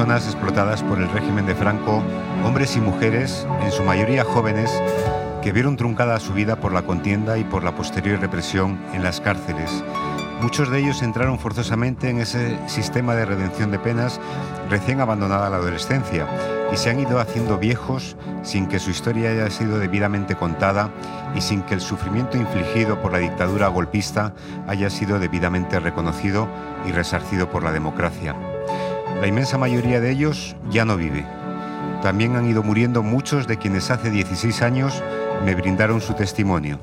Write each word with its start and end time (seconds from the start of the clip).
Personas 0.00 0.24
explotadas 0.24 0.82
por 0.82 0.98
el 0.98 1.10
régimen 1.10 1.44
de 1.44 1.54
Franco, 1.54 2.02
hombres 2.42 2.74
y 2.74 2.80
mujeres, 2.80 3.46
en 3.60 3.70
su 3.70 3.82
mayoría 3.82 4.24
jóvenes, 4.24 4.70
que 5.42 5.52
vieron 5.52 5.76
truncada 5.76 6.18
su 6.20 6.32
vida 6.32 6.56
por 6.56 6.72
la 6.72 6.80
contienda 6.80 7.36
y 7.36 7.44
por 7.44 7.62
la 7.62 7.74
posterior 7.74 8.18
represión 8.18 8.80
en 8.94 9.02
las 9.02 9.20
cárceles. 9.20 9.84
Muchos 10.40 10.70
de 10.70 10.78
ellos 10.78 11.02
entraron 11.02 11.38
forzosamente 11.38 12.08
en 12.08 12.18
ese 12.18 12.58
sistema 12.66 13.14
de 13.14 13.26
redención 13.26 13.70
de 13.70 13.78
penas 13.78 14.18
recién 14.70 15.02
abandonada 15.02 15.50
la 15.50 15.58
adolescencia 15.58 16.26
y 16.72 16.78
se 16.78 16.88
han 16.88 17.00
ido 17.00 17.20
haciendo 17.20 17.58
viejos 17.58 18.16
sin 18.42 18.68
que 18.68 18.78
su 18.78 18.88
historia 18.88 19.32
haya 19.32 19.50
sido 19.50 19.78
debidamente 19.78 20.34
contada 20.34 20.88
y 21.36 21.42
sin 21.42 21.60
que 21.60 21.74
el 21.74 21.82
sufrimiento 21.82 22.38
infligido 22.38 23.02
por 23.02 23.12
la 23.12 23.18
dictadura 23.18 23.68
golpista 23.68 24.32
haya 24.66 24.88
sido 24.88 25.18
debidamente 25.18 25.78
reconocido 25.78 26.48
y 26.86 26.92
resarcido 26.92 27.50
por 27.50 27.62
la 27.62 27.72
democracia. 27.72 28.34
La 29.20 29.26
inmensa 29.26 29.58
mayoría 29.58 30.00
de 30.00 30.10
ellos 30.10 30.56
ya 30.70 30.86
no 30.86 30.96
vive. 30.96 31.26
También 32.02 32.36
han 32.36 32.48
ido 32.48 32.62
muriendo 32.62 33.02
muchos 33.02 33.46
de 33.46 33.58
quienes 33.58 33.90
hace 33.90 34.10
16 34.10 34.62
años 34.62 35.02
me 35.44 35.54
brindaron 35.54 36.00
su 36.00 36.14
testimonio. 36.14 36.78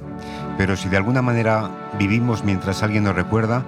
Pero 0.56 0.76
si 0.76 0.88
de 0.88 0.98
alguna 0.98 1.24
manera 1.24 1.72
vivimos 1.98 2.44
mientras 2.44 2.84
alguien 2.84 3.06
nos 3.06 3.16
recuerda, 3.16 3.64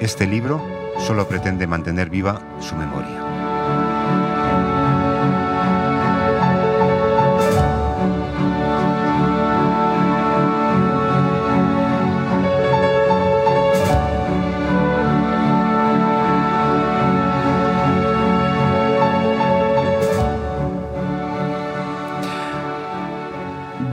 este 0.00 0.26
libro 0.26 0.64
solo 0.98 1.28
pretende 1.28 1.66
mantener 1.66 2.08
viva 2.08 2.40
su 2.60 2.74
memoria. 2.76 3.33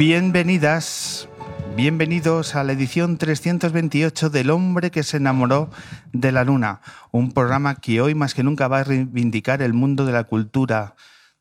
Bienvenidas, 0.04 1.30
bienvenidos 1.76 2.56
a 2.56 2.64
la 2.64 2.72
edición 2.72 3.20
328 3.20 4.32
del 4.32 4.50
hombre 4.50 4.90
que 4.90 5.04
se 5.04 5.18
enamoró 5.18 5.70
de 6.12 6.32
la 6.32 6.44
luna, 6.44 6.82
un 7.12 7.34
programa 7.34 7.76
que 7.76 8.02
hoy 8.02 8.16
más 8.16 8.34
que 8.34 8.42
nunca 8.42 8.68
va 8.68 8.80
a 8.80 8.84
reivindicar 8.84 9.62
el 9.62 9.74
mundo 9.74 10.08
de 10.08 10.12
la 10.12 10.24
cultura, 10.24 10.96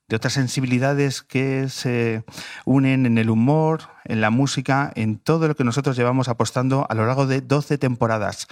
de 0.09 0.17
otras 0.17 0.35
sensibilidades 0.35 1.23
que 1.23 1.71
se 1.71 2.23
unen 2.67 3.07
en 3.07 3.17
el 3.17 3.31
humor, 3.31 3.85
en 4.05 4.21
la 4.21 4.29
música, 4.29 4.93
en 4.95 5.17
todo 5.17 5.49
lo 5.49 5.57
que 5.57 5.65
nosotros 5.65 5.97
llevamos 5.97 6.29
apostando 6.29 6.87
a 6.91 6.95
lo 6.95 7.07
largo 7.07 7.27
de 7.27 7.41
12 7.41 7.79
temporadas. 7.79 8.47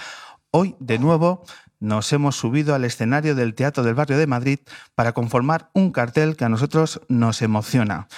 Hoy, 0.51 0.75
de 0.81 0.99
nuevo, 0.99 1.45
nos 1.81 2.11
hemos 2.15 2.35
subido 2.35 2.75
al 2.75 2.87
escenario 2.87 3.35
del 3.35 3.55
Teatro 3.55 3.85
del 3.85 3.95
Barrio 3.95 4.17
de 4.17 4.27
Madrid 4.27 4.61
para 4.95 5.13
conformar 5.13 5.69
un 5.75 5.93
cartel 5.93 6.35
que 6.35 6.47
a 6.47 6.49
nosotros 6.49 7.03
nos 7.09 7.43
emociona 7.43 8.09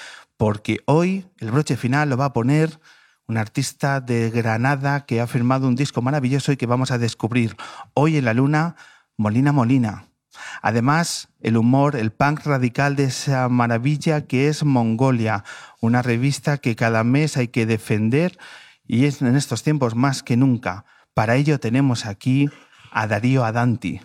porque 0.41 0.79
hoy 0.87 1.27
el 1.37 1.51
broche 1.51 1.77
final 1.77 2.09
lo 2.09 2.17
va 2.17 2.25
a 2.25 2.33
poner 2.33 2.81
un 3.27 3.37
artista 3.37 4.01
de 4.01 4.31
Granada 4.31 5.05
que 5.05 5.21
ha 5.21 5.27
firmado 5.27 5.69
un 5.69 5.77
disco 5.77 6.01
maravilloso 6.01 6.51
y 6.51 6.57
que 6.57 6.65
vamos 6.65 6.91
a 6.91 6.97
descubrir 6.97 7.59
hoy 7.93 8.17
en 8.17 8.25
la 8.25 8.33
luna, 8.33 8.75
Molina 9.19 9.53
Molina. 9.53 10.07
Además, 10.63 11.29
el 11.41 11.59
humor, 11.59 11.95
el 11.95 12.11
punk 12.11 12.47
radical 12.47 12.97
de 12.97 13.05
esa 13.05 13.51
maravilla 13.51 14.23
que 14.23 14.49
es 14.49 14.65
Mongolia, 14.65 15.45
una 15.83 16.01
revista 16.01 16.57
que 16.57 16.75
cada 16.75 17.05
mes 17.05 17.37
hay 17.37 17.49
que 17.49 17.67
defender 17.67 18.39
y 18.87 19.05
es 19.05 19.21
en 19.21 19.37
estos 19.37 19.63
tiempos 19.63 19.95
más 19.95 20.23
que 20.23 20.39
nunca. 20.39 20.87
Para 21.13 21.37
ello 21.37 21.61
tenemos 21.61 22.07
aquí 22.07 22.49
a 22.91 23.07
Darío 23.07 23.45
Adanti. 23.45 24.01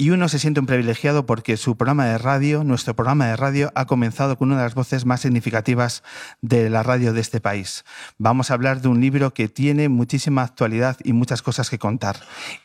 Y 0.00 0.10
uno 0.10 0.28
se 0.28 0.38
siente 0.38 0.60
un 0.60 0.66
privilegiado 0.66 1.26
porque 1.26 1.56
su 1.56 1.76
programa 1.76 2.06
de 2.06 2.18
radio, 2.18 2.62
nuestro 2.62 2.94
programa 2.94 3.26
de 3.26 3.34
radio, 3.34 3.72
ha 3.74 3.86
comenzado 3.86 4.38
con 4.38 4.46
una 4.46 4.58
de 4.58 4.62
las 4.62 4.76
voces 4.76 5.04
más 5.04 5.22
significativas 5.22 6.04
de 6.40 6.70
la 6.70 6.84
radio 6.84 7.12
de 7.12 7.20
este 7.20 7.40
país. 7.40 7.84
Vamos 8.16 8.50
a 8.50 8.54
hablar 8.54 8.80
de 8.80 8.86
un 8.86 9.00
libro 9.00 9.34
que 9.34 9.48
tiene 9.48 9.88
muchísima 9.88 10.44
actualidad 10.44 10.96
y 11.02 11.14
muchas 11.14 11.42
cosas 11.42 11.68
que 11.68 11.80
contar. 11.80 12.20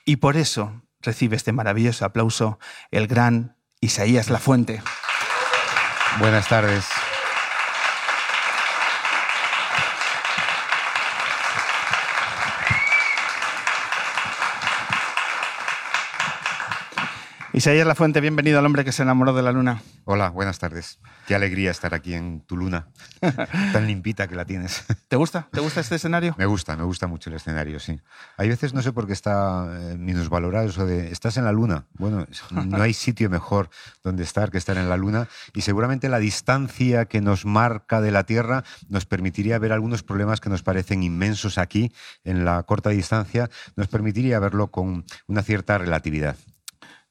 Y 0.06 0.18
por 0.18 0.38
eso 0.38 0.84
recibe 1.02 1.36
este 1.36 1.54
maravilloso 1.54 2.06
aplauso 2.06 2.60
el 2.92 3.08
gran 3.08 3.58
Isaías 3.82 4.30
Lafuente. 4.30 4.84
Buenas 6.20 6.48
tardes. 6.48 6.86
Isaías 17.56 17.86
La 17.86 17.94
Fuente, 17.94 18.20
bienvenido 18.20 18.58
al 18.58 18.66
hombre 18.66 18.84
que 18.84 18.92
se 18.92 19.04
enamoró 19.04 19.32
de 19.32 19.44
la 19.44 19.52
luna. 19.52 19.84
Hola, 20.06 20.32
buenas 20.32 20.58
tardes. 20.58 20.98
Qué 21.28 21.36
alegría 21.36 21.70
estar 21.70 21.94
aquí 21.94 22.16
en 22.16 22.42
tu 22.42 22.58
luna, 22.58 22.88
tan 23.72 23.86
limpita 23.86 24.28
que 24.28 24.34
la 24.34 24.44
tienes. 24.44 24.84
¿Te 25.08 25.18
gusta? 25.18 25.50
¿Te 25.52 25.60
gusta 25.60 25.80
este 25.80 25.98
escenario? 25.98 26.34
Me 26.40 26.48
gusta, 26.48 26.76
me 26.76 26.84
gusta 26.84 27.06
mucho 27.06 27.30
el 27.30 27.36
escenario, 27.36 27.80
sí. 27.80 28.00
Hay 28.38 28.50
veces 28.50 28.74
no 28.74 28.82
sé 28.82 28.92
por 28.92 29.06
qué 29.06 29.14
está 29.14 29.68
eh, 29.72 29.98
minusvalorado 30.00 30.68
eso 30.68 30.88
de 30.88 31.12
estás 31.12 31.38
en 31.38 31.46
la 31.46 31.52
luna. 31.52 31.86
Bueno, 31.94 32.26
no 32.50 32.82
hay 32.82 32.96
sitio 32.96 33.30
mejor 33.30 33.70
donde 34.04 34.24
estar 34.24 34.50
que 34.50 34.58
estar 34.58 34.78
en 34.78 34.90
la 34.90 34.98
luna 34.98 35.28
y 35.54 35.62
seguramente 35.62 36.10
la 36.10 36.18
distancia 36.18 37.06
que 37.06 37.22
nos 37.22 37.46
marca 37.46 38.02
de 38.02 38.10
la 38.10 38.24
Tierra 38.24 38.64
nos 38.90 39.06
permitiría 39.06 39.60
ver 39.60 39.74
algunos 39.74 40.02
problemas 40.02 40.42
que 40.42 40.50
nos 40.50 40.64
parecen 40.64 41.04
inmensos 41.04 41.60
aquí 41.60 41.94
en 42.24 42.46
la 42.46 42.64
corta 42.64 42.90
distancia, 42.90 43.52
nos 43.76 43.90
permitiría 43.90 44.40
verlo 44.40 44.72
con 44.72 45.06
una 45.28 45.44
cierta 45.44 45.78
relatividad. 45.78 46.36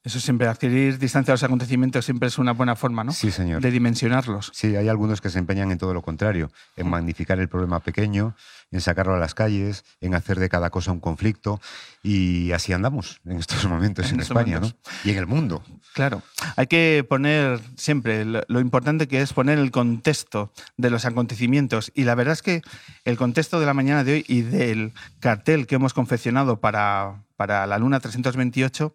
Eso 0.03 0.19
siempre, 0.19 0.49
adquirir 0.49 0.99
distancia 0.99 1.31
a 1.31 1.35
los 1.35 1.43
acontecimientos 1.43 2.03
siempre 2.03 2.27
es 2.27 2.37
una 2.37 2.51
buena 2.51 2.75
forma, 2.75 3.05
¿no? 3.05 3.13
Sí, 3.13 3.31
señor. 3.31 3.61
De 3.61 3.71
dimensionarlos. 3.71 4.51
Sí, 4.53 4.75
hay 4.75 4.89
algunos 4.89 5.21
que 5.21 5.29
se 5.29 5.39
empeñan 5.39 5.71
en 5.71 5.77
todo 5.77 5.93
lo 5.93 6.01
contrario, 6.01 6.51
en 6.75 6.89
magnificar 6.89 7.39
el 7.39 7.47
problema 7.47 7.79
pequeño, 7.79 8.35
en 8.71 8.81
sacarlo 8.81 9.15
a 9.15 9.17
las 9.17 9.33
calles, 9.33 9.85
en 10.01 10.13
hacer 10.13 10.39
de 10.39 10.49
cada 10.49 10.69
cosa 10.71 10.91
un 10.91 10.99
conflicto. 10.99 11.61
Y 12.01 12.51
así 12.51 12.73
andamos 12.73 13.21
en 13.25 13.37
estos 13.37 13.65
momentos 13.65 14.11
en, 14.11 14.19
España, 14.19 14.59
¿no? 14.59 14.73
Y 15.05 15.11
en 15.11 15.17
el 15.17 15.25
mundo. 15.25 15.63
Claro. 15.93 16.21
Hay 16.57 16.67
que 16.67 17.05
poner 17.07 17.61
siempre 17.77 18.25
lo, 18.25 18.59
importante 18.59 19.07
que 19.07 19.21
es 19.21 19.31
poner 19.31 19.57
el 19.57 19.71
contexto 19.71 20.51
de 20.75 20.89
los 20.89 21.05
acontecimientos. 21.05 21.93
Y 21.95 22.03
la 22.03 22.15
verdad 22.15 22.33
es 22.33 22.41
que 22.41 22.61
el 23.05 23.15
contexto 23.15 23.57
de 23.61 23.65
la 23.65 23.73
mañana 23.73 24.03
de 24.03 24.13
hoy 24.15 24.25
y 24.27 24.41
del 24.41 24.91
cartel 25.21 25.65
que 25.65 25.75
hemos 25.75 25.93
confeccionado 25.93 26.59
para, 26.59 27.23
para 27.37 27.65
la 27.67 27.77
Luna 27.77 28.01
328 28.01 28.93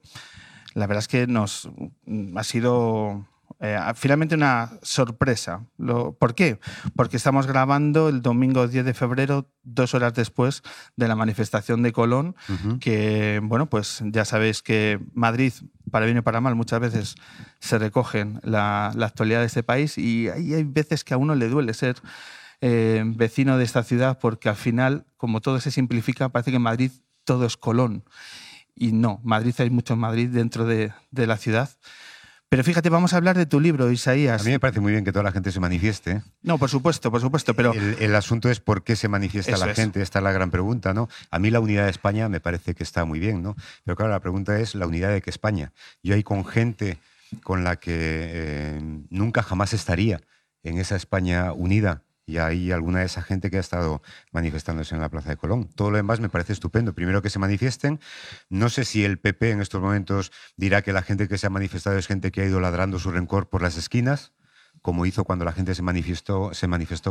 la 0.79 0.87
verdad 0.87 1.01
es 1.01 1.09
que 1.09 1.27
nos 1.27 1.69
ha 2.37 2.45
sido 2.45 3.27
eh, 3.61 3.79
finalmente 3.97 4.37
una 4.37 4.71
sorpresa. 4.83 5.67
¿Por 5.77 6.35
qué? 6.35 6.61
Porque 6.95 7.17
estamos 7.17 7.47
grabando 7.47 8.09
el 8.09 8.23
domingo 8.23 8.69
10 8.69 8.85
de 8.85 8.95
febrero, 8.95 9.51
dos 9.65 9.95
horas 9.95 10.15
después 10.15 10.63
de 10.97 11.09
la 11.09 11.17
manifestación 11.17 11.83
de 11.83 11.93
Colón, 11.93 12.37
que, 12.81 13.41
bueno, 13.43 13.67
pues 13.67 14.01
ya 14.05 14.25
sabéis 14.25 14.63
que 14.63 15.01
Madrid, 15.13 15.53
para 15.91 16.07
bien 16.07 16.19
o 16.19 16.23
para 16.23 16.41
mal, 16.41 16.55
muchas 16.55 16.79
veces 16.79 17.15
se 17.59 17.79
recogen 17.79 18.41
la, 18.45 18.89
actualidad 19.01 19.41
de 19.41 19.47
este 19.47 19.65
país 19.65 19.99
y 19.99 20.29
hay, 20.29 20.63
veces 20.63 21.03
que 21.03 21.15
a 21.15 21.17
uno 21.17 21.35
le 21.35 21.49
duele 21.49 21.75
ser 21.75 21.97
eh, 22.61 23.03
vecino 23.05 23.59
de 23.59 23.65
esta 23.65 23.83
ciudad 23.83 24.19
porque 24.21 24.49
al 24.49 24.57
final, 24.57 25.05
como 25.17 25.41
todo 25.41 25.59
se 25.59 25.73
simplifica, 25.73 26.29
parece 26.29 26.53
que 26.53 26.57
en 26.57 26.63
Madrid 26.63 26.93
todo 27.25 27.45
es 27.45 27.57
Colón. 27.57 28.05
Y 28.79 28.93
no, 28.93 29.21
Madrid 29.23 29.55
hay 29.59 29.71
mucho 29.71 29.97
Madrid 29.97 30.29
dentro 30.29 30.65
de, 30.65 30.93
la 31.13 31.37
ciudad. 31.37 31.71
Pero 32.49 32.65
fíjate, 32.65 32.89
vamos 32.89 33.13
a 33.13 33.19
hablar 33.19 33.37
de 33.37 33.45
tu 33.45 33.61
libro, 33.61 33.91
Isaías. 33.91 34.41
A 34.41 34.45
mí 34.45 34.51
me 34.53 34.61
parece 34.61 34.81
muy 34.81 34.93
bien 34.93 35.05
que 35.05 35.13
toda 35.13 35.23
la 35.23 35.33
gente 35.33 35.53
se 35.53 35.61
manifieste. 35.61 36.23
No, 36.43 36.57
por 36.57 36.71
supuesto, 36.71 37.11
por 37.11 37.21
supuesto, 37.21 37.53
pero... 37.53 37.75
El, 37.75 38.15
asunto 38.15 38.49
es 38.49 38.59
por 38.59 38.85
qué 38.85 38.97
se 38.97 39.09
manifiesta 39.09 39.59
la 39.59 39.75
gente, 39.75 40.01
esta 40.01 40.21
es 40.21 40.23
la 40.23 40.33
gran 40.33 40.51
pregunta, 40.51 40.95
¿no? 40.95 41.09
A 41.31 41.39
mí 41.39 41.51
la 41.51 41.61
unidad 41.61 41.85
de 41.85 41.91
España 41.91 42.29
me 42.31 42.41
parece 42.41 42.75
que 42.75 42.83
está 42.83 43.05
muy 43.05 43.19
bien, 43.19 43.43
¿no? 43.43 43.55
Pero 43.85 43.97
claro, 43.97 44.13
la 44.13 44.21
pregunta 44.21 44.59
es 44.59 44.75
la 44.75 44.87
unidad 44.87 45.13
de 45.13 45.21
qué 45.21 45.29
España. 45.29 45.73
Yo 46.03 46.15
hay 46.15 46.23
con 46.23 46.47
gente 46.47 46.99
con 47.43 47.65
la 47.65 47.77
que 47.77 47.93
eh, 47.93 48.81
nunca 49.11 49.43
jamás 49.43 49.75
estaría 49.75 50.23
en 50.63 50.79
esa 50.79 50.97
España 50.97 51.53
unida, 51.53 52.03
y 52.29 52.37
hay 52.37 52.73
alguna 52.73 53.01
de 53.01 53.07
esa 53.07 53.23
gente 53.23 53.51
que 53.51 53.57
ha 53.57 53.61
estado 53.61 54.03
manifestándose 54.33 54.95
en 54.95 55.01
la 55.01 55.09
Plaza 55.09 55.31
de 55.31 55.39
Colón. 55.39 55.71
Todo 55.75 55.91
lo 55.91 55.97
demás 55.97 56.21
me 56.21 56.29
parece 56.29 56.53
estupendo. 56.53 56.95
Primero 56.95 57.23
que 57.23 57.31
se 57.31 57.39
manifiesten. 57.39 58.01
No 58.51 58.69
sé 58.69 58.85
si 58.85 59.03
el 59.03 59.19
PP 59.19 59.53
en 59.53 59.63
estos 59.63 59.81
momentos 59.81 60.31
dirá 60.59 60.83
que 60.83 60.93
la 60.93 61.01
gente 61.01 61.27
que 61.27 61.39
se 61.39 61.47
ha 61.47 61.51
manifestado 61.51 61.97
es 61.97 62.07
gente 62.07 62.31
que 62.31 62.43
ha 62.43 62.45
ido 62.45 62.61
ladrando 62.61 62.99
su 62.99 63.11
rencor 63.11 63.49
por 63.49 63.63
las 63.63 63.79
esquinas 63.79 64.33
como 64.83 65.07
hizo 65.07 65.25
cuando 65.25 65.45
la 65.45 65.53
gente 65.53 65.75
se 65.75 65.83
manifestó, 65.83 66.53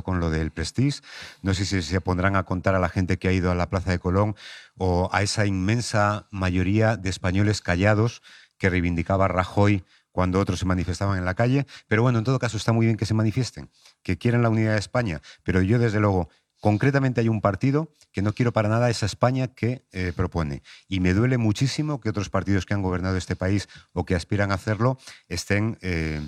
con 0.01 0.21
lo 0.21 0.29
del 0.29 0.51
Prestige. 0.51 1.01
No 1.41 1.53
sé 1.53 1.65
si 1.65 1.81
se 1.81 1.99
pondrán 1.99 2.37
a 2.37 2.43
contar 2.43 2.75
a 2.75 2.79
la 2.79 2.87
gente 2.87 3.17
que 3.17 3.27
ha 3.27 3.33
ido 3.33 3.51
a 3.51 3.55
la 3.55 3.69
Plaza 3.69 3.91
de 3.91 3.99
Colón 3.99 4.35
o 4.77 5.09
a 5.11 5.21
esa 5.21 5.45
inmensa 5.45 6.27
mayoría 6.31 6.95
de 6.95 7.09
españoles 7.09 7.61
callados 7.61 8.21
que 8.57 8.69
reivindicaba 8.69 9.27
Rajoy 9.27 9.83
cuando 10.17 10.39
otros 10.39 10.57
se 10.57 10.65
manifestaban 10.65 11.19
en 11.19 11.25
la 11.25 11.35
calle. 11.35 11.67
Pero 11.87 12.01
bueno, 12.01 12.17
en 12.17 12.23
todo 12.25 12.39
caso 12.39 12.57
está 12.57 12.71
muy 12.73 12.87
bien 12.87 12.97
que 12.97 13.05
se 13.05 13.13
manifiesten, 13.13 13.69
que 14.01 14.17
quieren 14.17 14.41
la 14.41 14.49
unidad 14.49 14.71
de 14.71 14.79
España. 14.79 15.21
Pero 15.43 15.61
yo, 15.61 15.77
desde 15.77 15.99
luego, 15.99 16.27
concretamente 16.59 17.21
hay 17.21 17.29
un 17.29 17.39
partido 17.39 17.93
que 18.11 18.23
no 18.23 18.33
quiero 18.33 18.51
para 18.51 18.67
nada 18.67 18.89
esa 18.89 19.05
España 19.05 19.49
que 19.49 19.85
eh, 19.91 20.13
propone. 20.15 20.63
Y 20.87 21.01
me 21.01 21.13
duele 21.13 21.37
muchísimo 21.37 21.99
que 22.01 22.09
otros 22.09 22.31
partidos 22.31 22.65
que 22.65 22.73
han 22.73 22.81
gobernado 22.81 23.15
este 23.15 23.35
país 23.35 23.69
o 23.93 24.05
que 24.05 24.15
aspiran 24.15 24.49
a 24.49 24.55
hacerlo 24.55 24.97
estén, 25.29 25.77
eh, 25.81 26.19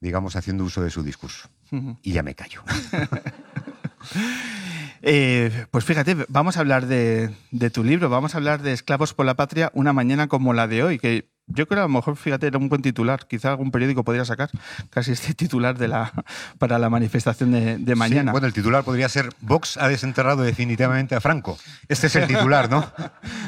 digamos, 0.00 0.34
haciendo 0.34 0.64
uso 0.64 0.82
de 0.82 0.88
su 0.88 1.02
discurso. 1.02 1.50
Y 2.00 2.12
ya 2.12 2.22
me 2.22 2.34
callo. 2.34 2.64
Eh, 5.02 5.66
pues 5.70 5.84
fíjate, 5.84 6.16
vamos 6.28 6.56
a 6.56 6.60
hablar 6.60 6.86
de, 6.86 7.32
de, 7.52 7.70
tu 7.70 7.84
libro, 7.84 8.08
vamos 8.08 8.34
a 8.34 8.38
hablar 8.38 8.62
de 8.62 8.72
Esclavos 8.72 9.14
por 9.14 9.24
la 9.26 9.34
Patria, 9.34 9.70
una 9.74 9.92
mañana 9.92 10.26
como 10.26 10.52
la 10.52 10.66
de 10.66 10.82
hoy, 10.82 10.98
que 10.98 11.28
yo 11.48 11.66
creo 11.66 11.78
que 11.78 11.80
a 11.80 11.82
lo 11.82 11.88
mejor, 11.88 12.16
fíjate, 12.16 12.48
era 12.48 12.58
un 12.58 12.68
buen 12.68 12.82
titular. 12.82 13.26
Quizá 13.26 13.50
algún 13.50 13.70
periódico 13.70 14.02
podría 14.04 14.24
sacar 14.24 14.50
casi 14.90 15.12
este 15.12 15.34
titular 15.34 15.78
de 15.78 15.88
la, 15.88 16.12
para 16.58 16.78
la 16.78 16.90
manifestación 16.90 17.52
de, 17.52 17.94
mañana. 17.94 18.32
bueno, 18.32 18.46
el 18.46 18.52
titular 18.52 18.84
podría 18.84 19.08
ser 19.08 19.30
Vox 19.40 19.76
ha 19.76 19.88
desenterrado 19.88 20.42
definitivamente 20.42 21.14
a 21.14 21.20
Franco. 21.20 21.58
Este 21.88 22.08
es 22.08 22.16
el 22.16 22.26
titular, 22.26 22.68
¿no? 22.70 22.90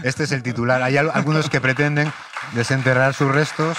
Este 0.04 0.24
es 0.24 0.32
el 0.32 0.42
titular. 0.42 0.82
Hay 0.82 0.96
algunos 0.96 1.50
que 1.50 1.60
pretenden 1.60 2.12
desenterrar 2.54 3.14
sus 3.14 3.32
restos 3.32 3.76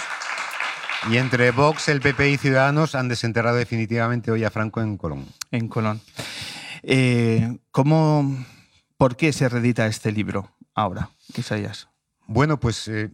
y 1.09 1.17
entre 1.17 1.51
Vox, 1.51 1.87
el 1.87 2.01
PP 2.01 2.29
y 2.29 2.37
Ciudadanos 2.37 2.93
han 2.93 3.07
desenterrado 3.07 3.55
definitivamente 3.55 4.31
hoy 4.31 4.43
a 4.43 4.51
Franco 4.51 4.81
en 4.81 4.97
Colón. 4.97 5.25
En 5.49 5.69
Colón. 5.69 6.01
Eh, 6.83 7.57
¿cómo, 7.71 8.45
¿Por 8.97 9.15
qué 9.15 9.31
se 9.31 9.47
reedita 9.47 9.87
este 9.87 10.11
libro 10.11 10.51
ahora, 10.75 11.09
Isaías? 11.37 11.87
Bueno, 12.27 12.59
pues 12.59 12.87
eh, 12.89 13.09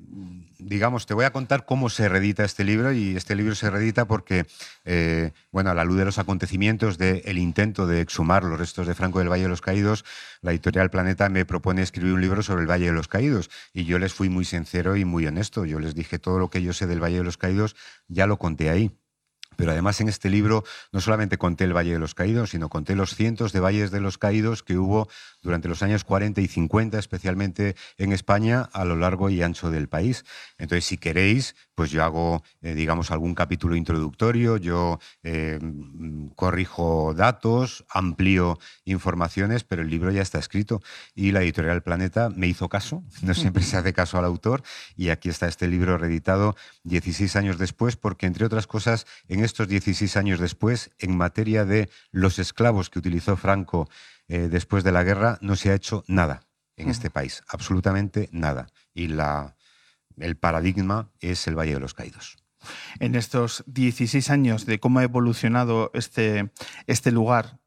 digamos, 0.60 1.06
te 1.06 1.14
voy 1.14 1.26
a 1.26 1.32
contar 1.32 1.66
cómo 1.66 1.90
se 1.90 2.10
reedita 2.10 2.44
este 2.44 2.64
libro 2.64 2.92
y 2.92 3.16
este 3.16 3.36
libro 3.36 3.56
se 3.56 3.70
reedita 3.70 4.06
porque, 4.06 4.46
eh, 4.86 5.32
bueno, 5.52 5.72
a 5.72 5.74
la 5.74 5.84
luz 5.84 5.98
de 5.98 6.06
los 6.06 6.20
acontecimientos 6.20 6.98
del 6.98 7.38
intento 7.38 7.88
de 7.88 8.02
exhumar 8.02 8.44
los 8.44 8.60
restos 8.60 8.88
de 8.88 8.96
Franco 8.96 9.20
del 9.20 9.30
Valle 9.30 9.44
de 9.44 9.50
los 9.50 9.62
Caídos, 9.62 10.06
la 10.42 10.52
editorial 10.52 10.90
Planeta 10.90 11.30
me 11.30 11.46
propone 11.46 11.82
escribir 11.82 12.14
un 12.14 12.22
libro 12.22 12.42
sobre 12.44 12.62
el 12.62 12.70
Valle 12.70 12.86
de 12.88 12.94
los 12.94 13.08
Caídos 13.08 13.50
y 13.74 13.86
yo 13.86 14.00
les 14.00 14.14
fui 14.14 14.30
muy 14.30 14.46
sincero 14.46 14.96
y 14.96 15.06
muy 15.06 15.26
honesto. 15.28 15.66
Yo 15.66 15.80
les 15.80 15.96
dije 15.96 16.20
todo 16.20 16.40
lo 16.40 16.50
que 16.50 16.62
yo 16.62 16.74
sé 16.74 16.88
del 16.88 17.04
Valle 17.04 17.18
de 17.18 17.24
los 17.24 17.38
Caídos, 17.38 17.76
ya 18.08 18.28
lo 18.28 18.38
conté 18.38 18.70
ahí. 18.70 18.92
Pero 19.56 19.72
además 19.72 20.02
en 20.02 20.10
este 20.10 20.30
libro 20.30 20.64
no 20.92 21.02
solamente 21.02 21.38
conté 21.38 21.64
el 21.64 21.76
Valle 21.76 21.94
de 21.94 22.00
los 22.00 22.14
Caídos, 22.14 22.52
sino 22.52 22.70
conté 22.70 22.96
los 22.96 23.16
cientos 23.16 23.54
de 23.54 23.60
valles 23.60 23.92
de 23.92 24.02
los 24.02 24.18
caídos 24.18 24.64
que 24.64 24.78
hubo 24.78 25.08
durante 25.46 25.70
los 25.70 25.84
años 25.84 26.04
40 26.04 26.42
y 26.42 26.48
50, 26.48 26.98
especialmente 26.98 27.76
en 27.98 28.12
España, 28.12 28.68
a 28.74 28.84
lo 28.84 28.96
largo 28.96 29.30
y 29.30 29.42
ancho 29.42 29.70
del 29.70 29.88
país. 29.88 30.26
Entonces, 30.58 30.86
si 30.86 30.98
queréis, 30.98 31.56
pues 31.76 31.92
yo 31.92 32.04
hago, 32.04 32.44
eh, 32.62 32.74
digamos, 32.74 33.12
algún 33.12 33.36
capítulo 33.36 33.76
introductorio, 33.76 34.58
yo 34.58 35.00
eh, 35.24 35.60
corrijo 36.36 37.14
datos, 37.14 37.86
amplío 37.90 38.58
informaciones, 38.86 39.64
pero 39.64 39.84
el 39.84 39.90
libro 39.90 40.12
ya 40.12 40.24
está 40.24 40.40
escrito 40.40 40.82
y 41.14 41.32
la 41.32 41.44
editorial 41.44 41.84
Planeta 41.84 42.30
me 42.30 42.48
hizo 42.48 42.68
caso, 42.68 43.04
no 43.22 43.34
siempre 43.36 43.64
se 43.64 43.78
hace 43.78 43.94
caso 43.94 44.18
al 44.18 44.26
autor, 44.26 44.64
y 44.98 45.10
aquí 45.10 45.30
está 45.30 45.48
este 45.48 45.68
libro 45.68 45.98
reeditado 45.98 46.56
16 46.84 47.36
años 47.36 47.60
después, 47.60 47.96
porque 47.96 48.26
entre 48.26 48.46
otras 48.46 48.66
cosas, 48.66 49.06
en 49.28 49.44
estos 49.44 49.68
16 49.68 50.18
años 50.18 50.40
después, 50.40 50.92
en 50.98 51.16
materia 51.16 51.66
de 51.66 51.90
los 52.12 52.40
esclavos 52.40 52.90
que 52.90 53.00
utilizó 53.00 53.38
Franco 53.38 53.88
eh, 54.28 54.48
después 54.50 54.84
de 54.84 54.92
la 54.92 55.04
guerra, 55.04 55.38
no 55.42 55.56
se 55.56 55.70
ha 55.70 55.76
hecho 55.76 56.04
nada 56.08 56.48
en 56.78 56.90
este 56.90 57.10
país, 57.10 57.44
absolutamente 57.48 58.30
nada. 58.32 58.68
Y 58.94 59.08
la, 59.08 59.56
el 60.18 60.38
paradigma 60.38 61.12
es 61.20 61.48
el 61.48 61.58
Valle 61.58 61.74
de 61.74 61.80
los 61.80 61.94
Caídos. 61.94 62.38
En 63.00 63.16
estos 63.16 63.64
16 63.68 64.30
años 64.30 64.66
de 64.66 64.80
cómo 64.80 65.00
ha 65.00 65.04
evolucionado 65.04 65.92
este, 65.94 66.52
este 66.88 67.12
lugar 67.12 67.60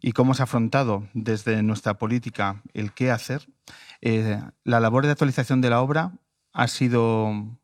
y 0.00 0.12
cómo 0.12 0.34
se 0.34 0.42
ha 0.42 0.44
afrontado 0.44 1.08
desde 1.12 1.62
nuestra 1.62 1.98
política 1.98 2.62
el 2.72 2.92
qué 2.92 3.10
hacer, 3.10 3.48
eh, 4.00 4.40
la 4.64 4.80
labor 4.80 5.04
de 5.04 5.12
actualización 5.12 5.60
de 5.60 5.70
la 5.70 5.80
obra 5.80 6.12
ha 6.52 6.68
sido 6.68 7.58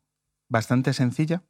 bastante 0.49 0.93
sencilla. 0.93 1.43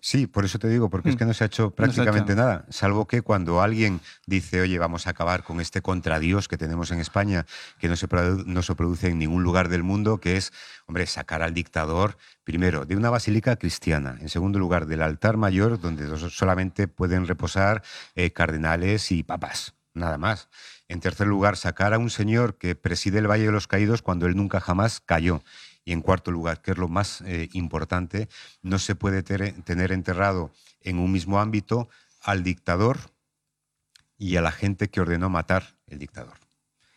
Sí, 0.00 0.26
por 0.26 0.44
eso 0.44 0.58
te 0.58 0.68
digo, 0.68 0.88
porque 0.90 1.08
es 1.08 1.14
mm. 1.14 1.18
que 1.18 1.24
no 1.24 1.34
se 1.34 1.44
ha 1.44 1.46
hecho 1.46 1.70
prácticamente 1.70 2.34
nada, 2.34 2.64
salvo 2.68 3.06
que 3.06 3.22
cuando 3.22 3.60
alguien 3.60 4.00
dice, 4.26 4.60
oye, 4.60 4.78
vamos 4.78 5.06
a 5.06 5.10
acabar 5.10 5.42
con 5.42 5.60
este 5.60 5.82
contradios 5.82 6.48
que 6.48 6.56
tenemos 6.56 6.90
en 6.90 7.00
España, 7.00 7.46
que 7.78 7.88
no 7.88 7.96
se, 7.96 8.06
no 8.46 8.62
se 8.62 8.74
produce 8.74 9.08
en 9.08 9.18
ningún 9.18 9.42
lugar 9.42 9.68
del 9.68 9.82
mundo, 9.82 10.18
que 10.18 10.36
es, 10.36 10.52
hombre, 10.86 11.06
sacar 11.06 11.42
al 11.42 11.54
dictador, 11.54 12.16
primero, 12.44 12.84
de 12.84 12.96
una 12.96 13.10
basílica 13.10 13.56
cristiana, 13.56 14.16
en 14.20 14.28
segundo 14.28 14.58
lugar, 14.58 14.86
del 14.86 15.02
altar 15.02 15.36
mayor, 15.36 15.80
donde 15.80 16.06
solamente 16.30 16.88
pueden 16.88 17.26
reposar 17.26 17.82
eh, 18.14 18.30
cardenales 18.32 19.10
y 19.12 19.22
papas, 19.22 19.74
nada 19.94 20.18
más. 20.18 20.48
En 20.88 21.00
tercer 21.00 21.26
lugar, 21.26 21.56
sacar 21.56 21.94
a 21.94 21.98
un 21.98 22.10
señor 22.10 22.58
que 22.58 22.76
preside 22.76 23.18
el 23.18 23.28
Valle 23.28 23.46
de 23.46 23.52
los 23.52 23.66
Caídos 23.66 24.02
cuando 24.02 24.26
él 24.26 24.36
nunca 24.36 24.60
jamás 24.60 25.00
cayó. 25.04 25.42
Y 25.86 25.92
en 25.92 26.02
cuarto 26.02 26.30
lugar, 26.30 26.60
que 26.60 26.72
es 26.72 26.76
lo 26.76 26.88
más 26.88 27.22
eh, 27.22 27.48
importante, 27.54 28.28
no 28.60 28.78
se 28.78 28.94
puede 28.94 29.22
tener 29.22 29.92
enterrado 29.92 30.50
en 30.82 30.98
un 30.98 31.10
mismo 31.10 31.40
ámbito 31.40 31.88
al 32.20 32.42
dictador 32.42 32.98
y 34.18 34.36
a 34.36 34.42
la 34.42 34.50
gente 34.50 34.88
que 34.88 35.00
ordenó 35.00 35.30
matar 35.30 35.78
el 35.86 35.98
dictador. 35.98 36.34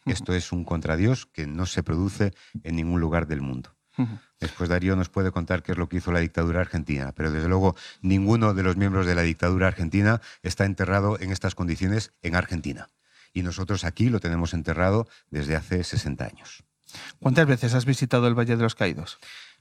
Esto 0.06 0.34
es 0.34 0.52
un 0.52 0.64
contradios 0.64 1.28
que 1.28 1.46
no 1.46 1.66
se 1.66 1.84
produce 1.84 2.34
en 2.64 2.76
ningún 2.76 3.00
lugar 3.00 3.28
del 3.28 3.42
mundo. 3.42 3.76
Después 4.40 4.70
Darío 4.70 4.96
nos 4.96 5.10
puede 5.10 5.32
contar 5.32 5.62
qué 5.62 5.74
es 5.74 5.78
lo 5.78 5.90
que 5.90 5.98
hizo 5.98 6.12
la 6.12 6.20
dictadura 6.20 6.62
argentina, 6.62 7.12
pero 7.12 7.32
desde 7.32 7.50
luego 7.50 7.76
ninguno 8.02 8.54
de 8.54 8.64
los 8.64 8.78
miembros 8.78 9.06
de 9.06 9.14
la 9.14 9.24
dictadura 9.24 9.68
argentina 9.68 10.22
está 10.42 10.66
enterrado 10.66 11.20
en 11.20 11.32
estas 11.32 11.54
condiciones 11.54 12.14
en 12.22 12.36
Argentina. 12.36 12.88
Y 13.34 13.44
nosotros 13.44 13.84
aquí 13.84 14.10
lo 14.10 14.20
tenemos 14.20 14.54
enterrado 14.54 15.08
desde 15.30 15.56
hace 15.58 15.84
60 15.84 16.26
años. 16.26 16.64
¿Cuántas 17.20 17.48
veces 17.48 17.74
has 17.74 17.86
visitado 17.86 18.28
el 18.28 18.38
Valle 18.38 18.56
de 18.56 18.64
los 18.64 18.76
Caídos? 18.76 19.20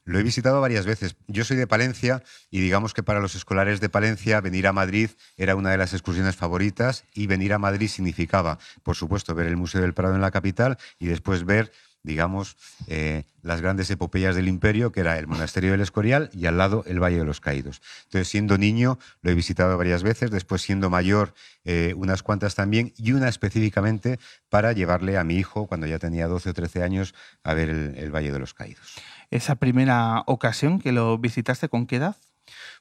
Lo 0.09 0.19
he 0.19 0.23
visitado 0.23 0.63
varias 0.63 0.87
veces. 0.87 1.17
Yo 1.27 1.45
soy 1.45 1.59
de 1.59 1.67
Palencia 1.67 2.23
y 2.51 2.61
digamos 2.61 2.95
que 2.95 3.03
para 3.03 3.21
los 3.21 3.35
escolares 3.35 3.81
de 3.81 3.91
Palencia 3.91 4.41
venir 4.41 4.67
a 4.67 4.73
Madrid 4.73 5.11
era 5.37 5.55
una 5.55 5.71
de 5.71 5.77
las 5.77 5.93
excursiones 5.93 6.35
favoritas 6.35 7.05
y 7.13 7.27
venir 7.27 7.53
a 7.53 7.59
Madrid 7.59 7.89
significaba, 7.89 8.59
por 8.83 8.97
supuesto, 8.97 9.35
ver 9.35 9.49
el 9.49 9.59
Museo 9.59 9.83
del 9.83 9.93
Prado 9.93 10.15
en 10.15 10.23
la 10.23 10.31
capital 10.31 10.79
y 10.99 11.09
después 11.09 11.45
ver 11.45 11.73
digamos, 12.09 12.57
eh, 12.87 13.25
las 13.43 13.61
grandes 13.61 13.91
epopeyas 13.91 14.35
del 14.35 14.49
imperio, 14.49 14.91
que 14.93 15.01
era 15.01 15.19
el 15.19 15.27
monasterio 15.27 15.73
del 15.73 15.83
Escorial 15.83 16.31
y 16.33 16.47
al 16.47 16.57
lado 16.57 16.83
el 16.87 17.01
Valle 17.01 17.19
de 17.19 17.25
los 17.25 17.41
Caídos. 17.41 17.83
Entonces, 18.05 18.29
siendo 18.29 18.57
niño, 18.57 18.99
lo 19.21 19.31
he 19.31 19.35
visitado 19.35 19.77
varias 19.77 20.03
veces, 20.03 20.31
después 20.31 20.63
siendo 20.63 20.89
mayor, 20.89 21.35
eh, 21.65 21.93
unas 21.97 22.23
cuantas 22.23 22.55
también, 22.55 22.95
y 22.97 23.13
una 23.13 23.29
específicamente 23.29 24.19
para 24.49 24.73
llevarle 24.73 25.19
a 25.19 25.25
mi 25.25 25.37
hijo, 25.37 25.67
cuando 25.67 25.87
ya 25.87 25.99
tenía 25.99 26.27
12 26.27 26.51
o 26.51 26.55
13 26.55 26.83
años, 26.83 27.15
a 27.45 27.53
ver 27.53 27.69
el, 27.69 28.11
Valle 28.11 28.33
de 28.33 28.39
los 28.39 28.55
Caídos. 28.55 28.97
¿Esa 29.31 29.57
primera 29.57 30.23
ocasión 30.27 30.81
que 30.81 30.93
lo 30.93 31.19
visitaste 31.19 31.69
con 31.69 31.87
qué 31.87 31.97
edad? 31.97 32.17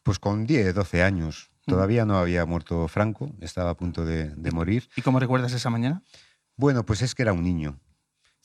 Pues 0.03 0.19
con 0.19 0.47
10, 0.47 0.73
12 0.73 1.03
años. 1.03 1.49
Mm. 1.65 1.71
Todavía 1.71 2.05
no 2.05 2.17
había 2.17 2.45
muerto 2.45 2.87
Franco, 2.87 3.29
estaba 3.41 3.71
a 3.71 3.75
punto 3.75 4.05
de, 4.05 4.29
de 4.29 4.51
morir. 4.51 4.87
¿Y 4.95 5.01
cómo 5.01 5.19
recuerdas 5.19 5.51
esa 5.51 5.69
mañana? 5.69 6.01
Bueno, 6.55 6.85
pues 6.85 7.01
es 7.01 7.13
que 7.13 7.23
era 7.23 7.33
un 7.33 7.43
niño 7.43 7.77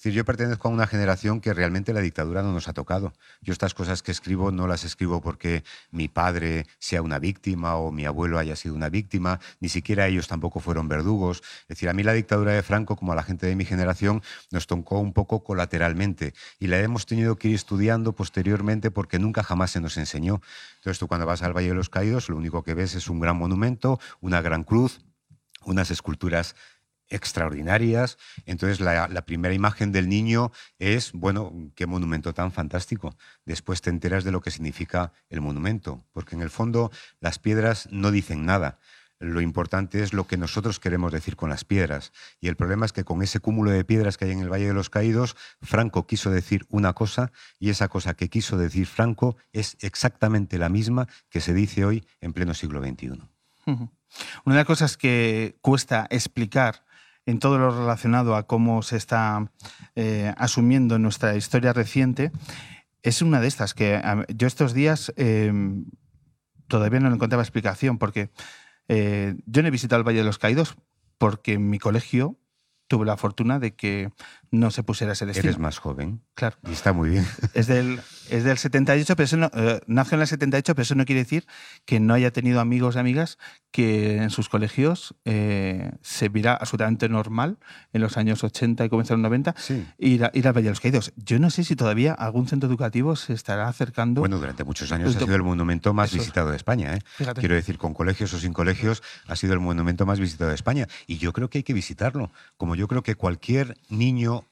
decir, 0.03 0.15
yo 0.15 0.25
pertenezco 0.25 0.67
a 0.67 0.71
una 0.73 0.89
generación 0.89 1.41
que 1.41 1.55
realmente 1.55 1.93
la 1.93 2.01
dictadura 2.01 2.43
no 2.43 2.53
nos 2.53 2.67
ha 2.67 2.73
tocado. 2.73 3.13
Yo 3.41 3.53
estas 3.53 3.73
cosas 3.73 4.03
que 4.03 4.11
escribo 4.11 4.51
no 4.51 4.67
las 4.67 4.83
escribo 4.83 5.21
porque 5.21 5.63
mi 5.93 6.09
padre 6.09 6.67
sea 6.81 7.03
una 7.03 7.21
víctima 7.21 7.77
o 7.77 7.93
mi 7.93 8.05
abuelo 8.05 8.41
haya 8.41 8.57
sido 8.57 8.75
una 8.75 8.89
víctima, 8.89 9.39
ni 9.61 9.69
siquiera 9.69 10.09
ellos 10.09 10.27
tampoco 10.27 10.59
fueron 10.59 10.89
verdugos. 10.89 11.43
Es 11.63 11.69
decir, 11.69 11.89
a 11.89 11.93
mí 11.93 12.03
la 12.03 12.15
dictadura 12.15 12.51
de 12.53 12.65
Franco, 12.65 12.97
como 12.97 13.13
a 13.13 13.15
la 13.15 13.23
gente 13.23 13.47
de 13.47 13.55
mi 13.55 13.65
generación, 13.65 14.23
nos 14.51 14.67
tocó 14.67 14.99
un 14.99 15.13
poco 15.13 15.45
colateralmente 15.45 16.35
y 16.59 16.67
la 16.67 16.81
hemos 16.81 17.07
tenido 17.07 17.37
que 17.37 17.49
ir 17.49 17.55
estudiando 17.55 18.13
posteriormente 18.13 18.91
porque 18.91 19.21
nunca 19.21 19.45
jamás 19.45 19.71
se 19.71 19.81
nos 19.81 19.97
enseñó. 19.99 20.41
Entonces 20.79 20.99
tú 20.99 21.07
cuando 21.07 21.27
vas 21.27 21.43
al 21.43 21.57
Valle 21.57 21.69
de 21.69 21.75
los 21.75 21.91
Caídos, 21.91 22.29
lo 22.29 22.37
único 22.37 22.65
que 22.65 22.75
ves 22.75 22.97
es 22.97 23.09
un 23.09 23.21
gran 23.21 23.37
monumento, 23.37 24.01
una 24.21 24.43
gran 24.43 24.65
cruz, 24.65 24.99
unas 25.65 25.93
esculturas 25.93 26.57
extraordinarias. 27.13 28.19
Entonces, 28.47 28.81
la, 28.81 29.09
primera 29.27 29.55
imagen 29.55 29.93
del 29.93 30.09
niño 30.09 30.51
es, 30.79 31.13
bueno, 31.13 31.53
qué 31.75 31.87
monumento 31.87 32.35
tan 32.35 32.51
fantástico. 32.51 33.17
Después 33.45 33.81
te 33.83 33.91
enteras 33.91 34.25
de 34.25 34.33
lo 34.33 34.41
que 34.41 34.51
significa 34.51 35.13
el 35.29 35.41
monumento, 35.41 36.05
porque 36.13 36.35
en 36.35 36.43
el 36.43 36.51
fondo 36.51 36.91
las 37.21 37.39
piedras 37.39 37.89
no 37.91 38.11
dicen 38.11 38.45
nada. 38.45 38.79
Lo 39.21 39.41
importante 39.41 40.03
es 40.03 40.13
lo 40.13 40.27
que 40.27 40.37
nosotros 40.37 40.81
queremos 40.81 41.13
decir 41.13 41.37
con 41.37 41.49
las 41.49 41.65
piedras. 41.65 42.13
Y 42.41 42.49
el 42.49 42.57
problema 42.57 42.87
es 42.87 42.93
que 42.93 43.05
con 43.05 43.23
ese 43.23 43.39
cúmulo 43.39 43.71
de 43.71 43.85
piedras 43.85 44.17
que 44.17 44.25
hay 44.25 44.33
en 44.33 44.41
el 44.41 44.51
Valle 44.51 44.67
de 44.67 44.75
los 44.75 44.91
Caídos, 44.91 45.37
Franco 45.61 46.09
quiso 46.09 46.31
decir 46.31 46.67
una 46.71 46.93
cosa 46.93 47.31
y 47.61 47.71
esa 47.71 47.87
cosa 47.87 48.15
que 48.15 48.29
quiso 48.29 48.59
decir 48.59 48.87
Franco 48.87 49.37
es 49.53 49.77
exactamente 49.81 50.59
la 50.59 50.69
misma 50.69 51.07
que 51.31 51.41
se 51.41 51.55
dice 51.55 51.85
hoy 51.85 52.05
en 52.21 52.33
pleno 52.33 52.53
siglo 52.53 52.83
XXI. 52.83 53.23
Una 54.45 54.57
de 54.57 54.61
las 54.61 54.67
cosas 54.67 54.97
que 54.97 55.57
cuesta 55.61 56.09
explicar 56.11 56.85
en 57.27 57.39
todo 57.39 57.59
lo 57.59 57.71
relacionado 57.71 58.37
a 58.37 58.47
cómo 58.47 58.83
se 58.83 58.97
está 58.97 59.51
eh, 59.95 60.33
asumiendo 60.37 60.99
nuestra 60.99 61.37
historia 61.37 61.73
reciente, 61.73 62.33
es 63.03 63.23
una 63.23 63.41
de 63.41 63.49
estas 63.49 63.75
que 63.75 64.01
yo 64.35 64.47
estos 64.47 64.75
días 64.75 65.13
em, 65.17 65.87
todavía 66.69 67.01
no 67.01 67.13
encontraba 67.13 67.43
explicación, 67.43 67.99
porque 67.99 68.31
eh, 68.89 69.35
yo 69.47 69.63
no 69.63 69.69
he 69.69 69.73
visitado 69.73 70.01
el 70.01 70.07
Valle 70.07 70.19
de 70.19 70.25
los 70.25 70.39
Caídos 70.39 70.77
porque 71.19 71.55
en 71.55 71.71
mi 71.71 71.79
colegio 71.79 72.39
tuve 72.93 73.07
la 73.07 73.17
fortuna 73.17 73.59
de 73.59 73.75
que 73.75 74.13
no 74.51 74.71
se 74.71 74.83
pusiera 74.83 75.15
ese 75.15 75.25
destino. 75.25 75.49
Eres 75.49 75.59
más 75.59 75.79
joven. 75.79 76.21
Claro. 76.35 76.59
Y 76.69 76.73
está 76.73 76.93
muy 76.93 77.09
bien. 77.09 77.27
Es 77.55 77.67
del, 77.67 78.01
es 78.29 78.45
del 78.45 78.59
78, 78.59 79.17
pero 79.17 79.25
eso 79.25 79.37
no, 79.39 79.51
eh, 79.55 79.81
nació 79.87 80.17
en 80.17 80.23
el 80.23 80.27
78, 80.27 80.75
pero 80.75 80.83
eso 80.83 80.95
no 80.95 81.07
quiere 81.07 81.23
decir 81.23 81.47
que 81.87 82.01
no 82.01 82.13
haya 82.13 82.33
tenido 82.33 82.61
amigos 82.61 82.97
y 82.97 82.99
amigas 82.99 83.39
que 83.71 84.19
en 84.19 84.29
sus 84.29 84.51
colegios 84.51 85.15
eh, 85.25 85.93
se 86.03 86.29
viera 86.29 86.55
absolutamente 86.55 87.09
normal 87.09 87.59
en 87.95 88.03
los 88.03 88.19
años 88.19 88.45
80 88.45 88.85
y 88.85 88.89
comenzaron 88.91 89.23
90 89.23 89.55
ir, 89.99 90.25
a, 90.25 90.31
ir 90.35 90.47
al 90.47 90.53
Valle 90.53 90.65
de 90.65 90.71
los 90.71 90.81
Caídos. 90.81 91.13
Yo 91.17 91.39
no 91.39 91.49
sé 91.49 91.65
si 91.65 91.75
todavía 91.75 92.13
algún 92.13 92.47
centro 92.47 92.69
educativo 92.69 93.17
se 93.17 93.33
estará 93.33 93.69
acercando. 93.69 94.21
Bueno, 94.21 94.39
durante 94.39 94.65
muchos 94.65 94.93
años 94.93 95.17
ha 95.17 95.19
sido 95.19 95.35
el 95.35 95.43
monumento 95.43 95.95
más 95.95 96.13
visitado 96.13 96.51
de 96.51 96.57
España. 96.57 96.95
¿eh? 96.95 97.01
Quiero 97.37 97.55
decir, 97.55 97.79
con 97.79 97.95
colegios 97.95 98.35
o 98.35 98.39
sin 98.39 98.53
colegios, 98.53 99.03
ha 99.27 99.37
sido 99.37 99.55
el 99.55 99.61
monumento 99.61 100.05
más 100.05 100.21
visitado 100.21 100.51
de 100.51 100.57
España. 100.57 100.87
Y 101.07 101.17
yo 101.17 101.33
creo 101.33 101.49
que 101.49 101.59
hay 101.59 101.65
que 101.65 101.73
visitarlo. 101.73 102.31
Como 102.59 102.75
yo 102.75 102.82
creo 102.89 103.03
que 103.03 103.17
cualquier 103.17 103.79
niño 103.89 104.47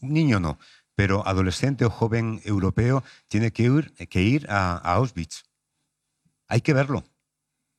niño 0.00 0.40
no, 0.40 0.58
pero 0.94 1.26
adolescente 1.26 1.84
o 1.84 1.90
joven 1.90 2.40
europeo 2.44 3.04
tiene 3.28 3.52
que 3.52 3.64
ir, 3.64 3.92
que 4.08 4.22
ir 4.22 4.46
a, 4.50 4.76
Auschwitz. 4.76 5.44
Hay 6.48 6.60
que 6.60 6.72
verlo, 6.72 7.04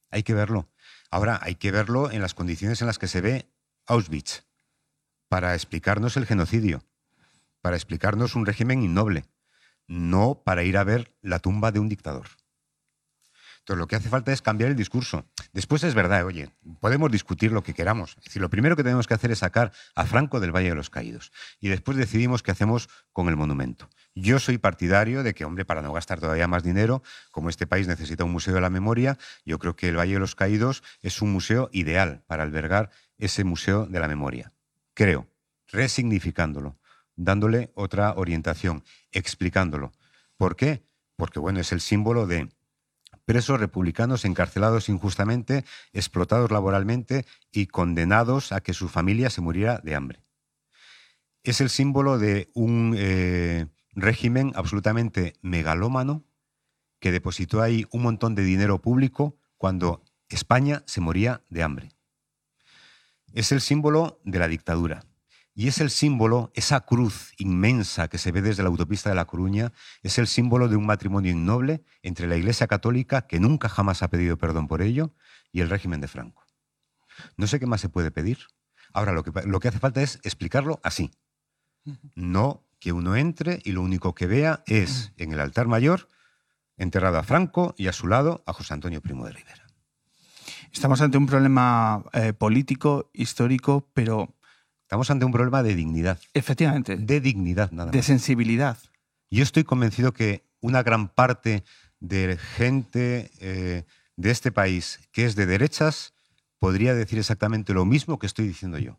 hay 0.10 0.24
que 0.24 0.34
verlo. 0.34 0.70
Ahora, 1.12 1.39
hay 1.41 1.56
que 1.56 1.72
verlo 1.72 2.12
en 2.12 2.22
las 2.22 2.34
condiciones 2.34 2.82
en 2.82 2.88
las 2.88 3.00
que 3.00 3.08
se 3.08 3.22
ve 3.22 3.50
Auschwitz, 3.88 4.46
para 5.27 5.53
explicarnos 5.53 6.18
el 6.18 6.25
genocidio, 6.25 6.84
para 7.62 7.75
explicarnos 7.75 8.36
un 8.36 8.46
régimen 8.46 8.84
innoble, 8.84 9.25
no 9.88 10.41
para 10.46 10.63
ir 10.63 10.77
a 10.77 10.84
ver 10.84 11.15
la 11.22 11.39
tumba 11.39 11.72
de 11.72 11.79
un 11.79 11.89
dictador. 11.89 12.27
Lo 13.76 13.88
que 13.88 13.96
hace 13.96 14.10
falta 14.10 14.32
es 14.32 14.42
cambiar 14.42 14.72
el 14.72 14.76
discurso. 14.76 15.26
Después 15.54 15.84
es 15.84 15.94
verdad, 15.94 16.26
oye, 16.26 16.50
podemos 16.80 17.12
discutir 17.12 17.52
lo 17.52 17.64
que 17.64 17.74
queramos. 17.74 18.18
Lo 18.36 18.50
primero 18.50 18.76
que 18.76 18.84
tenemos 18.84 19.08
que 19.08 19.14
hacer 19.14 19.32
es 19.32 19.40
sacar 19.40 19.72
a 19.96 20.06
Franco 20.06 20.40
del 20.40 20.56
Valle 20.56 20.70
de 20.70 20.76
los 20.76 20.90
Caídos. 20.90 21.32
Y 21.60 21.70
después 21.70 21.98
decidimos 21.98 22.44
qué 22.44 22.52
hacemos 22.52 22.90
con 23.14 23.30
el 23.30 23.36
monumento. 23.36 23.90
Yo 24.16 24.40
soy 24.40 24.58
partidario 24.58 25.24
de 25.24 25.34
que, 25.34 25.46
hombre, 25.46 25.66
para 25.66 25.82
no 25.82 25.94
gastar 25.94 26.20
todavía 26.20 26.48
más 26.48 26.64
dinero, 26.64 27.04
como 27.32 27.50
este 27.50 27.68
país 27.68 27.88
necesita 27.88 28.24
un 28.24 28.32
museo 28.32 28.54
de 28.54 28.62
la 28.62 28.70
memoria, 28.70 29.18
yo 29.46 29.60
creo 29.60 29.76
que 29.76 29.90
el 29.90 29.98
Valle 29.98 30.14
de 30.14 30.20
los 30.20 30.36
Caídos 30.36 30.84
es 31.02 31.22
un 31.22 31.32
museo 31.32 31.70
ideal 31.72 32.24
para 32.28 32.44
albergar 32.44 32.90
ese 33.18 33.44
museo 33.44 33.86
de 33.86 34.00
la 34.00 34.08
memoria. 34.08 34.52
Creo, 34.94 35.28
resignificándolo, 35.68 36.78
dándole 37.16 37.72
otra 37.76 38.14
orientación, 38.16 38.84
explicándolo. 39.12 39.92
¿Por 40.38 40.56
qué? 40.56 40.84
Porque, 41.16 41.40
bueno, 41.40 41.60
es 41.60 41.72
el 41.72 41.82
símbolo 41.82 42.28
de 42.28 42.50
presos 43.29 43.59
republicanos 43.59 44.25
encarcelados 44.25 44.89
injustamente, 44.89 45.63
explotados 45.93 46.50
laboralmente 46.50 47.27
y 47.51 47.67
condenados 47.67 48.51
a 48.51 48.62
que 48.62 48.74
su 48.74 48.89
familia 48.89 49.29
se 49.29 49.39
muriera 49.39 49.77
de 49.83 49.93
hambre. 49.93 50.24
Es 51.43 51.62
el 51.62 51.69
símbolo 51.69 52.17
de 52.17 52.50
un 52.55 52.95
eh, 52.98 53.67
régimen 53.91 54.51
absolutamente 54.55 55.36
megalómano 55.43 56.25
que 57.00 57.12
depositó 57.12 57.62
ahí 57.62 57.86
un 57.91 58.01
montón 58.01 58.33
de 58.33 58.41
dinero 58.41 58.81
público 58.81 59.38
cuando 59.57 60.03
España 60.27 60.81
se 60.88 61.00
moría 61.00 61.43
de 61.50 61.62
hambre. 61.62 61.91
Es 63.33 63.51
el 63.51 63.62
símbolo 63.62 64.19
de 64.24 64.39
la 64.39 64.48
dictadura. 64.48 65.05
Y 65.60 65.68
es 65.68 65.82
el 65.82 65.89
símbolo, 65.89 66.54
esa 66.56 66.80
cruz 66.86 67.34
inmensa 67.38 68.08
que 68.08 68.18
se 68.18 68.32
ve 68.32 68.42
desde 68.42 68.63
la 68.63 68.70
autopista 68.70 69.10
de 69.10 69.16
La 69.16 69.25
Coruña, 69.25 69.74
es 70.04 70.18
el 70.18 70.25
símbolo 70.25 70.70
de 70.70 70.78
un 70.78 70.86
matrimonio 70.86 71.34
innoble 71.34 71.84
entre 72.01 72.28
la 72.28 72.38
Iglesia 72.38 72.66
Católica, 72.66 73.28
que 73.28 73.42
nunca 73.42 73.68
jamás 73.68 74.01
ha 74.01 74.08
pedido 74.10 74.38
perdón 74.38 74.70
por 74.70 74.82
ello, 74.82 75.13
y 75.51 75.60
el 75.60 75.70
régimen 75.70 76.00
de 76.00 76.08
Franco. 76.08 76.46
No 77.36 77.46
sé 77.46 77.60
qué 77.60 77.66
más 77.66 77.82
se 77.82 77.89
puede 77.89 78.10
pedir. 78.10 78.38
Ahora, 78.94 79.12
lo 79.12 79.22
que, 79.22 79.34
lo 79.46 79.60
que 79.60 79.68
hace 79.68 79.80
falta 79.80 80.01
es 80.01 80.22
explicarlo 80.24 80.80
así. 80.82 81.12
No 82.16 82.63
que 82.80 82.94
uno 82.94 83.18
entre 83.18 83.60
y 83.66 83.74
lo 83.74 83.82
único 83.82 84.16
que 84.16 84.28
vea 84.28 84.63
es 84.66 85.12
en 85.18 85.34
el 85.34 85.42
altar 85.42 85.68
mayor 85.68 86.08
enterrado 86.78 87.18
a 87.18 87.24
Franco 87.24 87.75
y 87.78 87.88
a 87.88 87.92
su 87.92 88.08
lado 88.08 88.46
a 88.48 88.54
José 88.54 88.75
Antonio 88.75 89.01
Primo 89.01 89.25
de 89.25 89.34
Rivera. 89.34 89.68
Estamos 90.72 91.01
ante 91.01 91.18
un 91.18 91.25
problema 91.25 92.06
eh, 92.13 92.32
político, 92.32 93.10
histórico, 93.12 93.89
pero 93.94 94.38
Estamos 94.89 95.12
ante 95.12 95.24
un 95.24 95.31
problema 95.31 95.62
de 95.62 95.75
dignidad. 95.75 96.17
Efectivamente. 96.34 96.98
De 96.98 97.22
dignidad, 97.22 97.69
nada 97.69 97.86
más. 97.86 97.93
De 97.93 98.01
sensibilidad. 98.01 98.75
Yo 99.29 99.43
estoy 99.43 99.63
convencido 99.63 100.13
que 100.13 100.43
una 100.62 100.81
gran 100.81 101.10
parte 101.10 101.63
de 102.00 102.38
gente 102.38 103.29
eh, 103.39 103.84
de 104.15 104.31
este 104.31 104.51
país 104.51 105.00
que 105.12 105.25
es 105.25 105.36
de 105.36 105.46
derechas 105.46 106.13
podría 106.58 106.96
decir 106.96 107.19
exactamente 107.19 107.72
lo 107.72 107.86
mismo 107.86 108.17
que 108.17 108.25
estoy 108.25 108.48
diciendo 108.48 108.79
yo. 108.79 108.98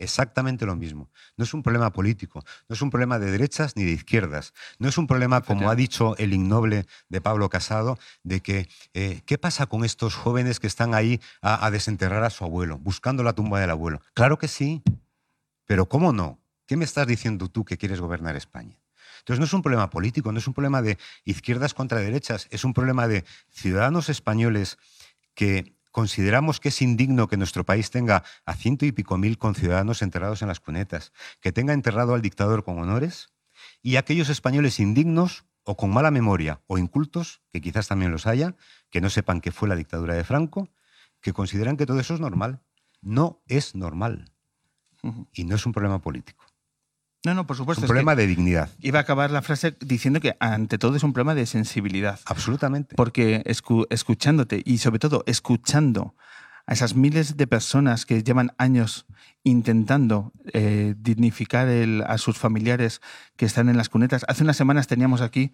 Exactamente 0.00 0.66
lo 0.66 0.74
mismo. 0.74 1.08
No 1.36 1.44
es 1.44 1.54
un 1.54 1.62
problema 1.62 1.92
político, 1.92 2.42
no 2.68 2.74
es 2.74 2.82
un 2.82 2.90
problema 2.90 3.20
de 3.20 3.30
derechas 3.30 3.76
ni 3.76 3.84
de 3.84 3.92
izquierdas. 3.92 4.52
No 4.80 4.88
es 4.88 4.98
un 4.98 5.06
problema, 5.06 5.42
como 5.42 5.70
ha 5.70 5.76
dicho 5.76 6.16
el 6.16 6.32
innoble 6.32 6.86
de 7.08 7.20
Pablo 7.20 7.48
Casado, 7.50 8.00
de 8.24 8.40
que 8.40 8.68
eh, 8.94 9.20
¿qué 9.26 9.38
pasa 9.38 9.66
con 9.66 9.84
estos 9.84 10.16
jóvenes 10.16 10.58
que 10.58 10.66
están 10.66 10.92
ahí 10.92 11.20
a 11.40 11.70
desenterrar 11.70 12.24
a 12.24 12.30
su 12.30 12.42
abuelo, 12.42 12.78
buscando 12.78 13.22
la 13.22 13.32
tumba 13.32 13.60
del 13.60 13.70
abuelo? 13.70 14.00
Claro 14.14 14.36
que 14.36 14.48
sí. 14.48 14.82
Pero 15.70 15.88
¿cómo 15.88 16.12
no? 16.12 16.40
¿Qué 16.66 16.76
me 16.76 16.84
estás 16.84 17.06
diciendo 17.06 17.46
tú 17.46 17.64
que 17.64 17.78
quieres 17.78 18.00
gobernar 18.00 18.34
España? 18.34 18.76
Entonces 19.20 19.38
no 19.38 19.44
es 19.44 19.52
un 19.52 19.62
problema 19.62 19.88
político, 19.88 20.32
no 20.32 20.40
es 20.40 20.48
un 20.48 20.52
problema 20.52 20.82
de 20.82 20.98
izquierdas 21.24 21.74
contra 21.74 22.00
derechas, 22.00 22.48
es 22.50 22.64
un 22.64 22.74
problema 22.74 23.06
de 23.06 23.24
ciudadanos 23.50 24.08
españoles 24.08 24.78
que 25.32 25.76
consideramos 25.92 26.58
que 26.58 26.70
es 26.70 26.82
indigno 26.82 27.28
que 27.28 27.36
nuestro 27.36 27.64
país 27.64 27.92
tenga 27.92 28.24
a 28.46 28.56
ciento 28.56 28.84
y 28.84 28.90
pico 28.90 29.16
mil 29.16 29.38
conciudadanos 29.38 30.02
enterrados 30.02 30.42
en 30.42 30.48
las 30.48 30.58
cunetas, 30.58 31.12
que 31.40 31.52
tenga 31.52 31.72
enterrado 31.72 32.14
al 32.14 32.20
dictador 32.20 32.64
con 32.64 32.80
honores, 32.80 33.28
y 33.80 33.94
aquellos 33.94 34.28
españoles 34.28 34.80
indignos 34.80 35.44
o 35.62 35.76
con 35.76 35.92
mala 35.92 36.10
memoria 36.10 36.62
o 36.66 36.78
incultos, 36.78 37.42
que 37.52 37.60
quizás 37.60 37.86
también 37.86 38.10
los 38.10 38.26
haya, 38.26 38.56
que 38.90 39.00
no 39.00 39.08
sepan 39.08 39.40
qué 39.40 39.52
fue 39.52 39.68
la 39.68 39.76
dictadura 39.76 40.16
de 40.16 40.24
Franco, 40.24 40.68
que 41.20 41.32
consideran 41.32 41.76
que 41.76 41.86
todo 41.86 42.00
eso 42.00 42.14
es 42.14 42.18
normal. 42.18 42.60
No 43.02 43.40
es 43.46 43.76
normal. 43.76 44.32
Y 45.32 45.44
no 45.44 45.56
es 45.56 45.66
un 45.66 45.72
problema 45.72 45.98
político. 45.98 46.44
No, 47.24 47.34
no, 47.34 47.46
por 47.46 47.56
supuesto. 47.56 47.80
Es 47.80 47.84
un 47.84 47.88
problema 47.88 48.14
de 48.14 48.26
dignidad. 48.26 48.70
Iba 48.80 48.98
a 48.98 49.02
acabar 49.02 49.30
la 49.30 49.42
frase 49.42 49.76
diciendo 49.80 50.20
que 50.20 50.36
ante 50.40 50.78
todo 50.78 50.96
es 50.96 51.02
un 51.02 51.12
problema 51.12 51.34
de 51.34 51.44
sensibilidad. 51.46 52.18
Absolutamente. 52.24 52.96
Porque 52.96 53.42
escuchándote 53.44 54.62
y 54.64 54.78
sobre 54.78 54.98
todo 54.98 55.22
escuchando 55.26 56.14
a 56.66 56.72
esas 56.72 56.94
miles 56.94 57.36
de 57.36 57.46
personas 57.46 58.06
que 58.06 58.22
llevan 58.22 58.52
años 58.56 59.06
intentando 59.42 60.32
eh, 60.52 60.94
dignificar 60.96 61.68
a 62.06 62.16
sus 62.16 62.38
familiares 62.38 63.00
que 63.36 63.44
están 63.44 63.68
en 63.68 63.76
las 63.76 63.88
cunetas. 63.88 64.24
Hace 64.28 64.44
unas 64.44 64.56
semanas 64.56 64.86
teníamos 64.86 65.20
aquí 65.20 65.52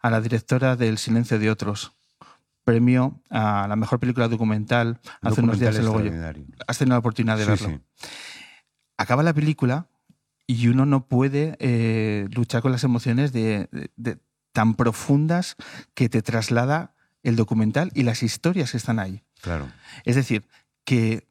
a 0.00 0.10
la 0.10 0.20
directora 0.20 0.74
del 0.74 0.98
Silencio 0.98 1.38
de 1.38 1.50
Otros, 1.50 1.92
premio 2.64 3.20
a 3.30 3.66
la 3.68 3.76
mejor 3.76 4.00
película 4.00 4.26
documental. 4.28 5.00
Hace 5.22 5.42
unos 5.42 5.60
días 5.60 5.78
luego 5.78 6.02
Has 6.66 6.78
tenido 6.78 6.94
la 6.94 6.98
oportunidad 6.98 7.38
de 7.38 7.44
verlo. 7.44 7.80
Acaba 8.96 9.22
la 9.22 9.34
película 9.34 9.88
y 10.46 10.68
uno 10.68 10.86
no 10.86 11.06
puede 11.06 11.56
eh, 11.58 12.28
luchar 12.32 12.62
con 12.62 12.72
las 12.72 12.84
emociones 12.84 13.32
de, 13.32 13.68
tan 14.52 14.74
profundas 14.74 15.56
que 15.94 16.08
te 16.08 16.22
traslada 16.22 16.94
el 17.22 17.36
documental 17.36 17.90
y 17.94 18.02
las 18.02 18.22
historias 18.22 18.70
que 18.70 18.76
están 18.76 18.98
ahí. 18.98 19.22
Claro. 19.40 19.68
Es 20.04 20.16
decir, 20.16 20.46
que, 20.84 21.26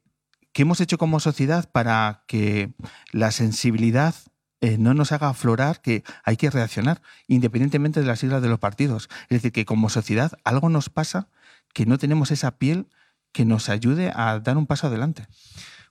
¿qué 0.51 0.63
hemos 0.63 0.81
hecho 0.81 0.97
como 0.97 1.19
sociedad 1.19 1.69
para 1.71 2.23
que 2.27 2.73
la 3.11 3.31
sensibilidad 3.31 4.15
eh, 4.61 4.77
no 4.77 4.93
nos 4.93 5.11
haga 5.11 5.29
aflorar 5.29 5.81
que 5.81 6.03
hay 6.23 6.37
que 6.37 6.49
reaccionar, 6.49 7.01
independientemente 7.27 7.99
de 7.99 8.07
las 8.07 8.19
siglas 8.19 8.41
de 8.41 8.49
los 8.49 8.59
partidos? 8.59 9.09
Es 9.23 9.37
decir, 9.37 9.51
que 9.51 9.65
como 9.65 9.89
sociedad 9.89 10.31
algo 10.43 10.69
nos 10.69 10.89
pasa 10.89 11.29
que 11.73 11.85
no 11.85 11.97
tenemos 11.97 12.31
esa 12.31 12.57
piel 12.57 12.87
que 13.31 13.45
nos 13.45 13.69
ayude 13.69 14.11
a 14.15 14.39
dar 14.39 14.57
un 14.57 14.67
paso 14.67 14.87
adelante. 14.87 15.27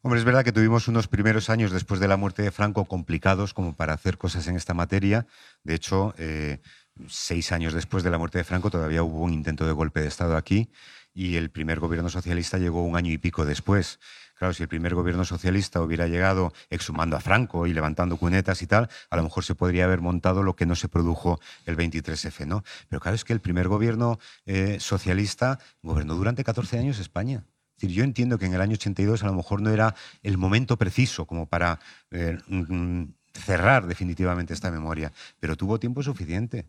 Hombre, 0.04 0.18
es 0.18 0.25
verdad 0.25 0.42
que 0.42 0.50
tuvimos 0.50 0.88
unos 0.88 1.06
primeros 1.06 1.49
años 1.49 1.71
después 1.71 2.00
de 2.00 2.09
la 2.09 2.16
muerte 2.16 2.42
de 2.42 2.50
Franco 2.50 2.87
complicados 2.87 3.54
como 3.54 3.73
para 3.76 3.92
hacer 3.92 4.18
cosas 4.18 4.49
en 4.49 4.56
esta 4.56 4.75
materia. 4.75 5.28
De 5.62 5.76
hecho, 5.76 6.12
eh, 6.18 6.59
seis 7.06 7.52
años 7.52 7.73
después 7.73 8.02
de 8.02 8.11
la 8.11 8.18
muerte 8.18 8.38
de 8.38 8.42
Franco 8.42 8.68
todavía 8.68 9.04
hubo 9.04 9.21
un 9.21 9.32
intento 9.32 9.64
de 9.64 9.71
golpe 9.71 10.00
de 10.00 10.09
Estado 10.09 10.37
aquí 10.37 10.68
y 11.14 11.37
el 11.37 11.50
primer 11.50 11.78
gobierno 11.78 12.09
socialista 12.09 12.59
llegó 12.59 12.82
un 12.82 12.97
año 12.97 13.12
y 13.12 13.18
pico 13.18 13.44
después. 13.44 14.00
Claro, 14.37 14.52
si 14.54 14.64
el 14.64 14.68
primer 14.68 14.97
gobierno 14.97 15.25
socialista 15.25 15.80
hubiera 15.80 16.09
llegado 16.09 16.52
exhumando 16.68 17.16
a 17.16 17.21
Franco 17.21 17.68
y 17.68 17.73
levantando 17.73 18.16
cunetas 18.16 18.61
y 18.62 18.66
tal, 18.66 18.88
a 19.09 19.16
lo 19.16 19.23
mejor 19.23 19.44
se 19.44 19.54
podría 19.54 19.85
haber 19.85 20.00
montado 20.00 20.42
lo 20.42 20.56
que 20.56 20.66
no 20.66 20.75
se 20.75 20.88
produjo 20.88 21.38
el 21.64 21.76
23F, 21.76 22.44
¿no? 22.44 22.64
Pero 22.88 22.99
claro, 22.99 23.14
es 23.14 23.23
que 23.23 23.35
el 23.35 23.40
primer 23.40 23.68
gobierno 23.68 24.18
eh, 24.47 24.78
socialista 24.80 25.61
gobernó 25.80 26.16
durante 26.16 26.42
14 26.42 26.76
años 26.76 26.99
España 26.99 27.44
yo 27.89 28.05
entiendo 28.05 28.39
que 28.39 28.47
en 28.47 28.55
el 28.55 28.61
año 28.61 28.75
82 28.75 29.23
a 29.23 29.27
lo 29.27 29.35
mejor 29.35 29.62
no 29.62 29.71
era 29.71 29.95
el 30.23 30.39
momento 30.39 30.77
preciso 30.77 31.27
como 31.27 31.47
para 31.47 31.81
eh, 32.11 32.39
mm, 32.49 33.05
cerrar 33.33 33.87
definitivamente 33.87 34.55
esta 34.55 34.71
memoria, 34.71 35.12
pero 35.41 35.57
tuvo 35.57 35.79
tiempo 35.79 36.03
suficiente. 36.03 36.67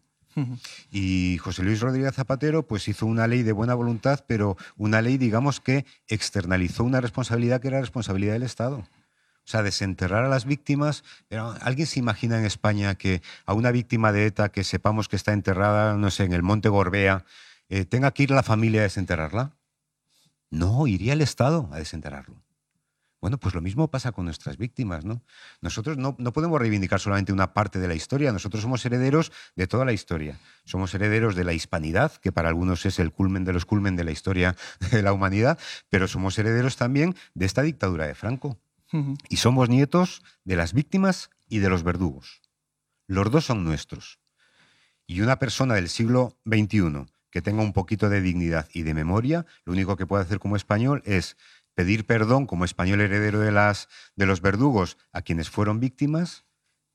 Y 0.91 1.38
José 1.38 1.63
Luis 1.63 1.79
Rodríguez 1.79 2.15
Zapatero 2.15 2.65
pues 2.65 2.88
hizo 2.88 3.05
una 3.05 3.27
ley 3.27 3.43
de 3.43 3.51
buena 3.51 3.75
voluntad, 3.75 4.25
pero 4.27 4.58
una 4.77 5.01
ley, 5.01 5.17
digamos, 5.17 5.60
que 5.60 5.86
externalizó 6.08 6.84
una 6.84 7.01
responsabilidad 7.01 7.62
que 7.62 7.67
era 7.67 7.79
responsabilidad 7.79 8.34
del 8.34 8.43
Estado. 8.43 8.77
O 8.77 9.46
sea, 9.46 9.62
desenterrar 9.62 10.24
a 10.24 10.29
las 10.29 10.46
víctimas. 10.46 11.03
Pero 11.27 11.55
¿Alguien 11.62 11.86
se 11.86 12.00
imagina 12.00 12.39
en 12.39 12.46
España 12.46 12.96
que 12.96 13.22
a 13.46 13.53
una 13.53 13.72
víctima 13.72 14.12
de 14.12 14.25
ETA 14.25 14.50
que 14.50 14.63
sepamos 14.63 15.08
que 15.08 15.17
está 15.17 15.34
enterrada, 15.34 15.96
no 15.98 16.10
sé, 16.12 16.24
en 16.24 16.34
el 16.34 16.43
Monte 16.43 16.70
Gorbea, 16.70 17.25
eh, 17.70 17.86
tenga 17.86 18.12
que 18.12 18.24
ir 18.24 18.32
la 18.32 18.43
familia 18.43 18.82
a 18.82 18.84
desenterrarla? 18.84 19.51
No, 20.53 20.86
iría 20.86 21.13
el 21.13 21.22
Estado 21.22 21.67
a 21.72 21.79
desenterrarlo. 21.79 22.36
Bueno, 23.19 23.39
pues 23.39 23.55
lo 23.55 23.62
mismo 23.62 23.89
pasa 23.89 24.12
con 24.12 24.25
nuestras 24.25 24.57
víctimas, 24.57 25.03
¿no? 25.03 25.24
Nosotros 25.62 25.98
no, 25.98 26.15
podemos 26.15 26.60
reivindicar 26.62 27.00
solamente 27.00 27.33
una 27.33 27.55
parte 27.55 27.79
de 27.79 27.88
la 27.88 27.95
historia, 27.95 28.31
nosotros 28.31 28.62
somos 28.62 28.86
herederos 28.86 29.31
de 29.55 29.65
toda 29.65 29.83
la 29.83 29.93
historia. 29.93 30.39
Somos 30.63 30.93
herederos 30.93 31.36
de 31.36 31.43
la 31.43 31.53
hispanidad, 31.53 32.12
que 32.17 32.31
para 32.31 32.50
algunos 32.50 32.86
es 32.86 33.00
el 33.00 33.12
culmen 33.12 33.45
de 33.45 33.53
los 33.53 33.65
culmen 33.65 33.95
de 33.95 34.03
la 34.03 34.12
historia 34.12 34.55
de 34.91 35.01
la 35.01 35.12
humanidad, 35.12 35.57
pero 35.89 36.07
somos 36.07 36.38
herederos 36.38 36.75
también 36.75 37.15
de 37.33 37.48
esta 37.48 37.63
dictadura 37.63 38.05
de 38.05 38.13
Franco. 38.13 38.60
Y 39.29 39.38
somos 39.38 39.69
nietos 39.69 40.22
de 40.43 40.55
las 40.55 40.74
víctimas 40.74 41.31
y 41.50 41.60
de 41.60 41.69
los 41.69 41.81
verdugos. 41.81 42.43
Los 43.07 43.31
dos 43.31 43.45
son 43.45 43.63
nuestros. 43.63 44.19
Y 45.07 45.22
una 45.22 45.39
persona 45.39 45.74
del 45.74 45.89
siglo 45.89 46.38
XXI 46.45 47.07
que 47.33 47.41
tenga 47.41 47.63
un 47.63 47.73
poquito 47.73 48.09
de 48.09 48.21
dignidad 48.21 48.69
y 48.73 48.83
de 48.83 48.93
memoria, 48.93 49.47
lo 49.65 49.73
único 49.73 49.97
que 49.97 50.05
puede 50.05 50.21
hacer 50.21 50.37
como 50.37 50.55
español 50.55 51.01
es 51.03 51.35
pedir 51.73 52.05
perdón 52.05 52.45
como 52.45 52.63
español 52.63 53.01
heredero 53.01 53.39
de, 53.39 54.25
los 54.27 54.41
verdugos 54.41 54.99
a 55.11 55.23
quienes 55.23 55.49
fueron 55.49 55.79
víctimas 55.79 56.45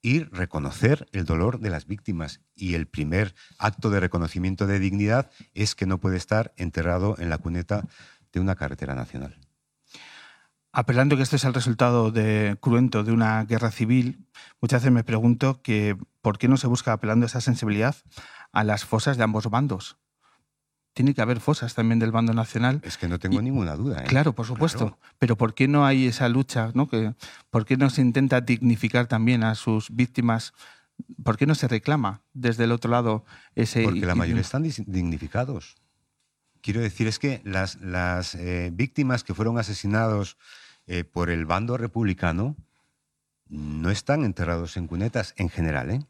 y 0.01 0.23
reconocer 0.23 1.09
el 1.11 1.25
dolor 1.25 1.59
de 1.59 1.71
las 1.71 1.89
víctimas. 1.89 2.41
Y 2.55 2.75
el 2.75 2.87
primer 2.87 3.35
acto 3.59 3.91
de 3.91 3.99
reconocimiento 3.99 4.69
de 4.69 4.79
dignidad 4.79 5.29
es 5.55 5.75
que 5.75 5.87
no 5.87 5.99
puede 5.99 6.17
estar 6.17 6.55
enterrado 6.57 7.17
en 7.19 7.31
la 7.31 7.39
cuneta 7.39 7.89
de 8.31 8.39
una 8.39 8.55
carretera 8.55 8.95
nacional. 8.95 9.37
Apelando 10.71 11.17
que 11.17 11.25
este 11.25 11.35
es 11.35 11.45
el 11.45 11.55
resultado 11.55 12.13
cruento 12.61 13.03
de 13.03 13.11
una 13.11 13.45
guerra 13.45 13.73
civil, 13.73 14.29
muchas 14.61 14.83
veces 14.83 14.93
me 14.93 15.03
pregunto 15.03 15.63
que 15.63 15.97
por 16.23 16.39
qué 16.39 16.47
no 16.47 16.59
se 16.59 16.69
busca 16.69 16.93
apelando 16.93 17.27
esa 17.27 17.41
sensibilidad 17.41 17.97
a 18.53 18.63
las 18.63 18.85
fosas 18.85 19.17
de 19.17 19.25
ambos 19.25 19.51
bandos 19.51 19.99
tiene 20.99 21.15
que 21.15 21.23
haber 21.23 21.39
fosas 21.39 21.77
también 21.77 22.01
del 22.01 22.11
bando 22.11 22.35
nacional. 22.35 22.81
Es 22.83 22.99
que 22.99 23.07
no 23.07 23.21
tengo 23.21 23.41
ninguna 23.41 23.77
duda. 23.77 24.03
¿eh? 24.03 24.07
Claro, 24.09 24.33
por 24.33 24.47
supuesto. 24.47 24.99
Pero 25.21 25.37
¿por 25.37 25.55
qué 25.55 25.69
no 25.69 25.87
hay 25.87 26.09
esa 26.09 26.29
lucha? 26.29 26.73
¿no? 26.75 26.89
Que, 26.89 27.15
¿Por 27.51 27.67
qué 27.67 27.77
no 27.77 27.89
se 27.89 28.01
intenta 28.01 28.41
dignificar 28.41 29.07
también 29.07 29.45
a 29.45 29.55
sus 29.55 29.95
víctimas? 29.95 30.55
¿Por 31.23 31.37
qué 31.37 31.47
no 31.47 31.55
se 31.55 31.69
reclama 31.69 32.23
desde 32.33 32.65
el 32.65 32.73
otro 32.73 32.91
lado 32.91 33.25
ese... 33.55 33.85
Porque 33.85 34.07
la 34.07 34.17
mayoría 34.17 34.41
están 34.41 34.65
dignificados. 34.65 35.77
Quiero 36.63 36.81
decir, 36.81 37.07
es 37.07 37.21
que 37.21 37.43
las, 37.45 37.77
las 37.81 38.35
eh, 38.35 38.71
víctimas 38.73 39.23
que 39.23 39.35
fueron 39.35 39.57
asesinados 39.57 40.37
eh, 40.89 41.05
por 41.05 41.31
el 41.31 41.47
bando 41.47 41.77
republicano 41.77 42.57
no 43.49 43.91
están 43.91 44.25
enterrados 44.25 44.77
en 44.77 44.89
cunetas 44.89 45.33
en 45.37 45.49
general, 45.49 45.93
¿eh? 45.93 46.01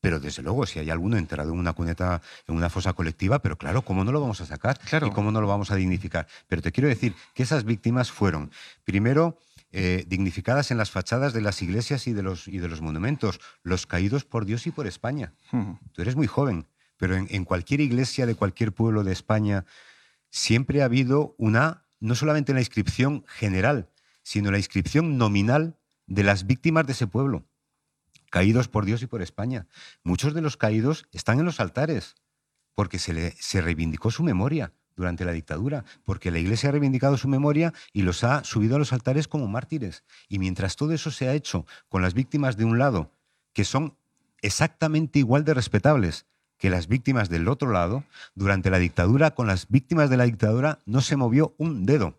Pero 0.00 0.20
desde 0.20 0.42
luego, 0.42 0.64
si 0.66 0.78
hay 0.78 0.90
alguno 0.90 1.16
enterrado 1.16 1.52
en 1.52 1.58
una 1.58 1.72
cuneta, 1.72 2.22
en 2.46 2.54
una 2.54 2.70
fosa 2.70 2.92
colectiva, 2.92 3.40
pero 3.40 3.58
claro, 3.58 3.82
¿cómo 3.82 4.04
no 4.04 4.12
lo 4.12 4.20
vamos 4.20 4.40
a 4.40 4.46
sacar? 4.46 4.78
Claro. 4.78 5.08
¿Y 5.08 5.10
cómo 5.10 5.32
no 5.32 5.40
lo 5.40 5.48
vamos 5.48 5.70
a 5.70 5.76
dignificar? 5.76 6.28
Pero 6.46 6.62
te 6.62 6.70
quiero 6.70 6.88
decir 6.88 7.14
que 7.34 7.42
esas 7.42 7.64
víctimas 7.64 8.12
fueron, 8.12 8.52
primero, 8.84 9.38
eh, 9.72 10.04
dignificadas 10.06 10.70
en 10.70 10.78
las 10.78 10.90
fachadas 10.90 11.32
de 11.32 11.40
las 11.40 11.60
iglesias 11.62 12.06
y 12.06 12.12
de, 12.12 12.22
los, 12.22 12.46
y 12.46 12.58
de 12.58 12.68
los 12.68 12.80
monumentos, 12.80 13.40
los 13.62 13.86
caídos 13.86 14.24
por 14.24 14.44
Dios 14.44 14.66
y 14.66 14.70
por 14.70 14.86
España. 14.86 15.34
Tú 15.92 16.02
eres 16.02 16.14
muy 16.14 16.26
joven, 16.26 16.68
pero 16.96 17.16
en, 17.16 17.26
en 17.30 17.44
cualquier 17.44 17.80
iglesia 17.80 18.24
de 18.24 18.36
cualquier 18.36 18.72
pueblo 18.72 19.02
de 19.02 19.12
España 19.12 19.64
siempre 20.30 20.82
ha 20.82 20.84
habido 20.84 21.34
una, 21.38 21.84
no 21.98 22.14
solamente 22.14 22.54
la 22.54 22.60
inscripción 22.60 23.24
general, 23.26 23.90
sino 24.22 24.50
la 24.50 24.58
inscripción 24.58 25.18
nominal 25.18 25.76
de 26.06 26.22
las 26.22 26.46
víctimas 26.46 26.86
de 26.86 26.92
ese 26.92 27.06
pueblo 27.06 27.47
caídos 28.30 28.68
por 28.68 28.84
Dios 28.84 29.02
y 29.02 29.06
por 29.06 29.22
España. 29.22 29.66
Muchos 30.02 30.34
de 30.34 30.40
los 30.40 30.56
caídos 30.56 31.06
están 31.12 31.38
en 31.38 31.44
los 31.44 31.60
altares 31.60 32.14
porque 32.74 32.98
se, 32.98 33.12
le, 33.12 33.32
se 33.32 33.60
reivindicó 33.60 34.10
su 34.10 34.22
memoria 34.22 34.72
durante 34.98 35.24
la 35.24 35.32
dictadura, 35.32 35.84
porque 36.04 36.30
la 36.30 36.38
Iglesia 36.38 36.68
ha 36.68 36.72
reivindicado 36.72 37.16
su 37.16 37.28
memoria 37.28 37.72
y 37.92 38.02
los 38.02 38.24
ha 38.24 38.44
subido 38.44 38.76
a 38.76 38.78
los 38.78 38.92
altares 38.92 39.28
como 39.28 39.46
mártires. 39.46 40.04
Y 40.28 40.38
mientras 40.38 40.76
todo 40.76 40.92
eso 40.92 41.10
se 41.10 41.28
ha 41.28 41.34
hecho 41.34 41.66
con 41.88 42.02
las 42.02 42.14
víctimas 42.14 42.56
de 42.56 42.64
un 42.64 42.78
lado, 42.78 43.12
que 43.52 43.64
son 43.64 43.96
exactamente 44.42 45.18
igual 45.18 45.44
de 45.44 45.54
respetables 45.54 46.26
que 46.58 46.70
las 46.70 46.88
víctimas 46.88 47.28
del 47.28 47.48
otro 47.48 47.70
lado, 47.70 48.04
durante 48.34 48.70
la 48.70 48.78
dictadura, 48.78 49.34
con 49.34 49.46
las 49.46 49.68
víctimas 49.68 50.10
de 50.10 50.16
la 50.16 50.24
dictadura 50.24 50.80
no 50.86 51.00
se 51.00 51.16
movió 51.16 51.54
un 51.56 51.86
dedo. 51.86 52.18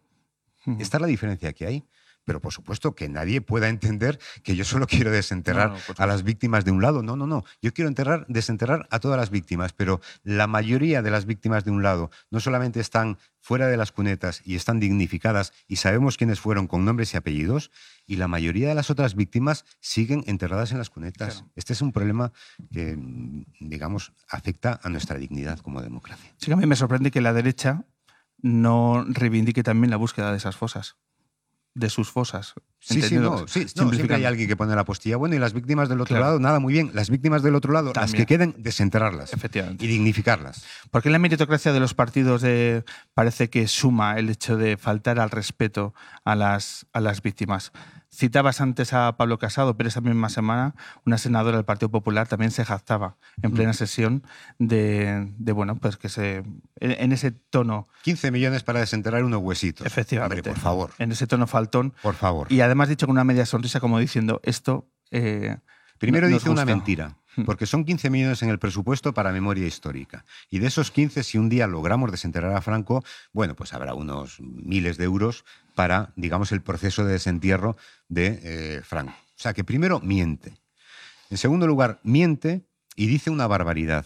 Esta 0.80 0.98
es 0.98 1.02
la 1.02 1.08
diferencia 1.08 1.54
que 1.54 1.66
hay 1.66 1.86
pero 2.30 2.42
por 2.42 2.54
supuesto 2.54 2.94
que 2.94 3.10
nadie 3.10 3.42
pueda 3.42 3.70
entender 3.70 4.20
que 4.44 4.56
yo 4.56 4.64
solo 4.64 4.86
quiero 4.88 5.10
desenterrar 5.10 5.74
a 5.98 6.06
las 6.06 6.22
víctimas 6.22 6.64
de 6.64 6.70
un 6.70 6.80
lado. 6.80 7.02
No, 7.02 7.16
no, 7.16 7.26
no. 7.26 7.44
Yo 7.60 7.74
quiero 7.74 7.88
enterrar, 7.88 8.28
desenterrar 8.28 8.88
a 8.92 9.00
todas 9.00 9.18
las 9.18 9.32
víctimas, 9.32 9.74
pero 9.74 10.00
la 10.24 10.46
mayoría 10.46 11.02
de 11.02 11.10
las 11.10 11.26
víctimas 11.26 11.66
de 11.66 11.72
un 11.72 11.82
lado 11.82 12.12
no 12.30 12.40
solamente 12.40 12.82
están 12.82 13.18
fuera 13.40 13.66
de 13.66 13.78
las 13.78 13.92
cunetas 13.92 14.44
y 14.46 14.56
están 14.56 14.80
dignificadas 14.80 15.54
y 15.68 15.78
sabemos 15.78 16.18
quiénes 16.18 16.40
fueron 16.40 16.68
con 16.68 16.86
nombres 16.86 17.16
y 17.16 17.18
apellidos, 17.18 17.72
y 18.06 18.18
la 18.18 18.28
mayoría 18.28 18.70
de 18.70 18.76
las 18.76 18.92
otras 18.92 19.16
víctimas 19.16 19.66
siguen 19.80 20.24
enterradas 20.28 20.72
en 20.72 20.78
las 20.78 20.92
cunetas. 20.92 21.46
Este 21.56 21.74
es 21.74 21.82
un 21.82 21.92
problema 21.92 22.32
que, 22.72 22.96
digamos, 23.60 24.14
afecta 24.30 24.80
a 24.84 24.90
nuestra 24.90 25.18
dignidad 25.18 25.58
como 25.62 25.82
democracia. 25.82 26.32
Sí, 26.38 26.52
a 26.52 26.56
mí 26.56 26.68
me 26.68 26.76
sorprende 26.76 27.10
que 27.10 27.22
la 27.22 27.34
derecha 27.34 27.86
no 28.38 29.04
reivindique 29.08 29.64
también 29.64 29.90
la 29.90 29.98
búsqueda 29.98 30.30
de 30.30 30.38
esas 30.38 30.56
fosas 30.56 30.96
de 31.80 31.90
sus 31.90 32.12
fosas. 32.12 32.54
Sí, 32.80 33.02
sí, 33.02 33.16
no, 33.16 33.48
sí, 33.48 33.68
siempre 33.68 34.16
hay 34.16 34.26
alguien 34.26 34.48
que 34.48 34.56
pone 34.56 34.76
la 34.76 34.86
postilla. 34.86 35.18
Bueno, 35.18 35.36
y 35.36 35.40
las 35.40 35.54
víctimas 35.54 35.90
del 35.90 36.00
otro 36.02 36.20
lado, 36.20 36.40
nada, 36.40 36.60
muy 36.60 36.74
bien. 36.74 36.92
Las 36.94 37.10
víctimas 37.10 37.44
del 37.44 37.56
otro 37.56 37.74
lado, 37.74 37.92
las 37.96 38.14
que 38.14 38.26
queden, 38.26 38.56
desenterrarlas. 38.58 39.34
Efectivamente. 39.34 39.84
Y 39.84 39.88
dignificarlas. 39.88 40.64
Porque 40.92 41.10
la 41.10 41.20
meritocracia 41.20 41.74
de 41.74 41.80
los 41.80 41.94
partidos 41.94 42.46
parece 43.14 43.50
que 43.50 43.68
suma 43.68 44.18
el 44.18 44.30
hecho 44.30 44.58
de 44.58 44.78
faltar 44.78 45.20
al 45.20 45.30
respeto 45.30 45.94
a 46.24 46.36
las, 46.36 46.86
a 46.94 47.00
las 47.00 47.22
víctimas. 47.22 47.72
Citabas 48.12 48.60
antes 48.60 48.94
a 48.94 49.16
Pablo 49.18 49.38
Casado, 49.38 49.78
pero 49.78 49.88
esa 49.88 50.02
misma 50.02 50.30
semana 50.30 50.76
una 51.06 51.18
senadora 51.18 51.58
del 51.58 51.66
Partido 51.66 51.90
Popular 51.90 52.28
también 52.28 52.52
se 52.52 52.66
jactaba 52.66 53.18
en 53.42 53.52
plena 53.52 53.72
mm. 53.72 53.76
sesión 53.76 54.24
de, 54.58 55.32
bueno, 55.54 55.76
pues 55.76 55.98
que 55.98 56.10
se 56.10 56.44
en, 56.80 57.12
ese 57.12 57.32
tono. 57.32 57.88
15 58.04 58.32
millones 58.32 58.64
para 58.64 58.80
desenterrar 58.80 59.24
unos 59.24 59.42
huesitos. 59.42 59.86
Efectivamente. 59.86 60.50
por 60.50 60.60
favor. 60.60 60.92
En 60.98 61.12
ese 61.12 61.28
tono 61.28 61.46
faltón. 61.46 61.94
Por 62.02 62.16
favor. 62.16 62.52
Y 62.52 62.62
además 62.62 62.90
dicho 62.90 63.06
con 63.06 63.14
una 63.16 63.24
media 63.24 63.46
sonrisa 63.46 63.80
como 63.80 64.00
diciendo, 64.00 64.40
esto... 64.44 64.90
Eh, 65.12 65.58
Primero 66.00 66.28
dice 66.28 66.50
una 66.50 66.66
mentira. 66.66 67.19
Hmm. 67.36 67.44
Porque 67.44 67.66
son 67.66 67.86
15 67.86 68.10
millones 68.10 68.42
en 68.42 68.50
el 68.50 68.60
presupuesto 68.60 69.14
para 69.14 69.32
memoria 69.32 69.68
histórica. 69.68 70.26
Y 70.50 70.60
de 70.60 70.68
esos 70.68 70.92
15, 70.92 71.24
si 71.24 71.38
un 71.38 71.50
día 71.50 71.68
logramos 71.68 72.12
desenterrar 72.12 72.56
a 72.56 72.62
Franco, 72.62 73.04
bueno, 73.34 73.56
pues 73.56 73.74
habrá 73.74 73.94
unos 73.94 74.40
miles 74.40 74.98
de 74.98 75.06
euros 75.06 75.46
para, 75.76 76.12
digamos, 76.16 76.52
el 76.52 76.62
proceso 76.62 77.06
de 77.06 77.14
desentierro 77.14 77.78
de 78.08 78.40
eh, 78.44 78.82
Franco. 78.84 79.14
O 79.14 79.42
sea, 79.42 79.54
que 79.54 79.64
primero 79.64 80.00
miente. 80.00 80.58
En 81.30 81.38
segundo 81.38 81.68
lugar, 81.68 82.00
miente 82.04 82.66
y 82.96 83.08
dice 83.08 83.30
una 83.30 83.48
barbaridad, 83.48 84.06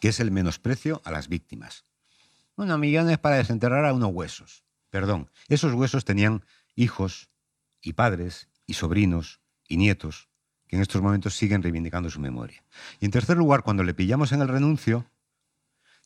que 0.00 0.08
es 0.08 0.18
el 0.20 0.32
menosprecio 0.32 1.00
a 1.04 1.12
las 1.12 1.28
víctimas. 1.28 1.84
Bueno, 2.56 2.76
millones 2.76 3.18
para 3.18 3.36
desenterrar 3.36 3.86
a 3.86 3.94
unos 3.94 4.10
huesos. 4.12 4.64
Perdón, 4.90 5.30
esos 5.48 5.72
huesos 5.72 6.04
tenían 6.04 6.44
hijos 6.74 7.30
y 7.80 7.94
padres 7.94 8.48
y 8.66 8.74
sobrinos 8.74 9.40
y 9.66 9.76
nietos 9.76 10.28
que 10.72 10.76
en 10.76 10.80
estos 10.80 11.02
momentos 11.02 11.34
siguen 11.34 11.62
reivindicando 11.62 12.08
su 12.08 12.18
memoria. 12.18 12.64
Y 12.98 13.04
en 13.04 13.10
tercer 13.10 13.36
lugar, 13.36 13.62
cuando 13.62 13.84
le 13.84 13.92
pillamos 13.92 14.32
en 14.32 14.40
el 14.40 14.48
renuncio, 14.48 15.04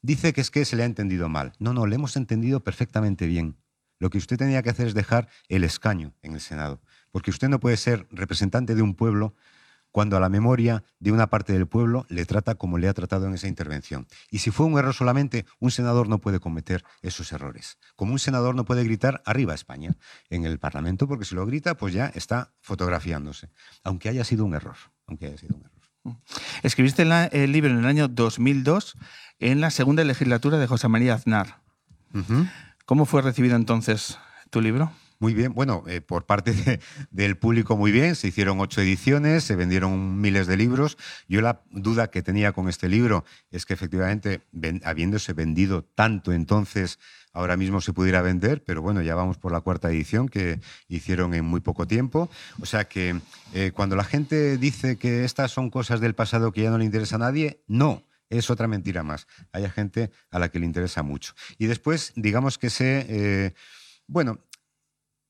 dice 0.03 0.33
que 0.33 0.41
es 0.41 0.51
que 0.51 0.65
se 0.65 0.75
le 0.75 0.83
ha 0.83 0.87
entendido 0.87 1.29
mal. 1.29 1.53
No, 1.61 1.73
no, 1.73 1.87
le 1.87 1.95
hemos 1.95 2.17
entendido 2.17 2.65
perfectamente 2.65 3.29
bien. 3.29 3.59
Lo 4.01 4.11
que 4.11 4.19
usted 4.19 4.37
tenía 4.37 4.65
que 4.65 4.71
hacer 4.71 4.89
es 4.89 4.95
dejar 4.95 5.29
el 5.49 5.63
escaño 5.63 6.15
en 6.21 6.33
el 6.33 6.41
Senado, 6.41 6.81
porque 7.13 7.31
usted 7.31 7.49
no 7.49 7.61
puede 7.61 7.77
ser 7.77 8.09
representante 8.11 8.75
de 8.75 8.83
un 8.83 8.97
pueblo 8.97 9.37
cuando 9.97 10.19
a 10.19 10.21
la 10.21 10.29
memoria 10.29 10.85
de 11.01 11.11
una 11.11 11.29
parte 11.29 11.55
del 11.55 11.67
pueblo 11.67 12.05
le 12.11 12.27
trata 12.27 12.57
como 12.57 12.77
le 12.77 12.87
ha 12.87 12.93
tratado 12.93 13.29
en 13.29 13.33
esa 13.33 13.49
intervención. 13.49 14.07
Y 14.31 14.41
si 14.41 14.51
fue 14.51 14.67
un 14.67 14.79
error 14.79 14.93
solamente, 14.93 15.47
un 15.59 15.71
senador 15.71 16.07
no 16.07 16.19
puede 16.19 16.39
cometer 16.39 16.85
esos 17.01 17.33
errores. 17.33 17.79
Como 17.95 18.13
un 18.13 18.19
senador 18.19 18.55
no 18.55 18.67
puede 18.67 18.85
gritar 18.85 19.23
arriba 19.25 19.55
España 19.55 19.97
en 20.29 20.45
el 20.45 20.59
Parlamento, 20.59 21.09
porque 21.09 21.25
si 21.25 21.35
lo 21.35 21.47
grita, 21.47 21.79
pues 21.79 21.95
ya 21.95 22.13
está 22.15 22.53
fotografiándose, 22.61 23.49
aunque 23.85 24.11
haya 24.11 24.23
sido 24.25 24.45
un 24.45 24.55
error. 24.55 24.77
Aunque 25.07 25.29
haya 25.29 25.39
sido 25.39 25.57
un 25.57 25.63
error. 25.65 26.19
Escribiste 26.63 27.05
el 27.33 27.53
libro 27.53 27.71
en 27.71 27.79
el 27.79 27.87
año 27.87 28.07
2002, 28.07 28.99
en 29.39 29.63
la 29.63 29.71
segunda 29.71 30.05
legislatura 30.05 30.59
de 30.59 30.67
José 30.67 30.89
María 30.89 31.15
Aznar. 31.15 31.63
¿Cómo 32.85 33.07
fue 33.07 33.23
recibido 33.23 33.57
entonces 33.57 34.19
tu 34.51 34.61
libro? 34.61 34.93
Muy 35.19 35.33
bien, 35.33 35.55
bueno, 35.55 35.85
eh, 35.87 36.01
por 36.01 36.27
parte 36.27 36.81
del 37.11 37.37
público 37.37 37.77
muy 37.77 37.91
bien, 37.91 38.15
se 38.17 38.29
hicieron 38.29 38.61
ocho 38.61 38.81
ediciones, 38.83 39.45
se 39.45 39.57
vendieron 39.57 40.21
miles 40.21 40.47
de 40.47 40.57
libros. 40.57 40.99
Yo 41.29 41.41
la 41.41 41.63
duda 41.71 42.11
que 42.11 42.23
tenía 42.23 42.53
con 42.53 42.69
este 42.69 42.89
libro 42.89 43.25
es 43.51 43.65
que 43.65 43.75
efectivamente, 43.75 44.43
habiéndose 44.85 45.33
vendido 45.33 45.85
tanto 45.85 46.33
entonces, 46.33 46.99
ahora 47.33 47.57
mismo 47.57 47.81
se 47.81 47.93
pudiera 47.93 48.23
vender, 48.23 48.63
pero 48.65 48.83
bueno, 48.83 49.03
ya 49.03 49.15
vamos 49.15 49.39
por 49.39 49.53
la 49.53 49.61
cuarta 49.61 49.91
edición 49.91 50.29
que 50.29 50.61
hicieron 50.89 51.35
en 51.35 51.45
muy 51.45 51.61
poco 51.61 51.87
tiempo. 51.87 52.31
O 52.61 52.67
sea 52.67 52.85
que 52.85 53.21
eh, 53.55 53.73
cuando 53.75 53.97
la 53.97 54.05
gente 54.05 54.59
dice 54.59 54.97
que 54.97 55.25
estas 55.25 55.51
son 55.51 55.71
cosas 55.71 56.01
del 56.01 56.15
pasado 56.15 56.53
que 56.53 56.63
ya 56.63 56.71
no 56.71 56.79
le 56.79 56.85
interesa 56.85 57.17
a 57.17 57.21
nadie, 57.21 57.63
no 57.67 58.03
es 58.31 58.51
otra 58.51 58.67
mentira 58.69 59.03
más. 59.03 59.27
Hay 59.53 59.69
gente 59.71 60.11
a 60.31 60.39
la 60.39 60.51
que 60.51 60.59
le 60.59 60.67
interesa 60.67 61.03
mucho. 61.03 61.35
Y 61.59 61.67
después, 61.67 62.13
digamos 62.17 62.59
que 62.59 62.71
se... 62.71 63.07
Eh, 63.09 63.55
bueno, 64.09 64.39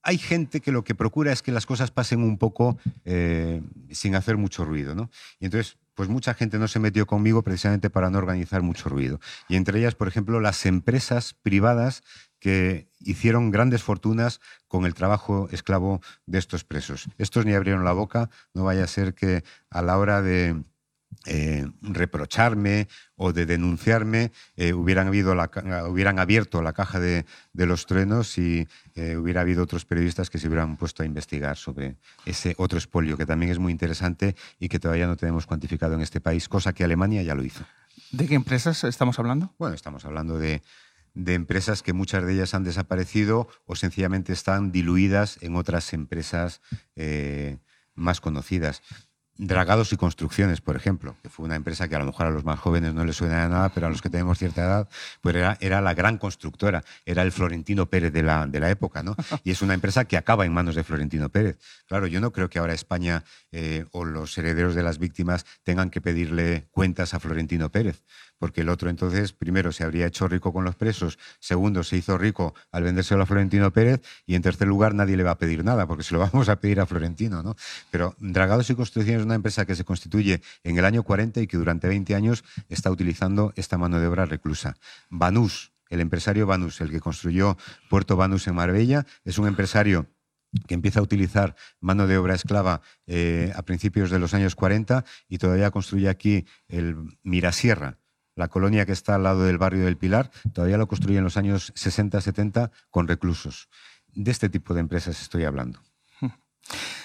hay 0.07 0.19
gente 0.19 0.61
que 0.61 0.71
lo 0.71 0.85
que 0.85 0.95
procura 0.95 1.33
es 1.33 1.42
que 1.42 1.51
las 1.51 1.66
cosas 1.66 1.90
pasen 1.90 2.23
un 2.23 2.38
poco 2.38 2.79
eh, 3.05 3.61
sin 3.90 4.14
hacer 4.14 4.37
mucho 4.37 4.64
ruido, 4.64 4.95
¿no? 4.95 5.11
Y 5.40 5.47
entonces, 5.47 5.79
pues 5.95 6.09
mucha 6.09 6.33
gente 6.33 6.61
no 6.61 6.69
se 6.69 6.79
metió 6.79 7.09
conmigo 7.09 7.42
precisamente 7.42 7.90
para 7.90 8.09
no 8.09 8.19
organizar 8.19 8.62
mucho 8.62 8.88
ruido. 8.88 9.19
Y 9.49 9.57
entre 9.57 9.81
ellas, 9.81 9.97
por 9.97 10.07
ejemplo, 10.07 10.38
las 10.38 10.64
empresas 10.64 11.35
privadas 11.35 12.05
que 12.38 12.88
hicieron 13.01 13.51
grandes 13.51 13.83
fortunas 13.83 14.40
con 14.69 14.87
el 14.87 14.95
trabajo 14.95 15.49
esclavo 15.51 16.01
de 16.27 16.38
estos 16.38 16.62
presos. 16.62 17.09
Estos 17.19 17.45
ni 17.45 17.55
abrieron 17.55 17.85
la 17.85 17.92
boca, 17.92 18.31
no 18.55 18.62
vaya 18.62 18.85
a 18.85 18.88
ser 18.88 19.12
que 19.12 19.42
a 19.71 19.83
la 19.83 19.99
hora 19.99 20.23
de 20.23 20.62
eh, 21.29 21.66
reprocharme 21.83 22.87
o 23.16 23.33
de 23.33 23.47
denunciarme, 23.47 24.31
eh, 24.57 24.73
hubieran, 24.73 25.09
habido 25.09 25.35
la, 25.35 25.51
hubieran 25.88 26.21
abierto 26.21 26.62
la 26.62 26.73
caja 26.73 27.01
de, 27.01 27.25
los 27.53 27.87
truenos 27.87 28.38
y 28.38 28.69
eh, 28.95 29.16
hubiera 29.16 29.40
habido 29.40 29.64
otros 29.64 29.85
periodistas 29.85 30.31
que 30.31 30.38
se 30.38 30.47
hubieran 30.47 30.77
puesto 30.77 31.03
a 31.03 31.07
investigar 31.07 31.57
sobre 31.57 31.97
ese 32.27 32.55
otro 32.59 32.79
expolio, 32.79 33.16
que 33.16 33.27
también 33.27 33.51
es 33.51 33.59
muy 33.59 33.73
interesante 33.73 34.37
y 34.61 34.69
que 34.69 34.79
todavía 34.79 35.09
no 35.09 35.16
tenemos 35.16 35.47
cuantificado 35.47 35.95
en 35.95 36.01
este 36.01 36.21
país, 36.21 36.49
cosa 36.49 36.73
que 36.73 36.85
Alemania 36.85 37.25
ya 37.25 37.35
lo 37.35 37.42
hizo. 37.42 37.64
¿De 38.12 38.29
qué 38.29 38.37
empresas 38.37 38.85
estamos 38.85 39.19
hablando? 39.19 39.53
Bueno, 39.59 39.75
estamos 39.75 40.05
hablando 40.05 40.38
de, 40.38 40.62
de 41.14 41.35
empresas 41.35 41.83
que 41.83 41.92
muchas 41.92 42.25
de 42.25 42.35
ellas 42.35 42.55
han 42.55 42.62
desaparecido 42.62 43.49
o 43.64 43.75
sencillamente 43.75 44.33
están 44.33 44.71
diluidas 44.71 45.38
en 45.40 45.57
otras 45.57 45.92
empresas 45.92 46.61
más 47.97 48.21
conocidas. 48.21 48.83
Dragados 49.38 49.92
y 49.92 49.96
Construcciones, 49.96 50.61
por 50.61 50.77
ejemplo, 50.77 51.16
que 51.22 51.29
fue 51.29 51.44
una 51.44 51.57
empresa 51.57 51.88
que 51.88 51.96
a 51.96 51.99
lo 51.99 52.07
mejor 52.07 52.27
a 52.27 52.31
los 52.31 52.44
más 52.44 52.59
jóvenes 52.59 52.94
no 52.94 53.05
les 53.05 53.16
suena 53.16 53.42
de 53.42 53.49
nada, 53.49 53.68
pero 53.70 53.87
a 53.87 53.90
los 53.90 54.01
que 54.01 54.09
tenemos 54.09 54.38
cierta 54.38 54.62
edad, 54.62 54.88
pues 55.20 55.37
era, 55.37 55.59
era 55.61 55.81
la 55.81 55.94
gran 55.94 56.18
constructora, 56.18 56.83
era 57.05 57.22
el 57.22 57.33
Florentino 57.33 57.87
Pérez 57.87 58.12
de 58.12 58.22
la, 58.22 58.46
de 58.46 58.61
la 58.61 58.70
época, 58.70 59.03
¿no? 59.03 59.14
Y 59.44 59.51
es 59.51 59.62
una 59.62 59.75
empresa 59.75 60.07
que 60.07 60.16
acaba 60.16 60.46
en 60.46 60.53
manos 60.53 60.75
de 60.75 60.85
Florentino 60.85 61.29
Pérez. 61.29 61.59
Claro, 61.87 62.07
yo 62.07 62.20
no 62.20 62.33
creo 62.33 62.49
que 62.49 62.59
ahora 62.59 62.75
España 62.75 63.25
eh, 63.53 63.85
o 63.92 64.05
los 64.05 64.37
herederos 64.38 64.75
de 64.75 64.83
las 64.83 64.99
víctimas 64.99 65.44
tengan 65.62 65.90
que 65.90 66.01
pedirle 66.01 66.68
cuentas 66.70 67.14
a 67.14 67.20
Florentino 67.20 67.70
Pérez 67.70 68.03
porque 68.38 68.62
el 68.62 68.68
otro 68.68 68.90
entonces, 68.90 69.33
primero, 69.33 69.72
se 69.72 69.85
habría 69.85 70.07
hecho 70.07 70.29
rico 70.29 70.53
con 70.53 70.64
los 70.64 70.77
presos, 70.77 71.18
segundo, 71.38 71.83
se 71.83 71.96
hizo 71.96 72.18
rico 72.18 72.55
al 72.70 72.83
vendérselo 72.83 73.22
a 73.22 73.27
Florentino 73.27 73.72
Pérez, 73.72 74.01
y 74.27 74.35
en 74.35 74.42
tercer 74.42 74.68
lugar, 74.68 74.94
nadie 74.94 75.16
le 75.16 75.22
va 75.22 75.33
a 75.33 75.38
pedir 75.38 75.64
nada, 75.64 75.87
porque 75.87 76.03
se 76.03 76.14
lo 76.14 76.20
vamos 76.33 76.49
a 76.49 76.57
pedir 76.57 76.81
a 76.81 76.87
Florentino. 76.87 77.42
¿no? 77.42 77.57
Pero 77.90 78.14
Dragados 78.18 78.70
y 78.70 78.75
Construcciones 78.75 79.20
es 79.20 79.27
una 79.27 79.35
empresa 79.35 79.64
que 79.64 79.75
se 79.75 79.85
constituye 79.85 80.42
en 80.64 80.79
el 80.79 80.85
año 80.85 81.03
40 81.03 81.40
y 81.40 81.46
que 81.46 81.57
durante 81.57 81.88
20 81.88 82.14
años 82.14 82.44
está 82.68 82.90
utilizando 82.90 83.53
esta 83.57 83.79
mano 83.79 84.01
de 84.01 84.07
obra 84.07 84.27
reclusa. 84.27 84.77
Banús, 85.11 85.72
el 85.88 86.01
empresario 86.01 86.46
Banús, 86.46 86.81
el 86.81 86.90
que 86.90 87.01
construyó 87.01 87.57
Puerto 87.88 88.16
Banús 88.16 88.46
en 88.49 88.55
Marbella, 88.55 89.07
es 89.25 89.38
un 89.38 89.46
empresario 89.46 90.07
que 90.66 90.75
empieza 90.75 91.01
a 91.01 91.03
utilizar 91.03 91.55
mano 91.81 92.07
de 92.07 92.16
obra 92.16 92.35
esclava 92.35 92.81
eh, 93.07 93.53
a 93.55 93.62
principios 93.62 94.11
de 94.11 94.18
los 94.18 94.35
años 94.35 94.55
40 94.55 95.05
y 95.29 95.38
todavía 95.38 95.70
construye 95.70 96.09
aquí 96.09 96.46
el 96.68 96.96
Mirasierra, 97.22 97.99
la 98.37 98.49
colonia 98.49 98.87
que 98.87 98.92
está 98.92 99.16
al 99.16 99.25
lado 99.25 99.44
del 99.44 99.59
barrio 99.59 99.85
del 99.85 99.96
Pilar, 99.96 100.31
todavía 100.53 100.79
lo 100.79 100.87
construye 100.87 101.18
en 101.18 101.25
los 101.25 101.37
años 101.37 101.72
60-70 101.75 102.70
con 102.90 103.09
reclusos. 103.09 103.68
De 104.14 104.31
este 104.31 104.49
tipo 104.49 104.75
de 104.75 104.81
empresas 104.81 105.20
estoy 105.20 105.44
hablando. 105.44 105.81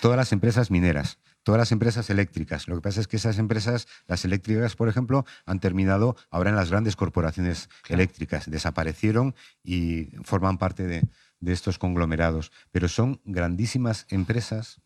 Todas 0.01 0.17
las 0.17 0.31
empresas 0.31 0.71
mineras, 0.71 1.19
todas 1.43 1.59
las 1.59 1.71
empresas 1.71 2.09
eléctricas. 2.09 2.67
Lo 2.67 2.75
que 2.75 2.81
pasa 2.81 2.99
es 2.99 3.07
que 3.07 3.17
esas 3.17 3.37
empresas, 3.37 3.87
las 4.07 4.25
eléctricas, 4.25 4.75
por 4.75 4.89
ejemplo, 4.89 5.25
han 5.45 5.59
terminado 5.59 6.15
ahora 6.31 6.49
en 6.49 6.55
las 6.55 6.71
grandes 6.71 6.95
corporaciones 6.95 7.69
eléctricas. 7.87 8.49
Desaparecieron 8.49 9.35
y 9.63 10.09
forman 10.23 10.57
parte 10.57 10.87
de, 10.87 11.07
de 11.39 11.53
estos 11.53 11.77
conglomerados. 11.77 12.51
Pero 12.71 12.87
son 12.87 13.21
grandísimas 13.23 14.07
empresas 14.09 14.81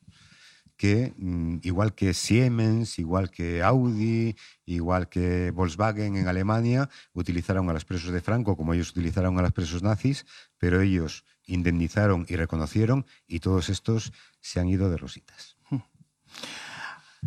que, 0.78 1.14
mm, 1.18 1.60
igual 1.64 1.94
que 1.94 2.14
Siemens, 2.14 3.00
igual 3.00 3.30
que 3.30 3.64
Audi, 3.64 4.36
igual 4.66 5.10
que 5.10 5.52
Volkswagen 5.52 6.18
en 6.18 6.28
Alemania, 6.28 6.90
utilizaron 7.14 7.70
a 7.70 7.74
los 7.74 7.86
presos 7.86 8.12
de 8.12 8.22
Franco 8.22 8.58
como 8.58 8.74
ellos 8.74 8.92
utilizaron 8.92 9.38
a 9.40 9.42
los 9.42 9.52
presos 9.52 9.84
nazis, 9.84 10.26
pero 10.58 10.82
ellos 10.82 11.26
indemnizaron 11.46 12.26
y 12.28 12.36
reconocieron 12.36 13.06
y 13.28 13.40
todos 13.40 13.70
estos 13.70 14.12
se 14.42 14.60
han 14.60 14.68
ido 14.68 14.90
de 14.90 14.98
rositas. 14.98 15.58
Hmm. 15.70 15.80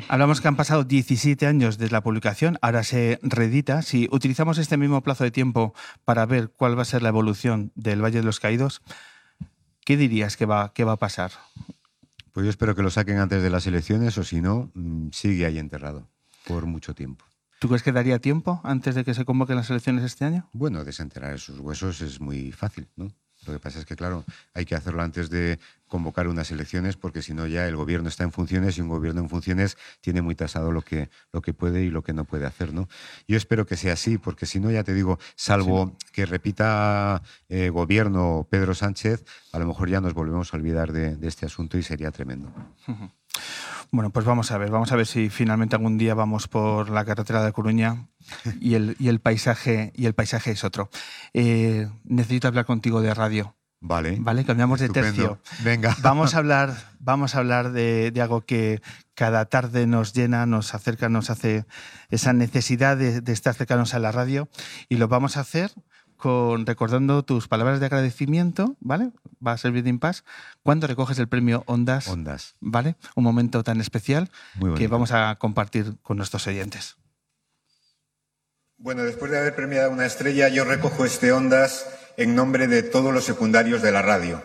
Hablamos 0.08 0.40
que 0.40 0.48
han 0.48 0.56
pasado 0.56 0.84
17 0.84 1.46
años 1.46 1.78
desde 1.78 1.92
la 1.92 2.02
publicación, 2.02 2.58
ahora 2.62 2.84
se 2.84 3.18
reedita. 3.22 3.82
Si 3.82 4.08
utilizamos 4.12 4.58
este 4.58 4.76
mismo 4.76 5.02
plazo 5.02 5.24
de 5.24 5.30
tiempo 5.30 5.74
para 6.04 6.24
ver 6.26 6.50
cuál 6.50 6.78
va 6.78 6.82
a 6.82 6.86
ser 6.86 7.02
la 7.02 7.08
evolución 7.08 7.72
del 7.74 8.02
Valle 8.02 8.18
de 8.18 8.24
los 8.24 8.38
Caídos, 8.38 8.82
¿qué 9.84 9.96
dirías 9.96 10.36
que 10.36 10.46
va, 10.46 10.72
que 10.72 10.84
va 10.84 10.92
a 10.92 10.98
pasar? 10.98 11.32
Pues 12.38 12.44
yo 12.44 12.50
espero 12.50 12.76
que 12.76 12.82
lo 12.82 12.90
saquen 12.90 13.18
antes 13.18 13.42
de 13.42 13.50
las 13.50 13.66
elecciones 13.66 14.16
o 14.16 14.22
si 14.22 14.40
no, 14.40 14.70
mm, 14.74 15.08
sigue 15.10 15.44
ahí 15.44 15.58
enterrado 15.58 16.08
por 16.46 16.66
mucho 16.66 16.94
tiempo. 16.94 17.24
¿Tú 17.58 17.66
crees 17.66 17.82
que 17.82 17.90
daría 17.90 18.20
tiempo 18.20 18.60
antes 18.62 18.94
de 18.94 19.02
que 19.02 19.12
se 19.12 19.24
convoquen 19.24 19.56
las 19.56 19.68
elecciones 19.70 20.04
este 20.04 20.24
año? 20.24 20.48
Bueno, 20.52 20.84
desenterrar 20.84 21.34
esos 21.34 21.58
huesos 21.58 22.00
es 22.00 22.20
muy 22.20 22.52
fácil, 22.52 22.86
¿no? 22.94 23.08
Lo 23.46 23.52
que 23.52 23.58
pasa 23.58 23.78
es 23.78 23.86
que, 23.86 23.96
claro, 23.96 24.24
hay 24.54 24.64
que 24.64 24.74
hacerlo 24.74 25.02
antes 25.02 25.30
de 25.30 25.58
convocar 25.86 26.28
unas 26.28 26.50
elecciones 26.50 26.96
porque 26.96 27.22
si 27.22 27.34
no 27.34 27.46
ya 27.46 27.66
el 27.66 27.76
gobierno 27.76 28.08
está 28.08 28.24
en 28.24 28.32
funciones 28.32 28.76
y 28.76 28.82
un 28.82 28.88
gobierno 28.88 29.20
en 29.22 29.28
funciones 29.28 29.76
tiene 30.00 30.22
muy 30.22 30.34
tasado 30.34 30.70
lo 30.70 30.82
que, 30.82 31.08
lo 31.32 31.40
que 31.40 31.54
puede 31.54 31.82
y 31.82 31.90
lo 31.90 32.02
que 32.02 32.12
no 32.12 32.24
puede 32.24 32.46
hacer. 32.46 32.72
¿no? 32.72 32.88
Yo 33.26 33.36
espero 33.36 33.66
que 33.66 33.76
sea 33.76 33.94
así 33.94 34.18
porque 34.18 34.46
si 34.46 34.60
no, 34.60 34.70
ya 34.70 34.84
te 34.84 34.94
digo, 34.94 35.18
salvo 35.34 35.96
que 36.12 36.26
repita 36.26 37.22
eh, 37.48 37.70
gobierno 37.70 38.46
Pedro 38.50 38.74
Sánchez, 38.74 39.24
a 39.52 39.58
lo 39.58 39.66
mejor 39.66 39.88
ya 39.88 40.00
nos 40.00 40.14
volvemos 40.14 40.52
a 40.52 40.56
olvidar 40.56 40.92
de, 40.92 41.16
de 41.16 41.28
este 41.28 41.46
asunto 41.46 41.78
y 41.78 41.82
sería 41.82 42.10
tremendo. 42.10 42.52
Bueno, 43.90 44.10
pues 44.10 44.26
vamos 44.26 44.50
a 44.50 44.58
ver, 44.58 44.70
vamos 44.70 44.92
a 44.92 44.96
ver 44.96 45.06
si 45.06 45.30
finalmente 45.30 45.74
algún 45.74 45.96
día 45.96 46.14
vamos 46.14 46.46
por 46.46 46.90
la 46.90 47.04
carretera 47.06 47.42
de 47.42 47.52
Coruña 47.52 48.08
y 48.60 48.74
el, 48.74 48.96
y 48.98 49.08
el 49.08 49.20
paisaje 49.20 49.92
y 49.94 50.06
el 50.06 50.14
paisaje 50.14 50.50
es 50.50 50.64
otro. 50.64 50.90
Eh, 51.32 51.88
necesito 52.04 52.48
hablar 52.48 52.66
contigo 52.66 53.00
de 53.00 53.14
radio. 53.14 53.54
Vale. 53.80 54.16
Vale, 54.18 54.44
cambiamos 54.44 54.80
de 54.80 54.88
tercio. 54.88 55.38
Venga. 55.62 55.96
Vamos 56.02 56.34
a 56.34 56.38
hablar, 56.38 56.74
vamos 56.98 57.36
a 57.36 57.38
hablar 57.38 57.70
de, 57.70 58.12
algo 58.20 58.40
que 58.40 58.82
cada 59.14 59.44
tarde 59.44 59.86
nos 59.86 60.12
llena, 60.12 60.46
nos 60.46 60.74
acerca, 60.74 61.08
nos 61.08 61.30
hace 61.30 61.64
esa 62.10 62.32
necesidad 62.32 62.96
de, 62.96 63.20
de 63.20 63.32
estar 63.32 63.54
cercanos 63.54 63.94
a 63.94 64.00
la 64.00 64.10
radio 64.10 64.48
y 64.88 64.96
lo 64.96 65.06
vamos 65.06 65.36
a 65.36 65.40
hacer 65.40 65.70
con 66.18 66.66
recordando 66.66 67.22
tus 67.22 67.48
palabras 67.48 67.80
de 67.80 67.86
agradecimiento, 67.86 68.76
¿vale? 68.80 69.12
Va 69.44 69.52
a 69.52 69.58
servir 69.58 69.84
de 69.84 69.90
impas 69.90 70.24
cuando 70.62 70.86
recoges 70.86 71.18
el 71.18 71.28
premio 71.28 71.62
Ondas. 71.66 72.08
Ondas. 72.08 72.56
¿Vale? 72.60 72.96
Un 73.14 73.24
momento 73.24 73.62
tan 73.62 73.80
especial 73.80 74.30
que 74.76 74.88
vamos 74.88 75.12
a 75.12 75.36
compartir 75.36 75.94
con 76.02 76.18
nuestros 76.18 76.46
oyentes. 76.46 76.96
Bueno, 78.76 79.04
después 79.04 79.30
de 79.30 79.38
haber 79.38 79.56
premiado 79.56 79.90
una 79.90 80.06
estrella, 80.06 80.48
yo 80.48 80.64
recojo 80.64 81.04
este 81.04 81.32
Ondas 81.32 81.86
en 82.16 82.34
nombre 82.34 82.66
de 82.66 82.82
todos 82.82 83.14
los 83.14 83.24
secundarios 83.24 83.80
de 83.80 83.92
la 83.92 84.02
radio, 84.02 84.42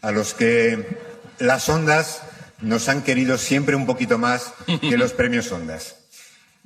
a 0.00 0.12
los 0.12 0.32
que 0.32 0.98
las 1.38 1.68
ondas 1.68 2.22
nos 2.60 2.88
han 2.88 3.02
querido 3.02 3.36
siempre 3.36 3.76
un 3.76 3.84
poquito 3.84 4.16
más 4.16 4.54
que 4.80 4.96
los 4.96 5.12
premios 5.14 5.50
Ondas. 5.52 6.05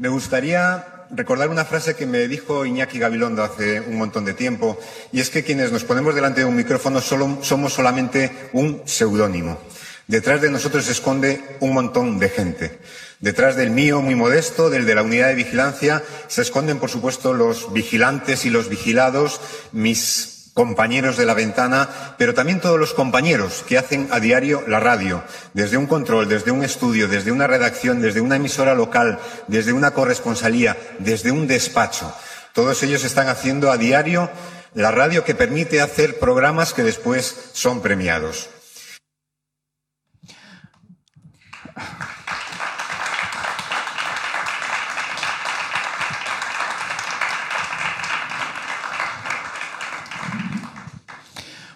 Me 0.00 0.08
gustaría 0.08 1.06
recordar 1.10 1.50
una 1.50 1.66
frase 1.66 1.94
que 1.94 2.06
me 2.06 2.26
dijo 2.26 2.64
Iñaki 2.64 2.98
Gabilondo 2.98 3.44
hace 3.44 3.82
un 3.82 3.98
montón 3.98 4.24
de 4.24 4.32
tiempo, 4.32 4.80
y 5.12 5.20
es 5.20 5.28
que 5.28 5.44
quienes 5.44 5.72
nos 5.72 5.84
ponemos 5.84 6.14
delante 6.14 6.40
de 6.40 6.46
un 6.46 6.56
micrófono 6.56 7.02
solo, 7.02 7.40
somos 7.42 7.74
solamente 7.74 8.48
un 8.54 8.80
seudónimo. 8.86 9.58
Detrás 10.06 10.40
de 10.40 10.50
nosotros 10.50 10.86
se 10.86 10.92
esconde 10.92 11.44
un 11.60 11.74
montón 11.74 12.18
de 12.18 12.30
gente. 12.30 12.78
Detrás 13.20 13.56
del 13.56 13.68
mío, 13.68 14.00
muy 14.00 14.14
modesto, 14.14 14.70
del 14.70 14.86
de 14.86 14.94
la 14.94 15.02
unidad 15.02 15.28
de 15.28 15.34
vigilancia, 15.34 16.02
se 16.28 16.40
esconden, 16.40 16.78
por 16.78 16.88
supuesto, 16.88 17.34
los 17.34 17.70
vigilantes 17.74 18.46
y 18.46 18.50
los 18.50 18.70
vigilados, 18.70 19.38
mis 19.70 20.39
compañeros 20.54 21.16
de 21.16 21.26
la 21.26 21.34
ventana, 21.34 21.88
pero 22.18 22.34
también 22.34 22.60
todos 22.60 22.78
los 22.78 22.94
compañeros 22.94 23.64
que 23.66 23.78
hacen 23.78 24.08
a 24.10 24.20
diario 24.20 24.62
la 24.66 24.80
radio, 24.80 25.22
desde 25.54 25.76
un 25.76 25.86
control, 25.86 26.28
desde 26.28 26.50
un 26.50 26.64
estudio, 26.64 27.08
desde 27.08 27.32
una 27.32 27.46
redacción, 27.46 28.00
desde 28.00 28.20
una 28.20 28.36
emisora 28.36 28.74
local, 28.74 29.18
desde 29.46 29.72
una 29.72 29.92
corresponsalía, 29.92 30.76
desde 30.98 31.30
un 31.30 31.46
despacho. 31.46 32.12
Todos 32.52 32.82
ellos 32.82 33.04
están 33.04 33.28
haciendo 33.28 33.70
a 33.70 33.76
diario 33.76 34.30
la 34.74 34.90
radio 34.90 35.24
que 35.24 35.34
permite 35.34 35.80
hacer 35.80 36.18
programas 36.18 36.74
que 36.74 36.82
después 36.82 37.50
son 37.52 37.80
premiados. 37.80 38.50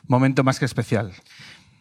Momento 0.07 0.45
más 0.45 0.59
que 0.59 0.65
especial. 0.65 1.13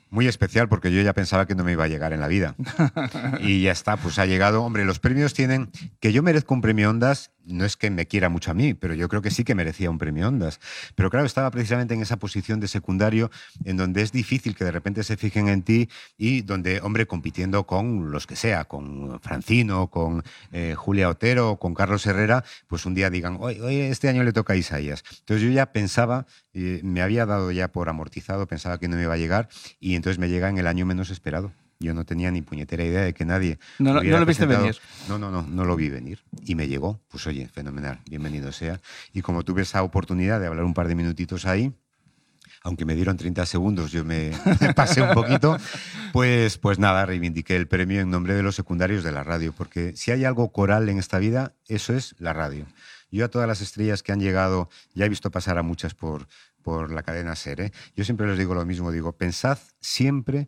Muy 0.10 0.28
especial 0.28 0.70
porque 0.70 0.92
yo 0.92 1.02
ya 1.02 1.14
pensaba 1.14 1.48
que 1.48 1.56
no 1.56 1.64
me 1.64 1.72
iba 1.72 1.86
a 1.86 1.88
llegar 1.88 2.14
en 2.14 2.20
la 2.20 2.28
vida. 2.28 2.56
Y 3.42 3.64
ya 3.64 3.72
está, 3.72 3.98
pues 3.98 4.20
ha 4.20 4.26
llegado. 4.28 4.64
Hombre, 4.64 4.86
los 4.86 5.00
premios 5.00 5.34
tienen. 5.34 5.72
Que 6.00 6.14
yo 6.14 6.22
merezco 6.22 6.54
un 6.54 6.62
premio 6.62 6.90
Ondas, 6.90 7.32
no 7.46 7.66
es 7.66 7.78
que 7.78 7.90
me 7.90 8.06
quiera 8.06 8.30
mucho 8.30 8.52
a 8.52 8.54
mí, 8.54 8.74
pero 8.74 8.94
yo 8.94 9.10
creo 9.10 9.22
que 9.22 9.32
sí 9.32 9.44
que 9.44 9.56
merecía 9.56 9.90
un 9.90 9.98
premio 9.98 10.28
Ondas. 10.28 10.60
Pero 10.96 11.10
claro, 11.10 11.26
estaba 11.26 11.52
precisamente 11.52 11.94
en 11.94 12.02
esa 12.02 12.18
posición 12.18 12.60
de 12.60 12.68
secundario 12.68 13.32
en 13.66 13.78
donde 13.78 14.02
es 14.02 14.12
difícil 14.12 14.56
que 14.56 14.66
de 14.66 14.72
repente 14.72 15.04
se 15.04 15.18
fijen 15.18 15.48
en 15.48 15.64
ti 15.64 15.90
y 16.18 16.42
donde, 16.42 16.80
hombre, 16.82 17.06
compitiendo 17.06 17.66
con 17.66 18.12
los 18.12 18.28
que 18.28 18.36
sea, 18.36 18.66
con 18.66 19.20
Francino, 19.22 19.88
con 19.88 20.24
eh, 20.52 20.76
Julia 20.76 21.10
Otero, 21.10 21.58
con 21.58 21.74
Carlos 21.74 22.06
Herrera, 22.06 22.44
pues 22.68 22.86
un 22.86 22.94
día 22.94 23.10
digan, 23.10 23.38
oye, 23.40 23.90
este 23.90 24.10
año 24.10 24.24
le 24.24 24.34
toca 24.34 24.54
a 24.54 24.56
Isaías. 24.56 25.04
Entonces 25.20 25.48
yo 25.48 25.54
ya 25.54 25.72
pensaba, 25.72 26.26
eh, 26.54 26.82
me 26.84 27.02
había 27.02 27.26
dado 27.26 27.52
ya 27.52 27.70
por 27.70 27.90
amortizado, 27.90 28.48
pensaba 28.48 28.78
que 28.80 28.88
no 28.88 28.96
me 28.96 29.04
iba 29.04 29.14
a 29.14 29.18
llegar 29.18 29.50
y 29.80 29.96
entonces 29.96 30.20
me 30.20 30.30
llega 30.30 30.50
en 30.50 30.58
el 30.58 30.68
año 30.68 30.86
menos 30.86 31.10
esperado. 31.10 31.52
Yo 31.80 31.94
no 31.94 32.06
tenía 32.06 32.32
ni 32.32 32.42
puñetera 32.42 32.84
idea 32.84 33.02
de 33.02 33.14
que 33.14 33.26
nadie. 33.26 33.60
No, 33.80 33.94
no, 33.94 34.02
lo 34.02 34.26
viste 34.26 34.46
venir. 34.46 34.78
No, 35.10 35.18
no, 35.18 35.32
no, 35.32 35.44
no 35.44 35.66
lo 35.66 35.76
vi 35.76 35.90
venir. 35.90 36.20
Y 36.46 36.56
me 36.56 36.68
llegó. 36.68 37.02
Pues 37.10 37.28
oye, 37.28 37.48
fenomenal, 37.48 38.00
bienvenido 38.10 38.52
sea. 38.52 38.80
Y 39.14 39.22
como 39.22 39.44
tuve 39.44 39.64
esa 39.64 39.84
oportunidad 39.84 40.40
de 40.40 40.48
hablar 40.48 40.66
un 40.66 40.74
par 40.74 40.88
de 40.88 40.96
minutitos 40.96 41.46
ahí, 41.46 41.74
aunque 42.64 42.86
me 42.86 42.96
dieron 42.96 43.18
30 43.18 43.46
segundos, 43.46 43.92
yo 43.92 44.06
me, 44.06 44.32
me 44.62 44.74
pasé 44.74 45.02
un 45.02 45.14
poquito, 45.14 45.58
pues, 46.14 46.58
pues 46.58 46.80
nada, 46.80 47.06
reivindiqué 47.06 47.56
el 47.56 47.68
premio 47.68 48.02
en 48.02 48.10
nombre 48.10 48.34
de 48.34 48.44
los 48.44 48.56
secundarios 48.56 49.04
de 49.04 49.12
la 49.12 49.24
radio, 49.24 49.54
porque 49.54 49.96
si 49.96 50.12
hay 50.12 50.24
algo 50.24 50.52
coral 50.52 50.88
en 50.90 50.98
esta 50.98 51.20
vida, 51.20 51.54
eso 51.68 51.94
es 51.94 52.16
la 52.20 52.32
radio. 52.34 52.66
Yo 53.12 53.26
a 53.26 53.28
todas 53.28 53.48
las 53.48 53.62
estrellas 53.62 54.02
que 54.02 54.12
han 54.12 54.20
llegado, 54.20 54.70
ya 54.96 55.06
he 55.06 55.10
visto 55.10 55.30
pasar 55.30 55.58
a 55.58 55.62
muchas 55.64 55.94
por, 55.94 56.28
por 56.64 56.92
la 56.92 57.04
cadena 57.04 57.36
SER, 57.36 57.62
¿eh? 57.62 57.72
yo 57.96 58.06
siempre 58.06 58.28
les 58.28 58.38
digo 58.38 58.56
lo 58.56 58.66
mismo, 58.66 58.92
digo, 58.92 59.12
pensad 59.12 59.60
siempre 59.82 60.48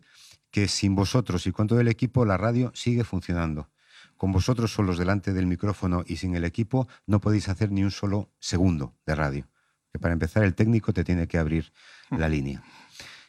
que 0.56 0.68
sin 0.68 0.94
vosotros 0.94 1.46
y 1.46 1.52
con 1.52 1.66
todo 1.66 1.80
el 1.80 1.88
equipo 1.88 2.24
la 2.24 2.38
radio 2.38 2.72
sigue 2.74 3.04
funcionando. 3.04 3.68
Con 4.16 4.32
vosotros 4.32 4.72
solos 4.72 4.96
delante 4.96 5.34
del 5.34 5.46
micrófono 5.46 6.02
y 6.06 6.16
sin 6.16 6.34
el 6.34 6.46
equipo 6.46 6.88
no 7.06 7.20
podéis 7.20 7.50
hacer 7.50 7.70
ni 7.70 7.84
un 7.84 7.90
solo 7.90 8.30
segundo 8.38 8.94
de 9.04 9.14
radio. 9.14 9.46
Que 9.92 9.98
para 9.98 10.14
empezar 10.14 10.44
el 10.44 10.54
técnico 10.54 10.94
te 10.94 11.04
tiene 11.04 11.28
que 11.28 11.36
abrir 11.36 11.74
la 12.08 12.30
línea. 12.30 12.62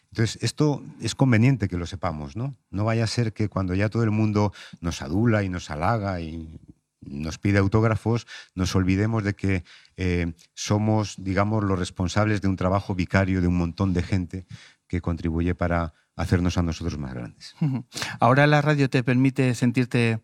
Entonces, 0.10 0.42
esto 0.42 0.82
es 1.02 1.16
conveniente 1.16 1.68
que 1.68 1.76
lo 1.76 1.86
sepamos, 1.86 2.38
¿no? 2.38 2.56
No 2.70 2.86
vaya 2.86 3.04
a 3.04 3.08
ser 3.08 3.34
que 3.34 3.50
cuando 3.50 3.76
ya 3.76 3.90
todo 3.90 4.04
el 4.04 4.12
mundo 4.12 4.54
nos 4.80 5.02
adula 5.02 5.44
y 5.44 5.50
nos 5.50 5.70
halaga 5.70 6.22
y 6.22 6.62
nos 7.02 7.40
pide 7.40 7.58
autógrafos, 7.58 8.26
nos 8.56 8.74
olvidemos 8.74 9.26
de 9.26 9.34
que 9.34 9.66
eh, 9.98 10.32
somos, 10.54 11.16
digamos, 11.18 11.62
los 11.66 11.78
responsables 11.78 12.40
de 12.40 12.48
un 12.48 12.56
trabajo 12.56 12.96
vicario 12.96 13.42
de 13.42 13.48
un 13.48 13.58
montón 13.58 13.94
de 13.94 14.02
gente 14.02 14.46
que 14.88 15.02
contribuye 15.02 15.56
para 15.56 15.94
hacernos 16.18 16.58
a 16.58 16.64
nosotros 16.64 16.98
más 16.98 17.14
grandes. 17.14 17.56
Ahora 18.20 18.46
la 18.48 18.62
radio 18.62 18.90
te 18.90 19.04
permite 19.04 19.56
sentirte 19.56 20.20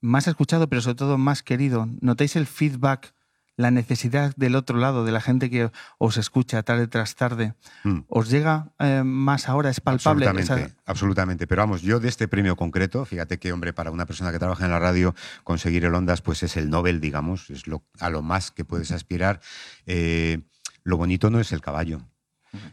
más 0.00 0.26
escuchado, 0.26 0.68
pero 0.68 0.80
sobre 0.80 0.94
todo 0.94 1.18
más 1.18 1.42
querido. 1.42 1.86
¿Notáis 2.00 2.34
el 2.36 2.46
feedback, 2.46 3.12
la 3.56 3.70
necesidad 3.70 4.32
del 4.36 4.54
otro 4.56 4.78
lado, 4.78 5.04
de 5.04 5.12
la 5.12 5.20
gente 5.20 5.50
que 5.50 5.70
os 5.98 6.16
escucha 6.16 6.62
tarde 6.62 6.86
tras 6.86 7.14
tarde? 7.16 7.52
Mm. 7.84 7.98
¿Os 8.08 8.30
llega 8.30 8.72
eh, 8.78 9.02
más 9.04 9.48
ahora? 9.50 9.68
¿Es 9.68 9.80
palpable? 9.80 10.26
Absolutamente, 10.26 10.64
esa- 10.72 10.76
absolutamente. 10.86 11.46
Pero 11.46 11.60
vamos, 11.62 11.82
yo 11.82 12.00
de 12.00 12.08
este 12.08 12.28
premio 12.28 12.56
concreto, 12.56 13.04
fíjate 13.04 13.38
que, 13.38 13.52
hombre, 13.52 13.74
para 13.74 13.90
una 13.90 14.06
persona 14.06 14.32
que 14.32 14.38
trabaja 14.38 14.64
en 14.64 14.70
la 14.70 14.78
radio, 14.78 15.14
conseguir 15.44 15.84
el 15.84 15.94
Ondas, 15.94 16.22
pues 16.22 16.42
es 16.42 16.56
el 16.56 16.70
Nobel, 16.70 17.00
digamos, 17.02 17.50
es 17.50 17.66
lo, 17.66 17.84
a 17.98 18.08
lo 18.08 18.22
más 18.22 18.50
que 18.52 18.64
puedes 18.64 18.92
aspirar. 18.92 19.40
Eh, 19.84 20.40
lo 20.82 20.96
bonito 20.96 21.28
no 21.28 21.40
es 21.40 21.52
el 21.52 21.60
caballo, 21.60 22.00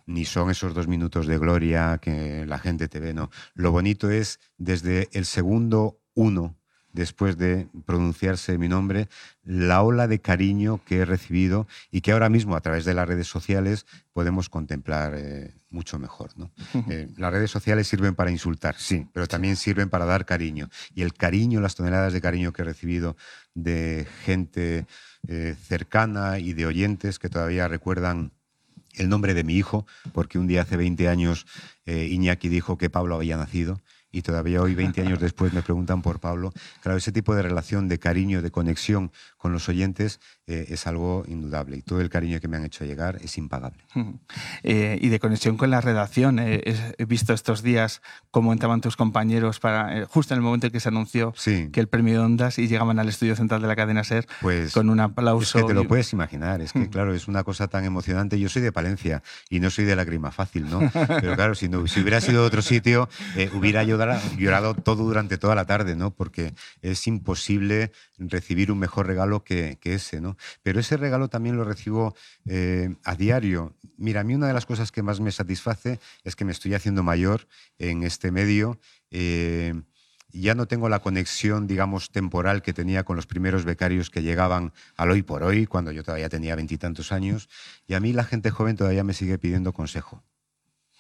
ni 0.06 0.26
son 0.26 0.50
esos 0.50 0.74
dos 0.74 0.88
minutos 0.88 1.28
de 1.28 1.38
gloria 1.38 2.00
que 2.02 2.46
la 2.46 2.60
gente 2.60 2.88
te 2.88 3.00
ve, 3.00 3.14
no. 3.14 3.30
Lo 3.54 3.72
bonito 3.72 4.10
es 4.10 4.40
desde 4.58 5.10
el 5.14 5.26
segundo 5.26 6.00
uno 6.14 6.56
después 6.98 7.38
de 7.38 7.68
pronunciarse 7.86 8.58
mi 8.58 8.68
nombre, 8.68 9.08
la 9.44 9.84
ola 9.84 10.08
de 10.08 10.20
cariño 10.20 10.82
que 10.84 10.98
he 10.98 11.06
recibido 11.06 11.68
y 11.92 12.02
que 12.02 12.12
ahora 12.12 12.28
mismo 12.28 12.56
a 12.56 12.62
través 12.62 12.86
de 12.86 12.96
las 12.96 13.08
redes 13.08 13.28
sociales 13.28 13.86
podemos 14.14 14.50
contemplar 14.50 15.14
eh, 15.16 15.54
mucho 15.70 16.00
mejor. 16.00 16.32
¿no? 16.36 16.52
Eh, 16.90 17.10
las 17.18 17.34
redes 17.34 17.52
sociales 17.52 17.88
sirven 17.88 18.16
para 18.16 18.32
insultar, 18.32 18.76
sí, 18.78 19.08
pero 19.12 19.28
también 19.28 19.58
sirven 19.58 19.90
para 19.90 20.06
dar 20.06 20.26
cariño. 20.26 20.70
Y 20.96 21.02
el 21.02 21.14
cariño, 21.14 21.60
las 21.60 21.76
toneladas 21.76 22.14
de 22.14 22.22
cariño 22.22 22.54
que 22.54 22.62
he 22.62 22.66
recibido 22.66 23.18
de 23.54 24.08
gente 24.24 24.86
eh, 25.28 25.56
cercana 25.62 26.40
y 26.40 26.54
de 26.54 26.66
oyentes 26.66 27.20
que 27.20 27.30
todavía 27.30 27.68
recuerdan 27.68 28.32
el 28.96 29.10
nombre 29.10 29.34
de 29.34 29.44
mi 29.44 29.56
hijo, 29.56 29.86
porque 30.14 30.40
un 30.40 30.48
día 30.48 30.62
hace 30.62 30.78
20 30.78 31.08
años 31.08 31.46
eh, 31.86 32.08
Iñaki 32.12 32.50
dijo 32.50 32.78
que 32.78 32.90
Pablo 32.90 33.16
había 33.16 33.38
nacido 33.38 33.82
y 34.12 34.22
todavía 34.22 34.62
hoy, 34.62 34.74
20 34.74 35.02
años 35.02 35.20
después, 35.20 35.54
me 35.54 35.62
preguntan 35.62 36.02
por 36.02 36.20
Pablo. 36.20 36.54
Claro, 36.82 36.98
ese 36.98 37.12
tipo 37.12 37.36
de 37.36 37.42
relación, 37.42 37.88
de 37.88 38.00
cariño, 38.00 38.42
de 38.42 38.52
conexión 38.52 39.12
con 39.38 39.54
los 39.54 39.70
oyentes 39.70 40.20
eh, 40.48 40.66
es 40.70 40.88
algo 40.88 41.24
indudable 41.28 41.78
y 41.78 41.82
todo 41.82 42.02
el 42.02 42.10
cariño 42.10 42.40
que 42.40 42.48
me 42.48 42.58
han 42.58 42.66
hecho 42.66 42.84
llegar 42.86 43.18
es 43.22 43.38
impagable. 43.38 43.84
Eh, 44.64 44.98
y 45.02 45.10
de 45.10 45.20
conexión 45.20 45.56
con 45.58 45.70
la 45.70 45.82
redacción. 45.82 46.40
Eh, 46.40 46.62
es- 46.66 46.82
he 46.98 47.06
visto 47.06 47.34
estos 47.34 47.62
días 47.64 48.02
cómo 48.32 48.52
entraban 48.54 48.82
tus 48.82 48.96
compañeros 48.98 49.60
para 49.60 50.00
eh, 50.00 50.06
justo 50.06 50.34
en 50.34 50.40
el 50.40 50.44
momento 50.44 50.68
en 50.68 50.74
que 50.74 50.80
se 50.80 50.90
anunció 50.90 51.34
Sí. 51.38 51.70
que 51.72 51.80
el 51.80 51.88
premio 51.88 52.14
de 52.16 52.20
Ondas 52.26 52.58
y 52.60 52.68
llegaban 52.68 53.00
al 53.00 53.08
estudio 53.10 53.36
central 53.36 53.62
de 53.62 53.68
la 53.68 53.76
cadena 53.76 54.04
SER 54.04 54.28
Pues 54.42 54.74
con 54.74 54.90
un 54.90 55.00
Es 55.00 55.06
aplauso. 55.06 55.60
que 55.60 55.66
te 55.66 55.74
lo 55.74 55.88
puedes 55.88 56.12
imaginar, 56.14 56.62
es 56.62 56.74
que 56.74 56.80
Mm. 56.80 56.88
claro, 56.90 57.14
es 57.14 57.28
una 57.28 57.44
cosa 57.44 57.68
tan 57.68 57.86
emocionante. 57.86 58.40
Yo 58.40 58.50
soy 58.50 58.62
de 58.62 58.72
Palencia 58.72 59.22
y 59.50 59.60
no 59.60 59.70
soy 59.70 59.86
de 59.86 59.96
lágrima 59.96 60.32
fácil, 60.32 60.70
¿no? 60.70 60.80
Pero 61.22 61.36
claro, 61.36 61.56
si, 61.56 61.70
no- 61.70 61.86
si 61.88 62.02
hubiera 62.02 62.20
sido 62.22 62.42
de 62.42 62.48
otro 62.48 62.62
sitio, 62.62 63.10
eh, 63.36 63.50
hubiera 63.54 63.84
llorado, 63.84 64.22
llorado 64.38 64.74
todo 64.74 65.04
durante 65.04 65.38
toda 65.38 65.56
la 65.56 65.66
tarde, 65.66 65.96
¿no? 65.96 66.12
Porque 66.12 66.54
es 66.82 67.06
imposible 67.08 67.92
recibir 68.18 68.72
un 68.72 68.80
mejor 68.80 69.08
regalo 69.08 69.27
que, 69.44 69.78
que 69.82 69.94
ese, 69.94 70.22
¿no? 70.22 70.38
Pero 70.64 70.80
ese 70.80 70.98
regalo 70.98 71.28
también 71.28 71.56
lo 71.56 71.64
recibo 71.64 72.16
eh, 72.46 72.96
a 73.04 73.16
diario. 73.16 73.76
Mira, 73.98 74.22
a 74.22 74.24
mí 74.24 74.34
una 74.36 74.48
de 74.48 74.54
las 74.54 74.66
cosas 74.66 74.92
que 74.92 75.04
más 75.04 75.20
me 75.20 75.32
satisface 75.32 76.00
es 76.24 76.36
que 76.36 76.46
me 76.46 76.52
estoy 76.52 76.74
haciendo 76.74 77.04
mayor 77.04 77.48
en 77.78 78.04
este 78.04 78.32
medio. 78.32 78.80
eh, 79.12 79.74
ya 80.34 80.56
no 80.56 80.68
tengo 80.68 80.90
la 80.90 81.00
conexión, 81.00 81.68
digamos, 81.68 82.12
temporal 82.12 82.62
que 82.62 82.74
tenía 82.74 83.04
con 83.04 83.16
los 83.16 83.26
primeros 83.26 83.66
becarios 83.66 84.10
que 84.10 84.22
llegaban 84.22 84.74
al 84.96 85.12
hoy 85.12 85.24
por 85.24 85.44
hoy, 85.44 85.66
cuando 85.66 85.92
yo 85.92 86.04
todavía 86.04 86.30
tenía 86.30 86.56
veintitantos 86.56 87.12
años, 87.12 87.50
y 87.88 87.94
a 87.94 88.00
mí 88.00 88.14
la 88.14 88.24
gente 88.24 88.52
joven 88.52 88.76
todavía 88.76 89.04
me 89.04 89.14
sigue 89.14 89.38
pidiendo 89.38 89.74
consejo. 89.74 90.24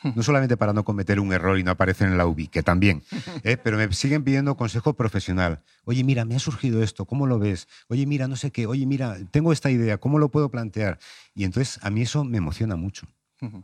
No 0.03 0.21
solamente 0.21 0.57
para 0.57 0.73
no 0.73 0.83
cometer 0.83 1.19
un 1.19 1.33
error 1.33 1.57
y 1.57 1.63
no 1.63 1.71
aparecer 1.71 2.07
en 2.07 2.17
la 2.17 2.25
UBI, 2.27 2.47
que 2.47 2.63
también, 2.63 3.03
¿eh? 3.43 3.57
pero 3.57 3.77
me 3.77 3.91
siguen 3.93 4.23
pidiendo 4.23 4.55
consejo 4.55 4.93
profesional. 4.93 5.63
Oye, 5.85 6.03
mira, 6.03 6.25
me 6.25 6.35
ha 6.35 6.39
surgido 6.39 6.83
esto, 6.83 7.05
¿cómo 7.05 7.25
lo 7.25 7.39
ves? 7.39 7.67
Oye, 7.87 8.05
mira, 8.05 8.27
no 8.27 8.35
sé 8.35 8.51
qué, 8.51 8.67
oye, 8.67 8.85
mira, 8.85 9.17
tengo 9.31 9.51
esta 9.51 9.71
idea, 9.71 9.97
¿cómo 9.97 10.19
lo 10.19 10.29
puedo 10.29 10.49
plantear? 10.49 10.99
Y 11.33 11.45
entonces 11.45 11.79
a 11.83 11.89
mí 11.89 12.03
eso 12.03 12.23
me 12.23 12.37
emociona 12.37 12.75
mucho. 12.75 13.07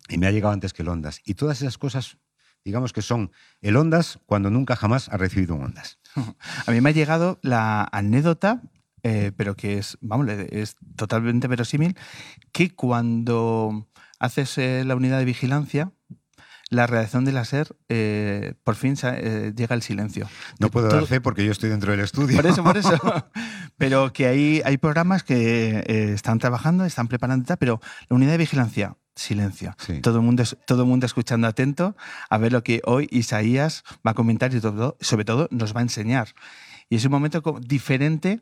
Y 0.08 0.20
me 0.20 0.28
ha 0.28 0.32
llegado 0.32 0.54
antes 0.54 0.72
que 0.72 0.84
el 0.84 0.90
Ondas. 0.90 1.22
Y 1.26 1.34
todas 1.34 1.60
esas 1.62 1.80
cosas, 1.80 2.18
digamos 2.64 2.94
que 2.94 3.02
son 3.02 3.32
el 3.62 3.76
Ondas 3.76 4.20
cuando 4.28 4.52
nunca 4.52 4.76
jamás 4.76 5.10
ha 5.10 5.18
recibido 5.18 5.56
un 5.56 5.64
Ondas. 5.64 5.98
A 6.68 6.72
mí 6.72 6.80
me 6.80 6.90
ha 6.90 6.94
llegado 6.94 7.40
la 7.42 7.90
anécdota 7.92 8.62
eh, 9.04 9.34
pero 9.36 9.56
que 9.56 9.78
es, 9.78 9.98
vamos, 10.00 10.30
es 10.30 10.78
totalmente 10.96 11.48
verosímil, 11.48 11.98
que 12.54 12.74
cuando 12.74 13.90
haces 14.18 14.58
eh, 14.58 14.84
la 14.86 14.96
unidad 14.96 15.20
de 15.20 15.26
vigilancia, 15.26 15.92
la 16.74 16.88
redacción 16.88 17.26
de 17.26 17.32
la 17.32 17.46
SER, 17.46 17.76
eh, 17.90 18.54
por 18.64 18.76
fin 18.76 18.96
llega 18.96 19.76
el 19.76 19.82
silencio. 19.82 20.28
No 20.60 20.70
puedo 20.70 20.90
dar 20.90 21.06
fe 21.06 21.22
porque 21.22 21.46
yo 21.46 21.52
estoy 21.52 21.70
dentro 21.70 21.92
del 21.92 22.02
estudio. 22.02 22.36
Por 22.36 22.46
eso, 22.46 22.64
por 22.64 22.78
eso. 22.78 22.92
pero 23.78 24.12
que 24.14 24.28
hay, 24.28 24.62
hay 24.66 24.78
programas 24.78 25.24
que 25.24 25.84
están 26.14 26.40
trabajando, 26.40 26.86
están 26.86 27.08
preparando, 27.08 27.56
pero 27.58 27.80
la 28.10 28.16
unidad 28.16 28.32
de 28.32 28.38
vigilancia, 28.38 28.98
silencio. 29.16 29.76
Todo, 30.02 30.18
el 30.18 30.24
mundo, 30.24 30.44
todo 30.66 30.84
el 30.84 30.88
mundo 30.88 31.06
escuchando 31.06 31.48
atento 31.48 31.96
a 32.30 32.38
ver 32.38 32.52
lo 32.52 32.64
que 32.64 32.82
hoy 32.86 33.08
Isaías 33.12 33.84
va 34.06 34.12
a 34.12 34.14
comentar 34.14 34.54
y 34.54 34.60
todo, 34.60 34.98
sobre 35.00 35.26
todo 35.26 35.48
nos 35.52 35.76
va 35.76 35.80
a 35.80 35.84
enseñar. 35.84 36.30
Y 36.90 36.96
es 36.98 37.06
un 37.06 37.12
momento 37.12 37.42
diferente 37.62 38.42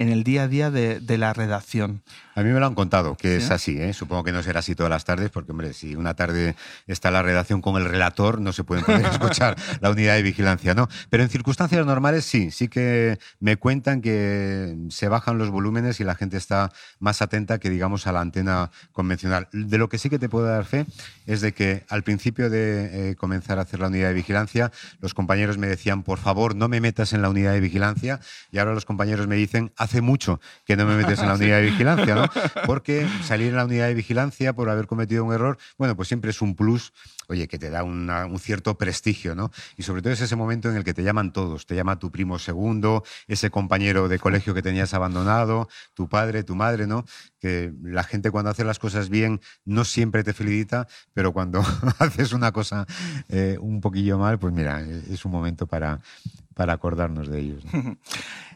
en 0.00 0.08
el 0.08 0.24
día 0.24 0.44
a 0.44 0.48
día 0.48 0.70
de, 0.70 1.18
la 1.18 1.34
redacción. 1.34 2.02
A 2.34 2.42
mí 2.42 2.50
me 2.50 2.58
lo 2.58 2.66
han 2.66 2.74
contado, 2.74 3.16
que 3.16 3.36
es 3.36 3.50
así. 3.50 3.78
¿eh? 3.78 3.92
Supongo 3.92 4.24
que 4.24 4.32
no 4.32 4.42
será 4.42 4.60
así 4.60 4.74
todas 4.74 4.88
las 4.88 5.04
tardes, 5.04 5.28
porque, 5.30 5.50
hombre, 5.50 5.74
si 5.74 5.94
una 5.94 6.14
tarde 6.14 6.56
está 6.86 7.10
la 7.10 7.22
redacción 7.22 7.60
con 7.60 7.76
el 7.76 7.84
relator, 7.84 8.40
no 8.40 8.54
se 8.54 8.64
puede 8.64 8.82
poder 8.82 9.04
escuchar 9.12 9.56
la 9.80 9.90
unidad 9.90 10.14
de 10.14 10.22
vigilancia, 10.22 10.74
¿no? 10.74 10.88
Pero 11.10 11.22
en 11.22 11.28
circunstancias 11.28 11.84
normales 11.84 12.24
sí, 12.24 12.50
sí 12.50 12.68
que 12.68 13.18
me 13.40 13.58
cuentan 13.58 14.00
que 14.00 14.74
se 14.88 15.08
bajan 15.08 15.36
los 15.36 15.50
volúmenes 15.50 16.00
y 16.00 16.04
la 16.04 16.14
gente 16.14 16.38
está 16.38 16.72
más 16.98 17.20
atenta 17.20 17.58
que, 17.58 17.68
digamos, 17.68 18.06
a 18.06 18.12
la 18.12 18.22
antena 18.22 18.70
convencional. 18.92 19.48
De 19.52 19.76
lo 19.76 19.90
que 19.90 19.98
sí 19.98 20.08
que 20.08 20.18
te 20.18 20.30
puedo 20.30 20.46
dar 20.46 20.64
fe 20.64 20.86
es 21.26 21.42
de 21.42 21.52
que 21.52 21.84
al 21.90 22.04
principio 22.04 22.48
de 22.48 23.10
eh, 23.10 23.16
comenzar 23.16 23.58
a 23.58 23.62
hacer 23.62 23.80
la 23.80 23.88
unidad 23.88 24.08
de 24.08 24.14
vigilancia, 24.14 24.72
los 25.00 25.12
compañeros 25.12 25.58
me 25.58 25.66
decían, 25.66 26.02
por 26.04 26.18
favor, 26.18 26.56
no 26.56 26.68
me 26.68 26.80
metas 26.80 27.12
en 27.12 27.20
la 27.20 27.28
unidad 27.28 27.52
de 27.52 27.60
vigilancia, 27.60 28.20
y 28.50 28.58
ahora 28.58 28.72
los 28.72 28.86
compañeros 28.86 29.26
me 29.26 29.36
dicen, 29.36 29.72
hace 29.80 30.02
mucho 30.02 30.40
que 30.66 30.76
no 30.76 30.84
me 30.84 30.94
metes 30.94 31.18
en 31.20 31.28
la 31.28 31.34
unidad 31.40 31.56
de 31.56 31.70
vigilancia, 31.70 32.14
¿no? 32.14 32.26
Porque 32.66 33.08
salir 33.24 33.48
en 33.48 33.56
la 33.56 33.64
unidad 33.64 33.88
de 33.88 33.94
vigilancia 33.94 34.52
por 34.52 34.68
haber 34.68 34.86
cometido 34.86 35.24
un 35.24 35.32
error, 35.32 35.58
bueno, 35.78 35.96
pues 35.96 36.06
siempre 36.06 36.30
es 36.30 36.42
un 36.42 36.54
plus, 36.54 36.92
oye, 37.28 37.48
que 37.48 37.58
te 37.58 37.70
da 37.70 37.82
un 37.82 38.38
cierto 38.38 38.76
prestigio, 38.76 39.34
¿no? 39.34 39.50
Y 39.78 39.82
sobre 39.82 40.02
todo 40.02 40.12
es 40.12 40.20
ese 40.20 40.36
momento 40.36 40.68
en 40.70 40.76
el 40.76 40.84
que 40.84 40.92
te 40.92 41.02
llaman 41.02 41.32
todos, 41.32 41.66
te 41.66 41.74
llama 41.74 41.98
tu 41.98 42.10
primo 42.10 42.38
segundo, 42.38 43.04
ese 43.26 43.50
compañero 43.50 44.08
de 44.08 44.18
colegio 44.18 44.52
que 44.52 44.62
tenías 44.62 44.92
abandonado, 44.92 45.68
tu 45.94 46.08
padre, 46.08 46.44
tu 46.44 46.54
madre, 46.54 46.86
¿no? 46.86 47.06
Que 47.40 47.72
la 47.82 48.04
gente 48.04 48.30
cuando 48.30 48.50
hace 48.50 48.64
las 48.64 48.78
cosas 48.78 49.08
bien 49.08 49.40
no 49.64 49.86
siempre 49.86 50.22
te 50.24 50.34
felicita, 50.34 50.88
pero 51.14 51.32
cuando 51.32 51.62
haces 51.98 52.34
una 52.34 52.52
cosa 52.52 52.86
eh, 53.30 53.56
un 53.58 53.80
poquillo 53.80 54.18
mal, 54.18 54.38
pues 54.38 54.52
mira, 54.52 54.82
es 54.82 55.24
un 55.24 55.32
momento 55.32 55.66
para, 55.66 56.00
para 56.54 56.72
acordarnos 56.72 57.28
de 57.28 57.40
ellos. 57.40 57.64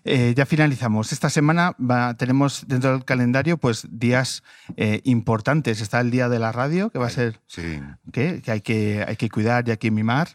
Eh, 0.06 0.34
ya 0.36 0.44
finalizamos. 0.44 1.12
Esta 1.12 1.30
semana 1.30 1.74
tenemos 2.18 2.68
dentro 2.68 2.92
del 2.92 3.06
calendario 3.06 3.56
pues 3.56 3.88
días 3.90 4.42
eh, 4.76 5.00
importantes. 5.04 5.80
Está 5.80 5.98
el 6.00 6.10
día 6.10 6.28
de 6.28 6.38
la 6.38 6.52
radio, 6.52 6.90
que 6.90 6.98
va 6.98 7.06
a 7.06 7.10
ser 7.10 7.40
que 8.12 8.42
hay 8.46 8.60
que 8.60 9.02
hay 9.08 9.16
que 9.16 9.30
cuidar 9.30 9.66
y 9.66 9.70
hay 9.70 9.78
que 9.78 9.90
mimar. 9.90 10.28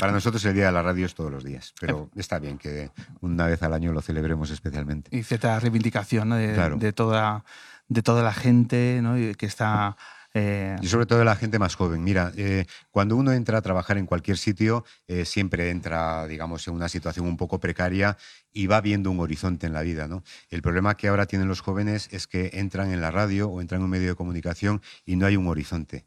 Para 0.00 0.10
nosotros 0.10 0.44
el 0.44 0.54
día 0.54 0.66
de 0.66 0.72
la 0.72 0.82
radio 0.82 1.06
es 1.06 1.14
todos 1.14 1.30
los 1.30 1.44
días, 1.44 1.72
pero 1.80 2.10
está 2.16 2.40
bien 2.40 2.58
que 2.58 2.90
una 3.20 3.46
vez 3.46 3.62
al 3.62 3.74
año 3.74 3.92
lo 3.92 4.02
celebremos 4.02 4.50
especialmente. 4.50 5.16
Y 5.16 5.22
cierta 5.22 5.60
reivindicación 5.60 6.30
de, 6.30 6.92
toda 6.92 7.44
de 7.86 8.02
toda 8.02 8.24
la 8.24 8.32
gente 8.32 9.00
que 9.38 9.46
está 9.46 9.96
eh, 10.38 10.76
y 10.80 10.86
sobre 10.86 11.06
todo 11.06 11.24
la 11.24 11.34
gente 11.34 11.58
más 11.58 11.74
joven. 11.74 12.04
Mira, 12.04 12.32
eh, 12.36 12.66
cuando 12.92 13.16
uno 13.16 13.32
entra 13.32 13.58
a 13.58 13.62
trabajar 13.62 13.98
en 13.98 14.06
cualquier 14.06 14.38
sitio, 14.38 14.84
eh, 15.08 15.24
siempre 15.24 15.70
entra, 15.70 16.28
digamos, 16.28 16.68
en 16.68 16.74
una 16.74 16.88
situación 16.88 17.26
un 17.26 17.36
poco 17.36 17.58
precaria 17.58 18.16
y 18.52 18.68
va 18.68 18.80
viendo 18.80 19.10
un 19.10 19.18
horizonte 19.18 19.66
en 19.66 19.72
la 19.72 19.82
vida. 19.82 20.06
¿no? 20.06 20.22
El 20.48 20.62
problema 20.62 20.96
que 20.96 21.08
ahora 21.08 21.26
tienen 21.26 21.48
los 21.48 21.60
jóvenes 21.60 22.08
es 22.12 22.28
que 22.28 22.50
entran 22.54 22.92
en 22.92 23.00
la 23.00 23.10
radio 23.10 23.48
o 23.48 23.60
entran 23.60 23.80
en 23.80 23.86
un 23.86 23.90
medio 23.90 24.08
de 24.08 24.14
comunicación 24.14 24.80
y 25.04 25.16
no 25.16 25.26
hay 25.26 25.36
un 25.36 25.48
horizonte. 25.48 26.06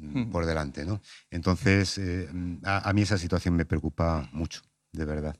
Hmm. 0.00 0.30
por 0.30 0.46
delante, 0.46 0.84
¿no? 0.84 1.00
Entonces, 1.28 2.00
a, 2.62 2.92
mí 2.92 3.02
esa 3.02 3.18
situación 3.18 3.56
me 3.56 3.64
preocupa 3.64 4.28
mucho, 4.30 4.62
de 4.92 5.04
verdad. 5.04 5.36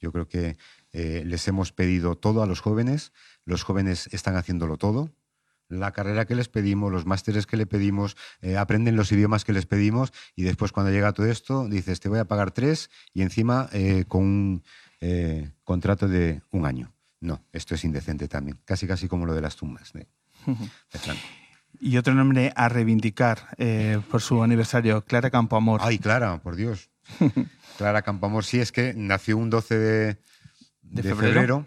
Yo 0.00 0.10
creo 0.10 0.26
que 0.26 0.56
les 0.92 1.46
hemos 1.46 1.70
pedido 1.70 2.16
todo 2.16 2.42
a 2.42 2.46
los 2.46 2.60
jóvenes, 2.60 3.12
los 3.44 3.62
jóvenes 3.62 4.08
están 4.10 4.34
haciéndolo 4.34 4.78
todo, 4.78 5.10
la 5.70 5.92
carrera 5.92 6.26
que 6.26 6.34
les 6.34 6.48
pedimos, 6.48 6.92
los 6.92 7.06
másteres 7.06 7.46
que 7.46 7.56
le 7.56 7.66
pedimos, 7.66 8.16
eh, 8.42 8.56
aprenden 8.56 8.96
los 8.96 9.10
idiomas 9.12 9.44
que 9.44 9.52
les 9.52 9.66
pedimos 9.66 10.12
y 10.36 10.42
después 10.42 10.72
cuando 10.72 10.92
llega 10.92 11.12
todo 11.12 11.26
esto 11.26 11.68
dices, 11.68 12.00
te 12.00 12.08
voy 12.08 12.18
a 12.18 12.26
pagar 12.26 12.50
tres 12.50 12.90
y 13.14 13.22
encima 13.22 13.68
eh, 13.72 14.04
con 14.06 14.22
un 14.22 14.62
eh, 15.00 15.50
contrato 15.64 16.08
de 16.08 16.42
un 16.50 16.66
año. 16.66 16.92
No, 17.20 17.44
esto 17.52 17.74
es 17.74 17.84
indecente 17.84 18.28
también, 18.28 18.58
casi 18.64 18.86
casi 18.86 19.08
como 19.08 19.26
lo 19.26 19.34
de 19.34 19.40
las 19.40 19.56
tumbas 19.56 19.92
Y 21.78 21.96
otro 21.96 22.14
nombre 22.14 22.52
a 22.56 22.68
reivindicar 22.68 23.56
por 24.10 24.20
su 24.20 24.42
aniversario, 24.42 25.02
Clara 25.02 25.30
Campoamor. 25.30 25.80
Ay, 25.82 25.98
Clara, 25.98 26.38
por 26.42 26.56
Dios. 26.56 26.90
Clara 27.78 28.02
Campoamor, 28.02 28.44
sí, 28.44 28.58
es 28.58 28.72
que 28.72 28.92
nació 28.94 29.38
un 29.38 29.48
12 29.48 29.78
de, 29.78 30.18
febrero 31.02 31.66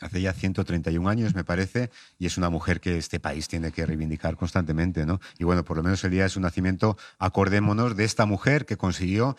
hace 0.00 0.20
ya 0.20 0.32
131 0.32 1.08
años, 1.08 1.34
me 1.34 1.44
parece, 1.44 1.90
y 2.18 2.26
es 2.26 2.38
una 2.38 2.50
mujer 2.50 2.80
que 2.80 2.98
este 2.98 3.20
país 3.20 3.48
tiene 3.48 3.72
que 3.72 3.84
reivindicar 3.86 4.36
constantemente, 4.36 5.06
¿no? 5.06 5.20
Y 5.38 5.44
bueno, 5.44 5.64
por 5.64 5.76
lo 5.76 5.82
menos 5.82 6.02
el 6.04 6.10
día 6.10 6.24
de 6.24 6.28
su 6.28 6.40
nacimiento, 6.40 6.96
acordémonos 7.18 7.96
de 7.96 8.04
esta 8.04 8.26
mujer 8.26 8.66
que 8.66 8.76
consiguió 8.76 9.36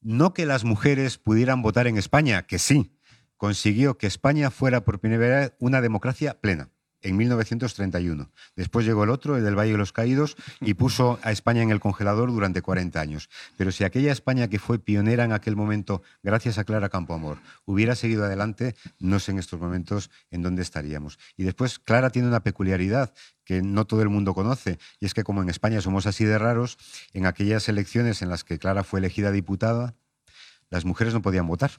no 0.00 0.34
que 0.34 0.46
las 0.46 0.64
mujeres 0.64 1.18
pudieran 1.18 1.62
votar 1.62 1.86
en 1.86 1.96
España, 1.96 2.42
que 2.42 2.58
sí, 2.58 2.98
consiguió 3.36 3.98
que 3.98 4.08
España 4.08 4.50
fuera 4.50 4.84
por 4.84 4.98
primera 4.98 5.38
vez 5.38 5.52
una 5.58 5.80
democracia 5.80 6.40
plena 6.40 6.70
en 7.02 7.16
1931. 7.16 8.30
Después 8.56 8.86
llegó 8.86 9.04
el 9.04 9.10
otro, 9.10 9.36
el 9.36 9.44
del 9.44 9.58
Valle 9.58 9.72
de 9.72 9.78
los 9.78 9.92
Caídos, 9.92 10.36
y 10.60 10.74
puso 10.74 11.18
a 11.22 11.32
España 11.32 11.62
en 11.62 11.70
el 11.70 11.80
congelador 11.80 12.30
durante 12.30 12.62
40 12.62 13.00
años. 13.00 13.28
Pero 13.56 13.72
si 13.72 13.84
aquella 13.84 14.12
España 14.12 14.48
que 14.48 14.58
fue 14.58 14.78
pionera 14.78 15.24
en 15.24 15.32
aquel 15.32 15.56
momento, 15.56 16.02
gracias 16.22 16.58
a 16.58 16.64
Clara 16.64 16.88
Campoamor, 16.88 17.38
hubiera 17.64 17.94
seguido 17.94 18.24
adelante, 18.24 18.74
no 18.98 19.18
sé 19.18 19.32
en 19.32 19.38
estos 19.38 19.60
momentos 19.60 20.10
en 20.30 20.42
dónde 20.42 20.62
estaríamos. 20.62 21.18
Y 21.36 21.44
después, 21.44 21.78
Clara 21.78 22.10
tiene 22.10 22.28
una 22.28 22.42
peculiaridad 22.42 23.12
que 23.44 23.62
no 23.62 23.86
todo 23.86 24.02
el 24.02 24.08
mundo 24.08 24.34
conoce, 24.34 24.78
y 25.00 25.06
es 25.06 25.14
que 25.14 25.24
como 25.24 25.42
en 25.42 25.48
España 25.48 25.80
somos 25.80 26.06
así 26.06 26.24
de 26.24 26.38
raros, 26.38 26.78
en 27.12 27.26
aquellas 27.26 27.68
elecciones 27.68 28.22
en 28.22 28.28
las 28.28 28.44
que 28.44 28.58
Clara 28.58 28.84
fue 28.84 29.00
elegida 29.00 29.32
diputada, 29.32 29.94
las 30.70 30.84
mujeres 30.84 31.12
no 31.12 31.22
podían 31.22 31.46
votar. 31.46 31.72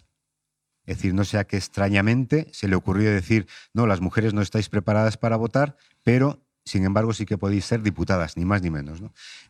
Es 0.86 0.98
decir, 0.98 1.14
no 1.14 1.24
sea 1.24 1.46
que 1.46 1.58
extrañamente 1.58 2.48
se 2.52 2.68
le 2.68 2.76
ocurrió 2.76 3.12
decir, 3.12 3.48
no, 3.74 3.88
las 3.88 4.02
mujeres 4.02 4.34
no 4.34 4.42
estáis 4.42 4.70
preparadas 4.70 5.18
para 5.18 5.38
votar, 5.38 5.78
pero 6.04 6.44
sin 6.66 6.86
embargo 6.86 7.14
sí 7.14 7.26
que 7.26 7.38
podéis 7.38 7.66
ser 7.66 7.82
diputadas, 7.82 8.38
ni 8.38 8.46
más 8.46 8.62
ni 8.62 8.70
menos. 8.70 9.02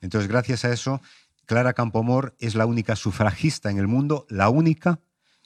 Entonces, 0.02 0.30
gracias 0.30 0.66
a 0.66 0.72
eso, 0.72 1.02
Clara 1.46 1.74
Campomor 1.74 2.36
es 2.40 2.56
la 2.56 2.66
única 2.66 2.96
sufragista 2.96 3.70
en 3.70 3.78
el 3.78 3.88
mundo, 3.88 4.26
la 4.30 4.50
única 4.50 5.00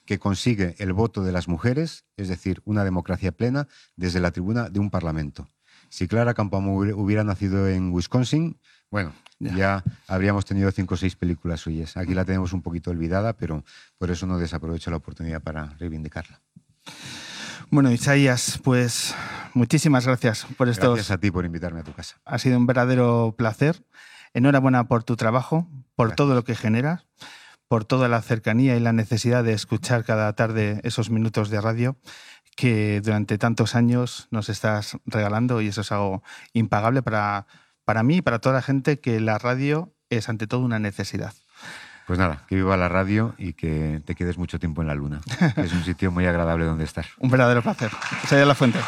que 0.06 0.19
consigue 0.19 0.76
el 0.80 0.93
voto 0.93 1.23
de 1.23 1.32
las 1.32 1.47
mujeres, 1.47 2.06
es 2.15 2.30
decir, 2.30 2.62
una 2.65 2.84
democracia 2.84 3.32
plena, 3.32 3.67
desde 3.95 4.19
la 4.19 4.32
tribuna 4.32 4.69
de 4.69 4.80
un 4.80 4.89
parlamento. 4.89 5.47
Si 5.89 6.08
Clara 6.08 6.34
Campomor 6.34 6.93
hubiera 6.93 7.23
nacido 7.23 7.67
en 7.67 7.91
Wisconsin, 7.91 8.58
bueno, 8.89 9.13
ya. 9.39 9.84
habríamos 10.08 10.45
tenido 10.45 10.71
cinco 10.71 10.95
o 10.95 10.97
seis 10.97 11.15
películas 11.15 11.62
suyas. 11.62 11.97
Aquí 11.97 12.13
la 12.13 12.26
tenemos 12.26 12.54
un 12.54 12.62
poquito 12.62 12.91
olvidada, 12.91 13.34
pero 13.34 13.63
por 13.97 14.12
eso 14.12 14.28
no 14.28 14.38
desaprovecho 14.38 14.91
la 14.91 14.97
oportunidad 14.97 15.41
para 15.41 15.76
reivindicarla. 15.80 16.41
Bueno, 17.69 17.91
Isaías, 17.91 18.60
pues 18.63 19.13
muchísimas 19.54 20.06
gracias 20.08 20.47
por 20.58 20.69
esto. 20.69 20.93
Gracias 20.93 21.12
a 21.12 21.19
ti 21.19 21.32
por 21.32 21.45
invitarme 21.45 21.82
a 21.82 21.84
tu 21.84 21.93
casa. 21.93 22.17
Ha 22.26 22.39
sido 22.39 22.58
un 22.58 22.65
verdadero 22.65 23.36
placer. 23.38 23.84
Enhorabuena 24.34 24.88
por 24.88 25.04
tu 25.04 25.15
trabajo, 25.15 25.67
por 25.95 26.13
todo 26.13 26.36
lo 26.36 26.43
que 26.43 26.56
generas, 26.56 27.06
por 27.67 27.86
toda 27.86 28.08
la 28.08 28.21
cercanía 28.21 28.76
y 28.76 28.80
la 28.80 28.93
necesidad 28.93 29.43
de 29.43 29.54
escuchar 29.54 30.06
cada 30.06 30.32
tarde 30.34 30.80
esos 30.84 31.10
minutos 31.10 31.50
de 31.50 31.60
radio 31.60 31.97
que 32.56 33.02
durante 33.02 33.38
tantos 33.38 33.76
años 33.76 34.28
nos 34.32 34.50
estás 34.50 34.97
regalando 35.06 35.62
y 35.62 35.67
eso 35.67 35.82
es 35.82 35.91
algo 35.91 36.23
impagable 36.54 37.04
para 37.04 37.45
para 37.88 38.04
mí 38.04 38.17
y 38.17 38.21
para 38.21 38.39
toda 38.39 38.56
la 38.56 38.62
gente 38.62 39.00
que 39.00 39.21
la 39.21 39.38
radio 39.38 39.93
es 40.10 40.28
ante 40.28 40.45
todo 40.45 40.60
una 40.60 40.78
necesidad. 40.78 41.34
Pues 42.06 42.20
nada, 42.20 42.43
que 42.49 42.55
viva 42.55 42.76
la 42.76 42.89
radio 42.89 43.34
y 43.38 43.53
que 43.53 44.01
te 44.03 44.14
quedes 44.14 44.38
mucho 44.38 44.59
tiempo 44.59 44.82
en 44.82 44.89
la 44.89 44.95
luna. 44.95 45.22
es 45.55 45.72
un 45.72 45.86
sitio 45.86 46.12
muy 46.12 46.26
agradable 46.26 46.66
donde 46.66 46.84
estar. 46.84 47.05
un 47.18 47.30
verdadero 47.30 47.62
placer. 47.62 47.89
Soy 48.28 48.45
la 48.45 48.55
fuente. 48.55 48.80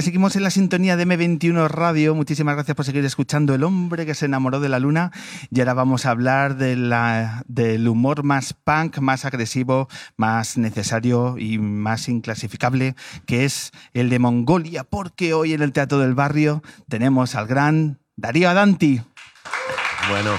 Seguimos 0.00 0.36
en 0.36 0.42
la 0.42 0.50
sintonía 0.50 0.96
de 0.96 1.06
M21 1.06 1.68
Radio. 1.68 2.14
Muchísimas 2.14 2.54
gracias 2.54 2.74
por 2.74 2.86
seguir 2.86 3.04
escuchando 3.04 3.54
El 3.54 3.62
hombre 3.62 4.06
que 4.06 4.14
se 4.14 4.24
enamoró 4.24 4.58
de 4.58 4.70
la 4.70 4.78
luna. 4.78 5.12
Y 5.50 5.60
ahora 5.60 5.74
vamos 5.74 6.06
a 6.06 6.10
hablar 6.10 6.56
de 6.56 6.76
la, 6.76 7.42
del 7.46 7.86
humor 7.86 8.22
más 8.22 8.54
punk, 8.54 8.98
más 8.98 9.24
agresivo, 9.24 9.88
más 10.16 10.56
necesario 10.56 11.36
y 11.36 11.58
más 11.58 12.08
inclasificable, 12.08 12.96
que 13.26 13.44
es 13.44 13.70
el 13.92 14.08
de 14.08 14.18
Mongolia, 14.18 14.84
porque 14.84 15.34
hoy 15.34 15.52
en 15.52 15.62
el 15.62 15.72
Teatro 15.72 15.98
del 15.98 16.14
Barrio 16.14 16.62
tenemos 16.88 17.34
al 17.34 17.46
gran 17.46 17.98
Darío 18.16 18.48
Adanti. 18.48 19.02
Bueno. 20.08 20.32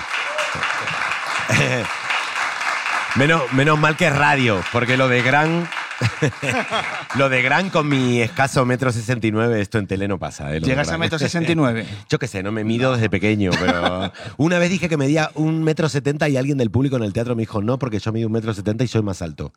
menos, 3.15 3.53
menos 3.53 3.79
mal 3.79 3.95
que 3.97 4.09
radio, 4.09 4.61
porque 4.71 4.97
lo 4.97 5.07
de 5.07 5.21
gran. 5.21 5.69
lo 7.17 7.29
de 7.29 7.41
gran 7.41 7.69
con 7.69 7.87
mi 7.87 8.21
escaso 8.21 8.65
metro 8.65 8.91
69, 8.91 9.61
esto 9.61 9.77
en 9.77 9.87
tele 9.87 10.07
no 10.07 10.19
pasa. 10.19 10.55
¿eh? 10.55 10.61
¿Llegas 10.61 10.89
a 10.89 10.97
metro 10.97 11.19
69? 11.19 11.85
Yo 12.09 12.19
qué 12.19 12.27
sé, 12.27 12.43
no 12.43 12.51
me 12.51 12.63
mido 12.63 12.93
desde 12.93 13.09
pequeño, 13.09 13.51
pero 13.59 14.11
una 14.37 14.59
vez 14.59 14.69
dije 14.69 14.89
que 14.89 14.97
medía 14.97 15.31
un 15.35 15.63
metro 15.63 15.89
setenta 15.89 16.29
y 16.29 16.37
alguien 16.37 16.57
del 16.57 16.71
público 16.71 16.95
en 16.95 17.03
el 17.03 17.13
teatro 17.13 17.35
me 17.35 17.41
dijo 17.41 17.61
no, 17.61 17.79
porque 17.79 17.99
yo 17.99 18.11
mido 18.11 18.27
un 18.27 18.33
metro 18.33 18.53
setenta 18.53 18.83
y 18.83 18.87
soy 18.87 19.01
más 19.01 19.21
alto. 19.21 19.53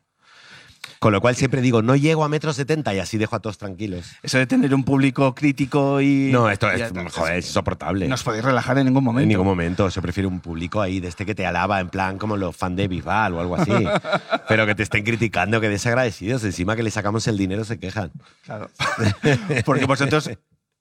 Con 0.99 1.13
lo 1.13 1.21
cual 1.21 1.35
siempre 1.35 1.61
digo, 1.61 1.81
no 1.81 1.95
llego 1.95 2.23
a 2.23 2.29
metro 2.29 2.53
setenta 2.53 2.93
y 2.93 2.99
así 2.99 3.17
dejo 3.17 3.35
a 3.35 3.39
todos 3.39 3.57
tranquilos. 3.57 4.05
Eso 4.23 4.37
de 4.37 4.47
tener 4.47 4.73
un 4.73 4.83
público 4.83 5.35
crítico 5.35 6.01
y... 6.01 6.29
No, 6.31 6.49
esto 6.49 6.69
es, 6.71 6.91
y- 6.91 7.09
joder, 7.09 7.37
es 7.37 7.47
insoportable. 7.47 8.07
No 8.07 8.15
os 8.15 8.23
podéis 8.23 8.43
relajar 8.43 8.77
en 8.77 8.85
ningún 8.85 9.03
momento. 9.03 9.23
En 9.23 9.29
ningún 9.29 9.45
momento. 9.45 9.89
Yo 9.89 10.01
prefiero 10.01 10.29
un 10.29 10.39
público 10.39 10.81
ahí 10.81 10.99
de 10.99 11.07
este 11.07 11.25
que 11.25 11.35
te 11.35 11.45
alaba, 11.45 11.79
en 11.79 11.89
plan 11.89 12.17
como 12.17 12.37
los 12.37 12.55
fans 12.55 12.77
de 12.77 12.87
Bisbal 12.87 13.33
o 13.35 13.39
algo 13.39 13.55
así. 13.55 13.71
Pero 14.47 14.65
que 14.65 14.75
te 14.75 14.83
estén 14.83 15.03
criticando, 15.03 15.61
que 15.61 15.69
desagradecidos. 15.69 16.43
Encima 16.43 16.75
que 16.75 16.83
le 16.83 16.91
sacamos 16.91 17.27
el 17.27 17.37
dinero 17.37 17.63
se 17.63 17.77
quejan. 17.79 18.11
Claro. 18.45 18.69
Porque 19.65 19.85
vosotros 19.85 20.29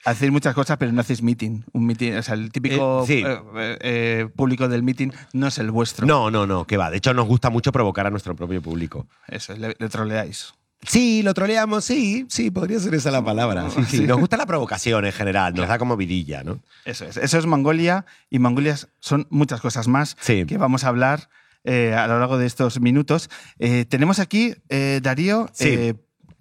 hacéis 0.07 0.33
muchas 0.33 0.55
cosas, 0.55 0.77
pero 0.79 0.91
no 0.93 1.01
hacéis 1.03 1.23
meeting. 1.23 1.63
Un 1.73 1.87
meeting, 1.87 2.13
o 2.15 2.23
sea, 2.23 2.35
el 2.35 2.51
típico 2.51 3.03
Eh, 3.03 3.07
sí. 3.07 3.23
eh, 3.27 3.79
eh, 3.81 4.29
público 4.35 4.69
del 4.69 4.83
meeting 4.83 5.11
no 5.35 5.49
es 5.49 5.59
el 5.59 5.71
vuestro. 5.71 6.07
No, 6.07 6.31
no, 6.31 6.47
no, 6.47 6.67
que 6.67 6.77
va. 6.77 6.91
De 6.91 6.97
hecho, 6.97 7.13
nos 7.13 7.27
gusta 7.27 7.51
mucho 7.51 7.73
provocar 7.73 8.07
a 8.07 8.11
nuestro 8.11 8.35
propio 8.35 8.63
público. 8.63 9.07
Eso, 9.29 9.55
le, 9.57 9.77
le 9.79 9.89
troleáis. 9.89 10.55
Sí, 10.83 11.23
lo 11.23 11.33
troleamos, 11.35 11.85
sí, 11.85 12.27
sí, 12.29 12.51
podría 12.51 12.79
ser 12.79 12.95
esa 12.95 13.11
la 13.11 13.25
palabra. 13.25 13.69
Sí, 13.71 13.83
sí. 13.85 14.01
Nos 14.07 14.19
gusta 14.21 14.37
la 14.37 14.47
provocación 14.47 15.05
en 15.07 15.13
general, 15.13 15.55
nos 15.55 15.67
da 15.69 15.79
como 15.79 15.97
vidilla, 15.97 16.45
¿no? 16.45 16.61
Eso 16.85 17.07
es. 17.07 17.17
Eso 17.17 17.39
es 17.39 17.47
Mongolia 17.47 18.05
y 18.31 18.39
Mongolia 18.39 18.77
son 19.01 19.27
muchas 19.31 19.61
cosas 19.61 19.89
más 19.89 20.17
Sí. 20.21 20.45
que 20.47 20.59
vamos 20.59 20.85
a 20.85 20.89
hablar 20.89 21.29
eh, 21.65 21.95
a 21.95 22.07
lo 22.07 22.21
largo 22.21 22.39
de 22.39 22.47
estos 22.47 22.79
minutos. 22.81 23.29
Eh, 23.59 23.87
tenemos 23.89 24.21
aquí, 24.21 24.55
eh, 24.69 25.01
Darío, 25.03 25.49
Sí. 25.53 25.95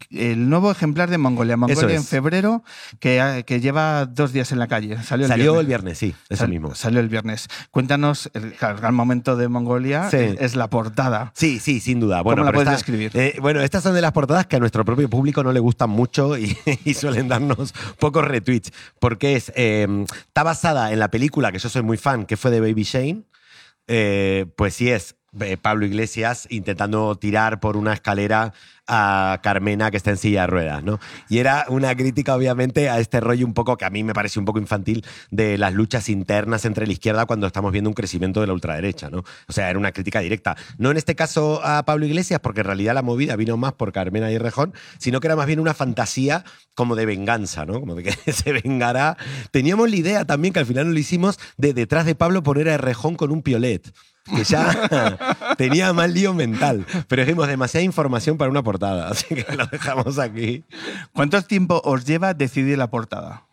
El 0.10 0.50
nuevo 0.50 0.72
ejemplar 0.72 1.10
de 1.10 1.18
Mongolia. 1.18 1.58
Mongolia 1.58 1.96
en 1.96 2.04
febrero, 2.04 2.64
que, 3.00 3.22
ha- 3.22 3.44
que 3.44 3.60
lleva 3.60 4.06
dos 4.06 4.34
días 4.34 4.52
en 4.52 4.60
la 4.60 4.68
calle. 4.68 5.02
Salió 5.04 5.26
el 5.26 5.30
Salió 5.30 5.44
viernes. 5.54 5.60
el 5.62 5.68
viernes, 5.68 5.98
sí, 5.98 6.16
eso 6.30 6.40
Sal- 6.44 6.50
mismo. 6.50 6.76
Salió 6.76 7.00
el 7.00 7.10
viernes. 7.10 7.48
Cuéntanos, 7.72 8.30
el, 8.34 8.52
gran 8.60 8.94
momento 8.96 9.36
de 9.36 9.48
Mongolia 9.48 10.10
Sí. 10.10 10.18
es, 10.18 10.42
es 10.42 10.56
la 10.56 10.70
portada. 10.70 11.32
Sí, 11.36 11.60
sí, 11.60 11.80
sin 11.80 12.00
duda. 12.00 12.22
Bueno, 12.22 12.44
la 12.44 12.52
puedes 12.52 12.68
esta- 12.68 12.78
describir? 12.78 13.12
eh, 13.14 13.38
bueno, 13.42 13.62
estas 13.62 13.84
son 13.84 13.94
de 13.96 14.02
las 14.02 14.12
portadas 14.12 14.48
que 14.48 14.56
a 14.56 14.60
nuestro 14.60 14.84
propio 14.86 15.10
público 15.10 15.44
no 15.44 15.52
le 15.52 15.60
gustan 15.60 15.90
mucho 15.90 16.38
y, 16.38 16.56
y 16.86 16.94
suelen 16.94 17.28
darnos 17.28 17.74
pocos 18.00 18.24
retweets. 18.26 18.72
Porque 19.00 19.36
es, 19.36 19.52
eh, 19.56 19.88
está 20.28 20.44
basada 20.44 20.92
en 20.92 21.00
la 21.00 21.10
película 21.10 21.52
que 21.52 21.60
yo 21.60 21.70
soy 21.70 21.82
muy 21.82 21.98
fan, 21.98 22.26
que 22.26 22.38
fue 22.38 22.52
de 22.52 22.60
Baby 22.62 22.84
Shane. 22.84 23.24
Eh, 23.88 24.48
pues 24.58 24.74
sí 24.74 24.90
es 24.90 25.12
eh, 25.12 25.16
Pablo 25.62 25.86
Iglesias 25.86 26.48
intentando 26.50 27.16
tirar 27.16 27.60
por 27.60 27.78
una 27.78 27.94
escalera 27.94 28.54
a 28.88 29.40
Carmena 29.42 29.92
que 29.92 29.98
está 29.98 30.12
en 30.12 30.18
silla 30.18 30.42
de 30.42 30.48
ruedas, 30.48 30.84
¿no? 30.84 31.00
Y 31.30 31.40
era 31.40 31.66
una 31.70 31.96
crítica, 31.96 32.36
obviamente, 32.36 32.90
a 32.90 33.00
este 33.00 33.20
rollo 33.20 33.46
un 33.46 33.54
poco 33.54 33.78
que 33.78 33.86
a 33.86 33.90
mí 33.90 34.04
me 34.04 34.14
parece 34.14 34.40
un 34.40 34.46
poco 34.46 34.60
infantil 34.60 35.04
de 35.32 35.58
las 35.58 35.74
luchas 35.74 36.10
internas 36.10 36.66
entre 36.66 36.86
la 36.86 36.94
izquierda 36.94 37.26
cuando 37.26 37.48
estamos 37.48 37.72
viendo 37.72 37.90
un 37.90 37.94
crecimiento 37.94 38.42
de 38.42 38.48
la 38.48 38.54
ultraderecha, 38.54 39.10
¿no? 39.10 39.24
O 39.48 39.54
sea, 39.54 39.70
era 39.70 39.80
una 39.80 39.92
crítica 39.92 40.20
directa. 40.20 40.56
No 40.78 40.92
en 40.92 40.98
este 40.98 41.16
caso 41.16 41.62
a 41.64 41.84
Pablo 41.84 42.06
Iglesias, 42.06 42.40
porque 42.42 42.62
en 42.62 42.68
realidad 42.68 42.94
la 42.94 43.02
movida 43.02 43.36
vino 43.36 43.58
más 43.58 43.74
por 43.74 43.92
Carmena 43.92 44.32
y 44.32 44.38
Rejón, 44.38 44.74
sino 45.00 45.20
que 45.20 45.28
era 45.28 45.36
más 45.36 45.48
bien 45.48 45.60
una 45.60 45.74
fantasía 45.74 46.44
como 46.76 46.96
de 46.96 47.06
venganza, 47.06 47.66
¿no? 47.66 47.80
Como 47.80 47.96
de 47.96 48.04
que 48.04 48.12
se 48.32 48.52
vengará. 48.52 49.18
Teníamos 49.52 49.90
la 49.90 49.96
idea 49.96 50.26
también, 50.26 50.54
que 50.54 50.60
al 50.60 50.66
final 50.66 50.88
no 50.88 50.94
lo 50.94 51.00
hicimos, 51.00 51.40
de 51.58 51.74
detrás 51.74 52.06
de 52.06 52.16
Pablo 52.16 52.44
poner 52.44 52.70
a 52.70 52.78
Rejón 52.78 53.16
con 53.16 53.32
un 53.32 53.42
piolet 53.42 53.92
que 54.26 54.44
ya 54.44 55.16
tenía 55.58 55.94
mal 55.94 56.14
lío 56.14 56.34
mental. 56.34 56.86
Pero 57.08 57.24
dijimos 57.24 57.48
demasiada 57.48 57.84
información 57.84 58.38
para 58.38 58.50
una 58.52 58.64
portada, 58.64 59.08
así 59.12 59.36
que 59.36 59.56
lo 59.56 59.66
dejamos 59.68 60.20
aquí. 60.20 60.64
¿Cuánto 61.14 61.42
tiempo 61.44 61.82
os 61.84 62.06
lleva 62.06 62.34
decidir 62.34 62.78
la 62.78 62.90
portada? 62.90 63.44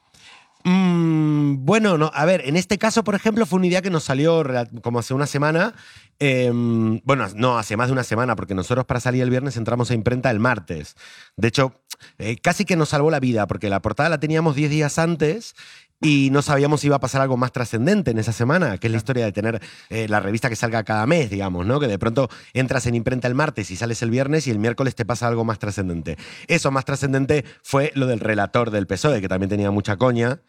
Mm, 0.65 1.65
bueno, 1.65 1.99
no, 1.99 2.11
a 2.15 2.25
ver, 2.25 2.43
en 2.45 2.57
este 2.57 2.79
caso, 2.79 3.03
por 3.03 3.17
ejemplo, 3.17 3.47
fue 3.47 3.59
una 3.59 3.67
idea 3.67 3.83
que 3.83 3.91
nos 3.91 4.05
salió 4.05 4.45
como 4.81 5.01
hace 5.01 5.13
una 5.13 5.27
semana. 5.27 5.75
Em, 6.21 7.01
bueno, 7.03 7.27
no, 7.35 7.59
hace 7.59 7.77
más 7.77 7.89
de 7.89 7.95
una 7.95 8.05
semana, 8.05 8.37
porque 8.37 8.55
nosotros 8.55 8.87
para 8.87 9.01
salir 9.01 9.23
el 9.23 9.31
viernes 9.31 9.57
entramos 9.57 9.91
a 9.91 9.95
imprenta 9.95 10.31
el 10.31 10.39
martes. 10.39 10.95
De 11.37 11.49
hecho, 11.49 11.83
eh, 12.19 12.37
casi 12.37 12.65
que 12.65 12.77
nos 12.77 12.91
salvó 12.91 13.11
la 13.11 13.19
vida, 13.19 13.49
porque 13.49 13.69
la 13.69 13.83
portada 13.83 14.09
la 14.09 14.21
teníamos 14.21 14.55
10 14.55 14.71
días 14.71 14.99
antes 15.01 15.55
y 16.03 16.31
no 16.31 16.43
sabíamos 16.43 16.81
si 16.81 16.89
iba 16.89 16.97
a 16.97 17.01
pasar 17.01 17.23
algo 17.23 17.37
más 17.37 17.53
trascendente 17.53 18.11
en 18.11 18.19
esa 18.19 18.33
semana, 18.33 18.77
que 18.79 18.89
es 18.89 18.91
la 18.91 18.97
historia 18.97 19.25
de 19.25 19.33
tener 19.33 19.63
eh, 19.89 20.09
la 20.09 20.19
revista 20.19 20.49
que 20.49 20.57
salga 20.57 20.83
cada 20.83 21.07
mes, 21.07 21.31
digamos, 21.31 21.65
¿no? 21.65 21.79
Que 21.79 21.87
de 21.87 21.99
pronto 21.99 22.29
entras 22.53 22.87
en 22.87 22.97
imprenta 22.97 23.29
el 23.29 23.37
martes 23.37 23.71
y 23.71 23.77
sales 23.77 24.03
el 24.03 24.11
viernes 24.11 24.49
y 24.49 24.51
el 24.51 24.59
miércoles 24.59 24.97
te 24.97 25.05
pasa 25.05 25.29
algo 25.29 25.45
más 25.45 25.61
trascendente. 25.61 26.19
Eso 26.49 26.73
más 26.73 26.85
trascendente 26.85 27.45
fue 27.63 27.93
lo 27.95 28.07
del 28.07 28.19
relator 28.19 28.73
del 28.73 28.89
PSOE, 28.89 29.21
que 29.21 29.29
también 29.29 29.49
tenía 29.49 29.71
mucha 29.71 29.97
coña. 29.97 30.41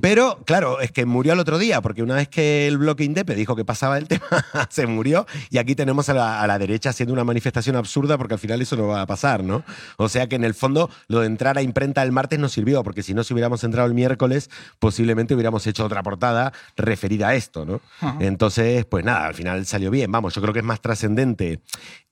Pero, 0.00 0.42
claro, 0.44 0.80
es 0.80 0.90
que 0.92 1.06
murió 1.06 1.32
al 1.32 1.40
otro 1.40 1.58
día, 1.58 1.80
porque 1.80 2.02
una 2.02 2.14
vez 2.14 2.28
que 2.28 2.66
el 2.66 2.78
bloque 2.78 3.04
Indepe 3.04 3.34
dijo 3.34 3.56
que 3.56 3.64
pasaba 3.64 3.98
el 3.98 4.08
tema, 4.08 4.44
se 4.68 4.86
murió. 4.86 5.26
Y 5.50 5.58
aquí 5.58 5.74
tenemos 5.74 6.08
a 6.08 6.14
la, 6.14 6.42
a 6.42 6.46
la 6.46 6.58
derecha 6.58 6.90
haciendo 6.90 7.12
una 7.12 7.24
manifestación 7.24 7.76
absurda, 7.76 8.18
porque 8.18 8.34
al 8.34 8.40
final 8.40 8.60
eso 8.62 8.76
no 8.76 8.88
va 8.88 9.02
a 9.02 9.06
pasar, 9.06 9.44
¿no? 9.44 9.64
O 9.96 10.08
sea 10.08 10.28
que 10.28 10.36
en 10.36 10.44
el 10.44 10.54
fondo 10.54 10.90
lo 11.08 11.20
de 11.20 11.26
entrar 11.26 11.58
a 11.58 11.62
imprenta 11.62 12.02
el 12.02 12.12
martes 12.12 12.38
nos 12.38 12.52
sirvió, 12.52 12.82
porque 12.82 13.02
si 13.02 13.14
no, 13.14 13.24
si 13.24 13.32
hubiéramos 13.34 13.64
entrado 13.64 13.86
el 13.86 13.94
miércoles, 13.94 14.50
posiblemente 14.78 15.34
hubiéramos 15.34 15.66
hecho 15.66 15.84
otra 15.84 16.02
portada 16.02 16.52
referida 16.76 17.28
a 17.28 17.34
esto, 17.34 17.64
¿no? 17.64 17.80
Entonces, 18.20 18.84
pues 18.84 19.04
nada, 19.04 19.26
al 19.26 19.34
final 19.34 19.64
salió 19.66 19.90
bien. 19.90 20.10
Vamos, 20.10 20.34
yo 20.34 20.42
creo 20.42 20.52
que 20.52 20.60
es 20.60 20.64
más 20.64 20.80
trascendente 20.80 21.60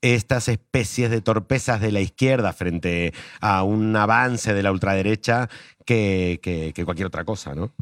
estas 0.02 0.48
especies 0.48 1.10
de 1.10 1.20
torpezas 1.20 1.80
de 1.80 1.92
la 1.92 2.00
izquierda 2.00 2.52
frente 2.52 3.12
a 3.40 3.62
un 3.62 3.94
avance 3.96 4.54
de 4.54 4.62
la 4.62 4.72
ultraderecha 4.72 5.48
que, 5.90 6.38
que- 6.40 6.72
que 6.72 6.84
cualquier 6.84 7.08
otra 7.08 7.24
cosa, 7.24 7.52
¿no? 7.52 7.72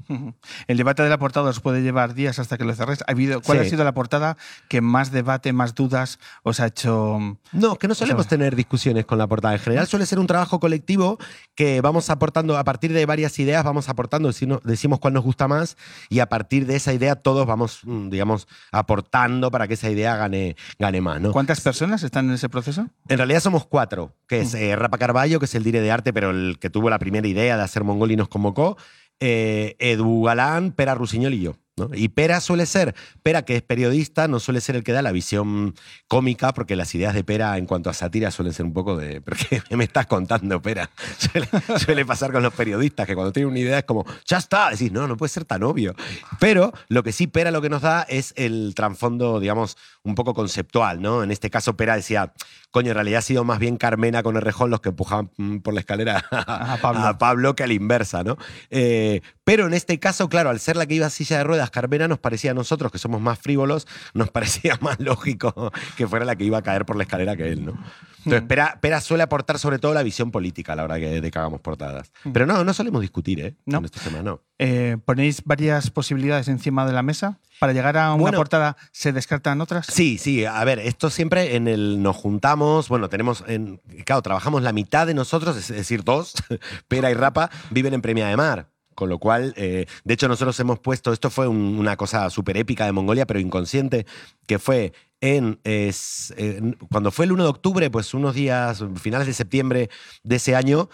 El 0.67 0.79
debate 0.79 1.03
de 1.03 1.11
la 1.11 1.19
portada 1.19 1.51
os 1.51 1.61
puede 1.61 1.83
llevar 1.83 2.15
días 2.15 2.39
hasta 2.39 2.57
que 2.57 2.65
lo 2.65 2.75
cerréis. 2.75 3.03
¿Ha 3.07 3.11
habido, 3.13 3.43
¿Cuál 3.43 3.59
Sí. 3.59 3.67
ha 3.67 3.69
sido 3.69 3.85
la 3.85 3.93
portada 3.93 4.39
que 4.71 4.81
más 4.81 5.11
debate, 5.13 5.53
más 5.53 5.75
dudas 5.75 6.19
os 6.43 6.59
ha 6.61 6.69
hecho? 6.69 7.19
No, 7.53 7.77
que 7.77 7.87
no 7.87 7.95
solemos 7.95 8.27
tener 8.27 8.57
discusiones 8.57 9.05
con 9.05 9.19
la 9.19 9.27
portada. 9.27 9.53
En 9.53 9.61
general 9.61 9.87
suele 9.87 10.07
ser 10.07 10.19
un 10.19 10.27
trabajo 10.27 10.59
colectivo 10.59 11.19
que 11.55 11.83
vamos 11.83 12.09
aportando, 12.09 12.57
a 12.57 12.65
partir 12.65 12.95
de 12.95 13.05
varias 13.05 13.39
ideas, 13.41 13.63
vamos 13.63 13.91
aportando, 13.91 14.29
decimos, 14.29 14.61
decimos 14.65 15.01
cuál 15.01 15.13
nos 15.13 15.23
gusta 15.25 15.47
más 15.47 15.77
y 16.09 16.21
a 16.21 16.31
partir 16.31 16.65
de 16.65 16.77
esa 16.77 16.95
idea 16.95 17.15
todos 17.17 17.47
vamos, 17.47 17.81
mm, 17.85 18.09
digamos, 18.09 18.49
aportando 18.73 19.51
para 19.51 19.69
que 19.69 19.75
esa 19.75 19.91
idea 19.91 20.17
gane, 20.17 20.57
gane 20.79 21.03
más, 21.03 21.21
¿no? 21.21 21.33
¿Cuántas 21.33 21.61
personas 21.61 22.03
están 22.05 22.29
en 22.29 22.37
ese 22.37 22.49
proceso? 22.49 22.87
En 23.09 23.19
realidad 23.19 23.41
somos 23.41 23.67
cuatro, 23.67 24.15
que 24.27 24.41
es 24.41 24.55
eh, 24.55 24.75
Rapa 24.77 24.97
Carballo, 24.97 25.39
que 25.41 25.45
es 25.45 25.55
el 25.55 25.63
dire 25.63 25.83
de 25.83 25.91
arte, 25.91 26.15
pero 26.15 26.31
el 26.31 26.59
que 26.59 26.71
tuvo 26.71 26.89
la 26.89 26.99
primera 26.99 27.29
idea 27.29 27.59
de 27.59 27.63
hacer 27.63 27.85
Mongol 27.85 27.98
y 28.07 28.17
nos 28.17 28.29
convocó, 28.29 28.77
eh, 29.21 29.77
Edu 29.79 30.23
Galán, 30.23 30.73
Pera 30.73 30.95
Rusiñol 30.95 31.35
y 31.35 31.41
yo. 31.41 31.57
¿No? 31.79 31.91
Y 31.95 32.09
Pera 32.09 32.41
suele 32.41 32.67
ser, 32.67 32.95
Pera 33.23 33.43
que 33.43 33.57
es 33.57 33.63
periodista, 33.63 34.29
no 34.29 34.41
suele 34.41 34.61
ser 34.61 34.77
el 34.77 34.85
que 34.85 34.93
da 34.93 35.03
la 35.03 35.13
visión 35.13 35.75
cómica, 36.07 36.53
porque 36.53 36.77
las 36.77 36.95
ideas 36.95 37.15
de 37.15 37.25
Pera 37.25 37.57
en 37.59 37.67
cuanto 37.67 37.91
a 37.91 37.95
sátira 37.95 38.31
suelen 38.31 38.53
ser 38.53 38.67
un 38.67 38.73
poco 38.73 38.97
de, 38.97 39.21
¿pero 39.25 39.37
qué 39.69 39.77
me 39.77 39.85
estás 39.85 40.07
contando, 40.07 40.61
Pera? 40.61 40.91
Suele, 41.19 41.49
suele 41.79 42.05
pasar 42.05 42.33
con 42.33 42.43
los 42.43 42.53
periodistas, 42.53 43.07
que 43.07 43.15
cuando 43.15 43.33
tienen 43.33 43.51
una 43.51 43.59
idea 43.59 43.79
es 43.79 43.85
como, 43.85 44.05
ya 44.27 44.39
está, 44.39 44.71
decís, 44.71 44.93
no, 44.93 45.07
no 45.07 45.17
puede 45.17 45.31
ser 45.31 45.45
tan 45.45 45.63
obvio. 45.63 45.95
Pero 46.39 46.73
lo 46.89 47.03
que 47.03 47.13
sí 47.13 47.27
Pera 47.27 47.51
lo 47.51 47.63
que 47.63 47.69
nos 47.69 47.83
da 47.83 48.03
es 48.03 48.33
el 48.37 48.73
trasfondo, 48.75 49.41
digamos, 49.41 49.77
un 50.03 50.15
poco 50.15 50.35
conceptual, 50.35 51.01
¿no? 51.01 51.23
En 51.23 51.31
este 51.31 51.51
caso 51.51 51.77
Pera 51.77 51.97
decía, 51.97 52.33
coño, 52.71 52.89
en 52.91 52.95
realidad 52.95 53.19
ha 53.19 53.23
sido 53.23 53.45
más 53.45 53.59
bien 53.59 53.77
Carmena 53.77 54.23
con 54.23 54.37
Errejón 54.37 54.71
los 54.71 54.81
que 54.81 54.91
empujaban 54.91 55.31
mm, 55.37 55.59
por 55.59 55.75
la 55.75 55.81
escalera 55.81 56.25
a, 56.31 56.73
A 56.75 56.77
Pablo. 56.79 57.01
a 57.01 57.19
Pablo 57.19 57.57
que 57.57 57.65
a 57.65 57.67
la 57.67 57.73
inversa, 57.73 58.23
¿no? 58.25 58.37
Eh, 58.71 59.21
pero 59.45 59.67
en 59.67 59.75
este 59.75 59.99
caso, 59.99 60.29
claro, 60.29 60.51
al 60.51 60.61
ser 60.61 60.77
la 60.77 60.87
que 60.87 60.95
iba 60.95 61.07
a 61.07 61.11
silla 61.11 61.39
de 61.39 61.45
ruedas 61.45 61.68
todas. 61.69 61.79
Carmena 61.79 62.09
nos 62.09 62.19
parecía 62.19 62.51
a 62.51 62.55
nosotros, 62.55 62.91
que 62.93 62.99
somos 62.99 63.21
más 63.21 63.39
frívolos, 63.39 63.87
nos 64.15 64.31
parecía 64.33 64.79
más 64.81 64.99
lógico 65.01 65.73
que 65.97 66.07
fuera 66.07 66.25
la 66.25 66.37
que 66.37 66.45
iba 66.45 66.59
a 66.59 66.63
caer 66.63 66.85
por 66.85 66.97
la 66.97 67.05
escalera 67.05 67.37
que 67.37 67.49
él, 67.49 67.65
¿no? 67.67 67.73
Entonces, 68.19 68.43
Mm. 68.43 68.47
Pera, 68.47 68.79
Pera 68.81 69.01
suele 69.01 69.23
aportar 69.23 69.59
sobre 69.59 69.79
todo 69.79 69.95
la 69.95 70.03
visión 70.03 70.31
política 70.31 70.73
a 70.73 70.77
la 70.77 70.85
hora 70.85 70.99
que, 70.99 71.21
de 71.21 71.31
que 71.31 71.39
hagamos 71.39 71.61
portadas. 71.61 72.11
Pero 72.33 72.47
no, 72.47 72.65
no 72.65 72.75
solemos 72.75 73.01
discutir, 73.01 73.41
¿eh? 73.41 73.57
No. 73.65 73.79
En 73.79 73.85
estos 73.87 74.03
temas, 74.03 74.23
no. 74.23 74.43
Eh, 74.59 74.97
¿Ponéis 75.05 75.43
varias 75.45 75.91
posibilidades 75.91 76.49
encima 76.49 76.85
de 76.85 76.93
la 76.93 77.03
mesa? 77.03 77.39
¿Para 77.61 77.73
llegar 77.73 77.97
a 77.97 78.13
una 78.13 78.21
Bueno. 78.23 78.37
portada 78.39 78.77
se 78.93 79.13
descartan 79.13 79.61
otras? 79.61 79.87
Sí, 79.87 80.19
sí, 80.19 80.45
a 80.45 80.63
ver, 80.65 80.79
esto 80.81 81.11
siempre 81.11 81.57
en 81.57 81.69
el 81.69 82.03
nos 82.03 82.17
juntamos, 82.17 82.89
bueno, 82.89 83.09
tenemos, 83.09 83.45
en, 83.47 83.81
claro, 84.05 84.23
trabajamos 84.23 84.63
la 84.63 84.73
mitad 84.73 85.07
de 85.07 85.15
nosotros, 85.15 85.57
es 85.57 85.69
decir, 85.69 86.05
dos, 86.05 86.35
Pera 86.89 87.11
y 87.11 87.15
Rapa, 87.15 87.51
viven 87.71 87.95
en 87.95 88.03
Premia 88.03 88.27
de 88.27 88.37
Mar. 88.37 88.69
Con 88.99 89.09
lo 89.11 89.21
cual, 89.21 89.55
eh, 89.57 89.87
de 90.03 90.15
hecho, 90.15 90.27
nosotros 90.27 90.59
hemos 90.59 90.81
puesto, 90.81 91.13
esto 91.13 91.31
fue 91.31 91.47
un- 91.47 91.79
una 91.79 91.97
cosa 91.97 92.29
súper 92.31 92.57
épica 92.57 92.85
de 92.85 92.91
Mongolia, 92.91 93.27
pero 93.29 93.39
inconsciente, 93.39 94.07
que 94.49 94.59
fue 94.59 94.93
en, 95.21 95.61
es- 95.63 96.35
en- 96.37 96.73
cuando 96.91 97.13
fue 97.13 97.27
el 97.27 97.31
1 97.31 97.45
de 97.45 97.49
octubre, 97.51 97.89
pues 97.91 98.13
unos 98.13 98.35
días, 98.35 98.85
finales 99.01 99.29
de 99.29 99.35
septiembre 99.35 99.89
de 100.25 100.35
ese 100.35 100.57
año, 100.57 100.89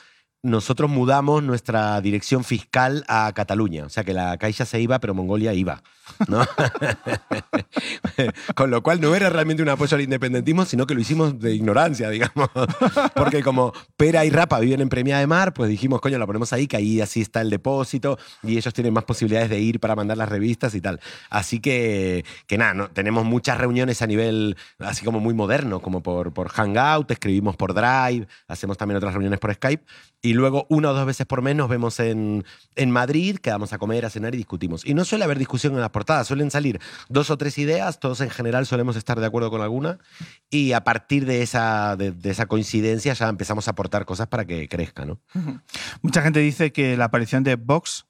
nosotros 0.45 0.91
mudamos 0.91 1.43
nuestra 1.43 1.99
dirección 2.03 2.45
fiscal 2.45 3.03
a 3.09 3.33
Cataluña. 3.35 3.87
O 3.87 3.89
sea 3.89 4.05
que 4.05 4.13
la 4.13 4.37
Caixa 4.37 4.67
se 4.67 4.79
iba, 4.79 5.01
pero 5.01 5.15
Mongolia 5.15 5.55
iba. 5.55 5.83
Con 8.55 8.71
lo 8.71 8.83
cual 8.83 9.01
no 9.01 9.15
era 9.15 9.31
realmente 9.31 9.63
un 9.63 9.71
apoyo 9.71 9.95
al 9.95 10.03
independentismo, 10.03 10.67
sino 10.67 10.87
que 10.87 10.95
lo 10.95 11.01
hicimos 11.01 11.41
de 11.41 11.55
ignorancia, 11.55 12.11
digamos. 12.11 12.51
Porque 13.15 13.43
como 13.43 13.73
Pera 13.97 14.27
y 14.27 14.31
Rapa 14.31 14.61
viven 14.61 14.83
en 14.83 14.91
Premia 14.91 15.19
de 15.19 15.27
Mar, 15.27 15.55
pues 15.55 15.71
dijimos, 15.71 16.03
coño, 16.03 16.19
la 16.19 16.27
ponemos 16.27 16.53
ahí, 16.53 16.67
que 16.67 16.77
ahí 16.77 17.01
así 17.01 17.23
está 17.23 17.41
el 17.41 17.49
depósito 17.49 18.19
y 18.43 18.59
ellos 18.59 18.75
tienen 18.75 18.93
más 18.93 19.05
posibilidades 19.05 19.49
de 19.49 19.61
ir 19.61 19.81
para 19.81 19.97
mandar 19.97 20.19
las 20.19 20.29
revistas 20.29 20.75
y 20.75 20.83
tal. 20.83 21.01
Así 21.31 21.61
que, 21.61 22.27
que 22.47 22.59
nada, 22.59 22.75
¿no? 22.75 22.91
tenemos 22.91 23.25
muchas 23.25 23.57
reuniones 23.57 24.03
a 24.03 24.07
nivel 24.07 24.59
así 24.79 25.07
como 25.07 25.21
muy 25.21 25.33
moderno, 25.33 25.81
como 25.81 26.03
por, 26.03 26.35
por 26.35 26.51
Hangout, 26.51 27.11
escribimos 27.11 27.57
por 27.57 27.73
Drive, 27.73 28.27
hacemos 28.47 28.77
también 28.77 28.99
otras 28.99 29.15
reuniones 29.15 29.41
por 29.41 29.55
Skype 29.55 29.83
y 30.21 30.34
luego 30.35 30.67
una 30.69 30.91
o 30.91 30.95
dos 30.95 31.07
veces 31.07 31.27
por 31.27 31.43
mes 31.43 31.57
nos 31.57 31.69
vemos 31.69 31.99
en, 32.01 32.45
en 32.77 32.91
Madrid, 32.91 33.39
quedamos 33.39 33.73
a 33.73 33.79
comer, 33.79 34.05
a 34.05 34.11
cenar 34.11 34.35
y 34.35 34.39
discutimos. 34.39 34.85
Y 34.85 34.95
no 34.95 35.05
suele 35.05 35.25
haber 35.25 35.39
discusión 35.39 35.75
en 35.75 35.81
las 35.81 35.91
portadas, 35.91 36.27
suelen 36.27 36.51
salir 36.51 36.81
dos 37.09 37.31
o 37.31 37.39
tres 37.39 37.59
ideas, 37.59 38.01
todos 38.01 38.21
en 38.21 38.31
general 38.31 38.67
solemos 38.67 38.97
estar 38.97 39.21
de 39.21 39.27
acuerdo 39.27 39.51
con 39.51 39.63
alguna 39.63 39.99
y 40.51 40.73
a 40.73 40.85
partir 40.85 41.27
de 41.27 41.43
esa, 41.43 41.97
de, 41.97 42.15
esa 42.25 42.47
coincidencia 42.47 43.15
ya 43.15 43.29
empezamos 43.29 43.69
a 43.69 43.73
aportar 43.73 44.05
cosas 44.05 44.29
para 44.29 44.45
que 44.45 44.69
crezca, 44.69 45.05
¿no? 45.05 45.21
Mucha 46.03 46.23
gente 46.23 46.41
dice 46.41 46.73
que 46.73 46.97
la 46.97 47.07
aparición 47.07 47.45
de 47.45 47.57
Vox 47.57 48.07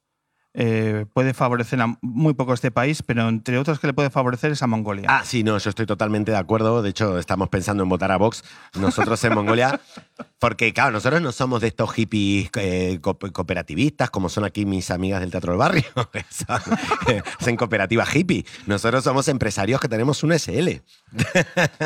eh, 0.56 1.04
puede 1.12 1.34
favorecer 1.34 1.80
a 1.80 1.98
muy 2.00 2.32
poco 2.34 2.54
este 2.54 2.70
país, 2.70 3.02
pero 3.02 3.28
entre 3.28 3.58
otros 3.58 3.80
que 3.80 3.88
le 3.88 3.92
puede 3.92 4.08
favorecer 4.10 4.52
es 4.52 4.62
a 4.62 4.66
Mongolia. 4.68 5.06
Ah, 5.08 5.22
sí, 5.24 5.42
no, 5.42 5.58
yo 5.58 5.68
estoy 5.70 5.84
totalmente 5.84 6.30
de 6.30 6.36
acuerdo. 6.38 6.80
De 6.80 6.90
hecho, 6.90 7.18
estamos 7.18 7.48
pensando 7.48 7.82
en 7.82 7.88
votar 7.88 8.12
a 8.12 8.16
Vox 8.16 8.44
nosotros 8.78 9.22
en 9.24 9.34
Mongolia. 9.34 9.80
Porque, 10.38 10.72
claro, 10.72 10.92
nosotros 10.92 11.20
no 11.22 11.32
somos 11.32 11.60
de 11.62 11.68
estos 11.68 11.90
hippies 11.92 12.50
eh, 12.56 12.98
co- 13.00 13.18
cooperativistas, 13.18 14.10
como 14.10 14.28
son 14.28 14.44
aquí 14.44 14.64
mis 14.66 14.90
amigas 14.90 15.20
del 15.20 15.30
Teatro 15.30 15.52
del 15.52 15.58
Barrio. 15.58 15.84
son, 16.30 16.60
eh, 17.08 17.22
hacen 17.40 17.56
cooperativa 17.56 18.04
hippie. 18.12 18.44
Nosotros 18.66 19.02
somos 19.02 19.26
empresarios 19.28 19.80
que 19.80 19.88
tenemos 19.88 20.22
un 20.22 20.38
SL. 20.38 20.82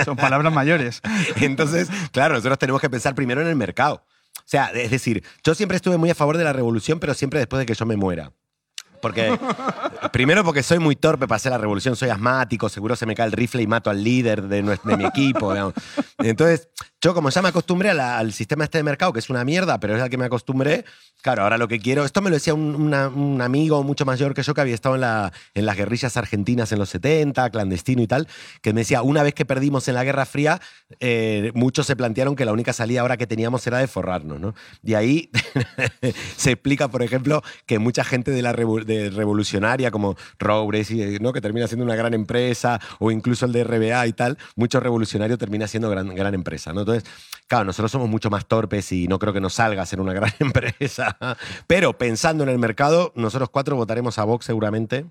Son 0.04 0.16
palabras 0.16 0.52
mayores. 0.52 1.00
Entonces, 1.40 1.88
claro, 2.12 2.34
nosotros 2.34 2.58
tenemos 2.58 2.80
que 2.80 2.90
pensar 2.90 3.14
primero 3.14 3.40
en 3.40 3.46
el 3.46 3.56
mercado. 3.56 4.04
O 4.36 4.42
sea, 4.50 4.66
es 4.66 4.90
decir, 4.90 5.22
yo 5.44 5.54
siempre 5.54 5.76
estuve 5.76 5.96
muy 5.96 6.10
a 6.10 6.14
favor 6.14 6.36
de 6.36 6.44
la 6.44 6.52
revolución, 6.52 7.00
pero 7.00 7.14
siempre 7.14 7.38
después 7.38 7.58
de 7.60 7.66
que 7.66 7.74
yo 7.74 7.86
me 7.86 7.96
muera. 7.96 8.32
Porque, 9.00 9.38
primero 10.12 10.44
porque 10.44 10.62
soy 10.62 10.78
muy 10.78 10.96
torpe 10.96 11.26
para 11.26 11.36
hacer 11.36 11.52
la 11.52 11.58
revolución, 11.58 11.96
soy 11.96 12.10
asmático, 12.10 12.68
seguro 12.68 12.96
se 12.96 13.06
me 13.06 13.14
cae 13.14 13.26
el 13.26 13.32
rifle 13.32 13.62
y 13.62 13.66
mato 13.66 13.90
al 13.90 14.02
líder 14.02 14.42
de, 14.42 14.62
de 14.62 14.96
mi 14.96 15.04
equipo. 15.04 15.54
Entonces, 16.18 16.68
yo 17.00 17.14
como 17.14 17.30
ya 17.30 17.42
me 17.42 17.48
acostumbré 17.50 17.90
al 17.90 18.32
sistema 18.32 18.64
este 18.64 18.78
de 18.78 18.84
mercado, 18.84 19.12
que 19.12 19.20
es 19.20 19.30
una 19.30 19.44
mierda, 19.44 19.78
pero 19.78 19.96
es 19.96 20.02
al 20.02 20.10
que 20.10 20.18
me 20.18 20.24
acostumbré, 20.24 20.84
claro, 21.22 21.42
ahora 21.42 21.56
lo 21.56 21.68
que 21.68 21.78
quiero, 21.78 22.04
esto 22.04 22.20
me 22.20 22.30
lo 22.30 22.34
decía 22.34 22.54
un, 22.54 22.92
amigo 23.40 23.82
mucho 23.84 24.04
mayor 24.04 24.34
que 24.34 24.42
yo 24.42 24.52
que 24.52 24.60
había 24.60 24.74
estado 24.74 24.96
en, 24.96 25.02
la, 25.02 25.32
las 25.54 25.76
guerrillas 25.76 26.16
argentinas 26.16 26.72
en 26.72 26.80
los 26.80 26.88
70, 26.88 27.50
clandestino 27.50 28.02
y 28.02 28.08
tal, 28.08 28.26
que 28.62 28.72
me 28.72 28.80
decía, 28.80 29.02
una 29.02 29.22
vez 29.22 29.32
que 29.34 29.44
perdimos 29.44 29.86
en 29.86 29.94
la 29.94 30.02
Guerra 30.02 30.26
Fría, 30.26 30.60
eh, 30.98 31.52
muchos 31.54 31.86
se 31.86 31.94
plantearon 31.94 32.34
que 32.34 32.44
la 32.44 32.52
única 32.52 32.72
salida 32.72 33.02
ahora 33.02 33.16
que 33.16 33.26
teníamos 33.28 33.64
era 33.66 33.78
de 33.78 33.86
forrarnos, 33.86 34.40
¿no? 34.40 34.54
Y 34.82 34.94
ahí 34.94 35.30
se 36.36 36.52
explica, 36.52 36.88
por 36.88 37.02
ejemplo, 37.02 37.42
que 37.66 37.78
mucha 37.78 38.02
gente 38.02 38.32
de 38.32 38.42
la 38.42 38.52
revo- 38.52 38.84
revolucionaria, 39.14 39.92
como 39.92 40.16
Roures, 40.40 40.90
y, 40.90 41.18
¿no? 41.20 41.32
que 41.32 41.40
termina 41.40 41.68
siendo 41.68 41.84
una 41.84 41.94
gran 41.94 42.14
empresa, 42.14 42.80
o 42.98 43.12
incluso 43.12 43.46
el 43.46 43.52
de 43.52 43.62
RBA 43.62 44.06
y 44.08 44.12
tal, 44.12 44.36
mucho 44.56 44.80
revolucionario 44.80 45.38
termina 45.38 45.68
siendo 45.68 45.90
gran, 45.90 46.14
gran 46.14 46.34
empresa, 46.34 46.72
¿no? 46.72 46.87
Entonces, 46.92 47.10
claro, 47.46 47.64
nosotros 47.64 47.90
somos 47.92 48.08
mucho 48.08 48.30
más 48.30 48.46
torpes 48.46 48.90
y 48.92 49.08
no 49.08 49.18
creo 49.18 49.32
que 49.32 49.40
nos 49.40 49.54
salga 49.54 49.82
a 49.82 49.86
ser 49.86 50.00
una 50.00 50.12
gran 50.14 50.32
empresa. 50.38 51.16
Pero 51.66 51.96
pensando 51.98 52.42
en 52.44 52.50
el 52.50 52.58
mercado, 52.58 53.12
nosotros 53.16 53.50
cuatro 53.50 53.76
votaremos 53.76 54.18
a 54.18 54.24
Vox 54.24 54.44
seguramente. 54.46 55.06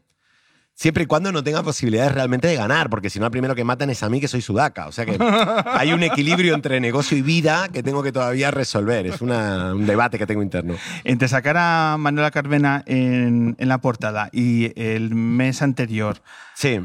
Siempre 0.79 1.05
y 1.05 1.07
cuando 1.07 1.31
no 1.31 1.43
tenga 1.43 1.63
posibilidades 1.63 2.11
realmente 2.13 2.47
de 2.47 2.55
ganar, 2.55 2.91
porque 2.91 3.09
si 3.09 3.17
no, 3.19 3.25
el 3.25 3.31
primero 3.31 3.55
que 3.55 3.63
matan 3.63 3.89
es 3.89 4.03
a 4.03 4.09
mí, 4.09 4.19
que 4.21 4.27
soy 4.27 4.43
sudaca. 4.43 4.85
O 4.85 4.91
sea 4.91 5.07
que 5.07 5.17
hay 5.73 5.91
un 5.91 6.03
equilibrio 6.03 6.53
entre 6.53 6.79
negocio 6.79 7.17
y 7.17 7.23
vida 7.23 7.67
que 7.69 7.81
tengo 7.81 8.03
que 8.03 8.11
todavía 8.11 8.51
resolver. 8.51 9.07
Es 9.07 9.21
una- 9.21 9.73
un 9.73 9.87
debate 9.87 10.19
que 10.19 10.27
tengo 10.27 10.43
interno. 10.43 10.75
Entre 11.03 11.27
sacar 11.29 11.57
a 11.57 11.95
Manuela 11.97 12.29
Carmena 12.29 12.83
en, 12.85 13.55
en 13.57 13.67
la 13.69 13.79
portada 13.79 14.29
y 14.31 14.71
el 14.79 15.15
mes 15.15 15.63
anterior 15.63 16.21
Sí, 16.53 16.79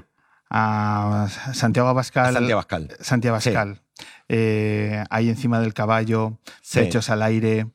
a 0.48 1.28
Santiago 1.52 1.88
Abascal. 1.90 2.32
Santiago 2.32 2.58
Abascal. 2.60 2.96
Santiago 3.00 3.40
Sí. 3.40 3.50
Eh, 4.28 5.04
ahí 5.10 5.28
encima 5.28 5.60
del 5.60 5.74
caballo, 5.74 6.38
Sí. 6.60 6.80
pechos 6.80 7.10
al 7.10 7.22
aire. 7.22 7.66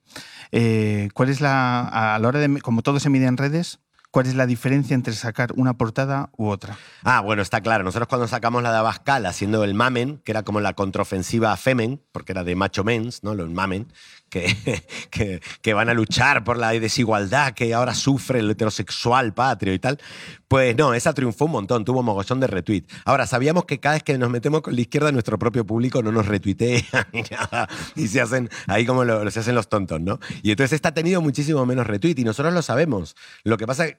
Eh, 0.51 1.09
¿Cuál 1.13 1.29
es 1.29 1.41
la. 1.41 1.81
A 2.15 2.19
la 2.19 2.27
hora 2.27 2.39
de. 2.39 2.61
Como 2.61 2.81
todo 2.81 2.99
se 2.99 3.09
mide 3.09 3.25
en 3.25 3.37
redes, 3.37 3.79
¿cuál 4.17 4.25
es 4.25 4.33
la 4.33 4.47
diferencia 4.47 4.95
entre 4.95 5.13
sacar 5.13 5.53
una 5.57 5.77
portada 5.77 6.31
u 6.37 6.47
otra? 6.47 6.75
Ah, 7.03 7.21
bueno, 7.21 7.43
está 7.43 7.61
claro. 7.61 7.83
Nosotros 7.83 8.07
cuando 8.07 8.27
sacamos 8.27 8.63
la 8.63 8.71
de 8.71 8.79
Abascal 8.79 9.27
haciendo 9.27 9.63
el 9.63 9.75
Mamen, 9.75 10.23
que 10.25 10.31
era 10.31 10.41
como 10.41 10.59
la 10.59 10.73
contraofensiva 10.73 11.55
Femen, 11.55 12.01
porque 12.11 12.31
era 12.31 12.43
de 12.43 12.55
macho 12.55 12.83
mens, 12.83 13.23
¿no? 13.23 13.35
Los 13.35 13.47
Mamen, 13.51 13.93
que, 14.29 15.41
que, 15.61 15.73
van 15.73 15.89
a 15.89 15.93
luchar 15.93 16.43
por 16.43 16.57
la 16.57 16.71
desigualdad 16.71 17.53
que 17.53 17.73
ahora 17.73 17.93
sufre 17.93 18.39
el 18.39 18.51
heterosexual 18.51 19.33
patrio 19.33 19.73
y 19.73 19.79
tal. 19.79 19.99
Pues 20.47 20.75
no, 20.75 20.93
esa 20.93 21.13
triunfó 21.13 21.45
un 21.45 21.51
montón, 21.51 21.85
tuvo 21.85 22.03
mogollón 22.03 22.39
de 22.39 22.47
retweet. 22.47 22.83
Ahora, 23.05 23.25
sabíamos 23.25 23.65
que 23.65 23.79
cada 23.79 23.95
vez 23.95 24.03
que 24.03 24.17
nos 24.17 24.29
metemos 24.29 24.61
con 24.61 24.75
la 24.75 24.81
izquierda, 24.81 25.11
nuestro 25.11 25.37
propio 25.37 25.65
público 25.65 26.01
no 26.01 26.11
nos 26.11 26.25
retuitea. 26.25 26.81
Y 27.95 28.07
se 28.07 28.21
hacen 28.21 28.49
ahí 28.67 28.85
como 28.85 29.03
lo, 29.03 29.29
se 29.31 29.39
hacen 29.39 29.55
los 29.55 29.69
tontos, 29.69 29.99
¿no? 30.01 30.19
Y 30.41 30.51
entonces 30.51 30.73
esta 30.73 30.89
ha 30.89 30.93
tenido 30.93 31.21
muchísimo 31.21 31.65
menos 31.65 31.87
retweet 31.87 32.15
y 32.17 32.23
nosotros 32.23 32.53
lo 32.53 32.61
sabemos. 32.61 33.15
Lo 33.43 33.57
que 33.57 33.67
pasa 33.67 33.85
es 33.85 33.97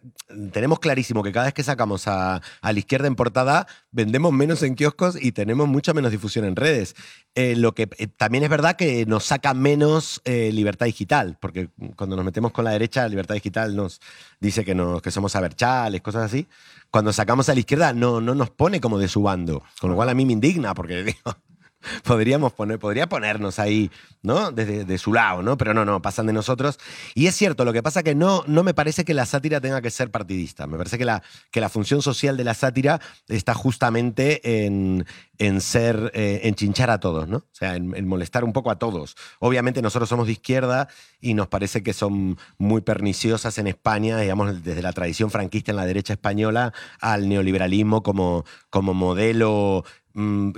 tenemos 0.52 0.78
clarísimo 0.78 1.22
que 1.22 1.32
cada 1.32 1.46
vez 1.46 1.54
que 1.54 1.62
sacamos 1.62 2.08
a, 2.08 2.40
a 2.60 2.72
la 2.72 2.78
izquierda 2.78 3.06
en 3.06 3.16
portada, 3.16 3.66
vendemos 3.90 4.32
menos 4.32 4.62
en 4.62 4.74
kioscos 4.74 5.16
y 5.20 5.32
tenemos 5.32 5.68
mucha 5.68 5.94
menos 5.94 6.10
difusión 6.10 6.44
en 6.44 6.56
redes. 6.56 6.94
Eh, 7.34 7.54
lo 7.54 7.72
que 7.72 7.88
eh, 7.98 8.08
también 8.08 8.42
es 8.42 8.50
verdad 8.50 8.74
que 8.74 9.06
nos 9.06 9.24
saca 9.24 9.54
menos 9.54 10.20
eh, 10.24 10.50
libertad 10.52 10.86
digital, 10.86 11.38
porque 11.40 11.68
cuando 11.94 12.16
nos 12.16 12.24
metemos 12.24 12.50
con 12.50 12.64
la 12.64 12.72
derecha, 12.72 13.06
libertad 13.06 13.36
digital 13.36 13.76
nos 13.76 14.00
dice 14.40 14.64
que, 14.64 14.74
nos, 14.74 15.00
que 15.02 15.10
somos 15.10 15.36
aberchales, 15.36 16.00
cosas 16.00 16.24
así. 16.24 16.48
Cuando 16.90 17.12
sacamos 17.12 17.48
a 17.48 17.54
la 17.54 17.60
izquierda, 17.60 17.92
no, 17.92 18.20
no 18.20 18.34
nos 18.34 18.50
pone 18.50 18.80
como 18.80 18.98
de 18.98 19.08
su 19.08 19.22
bando, 19.22 19.62
con 19.80 19.90
lo 19.90 19.96
cual 19.96 20.08
a 20.08 20.14
mí 20.14 20.26
me 20.26 20.32
indigna, 20.32 20.74
porque 20.74 21.04
digo, 21.04 21.36
podríamos 22.04 22.52
poner, 22.52 22.78
podría 22.78 23.08
ponernos 23.08 23.58
ahí, 23.58 23.90
¿no? 24.22 24.50
Desde 24.50 24.84
de 24.84 24.98
su 24.98 25.12
lado, 25.12 25.42
¿no? 25.42 25.56
Pero 25.56 25.74
no, 25.74 25.84
no, 25.84 26.02
pasan 26.02 26.26
de 26.26 26.32
nosotros. 26.32 26.78
Y 27.14 27.26
es 27.26 27.36
cierto, 27.36 27.64
lo 27.64 27.72
que 27.72 27.82
pasa 27.82 28.02
que 28.02 28.14
no, 28.14 28.42
no 28.46 28.62
me 28.62 28.74
parece 28.74 29.04
que 29.04 29.14
la 29.14 29.26
sátira 29.26 29.60
tenga 29.60 29.80
que 29.80 29.90
ser 29.90 30.10
partidista. 30.10 30.66
Me 30.66 30.76
parece 30.76 30.98
que 30.98 31.04
la, 31.04 31.22
que 31.50 31.60
la 31.60 31.68
función 31.68 32.02
social 32.02 32.36
de 32.36 32.44
la 32.44 32.54
sátira 32.54 33.00
está 33.28 33.54
justamente 33.54 34.66
en, 34.66 35.06
en 35.38 35.60
ser, 35.60 36.10
eh, 36.14 36.40
en 36.44 36.54
chinchar 36.54 36.90
a 36.90 37.00
todos, 37.00 37.28
¿no? 37.28 37.38
O 37.38 37.44
sea, 37.52 37.76
en, 37.76 37.94
en 37.96 38.08
molestar 38.08 38.44
un 38.44 38.52
poco 38.52 38.70
a 38.70 38.78
todos. 38.78 39.16
Obviamente 39.38 39.82
nosotros 39.82 40.08
somos 40.08 40.26
de 40.26 40.32
izquierda 40.32 40.88
y 41.20 41.34
nos 41.34 41.48
parece 41.48 41.82
que 41.82 41.92
son 41.92 42.38
muy 42.58 42.80
perniciosas 42.80 43.58
en 43.58 43.66
España, 43.66 44.18
digamos, 44.18 44.62
desde 44.62 44.82
la 44.82 44.92
tradición 44.92 45.30
franquista 45.30 45.72
en 45.72 45.76
la 45.76 45.86
derecha 45.86 46.14
española 46.14 46.72
al 47.00 47.28
neoliberalismo 47.28 48.02
como, 48.02 48.44
como 48.70 48.94
modelo 48.94 49.84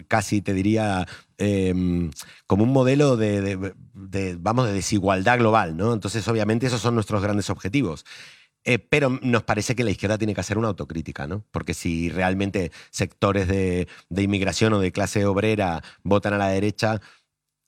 casi 0.08 0.42
te 0.42 0.54
diría 0.54 1.06
eh, 1.38 1.72
como 2.46 2.64
un 2.64 2.72
modelo 2.72 3.16
de, 3.16 3.74
vamos, 4.38 4.66
de 4.66 4.72
desigualdad 4.72 5.38
global, 5.38 5.76
¿no? 5.76 5.92
Entonces, 5.92 6.26
obviamente, 6.28 6.66
esos 6.66 6.80
son 6.80 6.94
nuestros 6.94 7.22
grandes 7.22 7.50
objetivos. 7.50 8.04
Eh, 8.62 8.78
pero 8.78 9.18
nos 9.22 9.42
parece 9.44 9.74
que 9.74 9.84
la 9.84 9.90
izquierda 9.90 10.18
tiene 10.18 10.34
que 10.34 10.40
hacer 10.42 10.58
una 10.58 10.68
autocrítica, 10.68 11.26
¿no? 11.26 11.44
Porque 11.50 11.72
si 11.72 12.10
realmente 12.10 12.72
sectores 12.90 13.48
de 13.48 13.86
inmigración 14.10 14.74
o 14.74 14.80
de 14.80 14.92
clase 14.92 15.24
obrera 15.24 15.82
votan 16.02 16.34
a 16.34 16.38
la 16.38 16.48
derecha, 16.48 17.00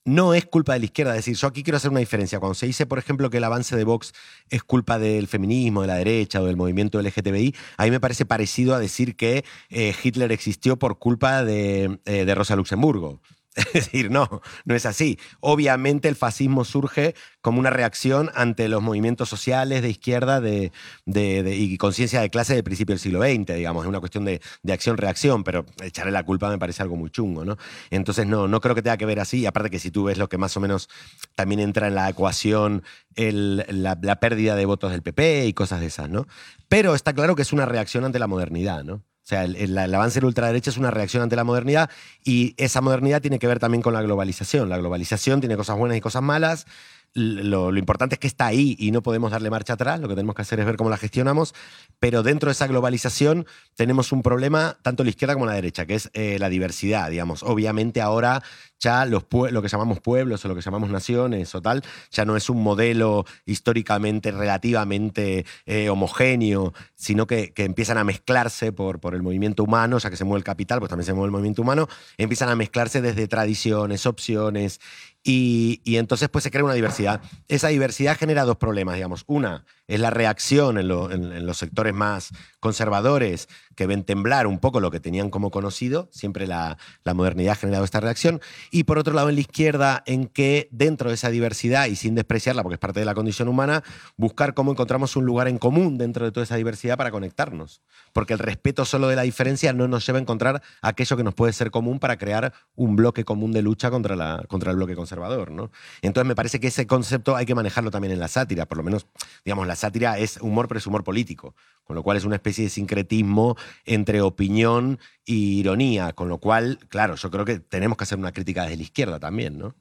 no 0.05 0.34
es 0.34 0.46
culpa 0.46 0.72
de 0.74 0.80
la 0.80 0.84
izquierda. 0.86 1.12
Es 1.12 1.24
decir, 1.24 1.36
yo 1.36 1.48
aquí 1.48 1.62
quiero 1.62 1.76
hacer 1.76 1.90
una 1.90 2.00
diferencia. 2.00 2.40
Cuando 2.40 2.55
se 2.55 2.66
dice, 2.66 2.86
por 2.86 2.98
ejemplo, 2.98 3.30
que 3.30 3.38
el 3.38 3.44
avance 3.44 3.76
de 3.76 3.84
Vox 3.84 4.12
es 4.50 4.62
culpa 4.62 4.98
del 4.98 5.28
feminismo, 5.28 5.82
de 5.82 5.88
la 5.88 5.96
derecha 5.96 6.40
o 6.40 6.44
del 6.44 6.57
movimiento 6.57 7.00
LGTBI, 7.00 7.55
a 7.76 7.84
mí 7.84 7.90
me 7.90 8.00
parece 8.00 8.24
parecido 8.24 8.74
a 8.74 8.78
decir 8.78 9.16
que 9.16 9.44
eh, 9.70 9.94
Hitler 10.03 10.32
existió 10.32 10.78
por 10.78 10.98
culpa 10.98 11.44
de, 11.44 12.00
eh, 12.05 12.24
de 12.24 12.34
Rosa 12.34 12.57
Luxemburgo. 12.57 13.20
Es 13.57 13.72
decir, 13.74 14.11
no, 14.11 14.40
no 14.64 14.74
es 14.74 14.86
así. 14.86 15.18
Obviamente 15.40 16.09
el 16.09 16.16
fascismo 16.16 16.64
surge 16.64 17.14
como 17.42 17.59
una 17.61 17.70
reacción 17.70 18.30
ante 18.34 18.68
los 18.68 18.82
movimientos 18.82 19.28
sociales 19.28 19.82
de 19.82 19.90
izquierda 19.90 20.40
de, 20.40 20.72
de- 21.05 21.42
de- 21.42 21.57
y 21.57 21.76
conciencia 21.76 22.20
de 22.22 22.30
clase 22.30 22.55
del 22.55 22.64
principio 22.64 22.94
del 22.94 23.00
siglo 23.00 23.20
XX, 23.20 23.55
digamos. 23.55 23.84
Es 23.84 23.88
una 23.88 24.00
cuestión 24.00 24.24
de, 24.24 24.40
de 24.62 24.72
acción-reacción, 24.72 25.44
pero 25.44 25.66
echarle 25.82 26.12
la 26.12 26.24
culpa 26.24 26.48
me 26.48 26.59
parece 26.59 26.82
algo 26.82 26.96
muy 26.96 27.11
chungo, 27.11 27.44
¿no? 27.44 27.59
Entonces, 27.90 28.26
no, 28.26 28.48
no 28.48 28.61
creo 28.61 28.74
que 28.74 28.82
tenga 28.82 28.96
que 28.96 29.07
ver 29.07 29.20
así. 29.20 29.40
Y 29.40 29.46
aparte 29.46 29.68
que 29.70 29.78
si 29.78 29.90
tú 29.90 30.05
ves 30.05 30.16
lo 30.18 30.28
que 30.28 30.38
más 30.38 30.57
o 30.57 30.61
menos 30.61 30.88
también 31.34 31.61
entra 31.61 31.88
en 31.88 31.94
la 31.94 32.09
ecuación, 32.09 32.82
el- 33.16 33.66
la, 33.68 33.98
la 34.00 34.18
pérdida 34.20 34.57
de 34.57 34.64
votos 34.66 34.92
del 34.92 35.03
PP 35.03 35.46
y 35.46 35.53
cosas 35.53 35.80
de 35.80 35.86
esas, 35.86 36.09
¿no? 36.09 36.26
Pero 36.68 36.94
está 36.94 37.12
claro 37.12 37.36
que 37.36 37.42
es 37.42 37.53
una 37.53 37.66
reacción 37.66 38.05
ante 38.05 38.18
la 38.18 38.26
modernidad, 38.26 38.82
¿no? 38.84 39.03
O 39.25 39.27
sea, 39.27 39.45
el, 39.45 39.79
avance 39.79 40.16
de 40.16 40.23
la 40.23 40.27
ultraderecha 40.27 40.70
es 40.70 40.77
una 40.77 40.91
reacción 40.91 41.23
ante 41.23 41.37
la 41.37 41.45
modernidad 41.45 41.89
y 42.25 42.55
esa 42.57 42.81
modernidad 42.81 43.23
tiene 43.23 43.39
que 43.39 43.47
ver 43.47 43.61
también 43.61 43.81
con 43.81 43.93
la 43.93 44.03
globalización. 44.03 44.68
La 44.68 44.79
globalización 44.79 45.41
tiene 45.41 45.57
cosas 45.57 45.79
buenas 45.79 45.97
y 45.97 46.01
cosas 46.01 46.23
malas. 46.23 46.66
Lo, 47.15 47.77
importante 47.77 48.15
es 48.15 48.19
que 48.19 48.27
está 48.27 48.47
ahí 48.47 48.75
y 48.79 48.91
no 48.91 49.03
podemos 49.03 49.31
darle 49.31 49.51
marcha 49.51 49.75
atrás. 49.75 50.01
Lo 50.01 50.09
que 50.09 50.15
tenemos 50.15 50.35
que 50.35 50.43
hacer 50.43 50.61
es 50.61 50.67
ver 50.67 50.77
cómo 50.77 50.91
la 50.91 50.97
gestionamos. 50.97 51.55
Pero 51.99 52.23
dentro 52.23 52.49
de 52.49 52.53
esa 52.53 52.67
globalización 52.67 53.47
tenemos 53.75 54.13
un 54.13 54.23
problema, 54.23 54.79
tanto 54.83 55.05
la 55.05 55.11
izquierda 55.11 55.35
como 55.35 55.47
la 55.47 55.53
derecha, 55.53 55.87
que 55.87 55.95
es 55.95 56.11
eh, 56.15 56.39
la 56.39 56.49
diversidad, 56.49 57.11
digamos. 57.11 57.43
Obviamente 57.43 58.01
ahora 58.01 58.43
ya 58.83 59.07
los 59.07 59.25
lo 59.51 59.63
que 59.63 59.69
llamamos 59.69 60.01
pueblos 60.01 60.45
o 60.45 60.49
lo 60.49 60.55
que 60.55 60.61
llamamos 60.61 60.91
naciones 60.91 61.55
o 61.55 61.63
tal, 61.63 61.83
ya 62.11 62.25
no 62.25 62.37
es 62.37 62.51
un 62.51 62.63
modelo 62.63 63.25
históricamente 63.47 64.33
relativamente 64.33 65.47
eh, 65.67 65.89
homogéneo, 65.89 66.75
sino 66.97 67.27
que, 67.27 67.53
que 67.53 67.65
empiezan 67.65 67.99
a 67.99 68.05
mezclarse 68.05 68.73
por, 68.73 68.99
por 68.99 69.15
el 69.15 69.23
movimiento 69.23 69.63
humano, 69.63 69.99
ya 69.99 70.11
que 70.11 70.17
se 70.17 70.25
mueve 70.25 70.39
el 70.39 70.45
capital, 70.45 70.81
pues 70.81 70.91
también 70.91 71.07
se 71.07 71.13
mueve 71.13 71.27
el 71.27 71.33
movimiento 71.33 71.63
humano, 71.63 71.89
empiezan 72.19 72.49
a 72.49 72.57
mezclarse 72.57 73.01
desde 73.01 73.29
tradiciones, 73.29 74.05
opciones, 74.07 74.81
y, 75.25 75.81
entonces 75.97 76.29
pues 76.29 76.45
se 76.45 76.51
crea 76.51 76.64
una 76.64 76.75
diversidad. 76.75 77.20
Esa 77.49 77.68
diversidad 77.68 78.16
genera 78.16 78.45
dos 78.45 78.57
problemas, 78.57 78.97
digamos. 78.97 79.25
Una 79.27 79.64
es 79.89 80.01
la 80.01 80.11
reacción 80.11 80.78
en, 80.78 80.89
lo- 80.89 81.11
en- 81.11 81.33
en 81.33 81.47
los 81.47 81.59
sectores 81.59 81.93
más 81.95 82.30
conservadores 82.61 83.49
que 83.74 83.87
ven 83.87 84.05
temblar 84.05 84.47
un 84.47 84.59
poco 84.59 84.80
lo 84.80 84.91
que 84.91 85.01
tenían 85.01 85.30
como 85.30 85.51
conocido, 85.51 86.09
siempre 86.12 86.47
la, 86.47 86.78
la 87.05 87.14
modernidad 87.14 87.53
ha 87.53 87.57
generado 87.57 87.85
esta 87.85 88.01
reacción, 88.01 88.41
y 88.70 88.85
por 88.85 88.99
otro 88.99 89.12
lado 89.14 89.28
en 89.28 89.35
la 89.35 89.41
izquierda 89.41 90.03
en 90.07 90.26
que 90.26 90.68
dentro 90.70 91.09
de 91.09 91.14
esa 91.14 91.30
diversidad 91.30 91.87
y 91.87 91.97
sin 91.97 92.14
despreciarla 92.14 92.62
porque 92.62 92.74
es 92.74 92.78
parte 92.80 93.01
de 93.01 93.07
la 93.07 93.14
condición 93.14 93.49
humana, 93.49 93.83
buscar 94.16 94.55
cómo 94.55 94.70
encontramos 94.72 95.16
un 95.16 95.24
lugar 95.24 95.49
en 95.49 95.59
común 95.59 95.99
dentro 95.99 96.24
de 96.24 96.33
toda 96.33 96.45
esa 96.45 96.57
diversidad 96.57 96.97
para 96.97 97.11
conectarnos. 97.11 97.80
Porque 98.12 98.35
el 98.35 98.39
respeto 98.39 98.85
solo 98.85 99.09
de 99.09 99.16
la 99.16 99.22
diferencia 99.22 99.72
no 99.72 99.89
nos 99.89 100.07
lleva 100.07 100.18
a 100.18 100.22
encontrar 100.22 100.62
aquello 100.83 101.16
que 101.16 101.24
nos 101.24 101.35
puede 101.35 101.53
ser 101.53 101.70
común 101.70 101.99
para 101.99 102.18
crear 102.18 102.53
un 102.74 102.95
bloque 102.97 103.24
común 103.24 103.53
de 103.53 103.62
lucha 103.62 103.91
contra, 103.91 104.16
la, 104.16 104.45
contra 104.49 104.70
el 104.70 104.76
bloque 104.76 104.95
conservador. 104.95 105.51
¿no? 105.51 105.70
Entonces 106.03 106.28
me 106.28 106.35
parece 106.35 106.61
que 106.61 106.68
ese 106.68 106.87
concepto 106.87 107.37
hay 107.37 107.47
que 107.47 107.55
manejarlo 107.55 107.91
también 107.91 108.12
en 108.12 108.20
la 108.20 108.28
sátira, 108.28 108.66
por 108.66 108.76
lo 108.78 108.85
menos, 108.85 109.07
digamos, 109.45 109.66
la 109.73 109.77
sátira 109.77 110.18
es 110.18 110.37
humor, 110.37 110.68
pero 110.68 110.79
es 110.79 110.87
humor 110.87 111.03
político, 111.03 111.55
con 111.83 111.97
lo 111.97 112.03
cual 112.03 112.18
es 112.18 112.25
una 112.25 112.37
especie 112.37 112.64
de 112.64 112.70
sincretismo 112.70 113.57
entre 113.87 114.20
opinión 114.20 114.99
y 115.25 115.61
ironía, 115.61 116.12
con 116.12 116.29
lo 116.29 116.37
cual, 116.39 116.79
claro, 116.91 117.14
yo 117.14 117.31
creo 117.31 117.47
que 117.47 117.59
tenemos 117.59 117.97
que 117.97 118.05
hacer 118.05 118.18
una 118.18 118.33
crítica 118.33 118.64
desde 118.64 118.77
la 118.77 118.83
izquierda 118.83 119.18
también, 119.18 119.57
¿no? 119.57 119.75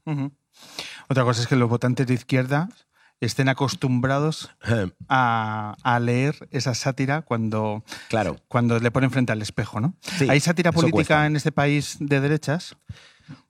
Otra 1.10 1.26
cosa 1.26 1.42
es 1.42 1.48
que 1.48 1.58
los 1.58 1.70
votantes 1.70 2.08
de 2.08 2.14
izquierda 2.14 2.70
estén 3.20 3.50
acostumbrados 3.50 4.50
a, 5.10 5.76
a 5.84 6.00
leer 6.00 6.48
esa 6.52 6.74
sátira 6.74 7.22
cuando, 7.22 7.84
claro. 8.08 8.38
cuando 8.48 8.80
le 8.80 8.92
ponen 8.92 9.12
frente 9.12 9.34
al 9.34 9.42
espejo, 9.42 9.82
¿no? 9.82 9.94
Sí, 10.00 10.30
¿Hay 10.30 10.40
sátira 10.40 10.72
política 10.72 11.26
en 11.26 11.36
este 11.36 11.52
país 11.52 11.98
de 12.00 12.22
derechas? 12.22 12.78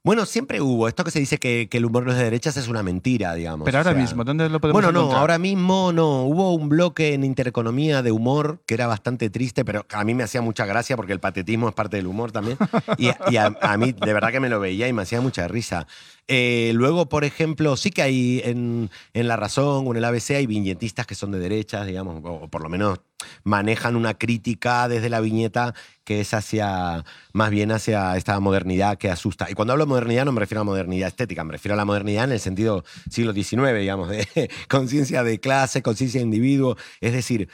Bueno, 0.04 0.26
siempre 0.26 0.60
hubo. 0.60 0.88
Esto 0.88 1.04
que 1.04 1.10
se 1.10 1.20
dice 1.20 1.38
que, 1.38 1.68
que 1.70 1.78
el 1.78 1.84
humor 1.84 2.04
no 2.04 2.12
es 2.12 2.18
de 2.18 2.24
derechas 2.24 2.56
es 2.56 2.68
una 2.68 2.82
mentira, 2.82 3.34
digamos. 3.34 3.64
Pero 3.64 3.78
o 3.78 3.80
ahora 3.80 3.92
sea, 3.92 4.00
mismo, 4.00 4.24
¿dónde 4.24 4.48
lo 4.48 4.60
podemos 4.60 4.74
Bueno, 4.82 4.92
no, 4.92 5.00
encontrar? 5.00 5.20
ahora 5.20 5.38
mismo 5.38 5.92
no. 5.92 6.24
Hubo 6.24 6.54
un 6.54 6.68
bloque 6.68 7.14
en 7.14 7.24
Intereconomía 7.24 8.02
de 8.02 8.12
humor 8.12 8.60
que 8.66 8.74
era 8.74 8.86
bastante 8.86 9.30
triste, 9.30 9.64
pero 9.64 9.86
a 9.90 10.04
mí 10.04 10.14
me 10.14 10.22
hacía 10.24 10.42
mucha 10.42 10.66
gracia 10.66 10.96
porque 10.96 11.12
el 11.12 11.20
patetismo 11.20 11.68
es 11.68 11.74
parte 11.74 11.96
del 11.96 12.06
humor 12.06 12.32
también. 12.32 12.58
Y, 12.98 13.10
y 13.30 13.36
a, 13.36 13.56
a 13.60 13.76
mí, 13.76 13.92
de 13.92 14.12
verdad 14.12 14.30
que 14.30 14.40
me 14.40 14.48
lo 14.48 14.60
veía 14.60 14.88
y 14.88 14.92
me 14.92 15.02
hacía 15.02 15.20
mucha 15.20 15.46
risa. 15.48 15.86
Eh, 16.28 16.70
luego, 16.74 17.08
por 17.08 17.24
ejemplo, 17.24 17.76
sí 17.76 17.90
que 17.90 18.02
hay 18.02 18.40
en, 18.44 18.90
en 19.12 19.28
La 19.28 19.36
Razón 19.36 19.86
o 19.86 19.90
en 19.90 19.96
el 19.96 20.04
ABC 20.04 20.30
hay 20.30 20.46
viñetistas 20.46 21.06
que 21.06 21.14
son 21.14 21.32
de 21.32 21.38
derechas, 21.38 21.86
digamos, 21.86 22.22
o 22.24 22.48
por 22.48 22.62
lo 22.62 22.68
menos 22.68 23.00
manejan 23.44 23.96
una 23.96 24.14
crítica 24.14 24.88
desde 24.88 25.08
la 25.08 25.20
viñeta 25.20 25.74
que 26.04 26.20
es 26.20 26.34
hacia, 26.34 27.04
más 27.32 27.50
bien 27.50 27.70
hacia 27.70 28.16
esta 28.16 28.38
modernidad 28.40 28.98
que 28.98 29.10
asusta. 29.10 29.50
Y 29.50 29.54
cuando 29.54 29.72
hablo 29.72 29.84
de 29.84 29.90
modernidad 29.90 30.24
no 30.24 30.32
me 30.32 30.40
refiero 30.40 30.62
a 30.62 30.64
modernidad 30.64 31.08
estética, 31.08 31.44
me 31.44 31.52
refiero 31.52 31.74
a 31.74 31.76
la 31.76 31.84
modernidad 31.84 32.24
en 32.24 32.32
el 32.32 32.40
sentido 32.40 32.84
siglo 33.10 33.32
XIX, 33.32 33.78
digamos, 33.78 34.08
de 34.08 34.50
conciencia 34.68 35.22
de 35.22 35.38
clase, 35.40 35.82
conciencia 35.82 36.20
de 36.20 36.24
individuo. 36.24 36.76
Es 37.00 37.12
decir, 37.12 37.48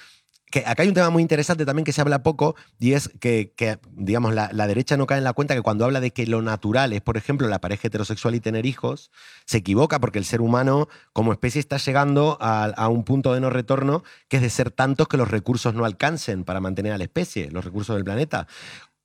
que 0.50 0.60
acá 0.66 0.82
hay 0.82 0.88
un 0.88 0.94
tema 0.94 1.10
muy 1.10 1.22
interesante 1.22 1.66
también 1.66 1.84
que 1.84 1.92
se 1.92 2.00
habla 2.00 2.22
poco 2.22 2.56
y 2.78 2.92
es 2.92 3.10
que, 3.20 3.52
digamos, 3.92 4.34
la, 4.34 4.66
derecha 4.66 4.96
no 4.96 5.06
cae 5.06 5.18
en 5.18 5.24
la 5.24 5.32
cuenta 5.32 5.54
que 5.54 5.62
cuando 5.62 5.84
habla 5.84 6.00
de 6.00 6.10
que 6.10 6.26
lo 6.26 6.42
natural 6.42 6.92
es, 6.92 7.00
por 7.00 7.16
ejemplo, 7.16 7.48
la 7.48 7.60
pareja 7.60 7.88
heterosexual 7.88 8.34
y 8.34 8.40
tener 8.40 8.66
hijos, 8.66 9.10
se 9.46 9.58
equivoca 9.58 9.98
porque 10.00 10.18
el 10.18 10.24
ser 10.24 10.40
humano 10.40 10.88
como 11.12 11.32
especie 11.32 11.60
está 11.60 11.78
llegando 11.78 12.38
a 12.40 12.88
un 12.88 13.04
punto 13.04 13.32
de 13.34 13.40
no 13.40 13.50
retorno 13.50 14.02
que 14.28 14.36
es 14.36 14.42
de 14.42 14.50
ser 14.50 14.70
tantos 14.70 15.08
que 15.08 15.16
los 15.16 15.30
recursos 15.30 15.74
no 15.74 15.84
alcancen 15.84 16.44
para 16.44 16.60
mantener 16.60 16.92
a 16.92 16.98
la 16.98 17.04
especie, 17.04 17.50
los 17.50 17.64
recursos 17.64 17.96
del 17.96 18.04
planeta. 18.04 18.46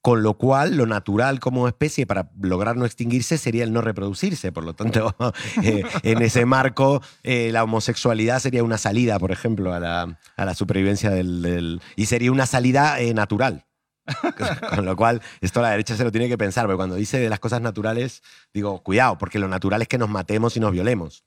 Con 0.03 0.21
lo 0.21 0.33
cual, 0.33 0.75
lo 0.75 0.85
natural 0.85 1.39
como 1.39 1.65
especie 1.65 2.05
para 2.05 2.29
lograr 2.37 2.75
no 2.75 2.85
extinguirse 2.85 3.37
sería 3.37 3.63
el 3.63 3.71
no 3.71 3.79
reproducirse. 3.79 4.51
Por 4.51 4.65
lo 4.65 4.73
tanto, 4.73 5.15
eh, 5.63 5.85
en 6.03 6.21
ese 6.21 6.45
marco, 6.45 7.01
eh, 7.23 7.51
la 7.53 7.63
homosexualidad 7.63 8.39
sería 8.39 8.65
una 8.65 8.77
salida, 8.77 9.17
por 9.17 9.31
ejemplo, 9.31 9.73
a 9.73 9.79
la, 9.79 10.19
a 10.35 10.45
la 10.45 10.55
supervivencia 10.55 11.09
del, 11.09 11.81
Y 11.95 12.07
sería 12.07 12.33
una 12.33 12.45
salida 12.45 12.99
eh, 12.99 13.13
natural. 13.13 13.65
Con 14.75 14.83
lo 14.83 14.97
cual, 14.97 15.21
esto 15.39 15.61
la 15.61 15.69
derecha 15.71 15.95
se 15.95 16.03
lo 16.03 16.11
tiene 16.11 16.27
que 16.27 16.37
pensar, 16.37 16.65
porque 16.65 16.75
cuando 16.75 16.95
dice 16.95 17.17
de 17.19 17.29
las 17.29 17.39
cosas 17.39 17.61
naturales, 17.61 18.23
digo, 18.53 18.83
cuidado, 18.83 19.17
porque 19.17 19.39
lo 19.39 19.47
natural 19.47 19.83
es 19.83 19.87
que 19.87 19.97
nos 19.97 20.09
matemos 20.09 20.57
y 20.57 20.59
nos 20.59 20.73
violemos. 20.73 21.23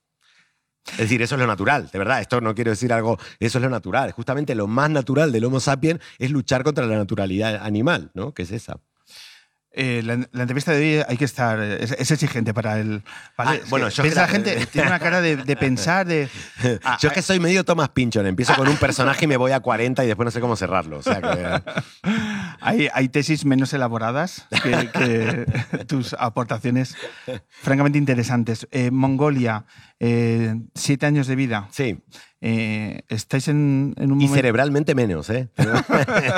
Es 0.93 0.97
decir, 0.97 1.21
eso 1.21 1.35
es 1.35 1.41
lo 1.41 1.47
natural, 1.47 1.89
de 1.91 1.99
verdad. 1.99 2.21
Esto 2.21 2.39
no 2.41 2.55
quiero 2.55 2.71
decir 2.71 2.91
algo, 2.93 3.17
eso 3.39 3.57
es 3.57 3.61
lo 3.63 3.69
natural. 3.69 4.11
Justamente 4.11 4.55
lo 4.55 4.67
más 4.67 4.89
natural 4.89 5.31
del 5.31 5.45
Homo 5.45 5.59
sapiens 5.59 5.99
es 6.17 6.31
luchar 6.31 6.63
contra 6.63 6.85
la 6.85 6.95
naturalidad 6.97 7.57
animal, 7.63 8.11
¿no? 8.13 8.33
Que 8.33 8.43
es 8.43 8.51
esa. 8.51 8.77
Eh, 9.79 10.01
la, 10.03 10.15
la 10.31 10.41
entrevista 10.41 10.71
de 10.71 10.77
hoy 10.97 11.05
hay 11.07 11.17
que 11.17 11.25
estar. 11.25 11.59
Es, 11.59 11.91
es 11.91 12.09
exigente 12.09 12.51
para 12.51 12.79
el. 12.79 13.03
Ah, 13.37 13.57
bueno, 13.69 13.89
yo 13.89 14.01
piensa 14.01 14.25
que 14.25 14.39
la 14.39 14.41
la- 14.45 14.51
gente 14.55 14.65
tiene 14.71 14.87
una 14.87 14.97
cara 14.97 15.21
de, 15.21 15.35
de 15.37 15.55
pensar, 15.55 16.07
de. 16.07 16.27
Ah, 16.83 16.97
Yo 16.99 17.09
es 17.09 17.13
que 17.13 17.21
soy 17.21 17.39
medio 17.39 17.63
Thomas 17.63 17.89
Pinchon. 17.89 18.25
Empiezo 18.25 18.55
con 18.55 18.67
un 18.67 18.77
personaje 18.77 19.25
y 19.25 19.27
me 19.27 19.37
voy 19.37 19.51
a 19.51 19.59
40 19.59 20.03
y 20.03 20.07
después 20.07 20.25
no 20.25 20.31
sé 20.31 20.39
cómo 20.39 20.55
cerrarlo. 20.55 20.97
O 20.97 21.03
sea 21.03 21.21
que. 21.21 21.61
Hay, 22.59 22.89
hay 22.91 23.07
tesis 23.09 23.45
menos 23.45 23.71
elaboradas 23.73 24.47
que, 24.63 24.89
que 24.91 25.85
tus 25.87 26.13
aportaciones 26.13 26.95
francamente 27.61 27.99
interesantes. 27.99 28.67
Eh, 28.71 28.89
Mongolia, 28.89 29.65
eh, 29.99 30.55
siete 30.75 31.05
años 31.05 31.27
de 31.27 31.35
vida. 31.35 31.67
Sí. 31.71 31.99
Eh, 32.39 33.01
¿Estáis 33.09 33.47
en, 33.47 33.95
en 33.97 34.11
un 34.11 34.21
Y 34.21 34.25
momento? 34.25 34.35
cerebralmente 34.35 34.93
menos, 34.93 35.27
¿eh? 35.31 35.49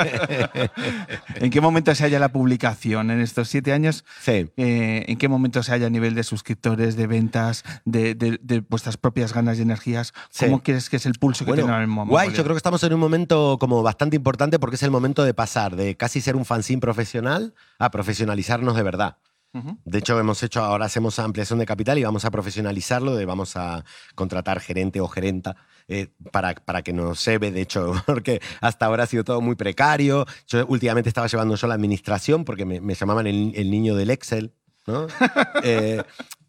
¿En 1.36 1.50
qué 1.50 1.60
momento 1.60 1.94
se 1.94 2.04
halla 2.04 2.18
la 2.18 2.30
publicación? 2.32 3.10
En 3.10 3.20
estos 3.20 3.48
siete 3.48 3.72
años, 3.72 4.04
Sí. 4.20 4.50
eh, 4.56 5.04
¿en 5.08 5.18
qué 5.18 5.28
momento 5.28 5.62
se 5.62 5.72
halla 5.72 5.86
a 5.86 5.90
nivel 5.90 6.14
de 6.14 6.24
suscriptores, 6.24 6.96
de 6.96 7.06
ventas, 7.06 7.64
de, 7.84 8.14
de- 8.14 8.38
de 8.42 8.60
vuestras 8.60 8.96
propias 8.96 9.32
ganas 9.34 9.58
y 9.58 9.62
energías? 9.62 10.12
Sí. 10.30 10.46
¿Cómo 10.46 10.62
crees 10.62 10.88
que 10.88 10.96
es 10.96 11.06
el 11.06 11.14
pulso 11.14 11.44
que 11.44 11.50
Bueno, 11.50 11.62
tiene 11.64 11.72
ahora 11.74 11.86
mismo 11.86 12.06
guay, 12.06 12.28
yo 12.32 12.42
creo 12.44 12.54
que 12.54 12.58
estamos 12.58 12.82
en 12.84 12.94
un 12.94 13.00
momento 13.00 13.58
como 13.60 13.82
bastante 13.82 14.16
importante 14.16 14.58
porque 14.58 14.76
es 14.76 14.82
el 14.82 14.90
momento 14.90 15.24
de 15.24 15.34
pasar 15.34 15.76
de 15.76 15.96
casi 15.96 16.20
ser 16.20 16.36
un 16.36 16.44
fanzine 16.44 16.80
profesional 16.80 17.54
a 17.78 17.90
profesionalizarnos 17.90 18.76
de 18.76 18.82
verdad. 18.82 19.16
De 19.52 19.98
hecho, 19.98 20.18
hemos 20.18 20.42
hecho, 20.42 20.62
ahora 20.62 20.86
hacemos 20.86 21.18
ampliación 21.18 21.58
de 21.58 21.66
capital 21.66 21.98
y 21.98 22.04
vamos 22.04 22.24
a 22.24 22.30
profesionalizarlo, 22.30 23.16
de 23.16 23.24
vamos 23.24 23.56
a 23.56 23.84
contratar 24.14 24.60
gerente 24.60 25.00
o 25.00 25.08
gerenta 25.08 25.56
eh, 25.88 26.08
para, 26.30 26.54
para 26.54 26.82
que 26.82 26.92
nos 26.92 27.24
lleve, 27.24 27.50
de 27.50 27.62
hecho, 27.62 27.92
porque 28.06 28.40
hasta 28.60 28.86
ahora 28.86 29.04
ha 29.04 29.06
sido 29.06 29.24
todo 29.24 29.40
muy 29.40 29.56
precario. 29.56 30.24
Yo 30.46 30.64
últimamente 30.66 31.08
estaba 31.08 31.26
llevando 31.26 31.56
yo 31.56 31.66
la 31.66 31.74
administración 31.74 32.44
porque 32.44 32.64
me, 32.64 32.80
me 32.80 32.94
llamaban 32.94 33.26
el, 33.26 33.52
el 33.56 33.70
niño 33.70 33.96
del 33.96 34.10
Excel, 34.10 34.52
¿no? 34.86 35.06
Eh, 35.64 36.02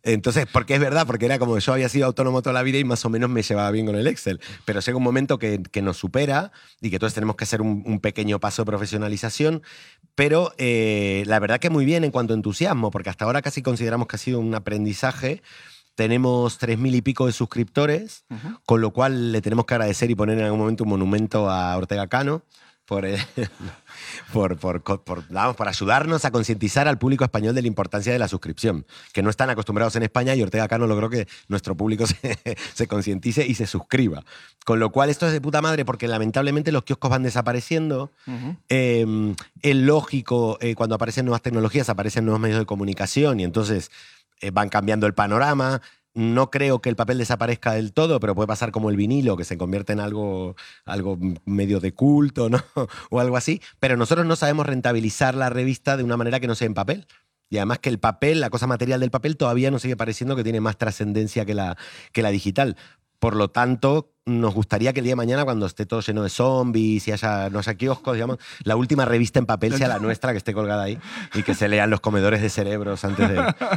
entonces, 0.03 0.47
porque 0.51 0.73
es 0.75 0.79
verdad, 0.79 1.05
porque 1.05 1.25
era 1.25 1.37
como 1.37 1.57
yo 1.59 1.73
había 1.73 1.89
sido 1.89 2.07
autónomo 2.07 2.41
toda 2.41 2.53
la 2.53 2.63
vida 2.63 2.79
y 2.79 2.83
más 2.83 3.05
o 3.05 3.09
menos 3.09 3.29
me 3.29 3.43
llevaba 3.43 3.69
bien 3.71 3.85
con 3.85 3.95
el 3.95 4.07
Excel. 4.07 4.39
Pero 4.65 4.79
llega 4.79 4.97
un 4.97 5.03
momento 5.03 5.37
que, 5.37 5.61
que 5.61 5.81
nos 5.81 5.97
supera 5.97 6.51
y 6.81 6.89
que 6.89 6.97
todos 6.97 7.13
tenemos 7.13 7.35
que 7.35 7.43
hacer 7.43 7.61
un, 7.61 7.83
un 7.85 7.99
pequeño 7.99 8.39
paso 8.39 8.63
de 8.63 8.65
profesionalización. 8.65 9.61
Pero 10.15 10.53
eh, 10.57 11.23
la 11.27 11.39
verdad 11.39 11.59
que 11.59 11.69
muy 11.69 11.85
bien 11.85 12.03
en 12.03 12.11
cuanto 12.11 12.33
a 12.33 12.35
entusiasmo, 12.35 12.89
porque 12.89 13.09
hasta 13.09 13.25
ahora 13.25 13.41
casi 13.41 13.61
consideramos 13.61 14.07
que 14.07 14.15
ha 14.15 14.19
sido 14.19 14.39
un 14.39 14.55
aprendizaje. 14.55 15.41
tenemos 15.95 16.57
tres 16.57 16.79
mil 16.79 16.95
y 16.95 17.01
pico 17.01 17.27
de 17.27 17.31
suscriptores, 17.31 18.25
con 18.65 18.81
lo 18.81 18.91
cual 18.91 19.31
le 19.31 19.41
tenemos 19.41 19.65
que 19.65 19.75
agradecer 19.75 20.09
y 20.09 20.15
poner 20.15 20.39
en 20.39 20.45
algún 20.45 20.59
momento 20.59 20.83
un 20.83 20.89
monumento 20.89 21.49
a 21.49 21.77
Ortega 21.77 22.07
Cano 22.07 22.43
por, 22.91 23.05
eh, 23.05 23.17
por, 24.33 24.57
por, 24.57 25.23
vamos, 25.29 25.55
por 25.55 25.69
ayudarnos 25.69 26.25
a 26.25 26.31
concientizar 26.31 26.89
al 26.89 26.97
público 26.97 27.23
español 27.23 27.55
de 27.55 27.61
la 27.61 27.69
importancia 27.69 28.11
de 28.11 28.19
la 28.19 28.27
suscripción, 28.27 28.85
que 29.13 29.23
no 29.23 29.29
están 29.29 29.49
acostumbrados 29.49 29.95
en 29.95 30.03
España 30.03 30.35
y 30.35 30.43
Ortega 30.43 30.67
Cano 30.67 30.87
logró 30.87 31.09
que 31.09 31.25
nuestro 31.47 31.77
público 31.77 32.05
se, 32.07 32.37
se 32.73 32.87
concientice 32.87 33.47
y 33.47 33.55
se 33.55 33.65
suscriba. 33.65 34.25
Con 34.65 34.81
lo 34.81 34.91
cual 34.91 35.09
esto 35.09 35.25
es 35.25 35.31
de 35.31 35.39
puta 35.39 35.61
madre 35.61 35.85
porque 35.85 36.09
lamentablemente 36.09 36.73
los 36.73 36.83
kioscos 36.83 37.09
van 37.09 37.23
desapareciendo. 37.23 38.11
Eh, 38.67 39.35
es 39.61 39.75
lógico, 39.77 40.57
eh, 40.59 40.75
cuando 40.75 40.95
aparecen 40.95 41.23
nuevas 41.23 41.41
tecnologías, 41.41 41.87
aparecen 41.87 42.25
nuevos 42.25 42.41
medios 42.41 42.59
de 42.59 42.65
comunicación 42.65 43.39
y 43.39 43.45
entonces 43.45 43.89
eh, 44.41 44.51
van 44.51 44.67
cambiando 44.67 45.07
el 45.07 45.13
panorama. 45.13 45.81
No 46.14 46.51
creo 46.51 46.82
que 46.82 46.89
el 46.89 46.95
papel 46.95 47.18
desaparezca 47.18 47.74
del 47.74 47.93
todo, 47.93 48.20
pero 48.20 48.36
puede 48.36 48.47
pasar 48.47 48.72
como 48.72 48.89
el 48.89 48.97
vinilo, 48.97 49.38
que 49.38 49.45
se 49.45 49.57
convierte 49.57 49.93
en 49.93 50.01
algo, 50.01 50.55
algo 50.86 51.18
medio 51.45 51.80
de 51.80 51.93
culto, 51.93 52.49
¿no? 52.49 52.62
o 53.09 53.20
algo 53.20 53.38
así. 53.38 53.62
Pero 53.80 53.95
nosotros 53.95 54.26
no 54.26 54.36
sabemos 54.36 54.66
rentabilizar 54.66 55.36
la 55.36 55.49
revista 55.49 55.95
de 55.95 56.03
una 56.03 56.18
manera 56.18 56.39
que 56.39 56.47
no 56.47 56.55
sea 56.55 56.68
en 56.68 56.74
papel. 56.74 57.07
Y 57.49 57.57
además 57.57 57.80
que 57.80 57.89
el 57.89 57.99
papel, 57.99 58.39
la 58.39 58.49
cosa 58.49 58.66
material 58.66 59.01
del 59.01 59.12
papel, 59.12 59.36
todavía 59.36 59.72
nos 59.72 59.82
sigue 59.82 59.97
pareciendo 59.97 60.38
que 60.38 60.43
tiene 60.43 60.62
más 60.62 60.78
trascendencia 60.78 61.45
que 61.45 61.53
la, 61.53 61.78
que 62.14 62.22
la 62.22 62.32
digital. 62.32 62.78
Por 63.22 63.36
lo 63.36 63.51
tanto, 63.51 64.15
nos 64.26 64.51
gustaría 64.55 64.93
que 64.93 64.99
el 64.99 65.03
día 65.03 65.11
de 65.11 65.15
mañana, 65.17 65.45
cuando 65.45 65.67
esté 65.67 65.86
todo 65.86 66.01
lleno 66.01 66.24
de 66.24 66.30
zombies 66.30 67.07
y 67.07 67.11
haya, 67.11 67.51
no 67.51 67.59
haya 67.59 67.76
kioscos, 67.76 68.15
digamos, 68.15 68.39
la 68.63 68.76
última 68.76 69.05
revista 69.05 69.38
en 69.38 69.45
papel 69.45 69.78
sea 69.78 69.88
la 69.88 69.99
nuestra, 69.99 70.32
que 70.32 70.39
esté 70.39 70.53
colgada 70.55 70.82
ahí, 70.82 70.97
y 71.36 71.43
que 71.43 71.53
se 71.53 71.67
lean 71.67 71.91
los 71.91 71.99
comedores 72.01 72.41
de 72.41 72.49
cerebros 72.49 73.05
antes 73.05 73.30
de, 73.30 73.36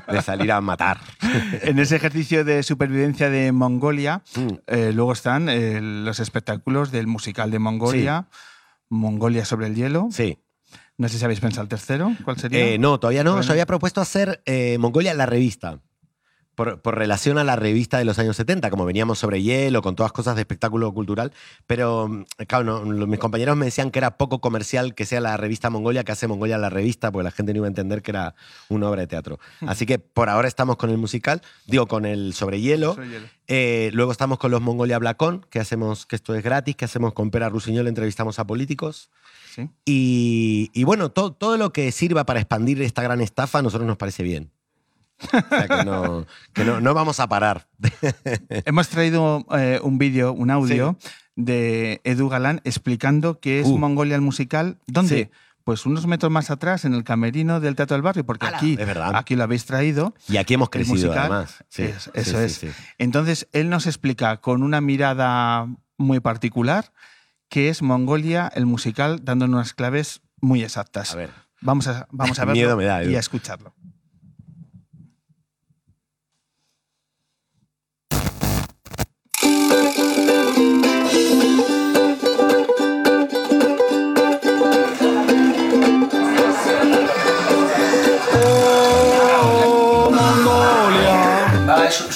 de 0.08 0.22
salir 0.22 0.50
a 0.50 0.62
matar. 0.62 0.98
En 1.62 1.78
ese 1.78 1.96
ejercicio 1.96 2.42
de 2.42 2.62
supervivencia 2.62 3.28
de 3.28 3.52
Mongolia, 3.52 4.22
Mm. 4.34 4.48
eh, 4.66 4.92
luego 4.94 5.12
están 5.12 5.50
eh, 5.50 5.78
los 5.82 6.20
espectáculos 6.20 6.90
del 6.90 7.06
musical 7.06 7.50
de 7.50 7.58
Mongolia, 7.58 8.26
Mongolia 8.88 9.44
sobre 9.44 9.66
el 9.66 9.74
hielo. 9.74 10.08
Sí. 10.10 10.38
No 10.96 11.08
sé 11.10 11.18
si 11.18 11.24
habéis 11.26 11.40
pensado 11.40 11.64
el 11.64 11.68
tercero. 11.68 12.12
¿Cuál 12.24 12.38
sería? 12.38 12.60
Eh, 12.66 12.78
no, 12.78 12.98
todavía 12.98 13.24
no. 13.24 13.34
Bueno. 13.34 13.50
Había 13.50 13.66
propuesto 13.66 14.00
hacer 14.00 14.42
Mongolia 14.78 15.12
la 15.12 15.26
revista. 15.26 15.80
Por, 16.54 16.80
por 16.80 16.96
relación 16.96 17.38
a 17.38 17.44
la 17.44 17.56
revista 17.56 17.98
de 17.98 18.04
los 18.04 18.18
años 18.18 18.36
70, 18.36 18.70
como 18.70 18.84
veníamos 18.84 19.18
sobre 19.18 19.42
hielo, 19.42 19.82
con 19.82 19.96
todas 19.96 20.12
cosas 20.12 20.36
de 20.36 20.42
espectáculo 20.42 20.92
cultural. 20.92 21.32
Pero, 21.66 22.08
mm, 22.08 22.24
claro, 22.46 22.64
no, 22.64 23.06
mis 23.06 23.18
compañeros 23.18 23.56
me 23.56 23.66
decían 23.66 23.90
que 23.90 23.98
era 23.98 24.16
poco 24.16 24.40
comercial 24.40 24.94
que 24.94 25.04
sea 25.04 25.20
la 25.20 25.36
revista 25.36 25.70
Mongolia, 25.70 26.04
que 26.04 26.12
hace 26.12 26.28
Mongolia 26.28 26.58
la 26.58 26.70
revista, 26.70 27.10
porque 27.10 27.24
la 27.24 27.30
gente 27.30 27.52
no 27.52 27.58
iba 27.58 27.66
a 27.66 27.68
entender 27.68 28.02
que 28.02 28.12
era 28.12 28.34
una 28.68 28.88
obra 28.88 29.02
de 29.02 29.06
teatro. 29.06 29.38
Así 29.66 29.86
que 29.86 29.98
por 29.98 30.28
ahora 30.28 30.48
estamos 30.48 30.76
con 30.76 30.90
el 30.90 30.98
musical, 30.98 31.42
digo, 31.66 31.86
con 31.86 32.04
el 32.06 32.34
sobre 32.34 32.60
hielo. 32.60 32.94
Sobre 32.94 33.08
hielo. 33.08 33.26
Eh, 33.46 33.90
luego 33.92 34.12
estamos 34.12 34.38
con 34.38 34.50
los 34.50 34.60
Mongolia 34.60 34.98
Blacón, 34.98 35.44
que 35.50 35.60
hacemos, 35.60 36.06
que 36.06 36.16
esto 36.16 36.34
es 36.34 36.42
gratis, 36.42 36.76
que 36.76 36.84
hacemos 36.84 37.12
con 37.12 37.30
Pera 37.30 37.48
Rusiñol, 37.48 37.88
entrevistamos 37.88 38.38
a 38.38 38.46
políticos. 38.46 39.10
Sí. 39.54 39.68
Y, 39.84 40.70
y 40.72 40.84
bueno, 40.84 41.10
todo, 41.10 41.32
todo 41.32 41.56
lo 41.56 41.72
que 41.72 41.92
sirva 41.92 42.24
para 42.24 42.40
expandir 42.40 42.80
esta 42.82 43.02
gran 43.02 43.20
estafa 43.20 43.58
a 43.58 43.62
nosotros 43.62 43.86
nos 43.86 43.96
parece 43.96 44.22
bien. 44.22 44.50
O 45.22 45.48
sea 45.48 45.68
que 45.68 45.84
no, 45.84 46.26
que 46.52 46.64
no, 46.64 46.80
no 46.80 46.94
vamos 46.94 47.20
a 47.20 47.28
parar. 47.28 47.68
Hemos 48.66 48.88
traído 48.88 49.46
eh, 49.56 49.80
un 49.82 49.98
vídeo, 49.98 50.32
un 50.32 50.50
audio 50.50 50.98
de 51.36 52.00
Edu 52.04 52.28
Galán 52.28 52.60
explicando 52.64 53.40
qué 53.40 53.60
es 53.60 53.66
Uh. 53.66 53.78
Mongolia 53.78 54.16
el 54.16 54.20
musical. 54.22 54.78
¿Dónde? 54.86 55.24
Sí. 55.24 55.30
Pues 55.64 55.86
unos 55.86 56.06
metros 56.06 56.30
más 56.30 56.50
atrás, 56.50 56.84
en 56.84 56.92
el 56.92 57.04
camerino 57.04 57.58
del 57.58 57.74
Teatro 57.74 57.94
del 57.94 58.02
Barrio, 58.02 58.26
porque 58.26 58.44
¡Hala! 58.46 58.58
aquí, 58.58 58.76
Es 58.78 58.86
verdad. 58.86 59.12
aquí 59.16 59.34
lo 59.34 59.44
habéis 59.44 59.64
traído. 59.64 60.14
Y 60.28 60.36
aquí 60.36 60.54
hemos 60.54 60.68
crecido 60.68 60.94
musical. 60.96 61.18
además. 61.32 61.64
Sí, 61.70 61.84
Es- 61.84 62.02
sí, 62.02 62.10
eso 62.12 62.38
es. 62.40 62.66
Entonces, 62.98 63.48
él 63.52 63.70
nos 63.70 63.86
explica 63.86 64.36
con 64.42 64.62
una 64.62 64.82
mirada 64.82 65.66
muy 65.96 66.20
particular 66.20 66.92
qué 67.48 67.70
es 67.70 67.80
Mongolia 67.80 68.52
el 68.54 68.66
musical, 68.66 69.24
dándonos 69.24 69.54
unas 69.54 69.72
claves 69.74 70.20
muy 70.40 70.62
exactas. 70.62 71.14
A 71.14 71.16
ver. 71.16 71.30
Vamos 71.62 71.86
a, 71.88 72.08
vamos 72.10 72.38
a 72.38 72.44
verlo 72.44 72.52
Miedo 72.60 72.76
me 72.76 72.84
da, 72.84 73.02
Edu. 73.02 73.12
y 73.12 73.16
a 73.16 73.20
escucharlo. 73.20 73.74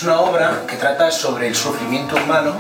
Una 0.09 0.20
obra 0.20 0.62
que 0.66 0.76
trata 0.76 1.11
sobre 1.11 1.48
el 1.48 1.54
sufrimiento 1.54 2.16
humano 2.16 2.54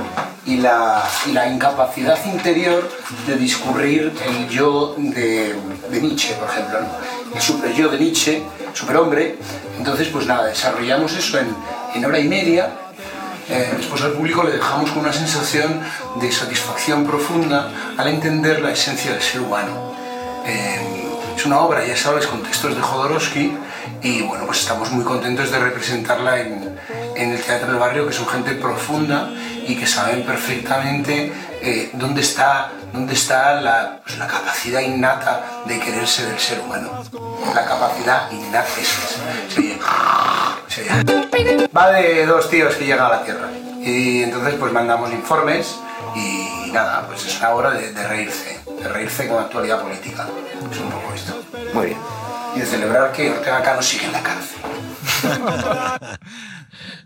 y 0.44 0.58
la, 0.58 1.02
y 1.26 1.32
la 1.32 1.48
incapacidad 1.48 2.18
interior 2.26 2.86
de 3.26 3.36
discurrir 3.36 4.12
el 4.26 4.50
yo 4.50 4.94
de, 4.98 5.54
de 5.90 6.00
Nietzsche, 6.02 6.34
por 6.34 6.50
ejemplo. 6.50 6.80
¿no? 6.80 7.34
El 7.34 7.40
super 7.40 7.72
yo 7.72 7.88
de 7.88 8.00
Nietzsche, 8.00 8.42
superhombre. 8.74 9.38
Entonces, 9.78 10.08
pues 10.08 10.26
nada, 10.26 10.44
desarrollamos 10.44 11.16
eso 11.16 11.38
en, 11.38 11.48
en 11.94 12.04
hora 12.04 12.18
y 12.18 12.28
media. 12.28 12.68
Eh, 13.48 13.72
después 13.78 14.02
al 14.02 14.12
público 14.12 14.42
le 14.42 14.50
dejamos 14.50 14.90
con 14.90 15.00
una 15.00 15.12
sensación 15.14 15.80
de 16.20 16.30
satisfacción 16.30 17.06
profunda 17.06 17.70
al 17.96 18.08
entender 18.08 18.60
la 18.60 18.72
esencia 18.72 19.12
del 19.12 19.22
ser 19.22 19.40
humano. 19.40 19.94
Eh, 20.44 21.08
es 21.34 21.46
una 21.46 21.60
obra, 21.60 21.82
ya 21.86 21.96
sabes, 21.96 22.26
con 22.26 22.42
textos 22.42 22.76
de 22.76 22.82
Jodorowsky 22.82 23.56
y 24.02 24.22
bueno, 24.22 24.46
pues 24.46 24.60
estamos 24.60 24.90
muy 24.90 25.04
contentos 25.04 25.50
de 25.50 25.58
representarla 25.58 26.40
en, 26.40 26.78
en 27.16 27.32
el 27.32 27.42
Teatro 27.42 27.68
del 27.68 27.78
Barrio, 27.78 28.06
que 28.06 28.12
son 28.12 28.26
gente 28.26 28.52
profunda 28.52 29.30
y 29.66 29.76
que 29.76 29.86
saben 29.86 30.24
perfectamente 30.24 31.32
eh, 31.60 31.90
dónde 31.94 32.20
está, 32.20 32.70
dónde 32.92 33.14
está 33.14 33.60
la, 33.60 34.00
pues, 34.04 34.18
la 34.18 34.26
capacidad 34.26 34.80
innata 34.80 35.62
de 35.66 35.78
quererse 35.78 36.26
del 36.26 36.38
ser 36.38 36.60
humano. 36.60 37.04
La 37.54 37.64
capacidad 37.64 38.30
innata, 38.30 38.68
es. 38.80 38.88
Se 39.48 39.78
se 40.68 40.82
oye. 40.82 41.68
Va 41.76 41.90
de 41.90 42.26
dos 42.26 42.48
tíos 42.48 42.74
que 42.74 42.84
llegan 42.86 43.06
a 43.06 43.08
la 43.08 43.24
Tierra 43.24 43.48
y 43.80 44.22
entonces 44.22 44.54
pues 44.58 44.72
mandamos 44.72 45.12
informes 45.12 45.76
y 46.14 46.70
nada, 46.72 47.06
pues 47.06 47.24
es 47.26 47.38
una 47.38 47.50
obra 47.50 47.70
de, 47.70 47.92
de 47.92 48.06
reírse, 48.06 48.60
de 48.66 48.88
reírse 48.88 49.28
con 49.28 49.38
actualidad 49.38 49.80
política. 49.80 50.26
Es 50.70 50.78
un 50.78 50.90
poco 50.90 51.14
esto. 51.14 51.34
Muy 51.74 51.86
bien. 51.86 51.98
Y 52.58 52.60
de 52.60 52.66
celebrar 52.66 53.12
que 53.12 53.30
Ortega 53.30 53.62
Cano 53.62 53.80
sigue 53.82 54.06
en 54.06 54.10
la 54.12 54.20
cárcel. 54.20 54.60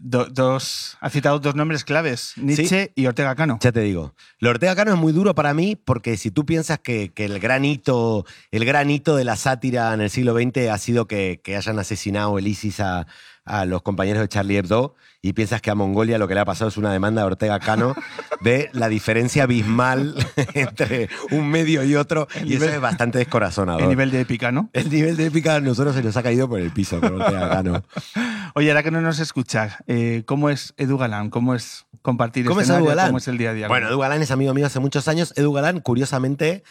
Do- 0.01 0.27
dos, 0.31 0.97
ha 1.01 1.11
citado 1.11 1.39
dos 1.41 1.55
nombres 1.55 1.85
claves, 1.85 2.33
Nietzsche 2.37 2.91
y 2.95 3.05
Ortega 3.07 3.35
Cano. 3.35 3.59
Ya 3.61 3.71
te 3.71 3.81
digo. 3.81 4.15
Lo 4.39 4.49
Ortega 4.49 4.75
Cano 4.75 4.93
es 4.95 4.99
muy 4.99 5.13
duro 5.13 5.35
para 5.35 5.53
mí 5.53 5.77
porque 5.77 6.17
si 6.17 6.31
tú 6.31 6.47
piensas 6.47 6.79
que, 6.79 7.13
que 7.13 7.27
el, 7.27 7.39
gran 7.39 7.67
hito, 7.67 8.25
el 8.51 8.65
gran 8.65 8.91
hito 8.91 9.15
de 9.15 9.25
la 9.25 9.37
sátira 9.37 9.93
en 9.93 10.01
el 10.01 10.09
siglo 10.09 10.33
XX 10.35 10.71
ha 10.71 10.79
sido 10.79 11.07
que, 11.07 11.43
que 11.45 11.55
hayan 11.57 11.79
asesinado 11.79 12.39
el 12.39 12.47
ISIS 12.47 12.81
a, 12.81 13.07
a 13.45 13.67
los 13.67 13.83
compañeros 13.83 14.23
de 14.23 14.29
Charlie 14.29 14.57
Hebdo 14.57 14.95
y 15.25 15.33
piensas 15.35 15.62
que 15.62 15.70
a 15.70 15.77
Mongolia 15.77 16.18
lo 16.18 16.27
que 16.27 16.35
le 16.35 16.41
ha 16.41 16.45
pasado 16.45 16.68
es 16.68 16.77
una 16.77 16.93
demanda 16.93 17.23
de 17.23 17.27
Ortega 17.29 17.61
Cano 17.61 17.95
de 18.41 18.68
la 18.73 18.89
diferencia 18.89 19.45
abismal 19.45 20.14
entre 20.55 21.09
un 21.31 21.49
medio 21.49 21.85
y 21.85 21.95
otro 21.95 22.27
y 22.45 22.57
eso 22.57 22.68
es 22.68 22.81
bastante 22.81 23.18
descorazonador. 23.18 23.83
El 23.83 23.89
nivel 23.89 24.11
de 24.11 24.20
épica, 24.20 24.51
¿no? 24.51 24.68
El 24.73 24.91
nivel 24.91 25.16
de 25.16 25.27
épica 25.27 25.55
a 25.55 25.61
nosotros 25.61 25.95
se 25.95 26.03
nos 26.03 26.16
ha 26.16 26.23
caído 26.25 26.49
por 26.49 26.59
el 26.59 26.73
piso 26.73 27.01
con 27.01 27.20
Ortega 27.20 27.49
Cano. 27.49 27.85
Oye, 28.55 28.68
ahora 28.70 28.83
que 28.83 28.91
no 28.91 29.01
nos 29.01 29.20
escucha, 29.20 29.79
eh, 29.87 30.25
¿cómo 30.27 30.51
es 30.51 30.75
Edu 30.77 30.99
Galán? 30.99 31.31
¿Cómo 31.31 31.55
es 31.55 31.87
compartir 32.03 32.45
¿Cómo 32.45 32.61
es 32.61 32.64
escenario? 32.64 32.89
Edu 32.89 32.97
Galán? 32.97 33.07
¿Cómo 33.07 33.18
es 33.18 33.29
el 33.29 33.39
día 33.39 33.51
a 33.51 33.55
día? 33.55 33.68
Bueno, 33.68 33.89
Edu 33.89 33.99
Galán 34.01 34.23
es 34.23 34.31
amigo 34.33 34.53
mío 34.55 34.66
hace 34.66 34.81
muchos 34.81 35.07
años. 35.07 35.33
Edu 35.37 35.53
Galán, 35.53 35.81
curiosamente, 35.81 36.64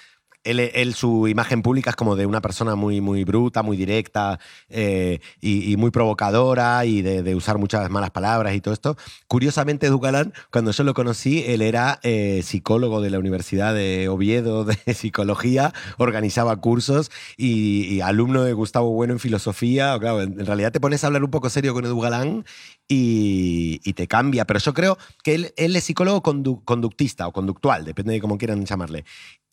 él, 0.43 0.93
su 0.93 1.27
imagen 1.27 1.61
pública 1.61 1.91
es 1.91 1.95
como 1.95 2.15
de 2.15 2.25
una 2.25 2.41
persona 2.41 2.75
muy, 2.75 3.01
muy 3.01 3.23
bruta, 3.23 3.61
muy 3.63 3.77
directa 3.77 4.39
eh, 4.69 5.19
y, 5.39 5.75
muy 5.77 5.91
provocadora 5.91 6.85
y 6.85 7.01
de, 7.01 7.35
usar 7.35 7.57
muchas 7.57 7.89
malas 7.89 8.11
palabras 8.11 8.55
y 8.55 8.61
todo 8.61 8.73
esto. 8.73 8.97
Curiosamente, 9.27 9.87
Edu 9.87 9.99
Galán, 9.99 10.33
cuando 10.51 10.71
yo 10.71 10.83
lo 10.83 10.93
conocí, 10.93 11.43
él 11.47 11.61
era 11.61 11.99
eh, 12.03 12.41
psicólogo 12.43 13.01
de 13.01 13.09
la 13.09 13.19
Universidad 13.19 13.73
de 13.73 14.09
Oviedo 14.09 14.65
de 14.65 14.75
Psicología, 14.93 15.73
organizaba 15.97 16.55
cursos 16.57 17.11
y, 17.37 17.85
y 17.85 18.01
alumno 18.01 18.43
de 18.43 18.53
Gustavo 18.53 18.91
Bueno 18.91 19.13
en 19.13 19.19
filosofía. 19.19 19.97
Claro, 19.99 20.21
en, 20.21 20.45
realidad 20.45 20.71
te 20.71 20.79
pones 20.79 21.03
a 21.03 21.07
hablar 21.07 21.23
un 21.23 21.31
poco 21.31 21.49
serio 21.49 21.73
con 21.73 21.85
Edu 21.85 21.99
Galán 21.99 22.45
y, 22.87 23.93
te 23.93 24.07
cambia. 24.07 24.45
Pero 24.45 24.59
yo 24.59 24.73
creo 24.73 24.97
que 25.23 25.35
él, 25.35 25.75
es 25.75 25.83
psicólogo 25.83 26.21
condu- 26.23 26.63
conductista 26.63 27.27
o 27.27 27.31
conductual, 27.31 27.85
depende 27.85 28.13
de 28.13 28.21
cómo 28.21 28.37
quieran 28.37 28.65
llamarle. 28.65 29.05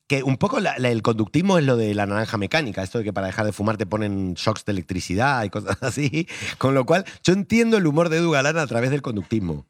Que 0.09 0.23
un 0.23 0.39
poco 0.39 0.59
el 0.59 1.03
conductismo 1.03 1.59
es 1.59 1.65
lo 1.65 1.77
de 1.77 1.95
la 1.95 2.07
naranja 2.07 2.39
mecánica, 2.39 2.83
esto 2.83 2.99
de 2.99 3.05
que 3.05 3.13
para 3.13 3.27
dejar 3.27 3.45
de 3.45 3.53
fumar 3.53 3.77
te 3.77 3.87
ponen 3.87 4.35
shocks 4.35 4.65
de 4.65 4.73
electricidad 4.73 5.45
y 5.45 5.51
cosas 5.51 5.77
así. 5.83 6.27
Con 6.57 6.75
lo 6.75 6.87
cual, 6.87 7.05
yo 7.23 7.35
entiendo 7.35 7.77
el 7.77 7.87
humor 7.87 8.09
de 8.09 8.17
Edu 8.17 8.31
Galán 8.31 8.59
a 8.59 8.67
través 8.67 8.91
del 8.91 9.03
conductismo. 9.03 9.67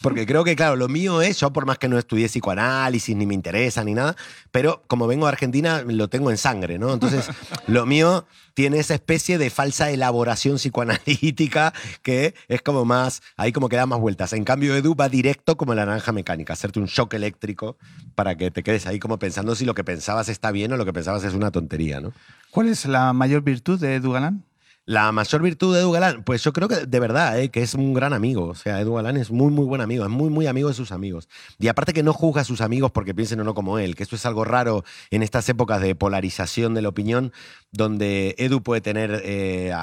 Porque 0.00 0.26
creo 0.26 0.44
que, 0.44 0.54
claro, 0.54 0.76
lo 0.76 0.88
mío 0.88 1.22
es, 1.22 1.40
yo 1.40 1.52
por 1.52 1.66
más 1.66 1.78
que 1.78 1.88
no 1.88 1.98
estudié 1.98 2.28
psicoanálisis, 2.28 3.16
ni 3.16 3.26
me 3.26 3.34
interesa, 3.34 3.82
ni 3.82 3.94
nada, 3.94 4.14
pero 4.52 4.84
como 4.86 5.08
vengo 5.08 5.26
de 5.26 5.32
Argentina, 5.32 5.82
lo 5.84 6.08
tengo 6.08 6.30
en 6.30 6.38
sangre, 6.38 6.78
¿no? 6.78 6.94
Entonces, 6.94 7.28
lo 7.66 7.84
mío 7.84 8.24
tiene 8.54 8.78
esa 8.78 8.94
especie 8.94 9.38
de 9.38 9.50
falsa 9.50 9.90
elaboración 9.90 10.56
psicoanalítica 10.56 11.72
que 12.02 12.34
es 12.46 12.62
como 12.62 12.84
más, 12.84 13.22
ahí 13.36 13.50
como 13.50 13.68
que 13.68 13.76
da 13.76 13.86
más 13.86 13.98
vueltas. 13.98 14.32
En 14.32 14.44
cambio, 14.44 14.76
Edu 14.76 14.94
va 14.94 15.08
directo 15.08 15.56
como 15.56 15.74
la 15.74 15.84
naranja 15.84 16.12
mecánica, 16.12 16.52
hacerte 16.52 16.78
un 16.78 16.86
shock 16.86 17.14
eléctrico 17.14 17.76
para 18.14 18.36
que 18.36 18.52
te 18.52 18.62
quedes 18.62 18.86
ahí 18.86 19.00
como 19.00 19.18
pensando 19.18 19.56
si 19.56 19.64
lo 19.64 19.74
que 19.74 19.82
pensabas 19.82 20.28
está 20.28 20.52
bien 20.52 20.72
o 20.72 20.76
lo 20.76 20.84
que 20.84 20.92
pensabas 20.92 21.24
es 21.24 21.34
una 21.34 21.50
tontería, 21.50 22.00
¿no? 22.00 22.12
¿Cuál 22.50 22.68
es 22.68 22.86
la 22.86 23.12
mayor 23.12 23.42
virtud 23.42 23.80
de 23.80 23.96
Edu 23.96 24.12
Galán? 24.12 24.44
La 24.88 25.12
mayor 25.12 25.42
virtud 25.42 25.74
de 25.74 25.82
Edu 25.82 25.92
Galán, 25.92 26.22
pues 26.22 26.42
yo 26.42 26.54
creo 26.54 26.66
que 26.66 26.86
de 26.86 26.98
verdad, 26.98 27.38
¿eh? 27.38 27.50
que 27.50 27.60
es 27.60 27.74
un 27.74 27.92
gran 27.92 28.14
amigo. 28.14 28.46
O 28.46 28.54
sea, 28.54 28.80
Edu 28.80 28.94
Galán 28.94 29.18
es 29.18 29.30
muy, 29.30 29.52
muy 29.52 29.66
buen 29.66 29.82
amigo, 29.82 30.02
es 30.02 30.10
muy, 30.10 30.30
muy 30.30 30.46
amigo 30.46 30.70
de 30.70 30.74
sus 30.74 30.92
amigos. 30.92 31.28
Y 31.58 31.68
aparte 31.68 31.92
que 31.92 32.02
no 32.02 32.14
juzga 32.14 32.40
a 32.40 32.44
sus 32.44 32.62
amigos 32.62 32.90
porque 32.90 33.14
piensen 33.14 33.38
o 33.40 33.44
no 33.44 33.52
como 33.52 33.78
él, 33.78 33.94
que 33.94 34.02
esto 34.02 34.16
es 34.16 34.24
algo 34.24 34.46
raro 34.46 34.84
en 35.10 35.22
estas 35.22 35.46
épocas 35.50 35.82
de 35.82 35.94
polarización 35.94 36.72
de 36.72 36.80
la 36.80 36.88
opinión, 36.88 37.34
donde 37.70 38.34
Edu 38.38 38.62
puede 38.62 38.80
tener 38.80 39.20
eh, 39.26 39.74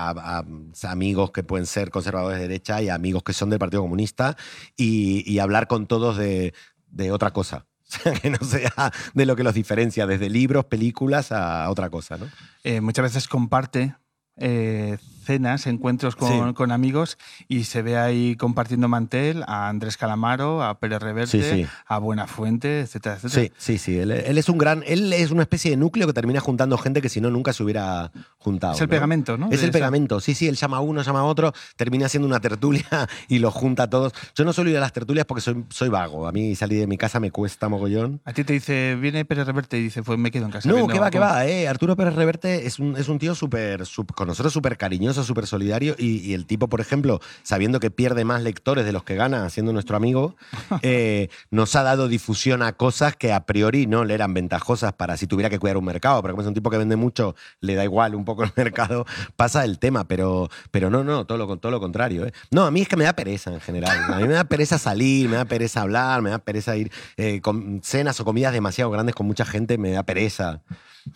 amigos 0.81 1.29
que 1.29 1.43
pueden 1.43 1.67
ser 1.67 1.91
conservadores 1.91 2.39
de 2.39 2.47
derecha 2.47 2.81
y 2.81 2.89
amigos 2.89 3.21
que 3.21 3.33
son 3.33 3.51
del 3.51 3.59
Partido 3.59 3.83
Comunista 3.83 4.35
y, 4.75 5.23
y 5.31 5.37
hablar 5.37 5.67
con 5.67 5.85
todos 5.85 6.17
de, 6.17 6.55
de 6.87 7.11
otra 7.11 7.29
cosa. 7.29 7.67
O 7.87 7.97
sea, 8.01 8.13
que 8.13 8.31
no 8.31 8.39
sea 8.39 8.91
de 9.13 9.25
lo 9.27 9.35
que 9.35 9.43
los 9.43 9.53
diferencia, 9.53 10.07
desde 10.07 10.27
libros, 10.27 10.65
películas 10.65 11.31
a 11.31 11.69
otra 11.69 11.91
cosa, 11.91 12.17
¿no? 12.17 12.27
Eh, 12.63 12.81
muchas 12.81 13.03
veces 13.03 13.27
comparte 13.27 13.93
eh, 14.37 14.97
cenas, 15.25 15.67
encuentros 15.67 16.15
con, 16.15 16.49
Sí. 16.49 16.53
con 16.53 16.71
amigos 16.71 17.17
y 17.47 17.65
se 17.65 17.81
ve 17.81 17.97
ahí 17.97 18.35
compartiendo 18.35 18.87
mantel 18.87 19.43
a 19.47 19.69
Andrés 19.69 19.97
Calamaro, 19.97 20.63
a 20.63 20.79
Pérez 20.79 21.01
Reverte, 21.01 21.41
Sí, 21.41 21.63
sí. 21.63 21.67
a 21.87 21.97
Buenafuente, 21.97 22.81
etcétera, 22.81 23.15
etcétera. 23.15 23.43
Sí, 23.43 23.51
sí, 23.57 23.77
sí. 23.77 23.97
Él, 23.99 24.11
él 24.11 24.37
es 24.37 24.49
un 24.49 24.57
gran. 24.57 24.83
Él 24.85 25.11
es 25.13 25.31
una 25.31 25.41
especie 25.41 25.71
de 25.71 25.77
núcleo 25.77 26.07
que 26.07 26.13
termina 26.13 26.39
juntando 26.39 26.77
gente 26.77 27.01
que 27.01 27.09
si 27.09 27.19
no 27.21 27.29
nunca 27.29 27.53
se 27.53 27.63
hubiera 27.63 28.11
juntado. 28.37 28.73
Es 28.73 28.81
el 28.81 28.87
¿no? 28.87 28.91
pegamento, 28.91 29.37
¿no? 29.37 29.49
Es 29.51 29.63
el 29.63 29.71
pegamento. 29.71 30.19
Sí, 30.19 30.33
sí, 30.35 30.47
él 30.47 30.55
llama 30.55 30.77
a 30.77 30.79
uno, 30.81 31.01
llama 31.01 31.19
a 31.19 31.23
otro, 31.23 31.53
termina 31.75 32.05
haciendo 32.05 32.27
una 32.27 32.39
tertulia 32.39 32.85
y 33.27 33.39
los 33.39 33.53
junta 33.53 33.83
a 33.83 33.89
todos. 33.89 34.13
Yo 34.35 34.45
no 34.45 34.53
suelo 34.53 34.69
ir 34.69 34.77
a 34.77 34.81
las 34.81 34.93
tertulias 34.93 35.25
porque 35.25 35.41
soy, 35.41 35.65
soy 35.69 35.89
vago. 35.89 36.27
A 36.27 36.31
mí 36.31 36.55
salir 36.55 36.79
de 36.79 36.87
mi 36.87 36.97
casa 36.97 37.19
me 37.19 37.31
cuesta 37.31 37.69
mogollón. 37.69 38.21
A 38.25 38.33
ti 38.33 38.43
te 38.43 38.53
dice, 38.53 38.95
viene 38.95 39.25
Pérez 39.25 39.47
Reverte 39.47 39.77
y 39.77 39.83
dice, 39.83 40.03
pues 40.03 40.19
me 40.19 40.31
quedo 40.31 40.45
en 40.45 40.51
casa. 40.51 40.69
No, 40.69 40.87
que 40.87 40.99
va, 40.99 41.09
que 41.09 41.19
va. 41.19 41.45
Eh. 41.45 41.67
Arturo 41.67 41.95
Pérez 41.95 42.15
Reverte 42.15 42.65
es 42.67 42.79
un, 42.79 42.95
es 42.97 43.07
un 43.09 43.19
tío 43.19 43.35
súper, 43.35 43.83
con 44.13 44.27
nosotros 44.27 44.53
súper 44.53 44.77
cariñoso, 44.77 45.14
súper 45.23 45.47
solidario. 45.47 45.95
Y, 45.97 46.17
y 46.17 46.33
el 46.33 46.45
tipo, 46.45 46.67
por 46.67 46.81
ejemplo, 46.81 47.19
sabiendo 47.43 47.79
que 47.79 47.91
pierde 47.91 48.25
más 48.25 48.41
lectores 48.43 48.85
de 48.85 48.91
los 48.91 49.03
que 49.03 49.15
gana, 49.15 49.49
siendo 49.49 49.73
nuestro 49.73 49.95
amigo, 49.97 50.35
eh, 50.81 51.29
nos 51.51 51.75
ha 51.75 51.83
dado 51.83 52.07
difusión 52.07 52.61
a 52.61 52.73
cosas 52.73 53.15
que 53.15 53.33
a 53.33 53.45
priori 53.45 53.87
no 53.87 54.03
le 54.05 54.13
eran 54.13 54.33
ventajosas 54.33 54.93
para 54.93 55.17
si 55.17 55.27
tuviera 55.27 55.49
que 55.49 55.59
cuidar 55.59 55.77
un 55.77 55.85
mercado. 55.85 56.21
Porque 56.21 56.31
como 56.31 56.41
es 56.41 56.47
un 56.47 56.53
tipo 56.53 56.69
que 56.69 56.77
vende 56.77 56.95
mucho, 56.95 57.35
le 57.61 57.75
da 57.75 57.83
igual 57.83 58.15
un 58.15 58.25
poco 58.25 58.43
el 58.43 58.51
mercado, 58.57 59.05
pasa 59.35 59.63
el 59.63 59.79
tema. 59.79 60.07
Pero, 60.07 60.49
pero 60.71 60.89
no, 60.89 61.03
no, 61.03 61.25
todo 61.25 61.37
lo, 61.37 61.57
todo 61.57 61.71
lo 61.71 61.79
contrario. 61.79 62.25
eh. 62.25 62.33
No, 62.51 62.65
a 62.65 62.71
mí 62.71 62.81
es 62.81 62.87
que 62.87 62.97
me 62.97 63.05
da 63.05 63.13
pereza 63.13 63.53
en 63.53 63.61
general. 63.61 64.13
A 64.13 64.17
mí 64.17 64.27
me 64.27 64.33
da 64.33 64.43
pereza 64.43 64.77
salir, 64.77 65.29
me 65.29 65.37
da 65.37 65.45
pereza 65.45 65.81
hablar, 65.81 66.21
me 66.21 66.29
da 66.29 66.39
pereza 66.39 66.75
ir 66.75 66.91
eh, 67.17 67.41
con 67.41 67.81
cenas 67.83 68.19
o 68.19 68.25
comidas 68.25 68.53
demasiado 68.53 68.91
grandes 68.91 69.15
con 69.15 69.25
mucha 69.27 69.45
gente, 69.45 69.77
me 69.77 69.91
da 69.91 70.03
pereza. 70.03 70.61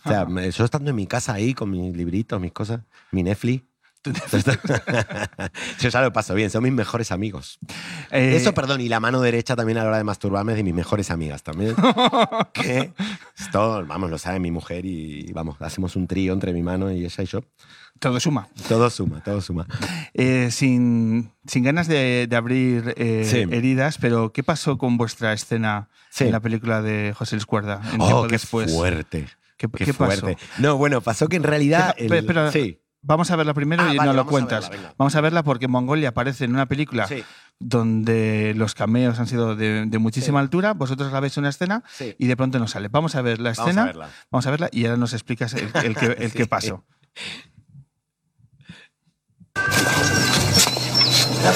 O 0.04 0.08
sea, 0.08 0.26
yo 0.50 0.64
estando 0.64 0.90
en 0.90 0.96
mi 0.96 1.06
casa 1.06 1.32
ahí 1.32 1.52
con 1.52 1.70
mis 1.70 1.96
libritos, 1.96 2.40
mis 2.40 2.52
cosas, 2.52 2.80
mi 3.10 3.22
Netflix. 3.22 3.64
yo 5.80 5.88
ya 5.88 6.00
lo 6.00 6.12
paso 6.12 6.34
bien, 6.34 6.50
son 6.50 6.62
mis 6.62 6.72
mejores 6.72 7.10
amigos. 7.12 7.58
Eh, 8.10 8.34
Eso, 8.36 8.54
perdón, 8.54 8.80
y 8.80 8.88
la 8.88 9.00
mano 9.00 9.20
derecha 9.20 9.56
también 9.56 9.78
a 9.78 9.82
la 9.82 9.88
hora 9.88 9.98
de 9.98 10.04
masturbarme 10.04 10.52
es 10.52 10.56
de 10.56 10.64
mis 10.64 10.74
mejores 10.74 11.10
amigas 11.10 11.42
también. 11.42 11.74
que 12.54 12.92
esto, 13.38 13.84
vamos, 13.86 14.10
lo 14.10 14.18
sabe 14.18 14.40
mi 14.40 14.50
mujer 14.50 14.84
y 14.86 15.30
vamos, 15.32 15.56
hacemos 15.60 15.96
un 15.96 16.06
trío 16.06 16.32
entre 16.32 16.52
mi 16.52 16.62
mano 16.62 16.90
y 16.90 17.04
ella 17.04 17.22
y 17.22 17.26
yo. 17.26 17.40
Todo 17.98 18.18
suma. 18.20 18.48
Todo 18.68 18.88
suma, 18.88 19.22
todo 19.22 19.40
suma. 19.42 19.66
Eh, 20.14 20.48
sin, 20.50 21.30
sin 21.46 21.62
ganas 21.64 21.86
de, 21.86 22.26
de 22.28 22.36
abrir 22.36 22.94
eh, 22.96 23.24
Sí. 23.28 23.38
heridas, 23.54 23.98
pero 23.98 24.32
¿qué 24.32 24.42
pasó 24.42 24.78
con 24.78 24.96
vuestra 24.96 25.32
escena 25.34 25.88
Sí. 26.10 26.24
en 26.24 26.32
la 26.32 26.40
película 26.40 26.80
de 26.82 27.12
José 27.16 27.36
Luis 27.36 27.46
Cuerda? 27.46 27.80
Oh, 27.84 27.88
tiempo 27.98 28.22
qué 28.22 28.32
después. 28.32 28.72
fuerte. 28.74 29.26
¿Qué, 29.58 29.68
Qué, 29.68 29.84
qué 29.84 29.92
pasó? 29.94 30.20
fuerte. 30.22 30.38
No, 30.58 30.78
bueno, 30.78 31.02
pasó 31.02 31.28
que 31.28 31.36
en 31.36 31.42
realidad. 31.42 31.94
Deja- 31.98 32.16
el- 32.16 32.24
pero- 32.24 32.50
sí. 32.50 32.80
Vamos 33.02 33.30
a 33.30 33.36
verla 33.36 33.54
primero 33.54 33.82
Ah, 33.82 33.94
y 33.94 33.96
vale, 33.96 34.10
no 34.10 34.14
lo 34.14 34.22
a 34.22 34.26
cuentas. 34.26 34.68
verla, 34.68 34.94
vamos 34.98 35.14
a 35.14 35.20
verla 35.22 35.42
porque 35.42 35.68
Mongolia 35.68 36.10
aparece 36.10 36.44
en 36.44 36.52
una 36.52 36.66
película 36.66 37.06
Sí. 37.06 37.24
donde 37.58 38.52
los 38.56 38.74
cameos 38.74 39.18
han 39.18 39.26
sido 39.26 39.56
de, 39.56 39.86
de 39.86 39.98
muchísima 39.98 40.40
Sí. 40.40 40.42
altura. 40.42 40.74
Vosotros 40.74 41.10
la 41.10 41.20
veis 41.20 41.34
en 41.38 41.42
una 41.42 41.48
escena 41.48 41.82
Sí. 41.96 42.14
y 42.18 42.26
de 42.26 42.36
pronto 42.36 42.58
nos 42.58 42.72
sale. 42.72 42.88
Vamos 42.88 43.14
a 43.14 43.22
ver 43.22 43.40
la 43.40 43.52
Vamos 43.52 43.58
a 43.58 43.62
escena. 43.70 43.84
verla. 43.86 44.10
Vamos 44.30 44.46
a 44.46 44.50
verla 44.50 44.68
y 44.70 44.84
ahora 44.84 44.98
nos 44.98 45.14
explicas 45.14 45.54
el, 45.54 45.70
el 45.82 45.96
que, 45.96 46.06
el 46.06 46.32
que 46.32 46.42
Sí. 46.42 46.48
pasó. 46.48 46.84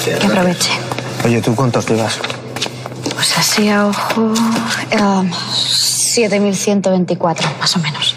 Que 0.03 0.13
aproveche. 0.25 0.71
Oye, 1.25 1.41
¿tú 1.41 1.55
cuántos 1.55 1.87
llevas? 1.87 2.19
Pues 3.13 3.37
así 3.37 3.69
a 3.69 3.85
ojo. 3.87 4.33
em, 4.91 5.31
7.124, 5.31 7.47
más 7.59 7.75
o 7.75 7.79
menos. 7.79 8.14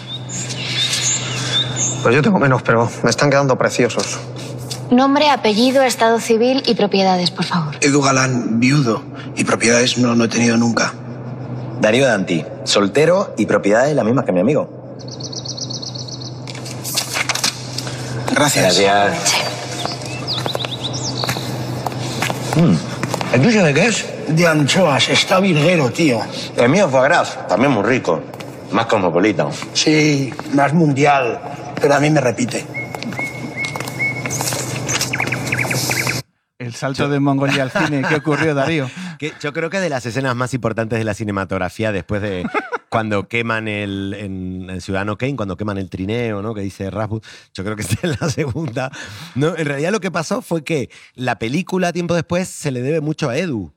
Pues 2.03 2.15
yo 2.15 2.21
tengo 2.21 2.39
menos, 2.39 2.61
pero 2.61 2.89
me 3.03 3.09
están 3.09 3.29
quedando 3.29 3.57
preciosos. 3.57 4.19
Nombre, 4.89 5.29
apellido, 5.29 5.83
estado 5.83 6.19
civil 6.19 6.63
y 6.65 6.73
propiedades, 6.75 7.29
por 7.29 7.45
favor. 7.45 7.75
Edu 7.81 8.01
Galán, 8.01 8.59
viudo. 8.59 9.03
Y 9.35 9.43
propiedades 9.43 9.97
no, 9.97 10.15
no 10.15 10.23
he 10.23 10.27
tenido 10.27 10.57
nunca. 10.57 10.93
Darío 11.79 12.07
Danti, 12.07 12.43
soltero 12.63 13.33
y 13.37 13.45
propiedades 13.45 13.95
las 13.95 14.03
mismas 14.03 14.25
que 14.25 14.31
mi 14.31 14.39
amigo. 14.39 14.69
Gracias. 18.33 18.79
Gracias. 18.79 19.33
Mm. 22.55 23.35
¿El 23.35 23.41
tuyo 23.41 23.63
de 23.63 23.73
qué 23.73 23.85
es? 23.87 24.05
De 24.27 24.47
anchoas. 24.47 25.09
Está 25.09 25.39
virguero, 25.39 25.91
tío. 25.91 26.19
El 26.55 26.69
mío 26.69 26.89
fue 26.89 27.03
gras, 27.03 27.37
también 27.47 27.71
muy 27.71 27.83
rico. 27.83 28.21
Más 28.71 28.87
cosmopolita. 28.87 29.47
Sí, 29.73 30.33
más 30.53 30.73
mundial. 30.73 31.39
Pero 31.81 31.93
a 31.93 31.99
mí 31.99 32.09
me 32.09 32.21
repite. 32.21 32.65
El 36.57 36.75
salto 36.75 37.07
de 37.07 37.19
Mongolia 37.19 37.63
al 37.63 37.71
cine. 37.71 38.03
¿Qué 38.07 38.15
ocurrió, 38.15 38.53
Darío? 38.53 38.89
Que 39.19 39.33
yo 39.41 39.51
creo 39.51 39.69
que 39.69 39.81
de 39.81 39.89
las 39.89 40.05
escenas 40.05 40.33
más 40.33 40.53
importantes 40.53 40.97
de 40.97 41.03
la 41.03 41.13
cinematografía, 41.13 41.91
después 41.91 42.21
de 42.21 42.45
cuando 42.89 43.27
queman 43.27 43.67
el 43.67 44.15
en, 44.17 44.69
en 44.69 44.79
Ciudadano 44.79 45.17
Kane, 45.17 45.35
cuando 45.35 45.57
queman 45.57 45.77
el 45.77 45.89
trineo, 45.89 46.41
¿no? 46.41 46.53
Que 46.53 46.61
dice 46.61 46.89
Rasmus, 46.89 47.19
yo 47.53 47.65
creo 47.65 47.75
que 47.75 47.81
está 47.81 48.07
en 48.07 48.15
la 48.19 48.29
segunda. 48.29 48.89
No, 49.35 49.57
en 49.57 49.65
realidad 49.65 49.91
lo 49.91 49.99
que 49.99 50.09
pasó 50.09 50.41
fue 50.41 50.63
que 50.63 50.89
la 51.15 51.37
película, 51.37 51.91
tiempo 51.91 52.15
después, 52.15 52.47
se 52.47 52.71
le 52.71 52.81
debe 52.81 53.01
mucho 53.01 53.29
a 53.29 53.37
Edu. 53.37 53.73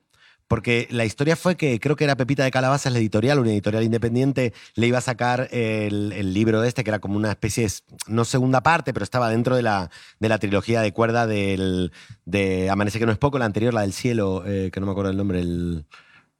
Porque 0.47 0.87
la 0.91 1.05
historia 1.05 1.35
fue 1.35 1.55
que 1.55 1.79
creo 1.79 1.95
que 1.95 2.03
era 2.03 2.15
Pepita 2.15 2.43
de 2.43 2.51
Calabazas, 2.51 2.91
la 2.91 2.99
editorial, 2.99 3.39
una 3.39 3.51
editorial 3.51 3.83
independiente, 3.83 4.53
le 4.75 4.87
iba 4.87 4.97
a 4.97 5.01
sacar 5.01 5.47
el, 5.51 6.11
el 6.11 6.33
libro 6.33 6.61
de 6.61 6.67
este, 6.67 6.83
que 6.83 6.89
era 6.89 6.99
como 6.99 7.15
una 7.15 7.31
especie, 7.31 7.63
de- 7.63 7.73
no 8.07 8.25
segunda 8.25 8.61
parte, 8.61 8.93
pero 8.93 9.03
estaba 9.03 9.29
dentro 9.29 9.55
de 9.55 9.61
la, 9.63 9.89
de 10.19 10.29
la 10.29 10.37
trilogía 10.39 10.81
de 10.81 10.91
cuerda 10.93 11.27
del, 11.27 11.91
de 12.25 12.69
Amanece 12.69 12.99
que 12.99 13.05
no 13.05 13.11
es 13.11 13.17
poco, 13.17 13.39
la 13.39 13.45
anterior, 13.45 13.73
la 13.73 13.81
del 13.81 13.93
cielo, 13.93 14.43
eh, 14.45 14.69
que 14.71 14.79
no 14.79 14.85
me 14.85 14.91
acuerdo 14.91 15.11
el 15.11 15.17
nombre, 15.17 15.39
el, 15.39 15.85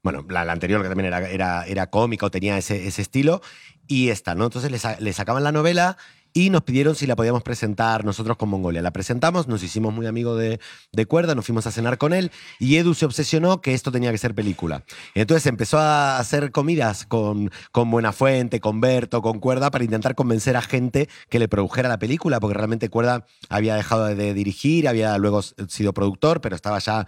bueno, 0.04 0.26
la, 0.30 0.42
anterior 0.42 0.82
que 0.82 0.90
también 0.90 1.08
era, 1.08 1.66
era, 1.66 1.88
cómica 1.88 2.26
o 2.26 2.32
tenía 2.32 2.58
ese, 2.58 2.88
ese 2.88 3.02
estilo, 3.02 3.42
y 3.88 4.10
esta, 4.10 4.36
¿no? 4.36 4.46
Entonces 4.46 4.70
le, 4.72 4.80
le 5.00 5.14
sacaban 5.14 5.44
la 5.44 5.52
novela 5.52 5.98
y 6.34 6.50
nos 6.50 6.64
pidieron 6.64 6.96
si 6.96 7.06
la 7.06 7.16
podíamos 7.16 7.44
presentar 7.44 8.04
nosotros 8.06 8.38
con 8.38 8.50
Mongolia. 8.50 8.82
La 8.82 8.92
presentamos, 8.92 9.48
nos 9.48 9.64
hicimos 9.64 9.94
muy 9.94 10.08
amigos 10.08 10.40
de, 10.40 10.60
de 10.92 11.06
Cuerda, 11.06 11.36
nos 11.36 11.46
fuimos 11.46 11.68
a 11.68 11.72
cenar 11.72 11.98
con 11.98 12.14
él 12.14 12.32
y 12.60 12.78
Edu 12.78 12.94
se 12.94 13.06
obsesionó 13.06 13.62
que 13.62 13.74
esto 13.74 13.92
tenía 13.92 14.12
que 14.12 14.18
ser 14.18 14.34
película. 14.34 14.84
Entonces 15.14 15.46
empezó 15.46 15.78
a 15.78 16.18
hacer 16.18 16.52
comidas 16.52 17.06
con, 17.06 17.52
con 17.72 17.92
Buenafuente, 17.92 18.60
con 18.60 18.82
Berto, 18.82 19.22
con 19.22 19.40
Cuerda 19.40 19.70
para 19.72 19.84
intentar 19.84 20.16
convencer 20.16 20.58
a 20.58 20.62
gente 20.62 21.08
que 21.30 21.40
le 21.40 21.48
produjera 21.48 21.90
la 21.90 22.00
película, 22.00 22.40
porque 22.40 22.56
realmente 22.56 22.90
Cuerda 22.90 23.26
había 23.50 23.76
dejado 23.76 24.06
de 24.06 24.34
dirigir, 24.34 24.88
había 24.88 25.18
luego 25.18 25.42
sido 25.42 25.94
productor, 25.94 26.42
pero 26.42 26.56
estaba 26.56 26.80
ya 26.80 27.06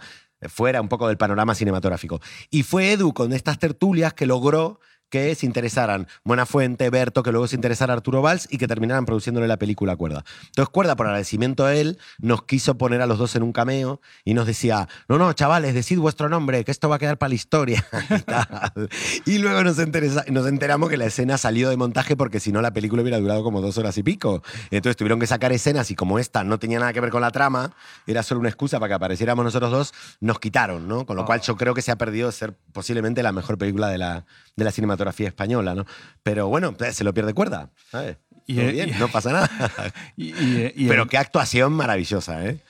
fuera 0.48 0.80
un 0.80 0.88
poco 0.88 1.08
del 1.08 1.16
panorama 1.16 1.54
cinematográfico. 1.54 2.20
Y 2.50 2.62
fue 2.62 2.92
Edu 2.92 3.12
con 3.12 3.32
estas 3.32 3.58
tertulias 3.58 4.14
que 4.14 4.26
logró 4.26 4.80
que 5.10 5.34
se 5.34 5.46
interesaran 5.46 6.06
Buenafuente, 6.24 6.88
Berto, 6.90 7.22
que 7.22 7.30
luego 7.32 7.46
se 7.46 7.56
interesara 7.56 7.92
Arturo 7.94 8.22
Valls 8.22 8.48
y 8.50 8.58
que 8.58 8.66
terminaran 8.66 9.06
produciéndole 9.06 9.46
la 9.48 9.56
película 9.56 9.96
Cuerda. 9.96 10.24
Entonces 10.46 10.70
Cuerda, 10.70 10.96
por 10.96 11.06
agradecimiento 11.06 11.64
a 11.64 11.74
él, 11.74 11.98
nos 12.18 12.44
quiso 12.44 12.76
poner 12.76 13.00
a 13.00 13.06
los 13.06 13.18
dos 13.18 13.36
en 13.36 13.42
un 13.42 13.52
cameo 13.52 14.00
y 14.24 14.34
nos 14.34 14.46
decía, 14.46 14.88
no, 15.08 15.18
no, 15.18 15.32
chavales, 15.32 15.74
decid 15.74 15.98
vuestro 15.98 16.28
nombre, 16.28 16.64
que 16.64 16.70
esto 16.70 16.88
va 16.88 16.96
a 16.96 16.98
quedar 16.98 17.18
para 17.18 17.28
la 17.30 17.34
historia. 17.34 17.84
y, 18.10 18.20
tal. 18.22 18.88
Y 19.24 19.38
luego 19.38 19.62
nos, 19.64 19.78
interesa- 19.78 20.24
nos 20.30 20.46
enteramos 20.46 20.90
que 20.90 20.96
la 20.96 21.06
escena 21.06 21.38
salió 21.38 21.70
de 21.70 21.76
montaje 21.76 22.16
porque 22.16 22.40
si 22.40 22.52
no 22.52 22.60
la 22.62 22.72
película 22.72 23.02
hubiera 23.02 23.18
durado 23.18 23.42
como 23.42 23.60
dos 23.60 23.78
horas 23.78 23.96
y 23.98 24.02
pico. 24.02 24.42
Entonces 24.70 24.96
tuvieron 24.96 25.20
que 25.20 25.26
sacar 25.26 25.52
escenas 25.52 25.90
y 25.90 25.94
como 25.94 26.18
esta 26.18 26.44
no 26.44 26.58
tenía 26.58 26.78
nada 26.78 26.92
que 26.92 27.00
ver 27.00 27.10
con 27.10 27.20
la 27.20 27.30
trama, 27.30 27.72
era 28.06 28.22
solo 28.22 28.40
una 28.40 28.48
excusa 28.48 28.78
para 28.78 28.88
que 28.88 28.94
apareciéramos 28.94 29.44
nosotros 29.44 29.70
dos, 29.70 29.94
nos 30.20 30.38
quitaron, 30.38 30.88
¿no? 30.88 31.06
Con 31.06 31.16
lo 31.16 31.24
cual 31.24 31.40
yo 31.40 31.56
creo 31.56 31.74
que 31.74 31.82
se 31.82 31.90
ha 31.92 31.96
perdido 31.96 32.26
de 32.26 32.32
ser 32.32 32.54
posiblemente 32.72 33.22
la 33.22 33.32
mejor 33.32 33.58
película 33.58 33.88
de 33.88 33.98
la, 33.98 34.24
de 34.56 34.64
la 34.64 34.72
cinematografía 34.72 35.28
española, 35.28 35.74
¿no? 35.74 35.84
Pero 36.22 36.48
bueno, 36.48 36.74
eh, 36.80 36.92
se 36.92 37.04
lo 37.04 37.12
pierde 37.12 37.34
cuerda, 37.34 37.70
¿sabes? 37.90 38.16
Y, 38.46 38.54
Todo 38.56 38.64
eh, 38.68 38.72
bien, 38.72 38.88
y- 38.88 38.92
no 38.92 39.08
pasa 39.08 39.32
nada. 39.32 39.50
Y, 40.16 40.28
y- 40.32 40.72
y 40.74 40.88
Pero 40.88 41.06
qué 41.06 41.18
actuación 41.18 41.74
maravillosa, 41.74 42.44
¿eh? 42.46 42.60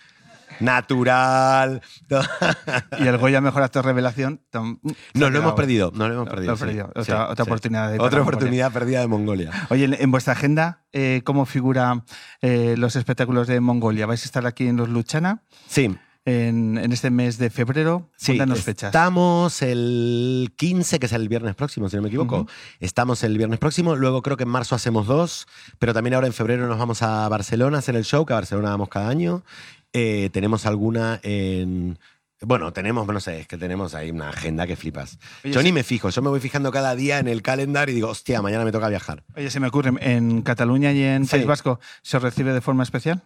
Natural. 0.58 1.82
y 2.98 3.06
el 3.06 3.18
Goya 3.18 3.40
Mejor 3.40 3.62
Actor 3.62 3.84
Revelación. 3.84 4.40
ha 4.54 4.58
Nos 5.14 5.30
lo 5.30 5.38
hemos 5.38 5.52
perdido, 5.52 5.92
nos 5.94 6.08
lo 6.08 6.14
hemos 6.14 6.28
perdido. 6.28 6.52
lo 6.52 6.54
he 6.54 6.58
sí, 6.58 6.64
perdido. 6.64 6.86
sí, 6.96 7.00
Otra, 7.12 7.34
sí. 7.36 7.42
oportunidad. 7.42 7.88
de 7.90 7.94
Otra 7.96 8.04
Mongolia. 8.18 8.22
oportunidad 8.22 8.72
perdida 8.72 9.00
de 9.00 9.06
Mongolia. 9.06 9.50
Oye, 9.68 9.84
en- 9.84 9.94
en 10.00 10.10
vuestra 10.10 10.32
agenda, 10.32 10.84
eh, 10.92 11.20
¿cómo 11.24 11.46
figura 11.46 12.04
eh, 12.40 12.74
los 12.78 12.96
espectáculos 12.96 13.46
de 13.46 13.60
Mongolia? 13.60 14.06
¿Vais 14.06 14.22
a 14.22 14.24
estar 14.24 14.46
aquí 14.46 14.66
en 14.66 14.76
los 14.76 14.88
Luchana 14.88 15.42
Sí, 15.68 15.94
en, 16.26 16.76
en 16.76 16.92
este 16.92 17.08
mes 17.10 17.38
de 17.38 17.48
febrero? 17.48 18.10
Sí, 18.16 18.38
fechas. 18.62 18.88
estamos 18.88 19.62
el 19.62 20.52
15, 20.56 20.98
que 20.98 21.06
es 21.06 21.12
el 21.12 21.28
viernes 21.28 21.54
próximo, 21.54 21.88
si 21.88 21.96
no 21.96 22.02
me 22.02 22.08
equivoco. 22.08 22.46
Estamos 22.80 23.22
el 23.24 23.38
viernes 23.38 23.58
próximo, 23.58 23.96
luego 23.96 24.20
creo 24.22 24.36
que 24.36 24.42
en 24.42 24.50
marzo 24.50 24.74
hacemos 24.74 25.06
dos, 25.06 25.46
pero 25.78 25.94
también 25.94 26.14
ahora 26.14 26.26
en 26.26 26.32
febrero 26.34 26.66
nos 26.68 26.78
vamos 26.78 27.02
a 27.02 27.28
Barcelona 27.28 27.76
a 27.76 27.80
hacer 27.80 27.96
el 27.96 28.04
show, 28.04 28.26
que 28.26 28.32
a 28.34 28.36
Barcelona 28.36 28.70
vamos 28.70 28.88
cada 28.88 29.08
año. 29.08 29.42
Eh, 29.92 30.28
tenemos 30.32 30.66
alguna 30.66 31.20
en... 31.22 31.98
Bueno, 32.42 32.70
tenemos, 32.74 33.06
no 33.06 33.18
sé, 33.18 33.40
es 33.40 33.46
que 33.48 33.56
tenemos 33.56 33.94
ahí 33.94 34.10
una 34.10 34.28
agenda 34.28 34.66
que 34.66 34.76
flipas. 34.76 35.18
Oye, 35.42 35.54
yo 35.54 35.60
sí. 35.60 35.64
ni 35.64 35.72
me 35.72 35.84
fijo, 35.84 36.10
yo 36.10 36.20
me 36.20 36.28
voy 36.28 36.38
fijando 36.40 36.70
cada 36.70 36.94
día 36.94 37.18
en 37.18 37.28
el 37.28 37.40
calendar 37.40 37.88
y 37.88 37.94
digo, 37.94 38.08
hostia, 38.08 38.42
mañana 38.42 38.64
me 38.64 38.72
toca 38.72 38.88
viajar. 38.90 39.22
Oye, 39.36 39.48
se 39.48 39.58
me 39.58 39.68
ocurre, 39.68 39.92
¿en 40.00 40.42
Cataluña 40.42 40.92
y 40.92 41.02
en 41.02 41.24
Sí. 41.24 41.30
País 41.30 41.46
Vasco 41.46 41.80
se 42.02 42.18
recibe 42.18 42.52
de 42.52 42.60
forma 42.60 42.82
especial? 42.82 43.22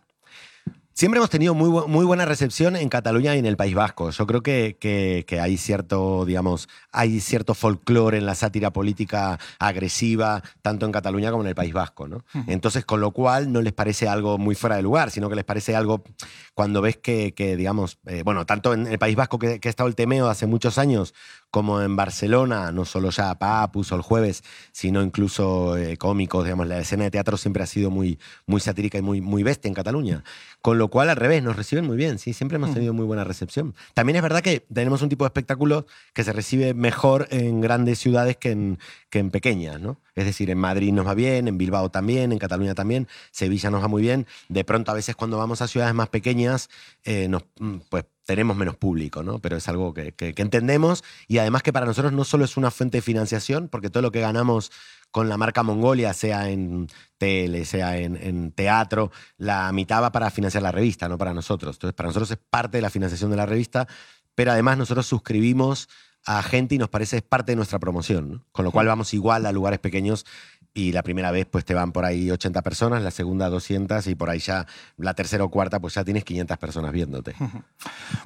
Siempre 1.01 1.17
hemos 1.17 1.31
tenido 1.31 1.55
muy, 1.55 1.71
bu- 1.71 1.87
muy 1.87 2.05
buena 2.05 2.27
recepción 2.27 2.77
en 2.77 2.91
Cataluña 2.91 3.35
y 3.35 3.39
en 3.39 3.47
el 3.47 3.57
País 3.57 3.75
Vasco. 3.75 4.11
Yo 4.11 4.27
creo 4.27 4.43
que, 4.43 4.77
que- 4.79 5.25
que 5.27 5.41
hay 5.41 5.57
cierto, 5.57 6.27
digamos, 6.27 6.69
hay 6.93 7.21
cierto 7.21 7.55
folclore 7.55 8.19
en 8.19 8.27
la 8.27 8.35
sátira 8.35 8.71
política 8.71 9.39
agresiva, 9.59 10.43
tanto 10.61 10.85
en 10.85 10.93
Cataluña 10.93 11.31
como 11.31 11.43
en 11.43 11.49
el 11.49 11.55
País 11.55 11.73
Vasco, 11.73 12.07
¿no? 12.07 12.23
Entonces, 12.49 12.85
con 12.85 13.01
lo 13.01 13.13
cual 13.13 13.51
no 13.51 13.63
les 13.63 13.73
parece 13.73 14.09
algo 14.09 14.37
muy 14.37 14.55
fuera 14.55 14.77
de 14.77 14.83
lugar, 14.83 15.11
sino 15.11 15.31
que 15.31 15.37
les 15.37 15.45
parece 15.47 15.75
algo 15.75 16.05
cuando 16.53 16.83
ves 16.83 16.99
que, 16.99 17.33
que, 17.33 17.57
digamos, 17.57 17.97
eh, 18.05 18.21
bueno, 18.23 18.45
tanto 18.45 18.75
en 18.75 18.87
el 18.87 18.99
País 18.99 19.17
Vasco 19.17 19.39
que, 19.39 19.59
que 19.59 19.69
ha 19.69 19.71
estado 19.71 19.89
el 19.89 19.95
temeo 19.95 20.29
hace 20.29 20.47
muchos 20.47 20.77
años, 20.77 21.15
como 21.51 21.81
en 21.83 21.97
Barcelona, 21.97 22.73
no 22.73 22.85
solo 22.85 23.11
ya 23.11 23.35
Papus 23.39 23.93
o 23.93 23.97
el 23.97 24.03
jueves, 24.03 24.43
sino 24.73 25.03
incluso 25.03 25.77
eh, 25.77 25.97
cómicos, 25.97 26.45
digamos, 26.45 26.67
la 26.67 26.79
escena 26.79 27.05
de 27.05 27.11
teatro 27.11 27.37
siempre 27.37 27.63
ha 27.63 27.67
sido 27.67 27.91
muy, 27.91 28.19
muy 28.47 28.61
satírica 28.61 28.99
y 28.99 29.03
muy, 29.03 29.21
muy 29.21 29.43
bestia 29.43 29.69
en 29.69 29.75
Cataluña. 29.75 30.25
Con 30.63 30.79
lo 30.79 30.89
cual, 30.89 31.11
al 31.11 31.17
revés, 31.17 31.43
nos 31.43 31.57
reciben 31.57 31.87
muy 31.87 31.97
bien, 31.97 32.19
sí, 32.19 32.33
siempre 32.33 32.57
hemos 32.57 32.75
tenido 32.75 32.93
muy 32.93 33.05
buena 33.05 33.25
recepción. 33.25 33.75
También 33.95 34.17
es 34.17 34.23
verdad 34.23 34.43
que 34.43 34.61
tenemos 34.73 35.03
un 35.03 35.09
tipo 35.09 35.25
de 35.25 35.29
espectáculo 35.29 35.87
que 36.13 36.23
se 36.23 36.33
recibe 36.33 36.75
mejor 36.75 37.27
en 37.31 37.61
grandes 37.61 37.99
ciudades 37.99 38.37
que 38.37 38.51
en, 38.51 38.79
que 39.09 39.19
en 39.19 39.31
pequeñas, 39.31 39.81
¿no? 39.81 39.99
Es 40.15 40.27
decir, 40.27 40.51
en 40.51 40.59
Madrid 40.59 40.93
nos 40.93 41.07
va 41.07 41.15
bien, 41.15 41.49
en 41.49 41.57
Bilbao 41.57 41.91
también, 41.91 42.33
en 42.33 42.39
Cataluña 42.39 42.75
también, 42.75 43.09
Sevilla 43.31 43.71
nos 43.71 43.83
va 43.83 43.89
muy 43.89 44.03
bien. 44.03 44.27
De 44.49 44.65
pronto, 44.65 44.91
a 44.91 44.95
veces 44.95 45.17
cuando 45.17 45.39
vamos 45.39 45.63
a 45.63 45.69
ciudades 45.69 45.95
más 45.95 46.09
pequeñas, 46.11 46.69
eh, 47.05 47.27
nos, 47.29 47.45
mm, 47.59 47.77
pues 47.89 48.05
tenemos 48.31 48.57
menos 48.57 48.77
público, 48.77 49.25
¿no? 49.25 49.41
Pero 49.41 49.57
es 49.57 49.69
algo 49.69 49.93
que, 49.93 50.13
que- 50.13 50.35
que 50.35 50.43
entendemos 50.43 51.03
y 51.27 51.39
además 51.39 51.65
que 51.65 51.73
para 51.73 51.85
nosotros 51.85 52.13
no 52.13 52.23
solo 52.23 52.45
es 52.45 52.57
una 52.57 52.71
fuente 52.71 52.99
de 52.99 53.03
financiación, 53.03 53.67
porque 53.69 53.91
todo 53.91 54.03
lo 54.03 54.13
que 54.13 54.21
ganamos 54.21 54.71
con 55.11 55.29
la 55.29 55.37
marca 55.37 55.65
Mongolia, 55.65 56.13
sea 56.15 56.49
en 56.49 56.87
tele, 57.19 57.65
sea 57.65 57.99
en, 57.99 58.15
en 58.15 58.53
teatro, 58.53 59.11
la 59.37 59.73
mitad 59.73 60.01
va 60.01 60.13
para 60.13 60.31
financiar 60.31 60.63
la 60.63 60.71
revista, 60.71 61.09
no 61.09 61.19
para 61.19 61.35
nosotros. 61.35 61.75
Entonces, 61.75 61.95
para 61.97 62.07
nosotros 62.07 62.31
es 62.31 62.39
parte 62.39 62.79
de 62.79 62.83
la 62.83 62.91
financiación 62.91 63.33
de 63.33 63.37
la 63.37 63.47
revista, 63.47 63.89
pero 64.37 64.53
además 64.53 64.79
nosotros 64.79 65.07
suscribimos 65.07 65.89
a 66.25 66.41
gente 66.45 66.77
y 66.77 66.79
nos 66.79 66.89
parece 66.89 67.17
es 67.17 67.23
parte 67.23 67.51
de 67.51 67.57
nuestra 67.57 67.81
promoción, 67.81 68.31
¿no? 68.31 68.45
Con 68.53 68.65
lo 68.65 68.71
cual 68.71 68.87
vamos 68.87 69.13
igual 69.13 69.45
a 69.45 69.51
lugares 69.51 69.81
pequeños 69.81 70.25
y 70.73 70.93
la 70.93 71.03
primera 71.03 71.31
vez 71.31 71.47
pues 71.51 71.65
te 71.65 71.75
van 71.75 71.93
por 71.93 72.05
ahí 72.05 72.31
80 72.31 72.63
personas, 72.63 73.03
la 73.03 73.11
segunda 73.11 73.49
200 73.49 74.07
y 74.07 74.15
por 74.15 74.31
ahí 74.31 74.39
ya 74.39 74.67
la 74.97 75.15
tercera 75.15 75.45
o 75.45 75.51
cuarta 75.51 75.81
pues 75.81 75.95
ya 75.95 76.05
tienes 76.05 76.25
500 76.25 76.59
personas 76.59 76.93
viéndote. 76.93 77.35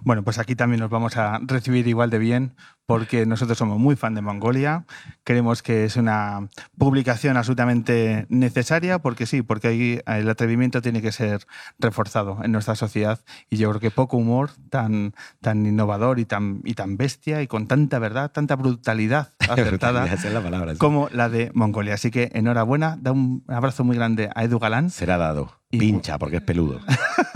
Bueno, 0.03 0.23
pues 0.23 0.39
aquí 0.39 0.55
también 0.55 0.81
nos 0.81 0.91
vamos 0.91 1.17
a 1.17 1.41
recibir 1.43 1.87
igual 1.89 2.11
de 2.11 2.19
bien 2.19 2.55
porque 2.87 3.25
nosotros 3.27 3.57
somos 3.57 3.79
muy 3.79 3.97
fan 3.97 4.15
de 4.15 4.21
Mongolia. 4.21 4.85
Creemos 5.25 5.63
que 5.63 5.85
es 5.85 5.97
una 5.97 6.49
publicación 6.77 7.37
absolutamente 7.37 8.27
necesaria 8.29 8.99
porque 8.99 9.27
sí, 9.27 9.43
porque 9.43 9.69
ahí 9.69 10.01
el 10.07 10.29
atrevimiento 10.29 10.83
tiene 10.83 11.01
que 11.01 11.13
ser 11.13 11.47
reforzado 11.79 12.39
en 12.43 12.53
nuestra 12.53 12.75
sociedad 12.75 13.21
y 13.49 13.57
yo 13.57 13.71
creo 13.71 13.81
que 13.81 13.91
poco 13.91 14.17
humor 14.17 14.51
tan, 14.71 15.15
tan 15.41 15.65
innovador 15.65 16.19
y 16.19 16.25
tan, 16.27 16.61
y 16.65 16.75
tan 16.75 16.97
bestia 16.97 17.41
y 17.43 17.47
con 17.47 17.67
tanta 17.67 17.99
verdad, 17.99 18.31
tanta 18.31 18.57
brutalidad 18.57 19.33
acertada 19.49 20.07
es 20.07 20.25
la 20.25 20.41
palabra. 20.43 20.73
sí. 20.73 20.79
como 20.79 21.09
la 21.13 21.29
de 21.29 21.51
Mongolia. 21.55 21.95
Así 21.95 22.11
que 22.11 22.31
enhorabuena, 22.35 22.99
da 23.01 23.13
un 23.13 23.45
abrazo 23.49 23.85
muy 23.85 23.97
grande 23.97 24.31
a 24.35 24.45
Edu 24.45 24.59
Galán 24.59 24.91
Será 24.91 25.17
dado. 25.17 25.53
Y- 25.71 25.79
Pincha, 25.79 26.19
porque 26.19 26.37
es 26.37 26.43
peludo. 26.43 26.81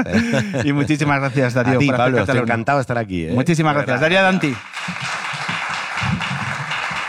y 0.64 0.72
muchísimas 0.72 1.18
gracias 1.20 1.54
Darío 1.54 1.74
a 1.74 1.78
ti, 1.78 1.86
por 1.86 1.96
Pablo, 1.96 2.18
estoy 2.18 2.38
encantado 2.38 2.78
de 2.78 2.82
estar 2.82 2.98
aquí. 2.98 3.24
¿eh? 3.24 3.32
Muchísimas 3.34 3.74
gracias. 3.74 4.00
Darío 4.00 4.22
Danti. 4.22 4.54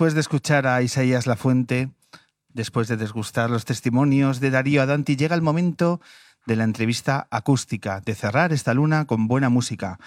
Después 0.00 0.14
de 0.14 0.20
escuchar 0.20 0.66
a 0.66 0.80
Isaías 0.80 1.26
Lafuente, 1.26 1.90
después 2.48 2.88
de 2.88 2.96
desgustar 2.96 3.50
los 3.50 3.66
testimonios 3.66 4.40
de 4.40 4.50
Darío 4.50 4.80
Adanti, 4.80 5.14
llega 5.14 5.34
el 5.34 5.42
momento 5.42 6.00
de 6.46 6.56
la 6.56 6.64
entrevista 6.64 7.28
acústica, 7.30 8.00
de 8.00 8.14
cerrar 8.14 8.54
esta 8.54 8.72
luna 8.72 9.04
con 9.04 9.28
buena 9.28 9.50
música. 9.50 10.00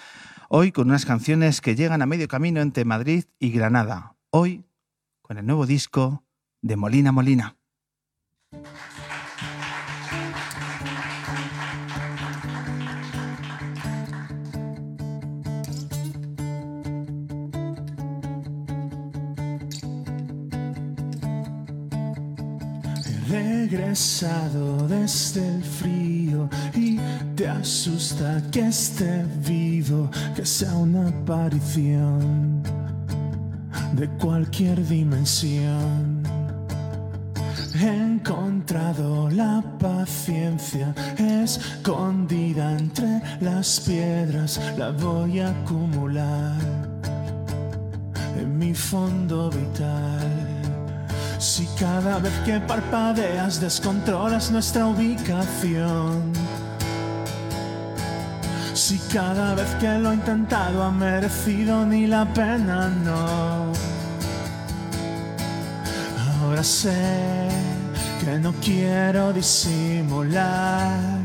Hoy 0.48 0.72
con 0.72 0.88
unas 0.88 1.06
canciones 1.06 1.60
que 1.60 1.76
llegan 1.76 2.02
a 2.02 2.06
medio 2.06 2.26
camino 2.26 2.60
entre 2.60 2.84
Madrid 2.84 3.26
y 3.38 3.52
Granada. 3.52 4.16
Hoy 4.30 4.64
con 5.22 5.38
el 5.38 5.46
nuevo 5.46 5.64
disco 5.64 6.24
de 6.60 6.74
Molina 6.74 7.12
Molina. 7.12 7.56
Regresado 23.70 24.86
desde 24.88 25.56
el 25.56 25.64
frío 25.64 26.50
y 26.74 26.98
te 27.34 27.48
asusta 27.48 28.42
que 28.52 28.66
esté 28.66 29.24
vivo, 29.46 30.10
que 30.36 30.44
sea 30.44 30.74
una 30.74 31.08
aparición 31.08 32.62
de 33.94 34.06
cualquier 34.20 34.86
dimensión. 34.86 36.22
He 37.74 37.88
encontrado 37.88 39.30
la 39.30 39.62
paciencia 39.78 40.94
escondida 41.16 42.76
entre 42.78 43.22
las 43.40 43.80
piedras, 43.80 44.60
la 44.76 44.90
voy 44.90 45.40
a 45.40 45.48
acumular 45.48 46.58
en 48.38 48.58
mi 48.58 48.74
fondo 48.74 49.50
vital. 49.50 50.43
Si 51.44 51.66
cada 51.78 52.18
vez 52.20 52.32
que 52.46 52.58
parpadeas 52.58 53.60
descontrolas 53.60 54.50
nuestra 54.50 54.86
ubicación, 54.86 56.32
Si 58.72 58.98
cada 59.12 59.54
vez 59.54 59.68
que 59.78 59.98
lo 59.98 60.10
he 60.10 60.14
intentado 60.14 60.82
ha 60.82 60.90
merecido 60.90 61.84
ni 61.84 62.06
la 62.06 62.24
pena, 62.32 62.88
no. 62.88 63.72
Ahora 66.40 66.64
sé 66.64 67.48
que 68.20 68.38
no 68.38 68.52
quiero 68.54 69.32
disimular 69.34 71.20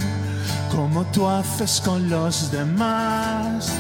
como 0.70 1.06
tú 1.14 1.28
haces 1.30 1.80
con 1.80 2.10
los 2.10 2.52
demás 2.52 3.72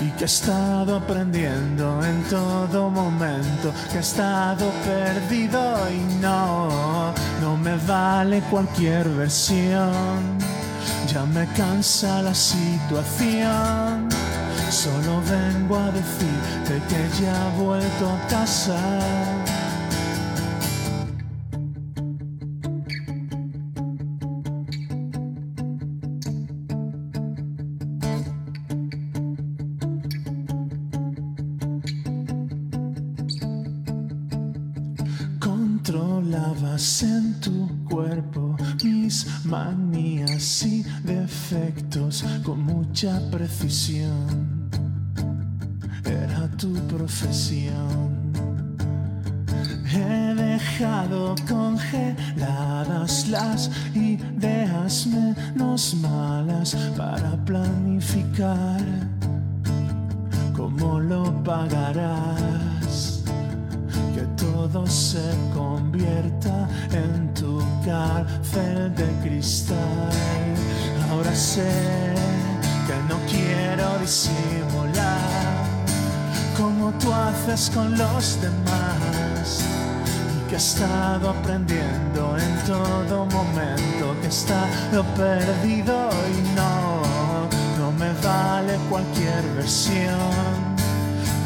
y 0.00 0.10
que 0.12 0.24
he 0.24 0.26
estado 0.26 0.96
aprendiendo 0.96 2.04
en 2.04 2.22
todo 2.24 2.90
momento, 2.90 3.72
que 3.90 3.98
he 3.98 4.00
estado 4.00 4.70
perdido 4.84 5.60
y 5.90 6.20
no, 6.20 7.12
no 7.40 7.56
me 7.56 7.76
vale 7.86 8.40
cualquier 8.50 9.08
versión, 9.08 10.38
ya 11.12 11.24
me 11.24 11.46
cansa 11.54 12.22
la 12.22 12.34
situación, 12.34 14.08
solo 14.70 15.20
vengo 15.22 15.76
a 15.76 15.90
decirte 15.90 16.82
que 16.88 17.22
ya 17.22 17.48
he 17.48 17.58
vuelto 17.58 18.10
a 18.10 18.28
casa. 18.28 19.47
Mucha 43.00 43.20
precisión. 43.30 44.68
Era 46.04 46.48
tu 46.56 46.72
profesión. 46.88 48.32
He 49.86 50.34
dejado 50.34 51.36
congeladas 51.48 53.28
las 53.28 53.70
con 77.74 77.96
los 77.96 78.40
demás. 78.40 79.64
Y 80.36 80.48
que 80.48 80.54
he 80.54 80.58
estado 80.58 81.30
aprendiendo 81.30 82.36
en 82.38 82.66
todo 82.66 83.26
momento, 83.26 84.14
que 84.20 84.26
he 84.26 84.30
estado 84.30 85.04
perdido 85.16 86.10
y 86.28 86.56
no, 86.56 87.02
no 87.78 87.92
me 87.92 88.12
vale 88.24 88.76
cualquier 88.88 89.42
versión. 89.56 90.76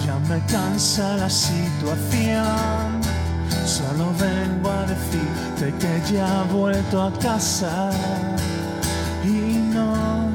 Ya 0.05 0.18
me 0.29 0.41
cansa 0.47 1.16
la 1.16 1.31
situación. 1.31 3.01
Solo 3.64 4.12
vengo 4.18 4.70
a 4.70 4.87
decirte 4.87 5.73
que 5.79 6.14
ya 6.14 6.43
he 6.43 6.53
vuelto 6.53 7.03
a 7.03 7.12
casa. 7.18 7.91
Y 9.25 9.57
no, 9.73 10.29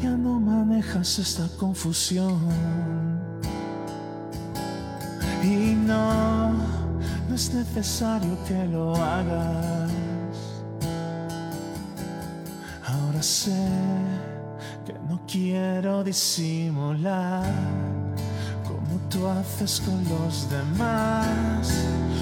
ya 0.00 0.10
no 0.10 0.38
manejas 0.38 1.18
esta 1.18 1.48
confusión. 1.58 3.11
No, 5.86 6.52
no 7.28 7.34
es 7.34 7.52
necesario 7.52 8.36
que 8.46 8.64
lo 8.66 8.94
hagas. 8.94 9.90
Ahora 12.86 13.22
sé 13.22 13.66
que 14.86 14.94
no 15.08 15.20
quiero 15.26 16.04
disimular 16.04 17.50
como 18.64 19.00
tú 19.08 19.26
haces 19.26 19.80
con 19.80 20.04
los 20.08 20.48
demás. 20.50 21.72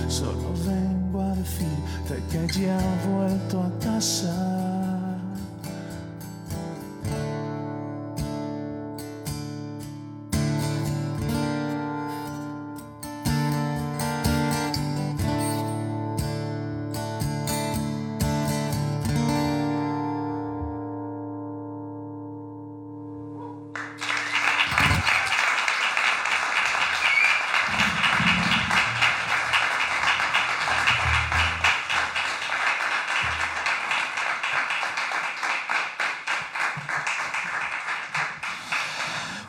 Solo 0.08 0.54
vengo 0.66 1.20
a 1.22 1.34
decirte 1.34 2.22
que 2.30 2.60
ya 2.60 2.78
he 2.78 3.08
vuelto 3.08 3.62
a 3.62 3.84
casa. 3.84 4.69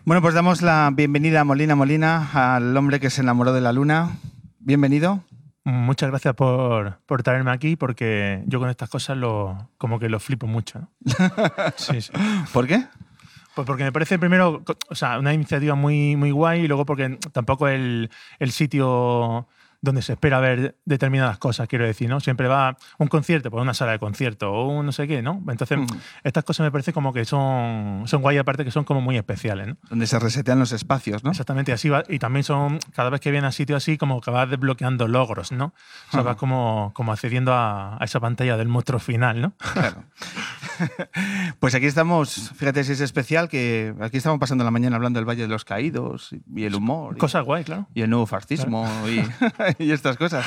Bueno, 0.03 0.23
pues 0.23 0.33
damos 0.33 0.63
la 0.63 0.89
bienvenida 0.91 1.41
a 1.41 1.43
Molina 1.43 1.75
Molina, 1.75 2.29
al 2.33 2.75
hombre 2.75 2.99
que 2.99 3.11
se 3.11 3.21
enamoró 3.21 3.53
de 3.53 3.61
la 3.61 3.71
luna. 3.71 4.17
Bienvenido. 4.57 5.23
Muchas 5.63 6.09
gracias 6.09 6.33
por, 6.33 6.97
por 7.05 7.21
traerme 7.21 7.51
aquí, 7.51 7.75
porque 7.75 8.41
yo 8.47 8.59
con 8.59 8.71
estas 8.71 8.89
cosas 8.89 9.15
lo, 9.17 9.69
como 9.77 9.99
que 9.99 10.09
lo 10.09 10.19
flipo 10.19 10.47
mucho. 10.47 10.79
¿no? 10.79 10.89
Sí, 11.75 12.01
sí. 12.01 12.11
¿Por 12.51 12.65
qué? 12.65 12.83
Pues 13.53 13.67
porque 13.67 13.83
me 13.83 13.91
parece 13.91 14.17
primero, 14.17 14.63
o 14.89 14.95
sea, 14.95 15.19
una 15.19 15.35
iniciativa 15.35 15.75
muy, 15.75 16.15
muy 16.15 16.31
guay 16.31 16.61
y 16.61 16.67
luego 16.67 16.83
porque 16.83 17.19
tampoco 17.31 17.67
el, 17.67 18.09
el 18.39 18.51
sitio 18.51 19.47
donde 19.81 20.03
se 20.03 20.13
espera 20.13 20.39
ver 20.39 20.77
determinadas 20.85 21.39
cosas, 21.39 21.67
quiero 21.67 21.85
decir, 21.85 22.07
¿no? 22.07 22.19
Siempre 22.19 22.47
va 22.47 22.77
un 22.99 23.07
concierto, 23.07 23.49
por 23.49 23.61
una 23.61 23.73
sala 23.73 23.93
de 23.93 23.99
concierto 23.99 24.51
o 24.51 24.67
un 24.67 24.85
no 24.85 24.91
sé 24.91 25.07
qué, 25.07 25.21
¿no? 25.23 25.43
Entonces, 25.49 25.79
estas 26.23 26.43
cosas 26.43 26.63
me 26.65 26.71
parece 26.71 26.93
como 26.93 27.11
que 27.13 27.25
son, 27.25 28.03
son 28.05 28.21
guay, 28.21 28.37
aparte 28.37 28.63
que 28.63 28.71
son 28.71 28.83
como 28.83 29.01
muy 29.01 29.17
especiales, 29.17 29.67
¿no? 29.67 29.77
Donde 29.89 30.05
se 30.05 30.19
resetean 30.19 30.59
los 30.59 30.71
espacios, 30.71 31.23
¿no? 31.23 31.31
Exactamente, 31.31 31.73
así 31.73 31.89
va, 31.89 32.03
y 32.07 32.19
también 32.19 32.43
son, 32.43 32.79
cada 32.93 33.09
vez 33.09 33.21
que 33.21 33.31
vienes 33.31 33.49
a 33.49 33.51
sitios 33.51 33.77
así, 33.77 33.97
como 33.97 34.21
que 34.21 34.29
vas 34.29 34.49
desbloqueando 34.49 35.07
logros, 35.07 35.51
¿no? 35.51 35.65
O 35.65 36.11
sea, 36.11 36.19
Ajá. 36.19 36.29
vas 36.29 36.35
como, 36.37 36.91
como 36.93 37.11
accediendo 37.11 37.53
a, 37.53 37.97
a 37.99 38.05
esa 38.05 38.19
pantalla 38.19 38.57
del 38.57 38.67
monstruo 38.67 38.99
final, 38.99 39.41
¿no? 39.41 39.53
Claro. 39.73 40.03
Pues 41.59 41.75
aquí 41.75 41.85
estamos, 41.85 42.51
fíjate 42.55 42.83
si 42.83 42.93
es 42.93 43.01
especial, 43.01 43.47
que 43.49 43.93
aquí 44.01 44.17
estamos 44.17 44.39
pasando 44.39 44.63
la 44.63 44.71
mañana 44.71 44.95
hablando 44.95 45.19
del 45.19 45.27
Valle 45.29 45.43
de 45.43 45.47
los 45.47 45.63
Caídos 45.65 46.31
y 46.55 46.63
el 46.63 46.75
humor. 46.75 47.15
y- 47.15 47.19
Cosas 47.19 47.45
guay, 47.45 47.63
claro. 47.63 47.87
Y 47.93 48.01
el 48.01 48.09
nuevo 48.09 48.25
fascismo 48.25 48.87
y, 49.07 49.23
y 49.83 49.91
estas 49.91 50.17
cosas. 50.17 50.45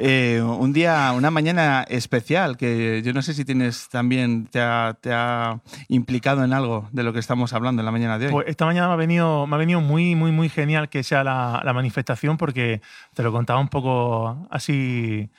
Eh, 0.00 0.42
un 0.42 0.72
día, 0.72 1.12
una 1.16 1.30
mañana 1.30 1.84
especial 1.88 2.56
que 2.56 3.02
yo 3.04 3.12
no 3.12 3.22
sé 3.22 3.34
si 3.34 3.44
tienes 3.44 3.88
también, 3.88 4.46
te 4.46 4.60
ha, 4.60 4.96
te 5.00 5.12
ha 5.12 5.60
implicado 5.88 6.44
en 6.44 6.52
algo 6.52 6.88
de 6.92 7.02
lo 7.02 7.12
que 7.12 7.20
estamos 7.20 7.52
hablando 7.52 7.80
en 7.82 7.86
la 7.86 7.92
mañana 7.92 8.18
de 8.18 8.26
hoy. 8.26 8.32
Pues 8.32 8.48
esta 8.48 8.64
mañana 8.66 8.88
me 8.88 8.94
ha 8.94 8.96
venido, 8.96 9.46
me 9.46 9.54
ha 9.56 9.58
venido 9.58 9.80
muy, 9.80 10.14
muy, 10.16 10.32
muy 10.32 10.48
genial 10.48 10.88
que 10.88 11.02
sea 11.02 11.22
la, 11.24 11.60
la 11.64 11.72
manifestación 11.72 12.36
porque 12.36 12.80
te 13.14 13.22
lo 13.22 13.30
contaba 13.32 13.60
un 13.60 13.68
poco 13.68 14.46
así 14.50 15.30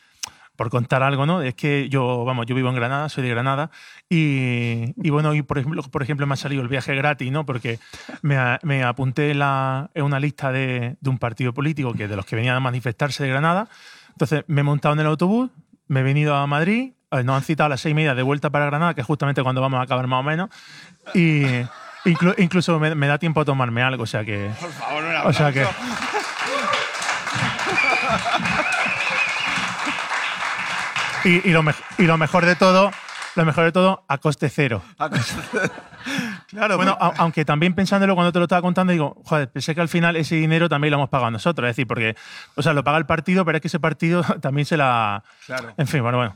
por 0.56 0.70
contar 0.70 1.04
algo, 1.04 1.26
¿no? 1.26 1.42
Es 1.42 1.54
que 1.56 1.90
yo, 1.90 2.24
vamos, 2.26 2.46
yo 2.46 2.56
vivo 2.56 2.70
en 2.70 2.76
Granada, 2.76 3.10
soy 3.10 3.24
de 3.24 3.30
Granada 3.30 3.72
y, 4.10 4.94
y 5.06 5.10
bueno, 5.10 5.34
y 5.34 5.42
por 5.42 5.58
ejemplo, 5.58 5.82
por 5.84 6.02
ejemplo 6.04 6.26
me 6.28 6.34
ha 6.34 6.38
salido 6.38 6.62
el 6.62 6.68
viaje 6.68 6.96
gratis, 6.96 7.32
¿no? 7.32 7.46
Porque 7.46 7.80
me, 8.22 8.38
a- 8.38 8.60
me 8.64 8.84
apunté 8.84 9.32
en, 9.32 9.40
la, 9.40 9.90
en 9.94 10.04
una 10.04 10.20
lista 10.20 10.52
de, 10.52 10.96
de 11.00 11.10
un 11.10 11.18
partido 11.18 11.54
político 11.54 11.94
que 11.94 12.08
de 12.08 12.16
los 12.16 12.26
que 12.26 12.36
venían 12.36 12.56
a 12.56 12.60
manifestarse 12.60 13.24
de 13.24 13.30
Granada. 13.30 13.68
Entonces 14.12 14.44
me 14.48 14.62
he 14.62 14.64
montado 14.64 14.94
en 14.94 15.02
el 15.02 15.08
autobús, 15.08 15.50
me 15.88 16.00
he 16.00 16.04
venido 16.04 16.36
a 16.36 16.48
Madrid, 16.48 16.94
eh, 17.12 17.24
nos 17.24 17.36
han 17.38 17.44
citado 17.44 17.66
a 17.66 17.70
las 17.70 17.82
seis 17.82 17.92
y 17.92 17.96
media 17.96 18.16
de 18.16 18.24
vuelta 18.24 18.50
para 18.50 18.66
Granada, 18.66 18.94
que 18.94 19.02
es 19.02 19.08
justamente 19.08 19.44
cuando 19.44 19.62
vamos 19.62 19.80
a 19.80 19.84
acabar 19.84 20.08
más 20.08 20.22
o 20.22 20.24
menos, 20.24 20.50
y 21.14 21.42
inclu- 22.06 22.36
incluso 22.38 22.80
me, 22.80 22.96
me 22.96 23.08
da 23.08 23.18
tiempo 23.18 23.42
a 23.42 23.46
tomarme 23.46 23.82
algo, 23.84 24.04
o 24.04 24.08
sea 24.08 24.24
que... 24.24 24.50
Por 24.60 24.72
favor, 24.72 25.04
un 25.04 25.16
O 25.28 25.34
sea 25.34 25.52
que... 25.52 25.66
Y, 31.26 31.50
y 31.50 31.52
lo, 31.52 31.64
y 31.98 32.04
lo 32.04 32.18
mejor 32.18 32.46
de 32.46 32.56
todo, 32.56 32.92
lo 33.36 33.46
mejor 33.46 33.66
de 33.66 33.72
todo, 33.72 34.06
a 34.08 34.18
coste 34.20 34.50
cero. 34.50 34.82
claro, 36.48 36.78
Bueno, 36.78 36.98
pues- 37.00 37.12
a- 37.12 37.22
aunque 37.22 37.46
también 37.46 37.74
pensándolo 37.74 38.16
cuando 38.16 38.32
te 38.32 38.40
lo 38.40 38.46
estaba 38.46 38.62
contando, 38.62 38.92
digo, 38.94 39.22
joder, 39.26 39.50
pensé 39.52 39.74
que 39.76 39.82
al 39.82 39.90
final 39.90 40.16
ese 40.16 40.36
dinero 40.36 40.70
también 40.70 40.92
lo 40.92 40.98
hemos 40.98 41.10
pagado 41.10 41.32
nosotros. 41.32 41.66
Es 41.70 41.76
decir, 41.76 41.88
porque, 41.88 42.16
o 42.56 42.62
sea, 42.62 42.74
lo 42.74 42.84
paga 42.84 42.98
el 42.98 43.06
partido, 43.06 43.44
pero 43.46 43.58
es 43.58 43.62
que 43.62 43.68
ese 43.68 43.80
partido 43.80 44.24
también 44.42 44.66
se 44.66 44.78
la. 44.78 45.24
Claro. 45.46 45.74
En 45.78 45.88
fin, 45.88 46.02
bueno, 46.02 46.18
bueno. 46.18 46.36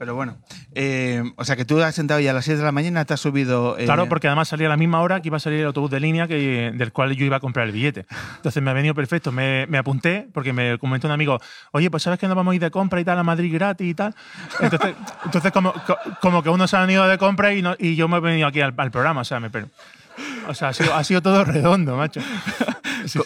Pero 0.00 0.14
bueno, 0.14 0.38
eh, 0.74 1.22
o 1.36 1.44
sea 1.44 1.56
que 1.56 1.66
tú 1.66 1.78
has 1.82 1.94
sentado 1.94 2.20
ya 2.20 2.30
a 2.30 2.32
las 2.32 2.46
6 2.46 2.56
de 2.56 2.64
la 2.64 2.72
mañana, 2.72 3.04
te 3.04 3.12
has 3.12 3.20
subido... 3.20 3.76
eh, 3.78 3.84
Claro, 3.84 4.08
porque 4.08 4.28
además 4.28 4.48
salía 4.48 4.66
a 4.66 4.70
la 4.70 4.78
misma 4.78 5.02
hora 5.02 5.20
que 5.20 5.28
iba 5.28 5.36
a 5.36 5.40
salir 5.40 5.60
el 5.60 5.66
autobús 5.66 5.90
de 5.90 6.00
línea 6.00 6.26
que, 6.26 6.72
del 6.74 6.90
cual 6.90 7.14
yo 7.14 7.26
iba 7.26 7.36
a 7.36 7.40
comprar 7.40 7.66
el 7.66 7.72
billete. 7.72 8.06
Entonces 8.36 8.62
me 8.62 8.70
ha 8.70 8.72
venido 8.72 8.94
perfecto. 8.94 9.30
Me, 9.30 9.66
me 9.68 9.76
apunté 9.76 10.26
porque 10.32 10.54
me 10.54 10.78
comentó 10.78 11.06
un 11.06 11.12
amigo, 11.12 11.38
oye, 11.72 11.90
pues 11.90 12.02
sabes 12.02 12.18
que 12.18 12.26
nos 12.28 12.34
vamos 12.34 12.52
a 12.52 12.54
ir 12.54 12.62
de 12.62 12.70
compra 12.70 12.98
y 12.98 13.04
tal 13.04 13.18
a 13.18 13.22
Madrid 13.22 13.52
gratis 13.52 13.86
y 13.90 13.92
tal. 13.94 14.14
Entonces, 14.60 14.94
entonces 15.26 15.52
como, 15.52 15.74
co- 15.74 15.98
como 16.22 16.42
que 16.42 16.48
uno 16.48 16.66
se 16.66 16.78
ha 16.78 16.90
ido 16.90 17.06
de 17.06 17.18
compra 17.18 17.52
y, 17.52 17.60
no- 17.60 17.76
y 17.78 17.94
yo 17.94 18.08
me 18.08 18.16
he 18.16 18.20
venido 18.20 18.48
aquí 18.48 18.62
al, 18.62 18.72
al 18.78 18.90
programa. 18.90 19.20
O 19.20 19.24
sea, 19.26 19.38
me, 19.38 19.50
per- 19.50 19.66
o 20.48 20.54
sea 20.54 20.68
ha, 20.68 20.72
sido, 20.72 20.94
ha 20.94 21.04
sido 21.04 21.20
todo 21.20 21.44
redondo, 21.44 21.98
macho. 21.98 22.22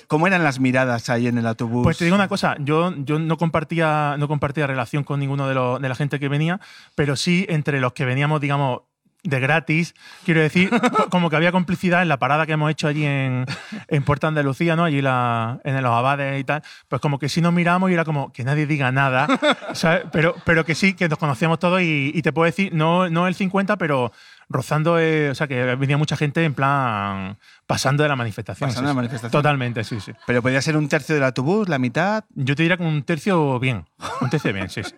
¿Cómo 0.08 0.26
eran 0.26 0.44
las 0.44 0.60
miradas 0.60 1.08
ahí 1.10 1.26
en 1.26 1.38
el 1.38 1.46
autobús? 1.46 1.84
Pues 1.84 1.98
te 1.98 2.04
digo 2.04 2.14
una 2.16 2.28
cosa, 2.28 2.56
yo, 2.60 2.94
yo 2.98 3.18
no, 3.18 3.36
compartía, 3.36 4.16
no 4.18 4.28
compartía 4.28 4.66
relación 4.66 5.04
con 5.04 5.20
ninguno 5.20 5.48
de, 5.48 5.54
los- 5.54 5.80
de 5.80 5.88
la 5.88 5.94
gente 5.94 6.18
que 6.20 6.28
venía, 6.28 6.60
pero 6.94 7.16
sí 7.16 7.46
entre 7.48 7.80
los 7.80 7.92
que 7.92 8.04
veníamos, 8.04 8.40
digamos, 8.40 8.80
de 9.26 9.40
gratis, 9.40 9.94
quiero 10.26 10.42
decir, 10.42 10.68
co- 10.96 11.08
como 11.08 11.30
que 11.30 11.36
había 11.36 11.50
complicidad 11.50 12.02
en 12.02 12.08
la 12.08 12.18
parada 12.18 12.44
que 12.44 12.52
hemos 12.52 12.70
hecho 12.70 12.88
allí 12.88 13.06
en, 13.06 13.46
en 13.88 14.02
Puerto 14.02 14.26
Andalucía, 14.26 14.76
¿no? 14.76 14.84
Allí 14.84 15.00
la, 15.00 15.60
en 15.64 15.82
los 15.82 15.92
abades 15.92 16.38
y 16.38 16.44
tal, 16.44 16.62
pues 16.88 17.00
como 17.00 17.18
que 17.18 17.30
sí 17.30 17.40
nos 17.40 17.54
miramos 17.54 17.90
y 17.90 17.94
era 17.94 18.04
como 18.04 18.32
que 18.34 18.44
nadie 18.44 18.66
diga 18.66 18.92
nada, 18.92 19.26
¿sabes? 19.72 20.02
Pero, 20.12 20.34
pero 20.44 20.66
que 20.66 20.74
sí, 20.74 20.92
que 20.92 21.08
nos 21.08 21.18
conocíamos 21.18 21.58
todos 21.58 21.80
y, 21.80 22.12
y 22.14 22.20
te 22.20 22.34
puedo 22.34 22.44
decir, 22.44 22.74
no, 22.74 23.08
no 23.08 23.26
el 23.26 23.34
50, 23.34 23.78
pero 23.78 24.12
rozando, 24.48 24.98
eh, 24.98 25.30
o 25.30 25.34
sea, 25.34 25.46
que 25.46 25.74
venía 25.76 25.96
mucha 25.96 26.16
gente 26.16 26.44
en 26.44 26.54
plan 26.54 27.38
pasando 27.66 28.02
de 28.02 28.08
la 28.08 28.16
manifestación. 28.16 28.68
Pasando 28.68 28.88
de 28.88 28.90
la 28.92 28.96
manifestación. 28.96 29.30
Totalmente, 29.32 29.84
sí, 29.84 30.00
sí. 30.00 30.12
Pero 30.26 30.42
podía 30.42 30.60
ser 30.62 30.76
un 30.76 30.88
tercio 30.88 31.14
del 31.14 31.24
autobús, 31.24 31.68
la 31.68 31.78
mitad. 31.78 32.24
Yo 32.34 32.54
te 32.56 32.62
diría 32.62 32.76
que 32.76 32.82
un 32.84 33.02
tercio 33.02 33.58
bien. 33.58 33.86
Un 34.20 34.30
tercio 34.30 34.52
bien, 34.52 34.68
sí, 34.70 34.82
sí. 34.84 34.94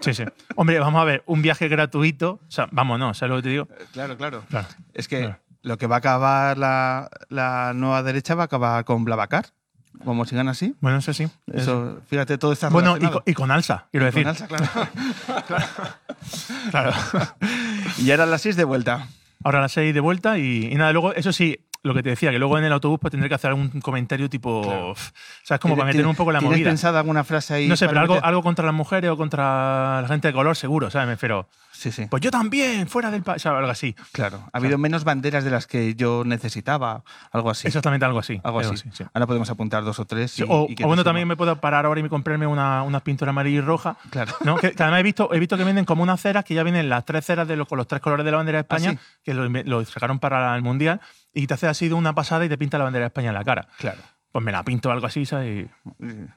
Sí, 0.00 0.14
sí. 0.14 0.24
Hombre, 0.56 0.78
vamos 0.80 1.00
a 1.00 1.04
ver, 1.04 1.22
un 1.26 1.42
viaje 1.42 1.68
gratuito. 1.68 2.40
O 2.46 2.50
sea, 2.50 2.68
vamos, 2.72 2.98
no, 2.98 3.14
¿sabes 3.14 3.30
lo 3.30 3.36
que 3.36 3.42
te 3.42 3.48
digo? 3.50 3.68
Claro, 3.92 4.16
claro. 4.16 4.42
Claro. 4.48 4.66
Es 4.94 5.08
que 5.08 5.18
Claro. 5.20 5.38
lo 5.62 5.78
que 5.78 5.86
va 5.86 5.96
a 5.96 5.98
acabar 5.98 6.58
la, 6.58 7.08
la 7.28 7.72
nueva 7.74 8.02
derecha 8.02 8.34
va 8.34 8.42
a 8.42 8.46
acabar 8.46 8.84
con 8.84 9.04
Blavacar. 9.04 9.46
Como 10.04 10.24
sigan 10.26 10.46
así. 10.48 10.76
Bueno, 10.80 10.98
eso 10.98 11.12
sí. 11.12 11.28
Eso, 11.52 12.00
fíjate, 12.06 12.38
todo 12.38 12.52
está 12.52 12.68
Bueno, 12.68 12.96
y 12.98 13.06
con, 13.08 13.22
y 13.26 13.34
con 13.34 13.50
alza, 13.50 13.86
quiero 13.90 14.06
Y 14.06 14.12
con 14.12 14.22
decir. 14.24 14.28
alza, 14.28 14.46
claro. 14.46 14.88
Claro. 16.70 16.92
y 17.96 18.10
ahora 18.10 18.24
a 18.24 18.26
las 18.26 18.42
6 18.42 18.56
de 18.56 18.64
vuelta. 18.64 19.08
Ahora 19.44 19.60
las 19.60 19.70
seis 19.70 19.94
de 19.94 20.00
vuelta 20.00 20.36
y, 20.36 20.68
y 20.70 20.74
nada, 20.74 20.92
luego, 20.92 21.14
eso 21.14 21.32
sí, 21.32 21.60
lo 21.84 21.94
que 21.94 22.02
te 22.02 22.10
decía, 22.10 22.30
que 22.32 22.40
luego 22.40 22.58
en 22.58 22.64
el 22.64 22.72
autobús 22.72 22.98
pues 23.00 23.12
tendré 23.12 23.28
que 23.28 23.36
hacer 23.36 23.50
algún 23.50 23.68
comentario 23.80 24.28
tipo. 24.28 24.94
¿Sabes? 25.44 25.60
Como 25.60 25.76
para 25.76 25.86
meter 25.86 26.06
un 26.06 26.16
poco 26.16 26.32
la 26.32 26.40
¿Tienes 26.40 26.58
movida. 26.58 26.70
pensado 26.70 26.98
alguna 26.98 27.22
frase 27.24 27.54
ahí? 27.54 27.68
No 27.68 27.76
sé, 27.76 27.86
pero 27.86 28.00
algo, 28.00 28.18
algo 28.22 28.42
contra 28.42 28.66
las 28.66 28.74
mujeres 28.74 29.10
o 29.10 29.16
contra 29.16 30.02
la 30.02 30.08
gente 30.08 30.28
de 30.28 30.34
color, 30.34 30.56
seguro, 30.56 30.90
¿sabes? 30.90 31.06
Me 31.06 31.14
refiero. 31.14 31.48
Sí, 31.78 31.92
sí. 31.92 32.06
Pues 32.10 32.20
yo 32.22 32.32
también, 32.32 32.88
fuera 32.88 33.08
del 33.12 33.22
país, 33.22 33.40
¿sabes? 33.40 33.58
Algo 33.60 33.70
así. 33.70 33.94
Claro. 34.10 34.42
Ha 34.52 34.58
habido 34.58 34.78
menos 34.78 35.04
banderas 35.04 35.44
de 35.44 35.50
las 35.50 35.68
que 35.68 35.94
yo 35.94 36.24
necesitaba. 36.26 37.04
Algo 37.30 37.50
así. 37.50 37.68
Exactamente 37.68 38.04
algo 38.04 38.18
así. 38.18 38.40
Algo 38.42 38.58
así. 38.58 38.76
sí. 38.92 39.04
Ahora 39.14 39.28
podemos 39.28 39.48
apuntar 39.48 39.84
dos 39.84 40.00
o 40.00 40.04
tres. 40.04 40.36
Y- 40.40 40.42
o, 40.42 40.66
y 40.68 40.82
o 40.82 40.88
bueno, 40.88 41.04
también 41.04 41.28
me 41.28 41.36
puedo 41.36 41.60
parar 41.60 41.86
ahora 41.86 42.00
y 42.00 42.08
comprarme 42.08 42.48
una, 42.48 42.82
una 42.82 42.98
pintura 42.98 43.30
amarilla 43.30 43.58
y 43.58 43.60
roja. 43.60 43.96
Claro. 44.10 44.34
¿no? 44.44 44.56
Que, 44.56 44.72
que 44.72 44.82
además 44.82 44.98
he 44.98 45.02
visto, 45.04 45.32
he 45.32 45.38
visto 45.38 45.56
que 45.56 45.62
venden 45.62 45.84
como 45.84 46.02
unas 46.02 46.20
ceras 46.20 46.44
que 46.44 46.54
ya 46.54 46.64
vienen 46.64 46.88
las 46.88 47.04
tres 47.04 47.24
ceras 47.24 47.46
de 47.46 47.54
los, 47.54 47.68
con 47.68 47.78
los 47.78 47.86
tres 47.86 48.02
colores 48.02 48.24
de 48.24 48.32
la 48.32 48.38
bandera 48.38 48.56
de 48.58 48.62
España, 48.62 48.90
sí? 48.90 48.98
que 49.22 49.34
lo, 49.34 49.84
sacaron 49.84 50.18
para 50.18 50.56
el 50.56 50.62
Mundial, 50.62 51.00
y 51.32 51.46
te 51.46 51.54
hace 51.54 51.68
así 51.68 51.86
de 51.86 51.94
una 51.94 52.12
pasada 52.12 52.44
y 52.44 52.48
te 52.48 52.58
pinta 52.58 52.76
la 52.78 52.84
bandera 52.84 53.04
de 53.04 53.08
España 53.08 53.28
en 53.28 53.34
la 53.34 53.44
cara. 53.44 53.68
Claro. 53.78 53.98
Pues 54.32 54.44
me 54.44 54.50
la 54.50 54.64
pinto 54.64 54.90
algo 54.90 55.06
así, 55.06 55.24
¿sabes? 55.26 55.66
Y- 55.66 55.70
Bueno. 56.00 56.28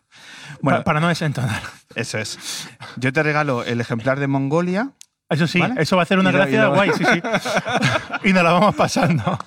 para, 0.61 0.83
para 0.83 0.99
no 0.99 1.07
desentonar. 1.07 1.61
Eso 1.95 2.19
es. 2.19 2.69
Yo 2.97 3.11
te 3.11 3.23
regalo 3.23 3.63
el 3.63 3.81
ejemplar 3.81 4.19
de 4.19 4.27
Mongolia. 4.27 4.91
Eso 5.31 5.47
sí, 5.47 5.59
¿Vale? 5.59 5.75
eso 5.81 5.95
va 5.95 6.01
a 6.01 6.03
hacer 6.03 6.19
una 6.19 6.31
lo- 6.31 6.37
gracia 6.37 6.63
lo- 6.65 6.75
guay, 6.75 6.91
sí, 6.97 7.03
sí. 7.05 7.21
y 8.29 8.33
nos 8.33 8.43
la 8.43 8.51
vamos 8.53 8.75
pasando. 8.75 9.39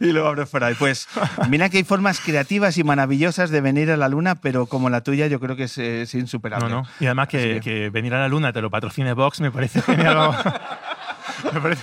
y 0.00 0.06
lo 0.12 0.26
abres 0.26 0.48
por 0.48 0.62
ahí. 0.64 0.74
Pues 0.78 1.08
mira 1.50 1.68
que 1.68 1.78
hay 1.78 1.84
formas 1.84 2.20
creativas 2.20 2.78
y 2.78 2.84
maravillosas 2.84 3.50
de 3.50 3.60
venir 3.60 3.90
a 3.90 3.96
la 3.96 4.08
luna, 4.08 4.36
pero 4.36 4.66
como 4.66 4.88
la 4.90 5.00
tuya 5.02 5.26
yo 5.26 5.40
creo 5.40 5.56
que 5.56 5.64
es, 5.64 5.76
es 5.78 6.14
insuperable. 6.14 6.68
No, 6.68 6.82
no. 6.82 6.88
Y 7.00 7.06
además 7.06 7.28
que, 7.28 7.38
Así 7.38 7.48
que- 7.54 7.60
que 7.60 7.90
venir 7.90 8.14
a 8.14 8.20
la 8.20 8.28
luna 8.28 8.52
te 8.52 8.62
lo 8.62 8.70
patrocine 8.70 9.12
Vox 9.12 9.40
me 9.40 9.50
parece 9.50 9.82
genial. 9.82 10.14
vamos. 10.14 10.36
me 11.52 11.60
parece 11.60 11.82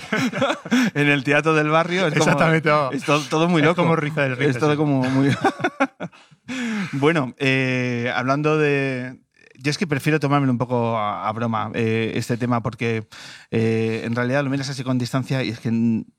en 0.94 1.08
el 1.08 1.22
teatro 1.24 1.52
del 1.54 1.68
barrio 1.68 2.06
es 2.06 2.16
Exactamente, 2.16 2.70
es 2.92 3.04
todo, 3.04 3.20
todo 3.28 3.48
muy 3.48 3.60
Es 3.60 3.66
loco. 3.68 3.82
como 3.82 3.96
risa 3.96 4.22
del 4.22 4.36
risa, 4.36 4.50
Es 4.50 4.58
todo 4.58 4.70
sí. 4.72 4.76
como 4.78 5.02
muy. 5.10 5.30
bueno, 6.92 7.34
eh, 7.38 8.10
hablando 8.14 8.58
de. 8.58 9.18
Yo 9.62 9.70
es 9.70 9.78
que 9.78 9.86
prefiero 9.86 10.18
tomármelo 10.18 10.50
un 10.52 10.58
poco 10.58 10.96
a, 10.98 11.28
a 11.28 11.32
broma 11.32 11.70
eh, 11.74 12.12
este 12.16 12.36
tema 12.36 12.62
porque 12.62 13.06
eh, 13.52 14.02
en 14.04 14.16
realidad 14.16 14.42
lo 14.42 14.50
miras 14.50 14.68
así 14.68 14.82
con 14.82 14.98
distancia 14.98 15.44
y 15.44 15.50
es 15.50 15.60
que, 15.60 15.70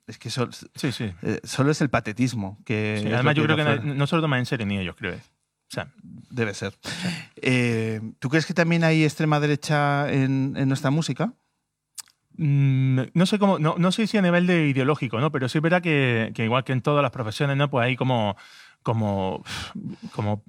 es 0.06 0.16
que 0.18 0.30
sol- 0.30 0.50
Sí, 0.74 0.92
sí. 0.92 1.12
eh, 1.22 1.40
solo 1.44 1.70
es 1.70 1.80
el 1.82 1.90
patetismo. 1.90 2.58
Que 2.64 3.00
Sí, 3.02 3.12
además, 3.12 3.34
yo 3.34 3.44
creo 3.44 3.56
que 3.56 3.64
no, 3.64 3.94
no 3.94 4.06
se 4.06 4.16
lo 4.16 4.22
toman 4.22 4.38
en 4.38 4.46
serio 4.46 4.64
ni 4.66 4.78
ellos, 4.78 4.96
creo. 4.98 5.14
O 5.16 5.20
sea, 5.74 5.88
Debe 6.30 6.54
ser. 6.54 6.72
¿Tú 8.18 8.28
crees 8.28 8.46
que 8.46 8.54
también 8.54 8.82
hay 8.84 9.04
extrema 9.04 9.40
derecha 9.40 10.10
en, 10.10 10.54
en 10.56 10.68
nuestra 10.68 10.90
música? 10.90 11.32
Mm, 12.36 13.00
no 13.14 13.26
sé 13.26 13.38
cómo, 13.38 13.58
no, 13.58 13.76
no 13.78 13.92
sé 13.92 14.06
si 14.06 14.16
a 14.18 14.22
nivel 14.22 14.46
de 14.46 14.66
ideológico, 14.68 15.20
¿no? 15.20 15.30
Pero 15.30 15.48
sí 15.48 15.58
es 15.58 15.62
verdad 15.62 15.82
que, 15.82 16.32
que 16.34 16.44
igual 16.44 16.64
que 16.64 16.72
en 16.72 16.82
todas 16.82 17.02
las 17.02 17.12
profesiones, 17.12 17.56
¿no? 17.56 17.70
Pues 17.70 17.86
hay 17.86 17.96
como, 17.96 18.36
como, 18.82 19.44
como 20.12 20.42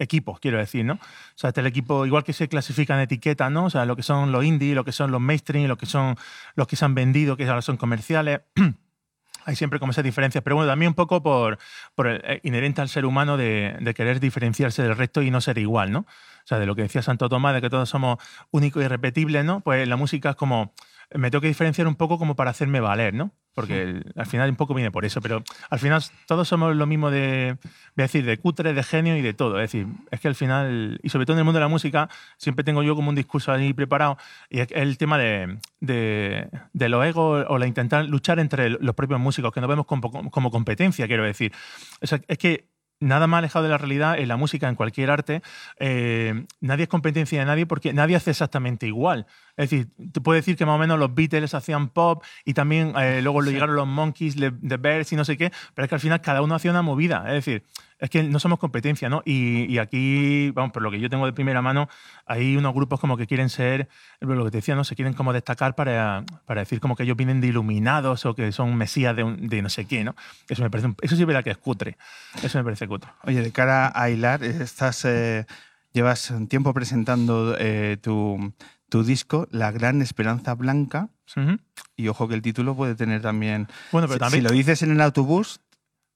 equipos, 0.00 0.40
quiero 0.40 0.58
decir, 0.58 0.84
¿no? 0.84 0.94
O 0.94 0.98
sea, 1.36 1.48
este 1.48 1.60
el 1.60 1.66
equipo, 1.66 2.06
igual 2.06 2.24
que 2.24 2.32
se 2.32 2.48
clasifican 2.48 2.98
etiquetas, 2.98 3.50
¿no? 3.52 3.66
O 3.66 3.70
sea, 3.70 3.84
lo 3.84 3.94
que 3.94 4.02
son 4.02 4.32
los 4.32 4.44
indie, 4.44 4.74
lo 4.74 4.84
que 4.84 4.92
son 4.92 5.12
los 5.12 5.20
mainstream, 5.20 5.68
lo 5.68 5.76
que 5.76 5.86
son 5.86 6.16
los 6.56 6.66
que 6.66 6.76
se 6.76 6.84
han 6.84 6.94
vendido, 6.94 7.36
que 7.36 7.46
ahora 7.46 7.62
son 7.62 7.76
comerciales. 7.76 8.40
Hay 9.46 9.56
siempre 9.56 9.78
como 9.78 9.92
esas 9.92 10.04
diferencias, 10.04 10.42
pero 10.44 10.56
bueno, 10.56 10.70
también 10.70 10.90
un 10.90 10.94
poco 10.94 11.22
por, 11.22 11.58
por 11.94 12.06
el 12.08 12.20
eh, 12.24 12.40
inherente 12.42 12.82
al 12.82 12.88
ser 12.88 13.06
humano 13.06 13.36
de, 13.36 13.76
de 13.80 13.94
querer 13.94 14.20
diferenciarse 14.20 14.82
del 14.82 14.96
resto 14.96 15.22
y 15.22 15.30
no 15.30 15.40
ser 15.40 15.58
igual, 15.58 15.92
¿no? 15.92 16.00
O 16.00 16.46
sea, 16.46 16.58
de 16.58 16.66
lo 16.66 16.74
que 16.74 16.82
decía 16.82 17.02
Santo 17.02 17.28
Tomás, 17.28 17.54
de 17.54 17.60
que 17.60 17.70
todos 17.70 17.88
somos 17.88 18.18
únicos 18.50 18.82
y 18.82 18.86
irrepetibles, 18.86 19.44
¿no? 19.44 19.60
Pues 19.60 19.86
la 19.88 19.96
música 19.96 20.30
es 20.30 20.36
como, 20.36 20.74
me 21.14 21.30
tengo 21.30 21.40
que 21.42 21.48
diferenciar 21.48 21.86
un 21.88 21.96
poco 21.96 22.18
como 22.18 22.36
para 22.36 22.50
hacerme 22.50 22.80
valer, 22.80 23.14
¿no? 23.14 23.32
Porque 23.52 23.82
el- 23.82 24.12
al 24.16 24.26
final 24.26 24.48
un 24.48 24.54
poco 24.56 24.74
viene 24.74 24.92
por 24.92 25.04
eso, 25.04 25.20
pero 25.20 25.42
al 25.70 25.78
final 25.80 26.02
todos 26.26 26.46
somos 26.46 26.76
lo 26.76 26.86
mismo 26.86 27.10
de, 27.10 27.56
voy 27.96 28.02
a 28.02 28.02
decir, 28.02 28.24
de 28.24 28.38
cutre, 28.38 28.72
de 28.72 28.82
genio 28.84 29.16
y 29.16 29.22
de 29.22 29.34
todo. 29.34 29.60
Es 29.60 29.72
decir, 29.72 29.88
es 30.12 30.20
que 30.20 30.28
al 30.28 30.36
final, 30.36 31.00
y 31.02 31.08
sobre 31.08 31.26
todo 31.26 31.34
en 31.34 31.40
el 31.40 31.44
mundo 31.44 31.58
de 31.58 31.64
la 31.64 31.68
música, 31.68 32.08
siempre 32.36 32.64
tengo 32.64 32.82
yo 32.84 32.94
como 32.94 33.08
un 33.10 33.16
discurso 33.16 33.50
ahí 33.52 33.72
preparado, 33.72 34.18
y 34.48 34.60
es 34.60 34.68
el 34.70 34.96
tema 34.98 35.18
de, 35.18 35.58
de, 35.80 36.48
de 36.72 36.88
los 36.88 37.04
egos 37.04 37.44
o 37.48 37.58
la 37.58 37.66
intentar 37.66 38.04
luchar 38.04 38.38
entre 38.38 38.70
los 38.70 38.94
propios 38.94 39.18
músicos, 39.18 39.52
que 39.52 39.60
nos 39.60 39.68
vemos 39.68 39.86
como, 39.86 40.30
como 40.30 40.50
competencia, 40.52 41.06
quiero 41.08 41.24
decir. 41.24 41.52
O 42.00 42.06
sea, 42.06 42.20
es 42.28 42.38
que 42.38 42.68
nada 43.00 43.26
más 43.26 43.38
alejado 43.38 43.64
de 43.64 43.70
la 43.70 43.78
realidad 43.78 44.18
en 44.18 44.28
la 44.28 44.36
música, 44.36 44.68
en 44.68 44.74
cualquier 44.74 45.10
arte, 45.10 45.42
eh, 45.78 46.46
nadie 46.60 46.84
es 46.84 46.88
competencia 46.88 47.40
de 47.40 47.46
nadie 47.46 47.66
porque 47.66 47.92
nadie 47.92 48.16
hace 48.16 48.30
exactamente 48.30 48.86
igual. 48.86 49.26
Es 49.56 49.70
decir, 49.70 49.88
tú 50.12 50.22
puedes 50.22 50.44
decir 50.44 50.56
que 50.56 50.66
más 50.66 50.76
o 50.76 50.78
menos 50.78 50.98
los 50.98 51.14
Beatles 51.14 51.54
hacían 51.54 51.88
pop 51.88 52.22
y 52.44 52.54
también 52.54 52.92
eh, 52.96 53.20
luego 53.22 53.40
lo 53.40 53.50
llegaron 53.50 53.74
los 53.74 53.86
Monkeys, 53.86 54.36
The 54.36 54.76
Bears 54.76 55.12
y 55.12 55.16
no 55.16 55.24
sé 55.24 55.36
qué, 55.36 55.50
pero 55.74 55.84
es 55.84 55.88
que 55.88 55.94
al 55.94 56.00
final 56.00 56.20
cada 56.20 56.42
uno 56.42 56.54
hacía 56.54 56.70
una 56.70 56.82
movida. 56.82 57.24
Es 57.26 57.44
decir, 57.44 57.64
es 58.00 58.10
que 58.10 58.22
no 58.22 58.38
somos 58.40 58.58
competencia, 58.58 59.08
¿no? 59.08 59.22
Y, 59.24 59.64
y 59.72 59.78
aquí, 59.78 60.50
vamos, 60.52 60.72
por 60.72 60.82
lo 60.82 60.90
que 60.90 60.98
yo 60.98 61.10
tengo 61.10 61.26
de 61.26 61.32
primera 61.32 61.60
mano, 61.62 61.88
hay 62.26 62.56
unos 62.56 62.72
grupos 62.74 62.98
como 62.98 63.16
que 63.16 63.26
quieren 63.26 63.48
ser, 63.50 63.88
lo 64.20 64.44
que 64.44 64.50
te 64.50 64.58
decía, 64.58 64.74
¿no? 64.74 64.84
Se 64.84 64.96
quieren 64.96 65.14
como 65.14 65.32
destacar 65.32 65.74
para, 65.74 66.24
para 66.46 66.60
decir 66.62 66.80
como 66.80 66.96
que 66.96 67.02
ellos 67.02 67.16
vienen 67.16 67.40
de 67.40 67.48
iluminados 67.48 68.24
o 68.26 68.34
que 68.34 68.52
son 68.52 68.74
mesías 68.76 69.14
de, 69.14 69.22
un- 69.24 69.48
de 69.48 69.62
no 69.62 69.68
sé 69.68 69.84
qué, 69.84 70.02
¿no? 70.02 70.14
Eso 70.48 70.62
me 70.62 70.70
parece, 70.70 70.88
un- 70.88 70.96
eso 71.02 71.14
sí 71.14 71.22
es 71.22 71.26
verdad 71.26 71.44
que 71.44 71.50
es 71.50 71.58
cutre. 71.58 71.96
Eso 72.42 72.58
me 72.58 72.64
parece 72.64 72.88
cutre. 72.88 73.10
Oye, 73.24 73.42
de 73.42 73.52
cara 73.52 73.92
a 73.94 74.08
Hilar, 74.10 74.42
estás, 74.44 75.04
eh, 75.04 75.46
llevas 75.92 76.30
un 76.30 76.48
tiempo 76.48 76.72
presentando 76.72 77.54
eh, 77.58 77.98
tu, 78.00 78.54
tu 78.88 79.04
disco, 79.04 79.46
La 79.50 79.70
Gran 79.72 80.00
Esperanza 80.02 80.54
Blanca. 80.54 81.10
Ujú. 81.36 81.58
Y 81.96 82.08
ojo 82.08 82.28
que 82.28 82.34
el 82.34 82.42
título 82.42 82.74
puede 82.74 82.94
tener 82.94 83.20
también. 83.22 83.68
Bueno, 83.92 84.08
pero 84.08 84.14
si, 84.14 84.18
también- 84.20 84.42
si 84.42 84.48
lo 84.48 84.54
dices 84.54 84.82
en 84.82 84.92
el 84.92 85.00
autobús, 85.00 85.60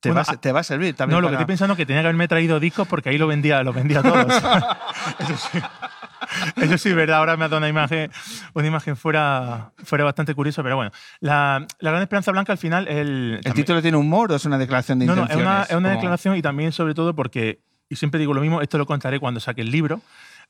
te, 0.04 0.14
Bueno, 0.14 0.24
va, 0.26 0.32
a- 0.32 0.36
te 0.40 0.52
va 0.52 0.60
a 0.60 0.62
servir 0.62 0.94
también. 0.94 1.16
No, 1.16 1.20
lo 1.20 1.28
que 1.28 1.34
estoy 1.34 1.46
pensando 1.46 1.72
es 1.74 1.76
que 1.78 1.86
tenía 1.86 2.02
que 2.02 2.06
haberme 2.08 2.28
traído 2.28 2.60
discos 2.60 2.86
porque 2.88 3.08
ahí 3.10 3.18
lo 3.18 3.26
vendía, 3.26 3.62
lo 3.62 3.72
vendía 3.72 4.00
a 4.00 4.02
todos. 4.02 4.26
Eso 5.18 5.36
sí. 5.36 5.58
Eso 6.56 6.78
sí, 6.78 6.92
verdad. 6.92 7.18
Ahora 7.18 7.36
me 7.36 7.44
ha 7.44 7.48
dado 7.48 7.58
una 7.58 7.68
imagen, 7.68 8.10
una 8.54 8.66
imagen 8.66 8.96
fuera, 8.96 9.72
fuera 9.84 10.04
bastante 10.04 10.34
curiosa, 10.34 10.62
pero 10.62 10.76
bueno. 10.76 10.90
La, 11.20 11.66
la 11.80 11.90
Gran 11.90 12.02
Esperanza 12.02 12.32
Blanca 12.32 12.52
al 12.52 12.58
final. 12.58 12.88
El, 12.88 13.40
¿El 13.44 13.54
título 13.54 13.80
tiene 13.82 13.96
humor 13.96 14.32
o 14.32 14.36
es 14.36 14.44
una 14.44 14.58
declaración 14.58 14.98
de 14.98 15.06
no, 15.06 15.14
no, 15.14 15.22
es 15.24 15.30
intenciones? 15.30 15.54
una, 15.56 15.62
es 15.64 15.76
una 15.76 15.90
declaración 15.90 16.36
y 16.36 16.42
también, 16.42 16.72
sobre 16.72 16.94
todo, 16.94 17.14
porque, 17.14 17.60
y 17.88 17.96
siempre 17.96 18.18
digo 18.18 18.34
lo 18.34 18.40
mismo, 18.40 18.60
esto 18.62 18.78
lo 18.78 18.86
contaré 18.86 19.20
cuando 19.20 19.38
saque 19.40 19.60
el 19.60 19.70
libro, 19.70 20.00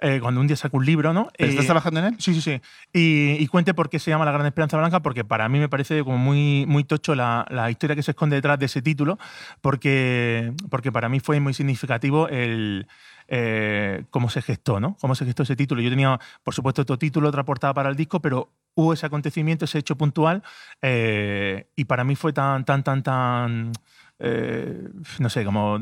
eh, 0.06 0.20
cuando 0.20 0.40
un 0.40 0.46
día 0.46 0.56
saque 0.56 0.76
un 0.76 0.84
libro, 0.84 1.12
¿no? 1.12 1.30
¿Pero 1.36 1.48
estás 1.50 1.64
Eh, 1.64 1.66
trabajando 1.68 2.00
en 2.00 2.06
él? 2.06 2.16
Sí, 2.18 2.34
sí, 2.34 2.40
sí. 2.42 2.60
Y, 2.92 3.42
y 3.42 3.46
cuente 3.46 3.72
por 3.74 3.88
qué 3.88 3.98
se 3.98 4.10
llama 4.10 4.24
La 4.24 4.32
Gran 4.32 4.46
Esperanza 4.46 4.76
Blanca, 4.76 5.00
porque 5.00 5.24
para 5.24 5.48
mí 5.48 5.58
me 5.58 5.68
parece 5.68 6.04
como 6.04 6.18
muy, 6.18 6.66
muy 6.68 6.84
tocho 6.84 7.14
la, 7.14 7.46
la 7.50 7.70
historia 7.70 7.96
que 7.96 8.02
se 8.02 8.10
esconde 8.10 8.36
detrás 8.36 8.58
de 8.58 8.66
ese 8.66 8.82
título, 8.82 9.18
porque, 9.60 10.52
porque 10.70 10.92
para 10.92 11.08
mí 11.08 11.20
fue 11.20 11.40
muy 11.40 11.54
significativo 11.54 12.28
el 12.28 12.86
eh, 13.28 14.04
cómo 14.10 14.28
se 14.28 14.42
gestó, 14.42 14.78
¿no? 14.80 14.96
Cómo 15.00 15.14
se 15.14 15.24
gestó 15.24 15.42
ese 15.44 15.56
título. 15.56 15.80
Yo 15.80 15.88
tenía, 15.90 16.20
por 16.42 16.52
supuesto, 16.54 16.82
otro 16.82 16.98
título, 16.98 17.28
otra 17.28 17.44
portada 17.44 17.72
para 17.72 17.88
el 17.88 17.96
disco, 17.96 18.20
pero 18.20 18.52
hubo 18.74 18.92
ese 18.92 19.06
acontecimiento, 19.06 19.64
ese 19.64 19.78
hecho 19.78 19.96
puntual, 19.96 20.42
eh, 20.82 21.66
y 21.76 21.84
para 21.86 22.04
mí 22.04 22.16
fue 22.16 22.32
tan, 22.34 22.64
tan, 22.66 22.82
tan, 22.82 23.02
tan, 23.02 23.72
eh, 24.18 24.88
no 25.20 25.30
sé, 25.30 25.44
como 25.44 25.78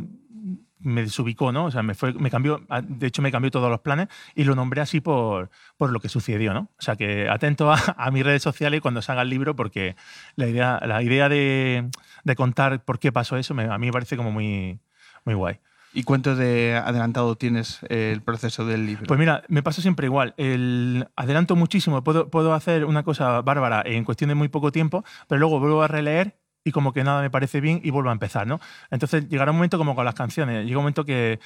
me 0.82 1.02
desubicó, 1.02 1.52
¿no? 1.52 1.66
O 1.66 1.70
sea, 1.70 1.82
me, 1.82 1.94
fue, 1.94 2.12
me 2.14 2.30
cambió, 2.30 2.60
a- 2.68 2.80
de 2.82 3.06
hecho 3.06 3.22
me 3.22 3.30
cambió 3.32 3.50
todos 3.50 3.70
los 3.70 3.80
planes 3.80 4.08
y 4.34 4.44
lo 4.44 4.54
nombré 4.54 4.80
así 4.80 5.00
por, 5.00 5.50
por 5.76 5.90
lo 5.90 6.00
que 6.00 6.08
sucedió, 6.08 6.52
¿no? 6.54 6.70
O 6.78 6.82
sea, 6.82 6.96
que 6.96 7.28
atento 7.28 7.72
a, 7.72 7.78
a 7.96 8.10
mis 8.10 8.24
redes 8.24 8.42
sociales 8.42 8.80
cuando 8.80 9.02
salga 9.02 9.22
el 9.22 9.28
libro 9.30 9.56
porque 9.56 9.96
la 10.36 10.48
idea, 10.48 10.80
la 10.86 11.02
idea 11.02 11.28
de, 11.28 11.88
de 12.24 12.34
contar 12.36 12.84
por 12.84 12.98
qué 12.98 13.12
pasó 13.12 13.36
eso 13.36 13.54
me- 13.54 13.64
a 13.64 13.78
mí 13.78 13.86
me 13.86 13.92
parece 13.92 14.16
como 14.16 14.30
muy, 14.30 14.78
muy 15.24 15.34
guay. 15.34 15.58
¿Y 15.94 16.04
cuánto 16.04 16.34
de 16.34 16.74
adelantado 16.82 17.36
tienes 17.36 17.80
eh, 17.90 18.12
el 18.14 18.22
proceso 18.22 18.64
del 18.64 18.86
libro? 18.86 19.04
Pues 19.06 19.20
mira, 19.20 19.42
me 19.48 19.62
pasa 19.62 19.82
siempre 19.82 20.06
igual. 20.06 20.32
El, 20.38 21.06
adelanto 21.16 21.54
muchísimo, 21.54 22.02
puedo, 22.02 22.30
puedo 22.30 22.54
hacer 22.54 22.86
una 22.86 23.02
cosa 23.02 23.42
bárbara 23.42 23.82
en 23.84 24.02
cuestión 24.04 24.28
de 24.28 24.34
muy 24.34 24.48
poco 24.48 24.72
tiempo, 24.72 25.04
pero 25.28 25.38
luego 25.38 25.60
vuelvo 25.60 25.82
a 25.82 25.88
releer 25.88 26.34
y 26.64 26.72
como 26.72 26.92
que 26.92 27.04
nada 27.04 27.22
me 27.22 27.30
parece 27.30 27.60
bien 27.60 27.80
y 27.82 27.90
vuelvo 27.90 28.10
a 28.10 28.12
empezar, 28.12 28.46
¿no? 28.46 28.60
Entonces 28.90 29.28
llegará 29.28 29.50
un 29.50 29.56
momento 29.56 29.78
como 29.78 29.94
con 29.94 30.04
las 30.04 30.14
canciones, 30.14 30.64
llega 30.64 30.78
un 30.78 30.84
momento 30.84 31.04
que 31.04 31.40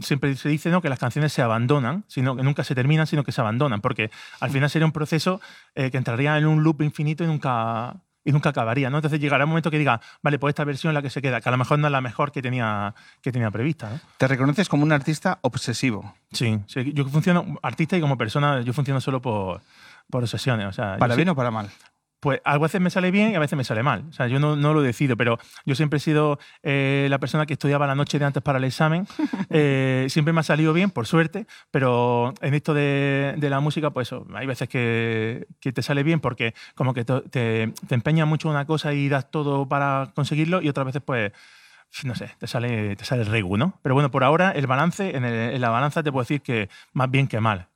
siempre 0.00 0.36
se 0.36 0.48
dice 0.48 0.70
¿no? 0.70 0.80
que 0.80 0.88
las 0.88 0.98
canciones 0.98 1.32
se 1.32 1.42
abandonan, 1.42 2.04
sino 2.08 2.36
que 2.36 2.42
nunca 2.42 2.64
se 2.64 2.74
terminan, 2.74 3.06
sino 3.06 3.24
que 3.24 3.32
se 3.32 3.40
abandonan, 3.40 3.80
porque 3.80 4.10
al 4.40 4.50
final 4.50 4.70
sería 4.70 4.86
un 4.86 4.92
proceso 4.92 5.40
eh, 5.74 5.90
que 5.90 5.98
entraría 5.98 6.38
en 6.38 6.46
un 6.46 6.62
loop 6.62 6.82
infinito 6.82 7.24
y 7.24 7.26
nunca 7.26 7.96
y 8.22 8.32
nunca 8.32 8.50
acabaría, 8.50 8.90
¿no? 8.90 8.98
Entonces 8.98 9.18
llegará 9.18 9.44
un 9.44 9.50
momento 9.50 9.70
que 9.70 9.78
diga, 9.78 10.00
vale, 10.22 10.38
pues 10.38 10.50
esta 10.50 10.64
versión 10.64 10.90
es 10.90 10.94
la 10.94 11.00
que 11.00 11.08
se 11.08 11.22
queda, 11.22 11.40
que 11.40 11.48
a 11.48 11.52
lo 11.52 11.58
mejor 11.58 11.78
no 11.78 11.86
es 11.86 11.92
la 11.92 12.02
mejor 12.02 12.32
que 12.32 12.42
tenía, 12.42 12.94
que 13.22 13.32
tenía 13.32 13.50
prevista, 13.50 13.88
¿no? 13.88 13.98
Te 14.18 14.28
reconoces 14.28 14.68
como 14.68 14.82
un 14.82 14.92
artista 14.92 15.38
obsesivo. 15.40 16.14
Sí, 16.30 16.60
sí, 16.66 16.92
yo 16.92 17.06
funciono, 17.06 17.58
artista 17.62 17.96
y 17.96 18.00
como 18.00 18.18
persona, 18.18 18.60
yo 18.60 18.74
funciono 18.74 19.00
solo 19.00 19.22
por, 19.22 19.62
por 20.10 20.22
obsesiones. 20.22 20.66
O 20.66 20.72
sea, 20.72 20.98
¿Para 20.98 21.16
bien 21.16 21.30
o 21.30 21.34
para 21.34 21.50
mal? 21.50 21.70
Pues 22.20 22.40
a 22.44 22.58
veces 22.58 22.80
me 22.82 22.90
sale 22.90 23.10
bien 23.10 23.32
y 23.32 23.34
a 23.34 23.38
veces 23.38 23.56
me 23.56 23.64
sale 23.64 23.82
mal. 23.82 24.04
O 24.10 24.12
sea, 24.12 24.26
yo 24.26 24.38
no, 24.38 24.54
no 24.54 24.74
lo 24.74 24.82
decido, 24.82 25.16
pero 25.16 25.38
yo 25.64 25.74
siempre 25.74 25.96
he 25.96 26.00
sido 26.00 26.38
eh, 26.62 27.06
la 27.08 27.18
persona 27.18 27.46
que 27.46 27.54
estudiaba 27.54 27.86
la 27.86 27.94
noche 27.94 28.18
de 28.18 28.26
antes 28.26 28.42
para 28.42 28.58
el 28.58 28.64
examen. 28.64 29.06
Eh, 29.52 30.06
siempre 30.10 30.32
me 30.32 30.40
ha 30.40 30.42
salido 30.44 30.72
bien, 30.72 30.90
por 30.90 31.06
suerte, 31.08 31.46
pero 31.72 32.32
en 32.40 32.54
esto 32.54 32.72
de, 32.72 33.34
de 33.36 33.50
la 33.50 33.58
música, 33.58 33.90
pues 33.90 34.06
eso, 34.08 34.24
hay 34.34 34.46
veces 34.46 34.68
que, 34.68 35.46
que 35.60 35.72
te 35.72 35.82
sale 35.82 36.04
bien 36.04 36.20
porque 36.20 36.54
como 36.76 36.94
que 36.94 37.04
te, 37.04 37.20
te, 37.22 37.72
te 37.88 37.94
empeñas 37.96 38.28
mucho 38.28 38.46
en 38.48 38.52
una 38.54 38.64
cosa 38.66 38.92
y 38.92 39.08
das 39.08 39.28
todo 39.30 39.66
para 39.68 40.12
conseguirlo 40.14 40.62
y 40.62 40.68
otras 40.68 40.86
veces 40.86 41.02
pues 41.04 41.32
no 42.04 42.14
sé, 42.14 42.30
te 42.38 42.46
sale, 42.46 42.94
te 42.94 43.04
sale 43.04 43.22
el 43.22 43.28
regu, 43.28 43.56
¿no? 43.56 43.78
Pero 43.82 43.94
bueno, 43.96 44.12
por 44.12 44.22
ahora 44.22 44.52
el 44.52 44.68
balance, 44.68 45.16
en, 45.16 45.24
el- 45.24 45.54
en 45.54 45.60
la 45.60 45.70
balanza 45.70 46.02
te 46.04 46.12
puedo 46.12 46.22
decir 46.22 46.42
que 46.42 46.68
más 46.92 47.10
bien 47.10 47.26
que 47.26 47.40
mal. 47.40 47.66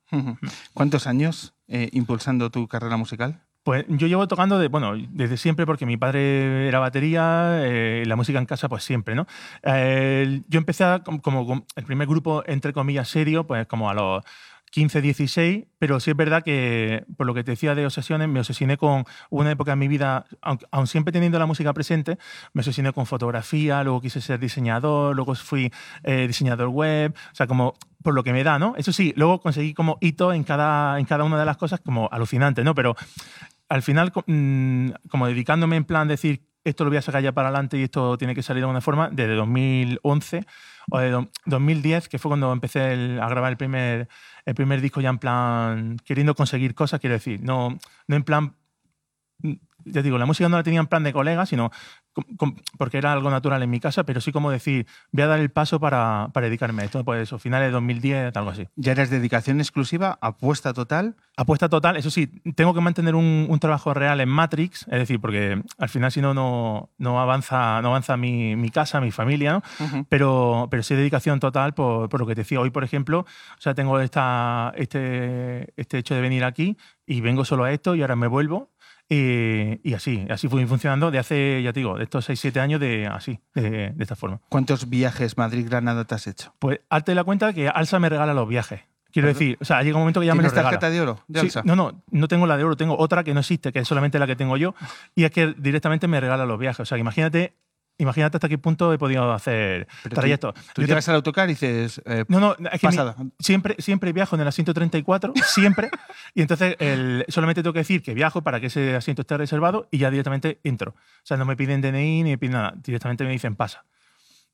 ¿Cuántos 0.73 1.07
años 1.07 1.53
eh, 1.67 1.89
impulsando 1.91 2.49
tu 2.51 2.67
carrera 2.69 2.95
musical? 2.95 3.41
Pues 3.65 3.83
yo 3.89 4.05
llevo 4.05 4.27
tocando 4.27 4.59
de, 4.59 4.67
bueno, 4.67 4.93
desde 5.09 5.37
siempre 5.37 5.65
porque 5.65 5.87
mi 5.87 5.97
padre 5.97 6.67
era 6.67 6.77
batería, 6.77 7.61
eh, 7.63 8.03
la 8.05 8.15
música 8.15 8.37
en 8.37 8.45
casa 8.45 8.69
pues 8.69 8.83
siempre, 8.83 9.15
¿no? 9.15 9.25
Eh, 9.63 10.43
yo 10.47 10.59
empecé 10.59 10.83
a- 10.83 10.99
como, 11.03 11.19
como 11.23 11.65
el 11.75 11.83
primer 11.83 12.07
grupo, 12.07 12.43
entre 12.45 12.73
comillas, 12.73 13.09
serio, 13.09 13.47
pues 13.47 13.65
como 13.65 13.89
a 13.89 13.95
los 13.95 14.23
15, 14.69 15.01
16, 15.01 15.65
pero 15.79 15.99
sí 15.99 16.11
es 16.11 16.15
verdad 16.17 16.43
que, 16.43 17.05
por 17.17 17.25
lo 17.25 17.33
que 17.33 17.43
te 17.43 17.51
decía 17.53 17.73
de 17.73 17.85
obsesiones, 17.87 18.27
me 18.27 18.39
obsesioné 18.39 18.77
con 18.77 19.05
una 19.31 19.49
época 19.49 19.73
en 19.73 19.79
mi 19.79 19.87
vida, 19.87 20.25
aun, 20.43 20.59
aun 20.69 20.85
siempre 20.85 21.11
teniendo 21.11 21.39
la 21.39 21.47
música 21.47 21.73
presente, 21.73 22.19
me 22.53 22.59
obsesioné 22.61 22.93
con 22.93 23.07
fotografía, 23.07 23.83
luego 23.83 23.99
quise 23.99 24.21
ser 24.21 24.39
diseñador, 24.39 25.15
luego 25.15 25.33
fui 25.33 25.71
eh, 26.03 26.27
diseñador 26.27 26.67
web, 26.67 27.15
o 27.31 27.35
sea, 27.35 27.47
como 27.47 27.73
por 28.03 28.13
lo 28.13 28.23
que 28.23 28.33
me 28.33 28.43
da, 28.43 28.59
¿no? 28.59 28.75
Eso 28.77 28.91
sí, 28.93 29.13
luego 29.15 29.41
conseguí 29.41 29.73
como 29.73 29.97
hito 30.01 30.31
en 30.33 30.43
cada, 30.43 30.99
en 30.99 31.05
cada 31.05 31.23
una 31.23 31.39
de 31.39 31.45
las 31.45 31.57
cosas 31.57 31.79
como 31.79 32.07
alucinante, 32.11 32.63
¿no? 32.63 32.75
Pero 32.75 32.95
al 33.69 33.81
final, 33.81 34.11
mm, 34.27 34.89
como 35.09 35.27
dedicándome 35.27 35.75
en 35.75 35.85
plan 35.85 36.07
decir, 36.07 36.45
esto 36.63 36.83
lo 36.83 36.89
voy 36.89 36.97
a 36.97 37.01
sacar 37.01 37.21
ya 37.21 37.31
para 37.31 37.49
adelante 37.49 37.77
y 37.77 37.83
esto 37.83 38.17
tiene 38.17 38.33
que 38.33 38.41
salir 38.41 38.61
de 38.61 38.65
alguna 38.65 38.81
forma, 38.81 39.09
desde 39.11 39.35
2011 39.35 40.45
o 40.89 40.99
de 40.99 41.09
do- 41.11 41.29
2010, 41.45 42.09
que 42.09 42.17
fue 42.19 42.29
cuando 42.29 42.51
empecé 42.51 43.19
a 43.21 43.29
grabar 43.29 43.51
el 43.51 43.57
primer, 43.57 44.07
el 44.45 44.55
primer 44.55 44.81
disco 44.81 44.99
ya 45.01 45.09
en 45.09 45.19
plan, 45.19 45.97
queriendo 46.03 46.33
conseguir 46.35 46.73
cosas, 46.73 46.99
quiero 46.99 47.13
decir, 47.13 47.39
no, 47.43 47.77
no 48.07 48.15
en 48.15 48.23
plan 48.23 48.55
mm, 49.39 49.53
ya 49.85 50.01
digo, 50.01 50.17
la 50.17 50.25
música 50.25 50.49
no 50.49 50.57
la 50.57 50.63
tenía 50.63 50.79
en 50.79 50.87
plan 50.87 51.03
de 51.03 51.13
colega, 51.13 51.45
sino 51.45 51.69
porque 52.77 52.97
era 52.97 53.13
algo 53.13 53.29
natural 53.29 53.61
en 53.63 53.69
mi 53.69 53.79
casa, 53.79 54.03
pero 54.03 54.21
sí 54.21 54.31
como 54.31 54.51
decir, 54.51 54.87
voy 55.11 55.23
a 55.23 55.27
dar 55.27 55.39
el 55.39 55.49
paso 55.49 55.79
para, 55.79 56.29
para 56.33 56.47
dedicarme 56.47 56.83
a 56.83 56.85
esto, 56.85 57.03
pues 57.03 57.23
eso, 57.23 57.39
finales 57.39 57.69
de 57.69 57.71
2010, 57.73 58.35
algo 58.35 58.51
así. 58.51 58.67
¿Ya 58.75 58.93
eres 58.93 59.09
dedicación 59.09 59.59
exclusiva, 59.59 60.17
apuesta 60.21 60.73
total? 60.73 61.15
Apuesta 61.37 61.69
total, 61.69 61.97
eso 61.97 62.09
sí, 62.09 62.27
tengo 62.55 62.73
que 62.73 62.81
mantener 62.81 63.15
un, 63.15 63.47
un 63.49 63.59
trabajo 63.59 63.93
real 63.93 64.21
en 64.21 64.29
Matrix, 64.29 64.83
es 64.83 64.99
decir, 64.99 65.19
porque 65.19 65.61
al 65.77 65.89
final 65.89 66.11
si 66.11 66.21
no, 66.21 66.33
no, 66.33 67.19
avanza, 67.19 67.81
no 67.81 67.89
avanza 67.89 68.17
mi, 68.17 68.55
mi 68.55 68.69
casa, 68.69 69.01
mi 69.01 69.11
familia, 69.11 69.53
¿no? 69.53 70.05
pero, 70.09 70.67
pero 70.71 70.83
sí 70.83 70.95
dedicación 70.95 71.39
total 71.39 71.73
por, 71.73 72.09
por 72.09 72.19
lo 72.19 72.27
que 72.27 72.35
te 72.35 72.41
decía. 72.41 72.59
Hoy, 72.59 72.69
por 72.69 72.83
ejemplo, 72.83 73.19
o 73.19 73.61
sea, 73.61 73.73
tengo 73.73 73.99
esta, 73.99 74.73
este, 74.75 75.73
este 75.75 75.97
hecho 75.97 76.15
de 76.15 76.21
venir 76.21 76.43
aquí 76.43 76.77
y 77.05 77.21
vengo 77.21 77.45
solo 77.45 77.63
a 77.63 77.71
esto 77.71 77.95
y 77.95 78.01
ahora 78.01 78.15
me 78.15 78.27
vuelvo. 78.27 78.71
Y, 79.07 79.79
y 79.87 79.93
así, 79.93 80.25
así 80.29 80.47
fui 80.47 80.65
funcionando 80.65 81.11
de 81.11 81.19
hace, 81.19 81.61
ya 81.61 81.71
te 81.73 81.79
digo, 81.79 81.97
de 81.97 82.05
estos 82.05 82.27
6-7 82.29 82.59
años 82.59 82.79
de 82.79 83.05
así, 83.07 83.39
de, 83.53 83.91
de 83.91 84.03
esta 84.03 84.15
forma. 84.15 84.41
¿Cuántos 84.49 84.89
viajes 84.89 85.37
Madrid-Granada 85.37 86.05
te 86.05 86.15
has 86.15 86.25
hecho? 86.27 86.53
Pues 86.59 86.79
hazte 86.89 87.13
la 87.13 87.23
cuenta 87.23 87.53
que 87.53 87.69
Alsa 87.69 87.99
me 87.99 88.09
regala 88.09 88.33
los 88.33 88.47
viajes. 88.47 88.81
Quiero 89.11 89.29
decir, 89.29 89.57
o 89.61 89.65
sea, 89.65 89.81
llega 89.81 89.95
un 89.95 90.01
momento 90.01 90.19
que 90.19 90.25
ya 90.25 90.35
me 90.35 90.43
los 90.43 90.51
¿Tienes 90.51 90.57
regala. 90.65 90.79
tarjeta 90.79 90.89
de 90.93 91.01
oro 91.01 91.23
de 91.29 91.39
Sí, 91.39 91.45
Alsa? 91.45 91.61
no, 91.63 91.75
no, 91.77 92.03
no 92.11 92.27
tengo 92.27 92.47
la 92.47 92.57
de 92.57 92.65
oro, 92.65 92.75
tengo 92.75 92.97
otra 92.97 93.23
que 93.23 93.33
no 93.33 93.39
existe, 93.39 93.71
que 93.71 93.79
es 93.79 93.87
solamente 93.87 94.19
la 94.19 94.27
que 94.27 94.35
tengo 94.35 94.57
yo, 94.57 94.75
y 95.15 95.23
es 95.23 95.31
que 95.31 95.53
directamente 95.57 96.07
me 96.09 96.19
regala 96.19 96.45
los 96.45 96.59
viajes. 96.59 96.81
O 96.81 96.85
sea, 96.85 96.97
que 96.97 97.01
imagínate, 97.01 97.53
imagínate 97.97 98.37
hasta 98.37 98.49
qué 98.49 98.57
punto 98.57 98.91
he 98.93 98.97
podido 98.97 99.31
hacer 99.31 99.87
Pero 100.03 100.15
tú- 100.15 100.21
trayectos. 100.21 100.53
Tú 100.53 100.81
Yo 100.81 100.87
te- 100.87 100.87
llegas 100.87 101.07
al 101.09 101.15
autocar 101.15 101.49
y 101.49 101.53
dices, 101.53 102.01
eh, 102.05 102.25
no, 102.27 102.39
no, 102.39 102.55
es 102.71 102.81
que 102.81 102.87
mi- 102.89 103.31
siempre, 103.39 103.75
siempre 103.79 104.11
viajo 104.13 104.35
en 104.35 104.41
el 104.41 104.47
asiento 104.47 104.73
34, 104.73 105.33
siempre. 105.45 105.89
y 106.33 106.41
entonces 106.41 106.75
el- 106.79 107.25
solamente 107.29 107.63
tengo 107.63 107.73
que 107.73 107.79
decir 107.79 108.01
que 108.03 108.13
viajo 108.13 108.41
para 108.41 108.59
que 108.59 108.67
ese 108.67 108.95
asiento 108.95 109.21
esté 109.21 109.37
reservado 109.37 109.87
y 109.91 109.97
ya 109.99 110.09
directamente 110.11 110.59
entro. 110.63 110.91
O 110.91 110.95
sea, 111.23 111.37
no 111.37 111.45
me 111.45 111.55
piden 111.55 111.81
DNI 111.81 112.23
ni 112.23 112.29
me 112.31 112.37
piden 112.37 112.53
nada. 112.53 112.73
Directamente 112.83 113.23
me 113.23 113.31
dicen 113.31 113.55
pasa. 113.55 113.85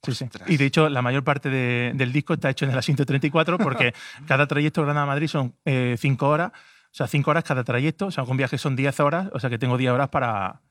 Sí, 0.03 0.13
sí. 0.15 0.25
Y 0.47 0.57
de 0.57 0.65
hecho, 0.65 0.89
la 0.89 1.01
mayor 1.03 1.23
parte 1.23 1.49
de- 1.49 1.91
del 1.95 2.11
disco 2.11 2.33
está 2.33 2.49
hecho 2.49 2.65
en 2.65 2.71
el 2.71 2.77
asiento 2.77 3.05
34 3.05 3.57
porque 3.59 3.93
cada 4.27 4.47
trayecto 4.47 4.81
Granada-Madrid 4.83 5.27
son 5.27 5.53
5 5.97 6.27
horas. 6.27 6.51
O 6.53 6.93
sea, 6.93 7.07
5 7.07 7.29
horas 7.31 7.43
cada 7.43 7.63
trayecto. 7.63 8.07
O 8.07 8.11
sea, 8.11 8.23
con 8.25 8.35
viaje 8.35 8.57
son 8.57 8.75
10 8.75 8.99
horas. 8.99 9.29
O 9.33 9.39
sea, 9.39 9.49
que 9.49 9.57
tengo 9.59 9.77
10 9.77 9.91
horas 9.91 10.09
para. 10.09 10.61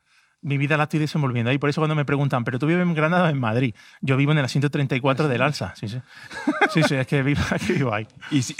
Mi 0.41 0.57
vida 0.57 0.75
la 0.77 0.83
estoy 0.83 0.99
desenvolviendo 0.99 1.51
ahí. 1.51 1.57
Por 1.57 1.69
eso 1.69 1.81
cuando 1.81 1.95
me 1.95 2.05
preguntan, 2.05 2.43
¿pero 2.43 2.57
tú 2.57 2.65
vives 2.65 2.81
en 2.81 2.93
Granada 2.93 3.25
o 3.25 3.29
en 3.29 3.39
Madrid? 3.39 3.75
Yo 4.01 4.17
vivo 4.17 4.31
en 4.31 4.39
el 4.39 4.45
asiento 4.45 4.69
34 4.69 5.27
del 5.27 5.41
Alsa. 5.41 5.73
Sí, 5.75 5.87
sí. 5.87 6.01
Sí, 6.73 6.81
sí, 6.83 6.95
es 6.95 7.05
que 7.05 7.21
vivo, 7.21 7.41
que 7.67 7.73
vivo 7.73 7.93
ahí. 7.93 8.07
Y 8.31 8.41
si, 8.41 8.55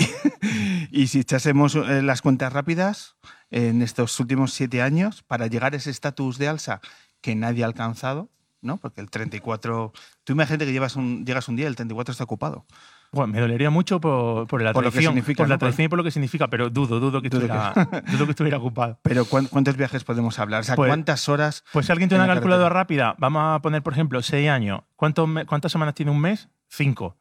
y 0.92 1.08
si 1.08 1.22
echásemos 1.22 1.76
eh, 1.76 2.02
las 2.02 2.22
cuentas 2.22 2.54
rápidas, 2.54 3.16
en 3.52 3.82
estos 3.82 4.20
últimos 4.20 4.54
siete 4.54 4.82
años, 4.82 5.24
para 5.24 5.48
llegar 5.48 5.74
a 5.74 5.78
ese 5.78 5.92
estatus 5.92 6.38
de 6.38 6.48
alza 6.48 6.82
que 7.20 7.36
nadie 7.36 7.64
ha 7.64 7.68
alcanzado, 7.68 8.30
¿no? 8.62 8.78
Porque 8.78 9.02
el 9.02 9.10
34. 9.10 9.92
Tú 10.24 10.34
imagínate 10.34 10.66
que 10.66 10.72
llevas 10.72 10.96
un, 10.96 11.26
llegas 11.26 11.48
un 11.48 11.56
día 11.56 11.66
y 11.66 11.68
el 11.68 11.76
34 11.76 12.14
está 12.14 12.24
ocupado. 12.24 12.66
Bueno, 13.14 13.34
me 13.34 13.42
dolería 13.42 13.70
mucho 13.70 14.00
por, 14.00 14.48
por 14.48 14.62
la 14.62 14.72
Por 14.72 14.84
lo 14.84 14.90
que 14.90 14.94
tradición, 14.94 15.14
significa, 15.14 15.44
por 15.44 15.50
la 15.50 15.56
¿no? 15.56 15.60
tradición 15.60 15.86
y 15.86 15.90
por 15.90 15.98
lo 15.98 16.04
que 16.06 16.12
significa, 16.12 16.48
pero 16.48 16.70
dudo, 16.70 17.00
dudo 17.02 17.22
que 17.22 17.28
Dudo 17.30 17.42
estuviera, 17.46 17.74
que- 17.74 18.02
dudo 18.12 18.26
que 18.26 18.32
estuviera 18.32 18.58
ocupado. 18.58 19.00
Pero 19.02 19.26
¿cuán- 19.26 19.48
¿cuántos 19.48 19.76
viajes 19.76 20.04
podemos 20.06 20.40
hablar? 20.40 20.62
O 20.62 20.64
sea, 20.64 20.76
Pues- 20.76 20.88
¿cuántas 20.90 21.28
horas? 21.28 21.66
Pues 21.74 21.86
si 21.88 21.92
alguien 21.92 22.08
tiene 22.08 22.24
en 22.24 22.30
una 22.30 22.36
la 22.36 22.40
calculadora 22.40 22.70
rápida, 22.70 23.16
vamos 23.18 23.44
a 23.56 23.62
poner, 23.62 23.84
por 23.84 23.92
ejemplo, 23.94 24.22
seis 24.22 24.50
años. 24.50 24.82
¿Cuántos 24.96 25.28
me- 25.28 25.46
¿Cuántas 25.46 25.74
semanas 25.74 25.94
tiene 25.94 26.12
un 26.12 26.22
mes? 26.22 26.48
Cinco. 26.70 27.18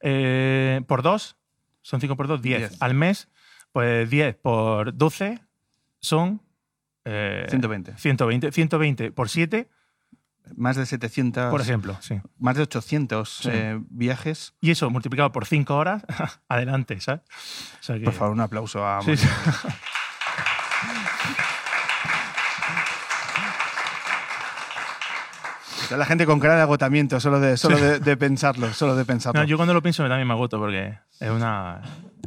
Eh, 0.00 0.82
por 0.86 1.02
dos, 1.02 1.36
son 1.80 2.00
cinco 2.00 2.14
por 2.16 2.28
dos, 2.28 2.42
diez. 2.42 2.68
Diez. 2.70 2.82
Al 2.82 2.92
mes, 2.94 3.28
pues 3.72 4.10
10 4.10 4.34
por 4.36 4.94
12 4.94 5.40
son... 5.98 6.42
eh, 7.06 7.46
120. 7.48 7.96
120. 7.96 8.52
120 8.52 9.12
por 9.12 9.28
7, 9.30 9.70
Más 10.56 10.76
de 10.76 10.86
700. 10.86 11.50
por 11.50 11.60
ejemplo. 11.60 11.96
Sí. 12.00 12.20
Más 12.38 12.56
de 12.56 12.62
800 12.62 13.38
Sí. 13.42 13.48
eh, 13.52 13.80
viajes. 13.90 14.54
Y 14.60 14.70
eso 14.70 14.90
multiplicado 14.90 15.32
por 15.32 15.46
5 15.46 15.74
horas, 15.76 16.02
adelante, 16.48 17.00
¿sabes? 17.00 17.22
O 17.80 17.82
sea 17.82 17.98
que- 17.98 18.04
Por 18.04 18.12
favor, 18.14 18.32
un 18.34 18.40
aplauso 18.40 18.86
a. 18.86 19.00
Sí, 19.02 19.12
la 25.96 26.04
gente 26.06 26.26
con 26.26 26.40
cara 26.40 26.56
de 26.56 26.62
agotamiento, 26.62 27.18
solo 27.20 27.40
de, 27.40 27.56
solo 27.56 27.76
de, 27.78 27.98
de 28.00 28.16
pensarlo, 28.16 28.72
solo 28.72 28.94
de 28.96 29.04
pensarlo. 29.04 29.40
No, 29.40 29.46
yo 29.46 29.56
cuando 29.56 29.74
lo 29.74 29.82
pienso 29.82 30.02
también 30.08 30.26
me 30.26 30.34
agoto 30.34 30.58
porque 30.58 30.94
es 31.20 31.30
una... 31.30 31.80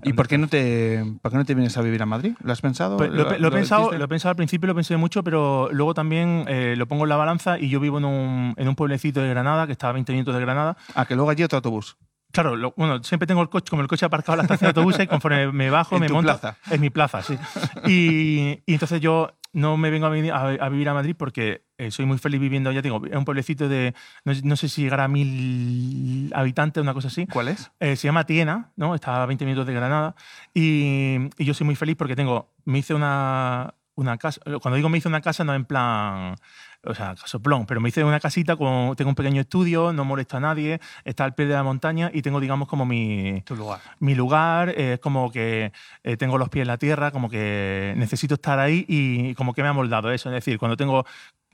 ¿Y 0.04 0.14
por 0.14 0.28
qué, 0.28 0.38
no 0.38 0.48
te, 0.48 1.04
por 1.22 1.32
qué 1.32 1.38
no 1.38 1.46
te 1.46 1.56
vienes 1.56 1.76
a 1.78 1.82
vivir 1.82 2.02
a 2.04 2.06
Madrid? 2.06 2.36
¿Lo 2.44 2.52
has 2.54 2.62
pensado? 2.62 2.98
Pues 2.98 3.10
lo, 3.12 3.32
he- 3.32 3.40
lo 3.40 3.48
he 3.48 3.52
pensado, 3.52 3.92
lo 3.92 4.06
he 4.06 4.08
pensado 4.08 4.30
al 4.32 4.36
principio, 4.36 4.68
lo 4.68 4.76
pensé 4.76 4.96
mucho, 4.98 5.24
pero 5.24 5.70
luego 5.72 5.94
también 5.96 6.46
eh, 6.48 6.76
lo 6.78 6.86
pongo 6.88 7.06
en 7.06 7.10
la 7.10 7.16
balanza 7.16 7.58
y 7.58 7.70
yo 7.70 7.80
vivo 7.80 7.98
en 7.98 8.06
un, 8.06 8.54
en 8.58 8.68
un 8.68 8.76
pueblecito 8.76 9.22
de 9.22 9.30
Granada, 9.30 9.66
que 9.66 9.72
está 9.72 9.90
a 9.90 9.94
20 9.94 10.12
minutos 10.12 10.36
de 10.36 10.42
Granada. 10.42 10.78
Ah, 10.94 11.06
que 11.06 11.16
luego 11.16 11.32
allí 11.32 11.42
otro 11.44 11.58
autobús. 11.58 11.98
Claro, 12.32 12.56
lo- 12.56 12.74
bueno, 12.78 13.02
siempre 13.04 13.26
tengo 13.26 13.42
el 13.42 13.50
coche, 13.50 13.70
como 13.70 13.82
el 13.82 13.88
coche 13.88 14.06
aparcado 14.06 14.34
en 14.34 14.38
la 14.40 14.44
estación 14.44 14.66
de 14.68 14.80
autobuses, 14.80 15.06
y 15.06 15.08
conforme 15.08 15.52
me 15.52 15.70
bajo, 15.72 15.96
En 15.96 16.02
me 16.02 16.08
tu 16.08 16.14
monto. 16.14 16.38
plaza. 16.38 16.58
En 16.70 16.82
mi 16.82 16.90
plaza, 16.92 17.22
sí. 17.24 17.38
Y, 17.88 18.62
y 18.66 18.74
entonces 18.74 19.00
yo 19.02 19.32
no 19.56 19.78
me 19.78 19.90
vengo 19.90 20.06
a, 20.06 20.10
veni- 20.10 20.30
a- 20.30 20.64
a 20.66 20.70
vivir 20.70 20.90
a 20.90 20.94
Madrid 20.94 21.16
porque 21.18 21.64
eh, 21.78 21.90
soy 21.90 22.06
muy 22.06 22.18
feliz 22.18 22.40
viviendo, 22.42 22.72
ya 22.74 22.82
tengo, 22.82 23.06
en 23.06 23.18
un 23.18 23.24
pueblecito 23.26 23.70
de, 23.70 23.96
no, 24.26 24.36
sé- 24.36 24.42
no 24.44 24.56
sé 24.58 24.68
si 24.70 24.82
llegará 24.84 25.06
a 25.06 25.08
mil 25.08 26.32
habitantes, 26.36 26.82
una 26.82 26.94
cosa 26.94 27.08
así. 27.08 27.26
¿Cuál 27.28 27.48
es? 27.50 27.72
Eh, 27.80 27.96
se 27.96 28.08
llama 28.08 28.26
Tiena, 28.26 28.72
¿no? 28.76 28.94
Está 28.96 29.24
a 29.24 29.26
20 29.26 29.46
minutos 29.46 29.66
de 29.66 29.74
Granada. 29.74 30.16
Y, 30.54 31.18
y 31.38 31.46
yo 31.46 31.54
soy 31.54 31.66
muy 31.66 31.76
feliz 31.76 31.96
porque 31.96 32.16
tengo, 32.16 32.54
me 32.66 32.80
hice 32.80 32.94
una, 32.94 33.74
una 33.96 34.18
casa. 34.18 34.42
Cuando 34.62 34.76
digo 34.76 34.90
me 34.90 34.98
hice 34.98 35.08
una 35.08 35.22
casa, 35.22 35.44
no 35.44 35.54
en 35.54 35.66
plan, 35.66 36.36
o 36.86 36.96
sea, 36.96 37.16
casoplón, 37.16 37.66
pero 37.66 37.82
me 37.82 37.90
hice 37.90 38.04
una 38.04 38.20
casita, 38.20 38.56
con, 38.56 38.96
tengo 38.96 39.10
un 39.10 39.16
pequeño 39.16 39.42
estudio, 39.42 39.94
no 39.94 40.06
molesto 40.06 40.38
a 40.38 40.40
nadie, 40.40 40.80
está 41.04 41.24
al 41.26 41.34
pie 41.34 41.46
de 41.46 41.54
la 41.54 41.64
montaña 41.64 42.12
y 42.14 42.22
tengo, 42.22 42.40
digamos, 42.40 42.68
como 42.68 42.86
mi, 42.86 43.42
Tu 43.46 43.56
lugar. 43.56 43.80
mi 44.00 44.16
lugar, 44.16 44.70
eh, 44.70 44.94
es 44.94 45.00
como 45.00 45.32
que 45.32 45.72
eh, 46.04 46.18
tengo 46.18 46.38
los 46.38 46.50
pies 46.50 46.64
en 46.64 46.68
la 46.68 46.78
tierra, 46.78 47.12
como 47.12 47.30
que 47.30 47.94
necesito 47.98 48.36
estar 48.36 48.60
ahí 48.60 48.86
y 48.88 49.34
como 49.36 49.54
que 49.54 49.62
me 49.64 49.70
ha 49.70 49.74
moldado 49.74 50.12
eso. 50.12 50.30
Es 50.30 50.36
decir, 50.36 50.60
cuando 50.60 50.78
tengo 50.78 51.06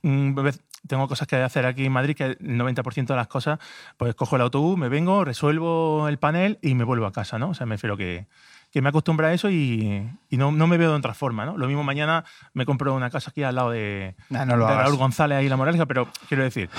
mm, 0.04 0.38
tengo 0.88 1.08
cosas 1.08 1.28
que 1.28 1.36
hacer 1.36 1.66
aquí 1.66 1.86
en 1.86 1.92
Madrid, 1.92 2.16
que 2.16 2.26
el 2.26 2.38
90% 2.40 3.08
de 3.08 3.16
las 3.16 3.28
cosas, 3.28 3.60
pues 3.98 4.16
cojo 4.16 4.36
el 4.36 4.42
autobús, 4.42 4.78
me 4.78 4.90
vengo, 4.90 5.24
resuelvo 5.24 6.08
el 6.08 6.18
panel 6.18 6.58
y 6.62 6.76
me 6.76 6.84
vuelvo 6.84 7.06
a 7.06 7.12
casa, 7.12 7.38
¿no? 7.38 7.50
O 7.50 7.54
sea, 7.54 7.66
me 7.66 7.76
refiero 7.76 7.98
que, 7.98 8.26
que 8.72 8.82
me 8.82 8.90
acostumbra 8.90 9.28
a 9.28 9.34
eso 9.34 9.50
y, 9.50 10.10
y 10.30 10.38
no, 10.38 10.52
no 10.52 10.66
me 10.68 10.78
veo 10.78 10.92
de 10.92 10.98
otra 10.98 11.14
forma, 11.14 11.46
¿no? 11.46 11.58
Lo 11.58 11.68
mismo 11.68 11.84
mañana 11.84 12.24
me 12.54 12.66
compro 12.66 12.94
una 12.96 13.10
casa 13.10 13.32
aquí 13.32 13.44
al 13.44 13.56
lado 13.56 13.72
de, 13.72 14.16
Ah, 14.34 14.46
no 14.46 14.56
lo 14.56 14.66
de. 14.68 14.74
Raúl 14.76 14.96
González 14.96 15.38
ahí 15.38 15.46
en 15.46 15.50
La 15.50 15.58
Moraleja, 15.58 15.86
pero 15.86 16.08
quiero 16.30 16.44
decir, 16.44 16.70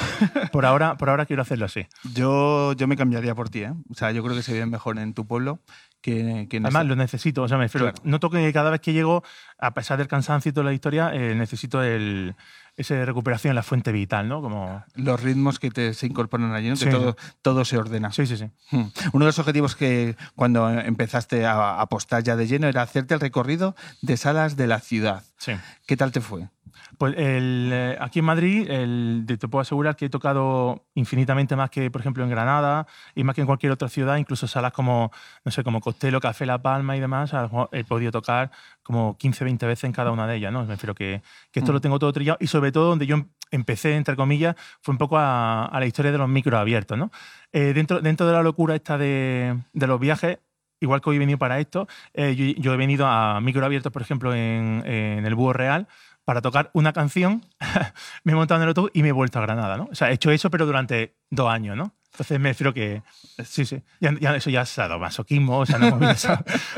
por 0.52 0.64
ahora, 0.64 0.96
por 0.96 1.10
ahora 1.10 1.26
quiero 1.26 1.42
hacerlo 1.42 1.66
así. 1.66 1.86
Yo, 2.14 2.72
yo 2.72 2.86
me 2.88 2.96
cambiaría 2.96 3.34
por 3.34 3.50
ti, 3.50 3.64
¿eh? 3.64 3.72
O 3.90 3.94
sea, 3.94 4.10
yo 4.12 4.22
creo 4.22 4.34
que 4.34 4.42
se 4.42 4.52
vive 4.54 4.66
mejor 4.66 4.98
en 4.98 5.12
tu 5.14 5.26
pueblo 5.26 5.60
que, 6.00 6.46
que 6.50 6.56
Además, 6.56 6.82
este- 6.82 6.88
lo 6.88 6.96
necesito. 6.96 7.42
O 7.42 7.48
sea, 7.48 7.58
me 7.58 7.64
refiero, 7.64 7.86
Claro. 7.92 8.02
noto 8.08 8.30
que 8.30 8.52
cada 8.52 8.70
vez 8.70 8.80
que 8.80 8.92
llego, 8.92 9.22
a 9.58 9.72
pesar 9.74 9.98
del 9.98 10.08
cansancio 10.08 10.48
y 10.50 10.52
toda 10.52 10.64
la 10.64 10.72
historia, 10.72 11.10
eh, 11.14 11.34
necesito 11.34 11.82
el, 11.82 12.34
esa 12.76 13.04
recuperación, 13.04 13.54
la 13.54 13.62
fuente 13.62 13.92
vital, 13.92 14.28
¿no? 14.28 14.40
Como... 14.40 14.84
los 14.94 15.20
ritmos 15.22 15.58
que 15.58 15.70
te, 15.70 15.94
se 15.94 16.06
incorporan 16.06 16.52
allí, 16.52 16.70
¿no? 16.70 16.76
que 16.76 16.86
todo, 16.86 17.16
todo 17.40 17.64
se 17.64 17.76
ordena. 17.76 18.12
Sí, 18.12 18.26
sí, 18.26 18.36
sí. 18.36 18.50
Hmm. 18.70 18.86
Uno 19.12 19.24
de 19.24 19.28
los 19.28 19.38
objetivos 19.38 19.76
que 19.76 20.16
cuando 20.34 20.68
empezaste 20.68 21.46
a 21.46 21.52
a 21.62 21.80
apostar 21.80 22.22
ya 22.22 22.36
de 22.36 22.46
lleno 22.46 22.68
era 22.68 22.82
hacerte 22.82 23.14
el 23.14 23.20
recorrido 23.20 23.74
de 24.00 24.16
salas 24.16 24.56
de 24.56 24.66
la 24.66 24.80
ciudad. 24.80 25.22
Sí. 25.38 25.52
¿Qué 25.86 25.96
tal 25.96 26.12
te 26.12 26.20
fue? 26.20 26.48
Pues 26.98 27.14
el, 27.16 27.70
eh, 27.72 27.96
aquí 28.00 28.18
en 28.20 28.24
Madrid 28.24 28.70
el, 28.70 29.24
te 29.26 29.48
puedo 29.48 29.60
asegurar 29.62 29.96
que 29.96 30.06
he 30.06 30.10
tocado 30.10 30.84
infinitamente 30.94 31.56
más 31.56 31.70
que, 31.70 31.90
por 31.90 32.00
ejemplo, 32.00 32.22
en 32.24 32.30
Granada 32.30 32.86
y 33.14 33.24
más 33.24 33.34
que 33.34 33.40
en 33.40 33.46
cualquier 33.46 33.72
otra 33.72 33.88
ciudad, 33.88 34.16
incluso 34.16 34.46
salas 34.46 34.72
como, 34.72 35.10
no 35.44 35.52
sé, 35.52 35.62
como 35.64 35.80
Costello, 35.80 36.20
Café 36.20 36.46
La 36.46 36.60
Palma 36.62 36.96
y 36.96 37.00
demás, 37.00 37.32
he 37.72 37.84
podido 37.84 38.10
tocar 38.12 38.50
como 38.82 39.16
15, 39.18 39.44
20 39.44 39.66
veces 39.66 39.84
en 39.84 39.92
cada 39.92 40.10
una 40.10 40.26
de 40.26 40.36
ellas, 40.36 40.52
¿no? 40.52 40.62
Me 40.62 40.68
refiero 40.68 40.94
que, 40.94 41.22
que 41.50 41.60
esto 41.60 41.72
Mm. 41.72 41.74
lo 41.74 41.80
tengo 41.80 41.98
todo 41.98 42.12
trillado 42.12 42.38
y 42.40 42.46
sobre 42.46 42.72
todo 42.72 42.88
donde 42.90 43.06
yo 43.06 43.16
em- 43.16 43.28
empecé, 43.50 43.96
entre 43.96 44.16
comillas, 44.16 44.56
fue 44.80 44.92
un 44.92 44.98
poco 44.98 45.18
a, 45.18 45.66
a 45.66 45.78
la 45.80 45.86
historia 45.86 46.10
de 46.12 46.18
los 46.18 46.28
micros 46.28 46.58
abiertos, 46.58 46.96
¿no? 46.98 47.10
Eh, 47.52 47.72
dentro, 47.74 48.00
dentro 48.00 48.26
de 48.26 48.32
la 48.32 48.42
locura 48.42 48.74
esta 48.74 48.96
de, 48.96 49.58
de 49.72 49.86
los 49.86 50.00
viajes, 50.00 50.38
igual 50.80 51.00
que 51.00 51.10
hoy 51.10 51.16
he 51.16 51.18
venido 51.20 51.38
para 51.38 51.60
esto, 51.60 51.86
eh, 52.14 52.34
yo, 52.34 52.60
yo 52.60 52.74
he 52.74 52.76
venido 52.76 53.06
a 53.06 53.40
micro 53.40 53.64
abiertos, 53.64 53.92
por 53.92 54.02
ejemplo, 54.02 54.34
en, 54.34 54.82
en 54.86 55.24
el 55.24 55.34
Búho 55.34 55.52
Real, 55.52 55.86
para 56.24 56.40
tocar 56.40 56.70
una 56.74 56.92
canción, 56.92 57.44
me 58.24 58.32
he 58.32 58.34
montado 58.34 58.58
en 58.60 58.62
el 58.62 58.68
autobús 58.68 58.90
y 58.94 59.02
me 59.02 59.08
he 59.08 59.12
vuelto 59.12 59.38
a 59.38 59.42
Granada, 59.42 59.76
¿no? 59.76 59.88
O 59.90 59.94
sea, 59.94 60.10
he 60.10 60.14
hecho 60.14 60.30
eso, 60.30 60.50
pero 60.50 60.66
durante 60.66 61.16
dos 61.30 61.50
años, 61.50 61.76
¿no? 61.76 61.94
Entonces 62.12 62.38
me 62.38 62.50
refiero 62.50 62.74
que, 62.74 63.02
sí, 63.42 63.64
sí, 63.64 63.82
ya, 63.98 64.12
ya 64.20 64.36
eso 64.36 64.50
ya 64.50 64.60
es 64.62 64.68
sadomasoquismo, 64.68 65.60
o 65.60 65.64
sea, 65.66 65.78
no 65.78 65.98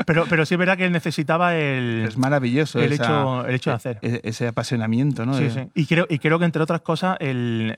pero, 0.05 0.25
pero 0.29 0.45
sí 0.45 0.53
es 0.55 0.57
verdad 0.57 0.77
que 0.77 0.85
él 0.85 0.93
necesitaba 0.93 1.55
el, 1.57 2.05
Es 2.07 2.17
maravilloso 2.17 2.79
el, 2.81 2.93
esa- 2.93 3.03
hecho, 3.03 3.45
el 3.45 3.55
hecho 3.55 3.69
de 3.71 3.75
hacer. 3.75 3.99
e- 4.01 4.21
ese 4.23 4.47
apasionamiento, 4.47 5.25
¿no? 5.25 5.33
Sí, 5.37 5.49
sí. 5.49 5.67
Y 5.75 5.87
creo, 5.87 6.07
y 6.09 6.19
creo 6.19 6.39
que, 6.39 6.45
entre 6.45 6.61
otras 6.63 6.79
cosas, 6.81 7.17
el, 7.19 7.77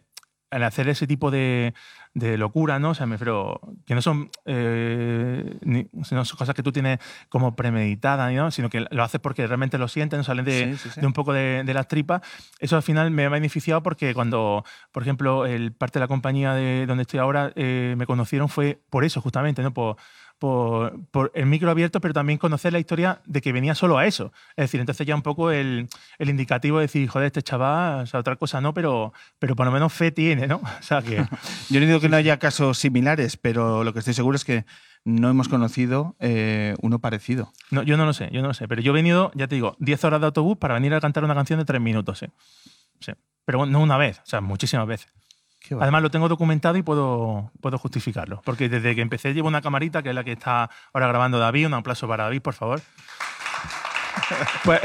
el 0.51 0.63
hacer 0.63 0.87
ese 0.89 1.07
tipo 1.07 1.29
de, 1.31 1.73
de 2.13 2.37
locura, 2.37 2.79
¿no? 2.79 2.91
O 2.91 2.93
sea, 2.95 3.05
me 3.05 3.15
refiero 3.15 3.59
que 3.85 3.95
no 3.95 4.01
son, 4.01 4.29
eh, 4.45 5.57
ni- 5.61 5.87
no 5.91 6.23
son 6.25 6.37
cosas 6.37 6.55
que 6.55 6.63
tú 6.63 6.71
tienes 6.71 6.99
como 7.29 7.55
premeditadas, 7.55 8.31
¿no? 8.33 8.49
sino 8.51 8.69
que 8.69 8.85
lo 8.89 9.03
haces 9.03 9.19
porque 9.21 9.45
realmente 9.45 9.77
lo 9.77 9.87
sientes, 9.87 10.17
¿no? 10.17 10.23
salen 10.23 10.45
de, 10.45 10.71
Sí, 10.73 10.77
sí, 10.77 10.89
sí. 10.95 11.01
de 11.01 11.07
un 11.07 11.13
poco 11.13 11.33
de, 11.33 11.63
de 11.65 11.73
las 11.73 11.87
tripas. 11.87 12.21
Eso 12.59 12.75
al 12.75 12.83
final 12.83 13.11
me 13.11 13.25
ha 13.25 13.29
beneficiado 13.29 13.83
porque 13.83 14.13
cuando, 14.13 14.63
por 14.91 15.03
ejemplo, 15.03 15.45
el 15.45 15.73
parte 15.73 15.99
de 15.99 16.03
la 16.03 16.07
compañía 16.07 16.53
de 16.53 16.85
donde 16.85 17.01
estoy 17.03 17.19
ahora 17.19 17.51
eh, 17.55 17.95
me 17.97 18.05
conocieron 18.05 18.49
fue 18.49 18.79
por 18.89 19.03
eso, 19.03 19.21
justamente, 19.21 19.61
¿no? 19.61 19.73
Por, 19.73 19.97
por, 20.39 21.05
por 21.11 21.31
el 21.33 21.45
micro 21.45 21.71
abierto, 21.71 21.99
pero 22.01 22.13
también 22.13 22.37
conocer 22.37 22.73
la 22.73 22.79
historia 22.79 23.21
de 23.25 23.41
que 23.41 23.51
venía 23.51 23.75
solo 23.75 23.97
a 23.97 24.05
eso. 24.05 24.31
Es 24.55 24.65
decir, 24.65 24.79
entonces 24.79 25.05
ya 25.05 25.15
un 25.15 25.21
poco 25.21 25.51
el, 25.51 25.87
el 26.19 26.29
indicativo 26.29 26.77
de 26.77 26.83
decir, 26.83 27.07
joder, 27.07 27.27
este 27.27 27.41
chaval, 27.41 28.03
o 28.03 28.05
sea, 28.05 28.19
otra 28.19 28.35
cosa 28.35 28.61
no, 28.61 28.73
pero, 28.73 29.13
pero 29.39 29.55
por 29.55 29.65
lo 29.65 29.71
menos 29.71 29.93
fe 29.93 30.11
tiene, 30.11 30.47
¿no? 30.47 30.57
O 30.79 30.83
sea, 30.83 31.01
que... 31.01 31.25
Yo 31.69 31.79
no 31.79 31.85
digo 31.85 31.99
que 31.99 32.09
no 32.09 32.17
haya 32.17 32.37
casos 32.37 32.77
similares, 32.77 33.37
pero 33.37 33.83
lo 33.83 33.93
que 33.93 33.99
estoy 33.99 34.13
seguro 34.13 34.35
es 34.35 34.45
que 34.45 34.65
no 35.03 35.29
hemos 35.29 35.47
conocido 35.47 36.15
eh, 36.19 36.75
uno 36.81 36.99
parecido. 36.99 37.51
No, 37.71 37.83
yo 37.83 37.97
no 37.97 38.05
lo 38.05 38.13
sé, 38.13 38.29
yo 38.31 38.41
no 38.41 38.49
lo 38.49 38.53
sé. 38.53 38.67
Pero 38.67 38.81
yo 38.81 38.91
he 38.91 38.95
venido, 38.95 39.31
ya 39.35 39.47
te 39.47 39.55
digo, 39.55 39.75
10 39.79 40.03
horas 40.03 40.19
de 40.19 40.27
autobús 40.27 40.57
para 40.57 40.73
venir 40.75 40.93
a 40.93 41.01
cantar 41.01 41.23
una 41.23 41.33
canción 41.35 41.59
de 41.59 41.65
3 41.65 41.81
minutos, 41.81 42.23
¿eh? 42.23 42.31
Sí. 42.99 43.13
Pero 43.45 43.65
no 43.65 43.79
una 43.79 43.97
vez, 43.97 44.19
o 44.19 44.25
sea, 44.25 44.41
muchísimas 44.41 44.85
veces. 44.87 45.16
Además 45.79 46.01
lo 46.01 46.11
tengo 46.11 46.29
documentado 46.29 46.77
y 46.77 46.83
puedo, 46.83 47.51
puedo 47.61 47.77
justificarlo. 47.77 48.41
Porque 48.43 48.69
desde 48.69 48.95
que 48.95 49.01
empecé 49.01 49.33
llevo 49.33 49.47
una 49.47 49.61
camarita, 49.61 50.01
que 50.03 50.09
es 50.09 50.15
la 50.15 50.23
que 50.23 50.33
está 50.33 50.69
ahora 50.93 51.07
grabando 51.07 51.39
David. 51.39 51.67
Un 51.67 51.73
aplauso 51.75 52.07
para 52.07 52.25
David, 52.25 52.41
por 52.41 52.53
favor. 52.53 52.81
Pues, 54.65 54.81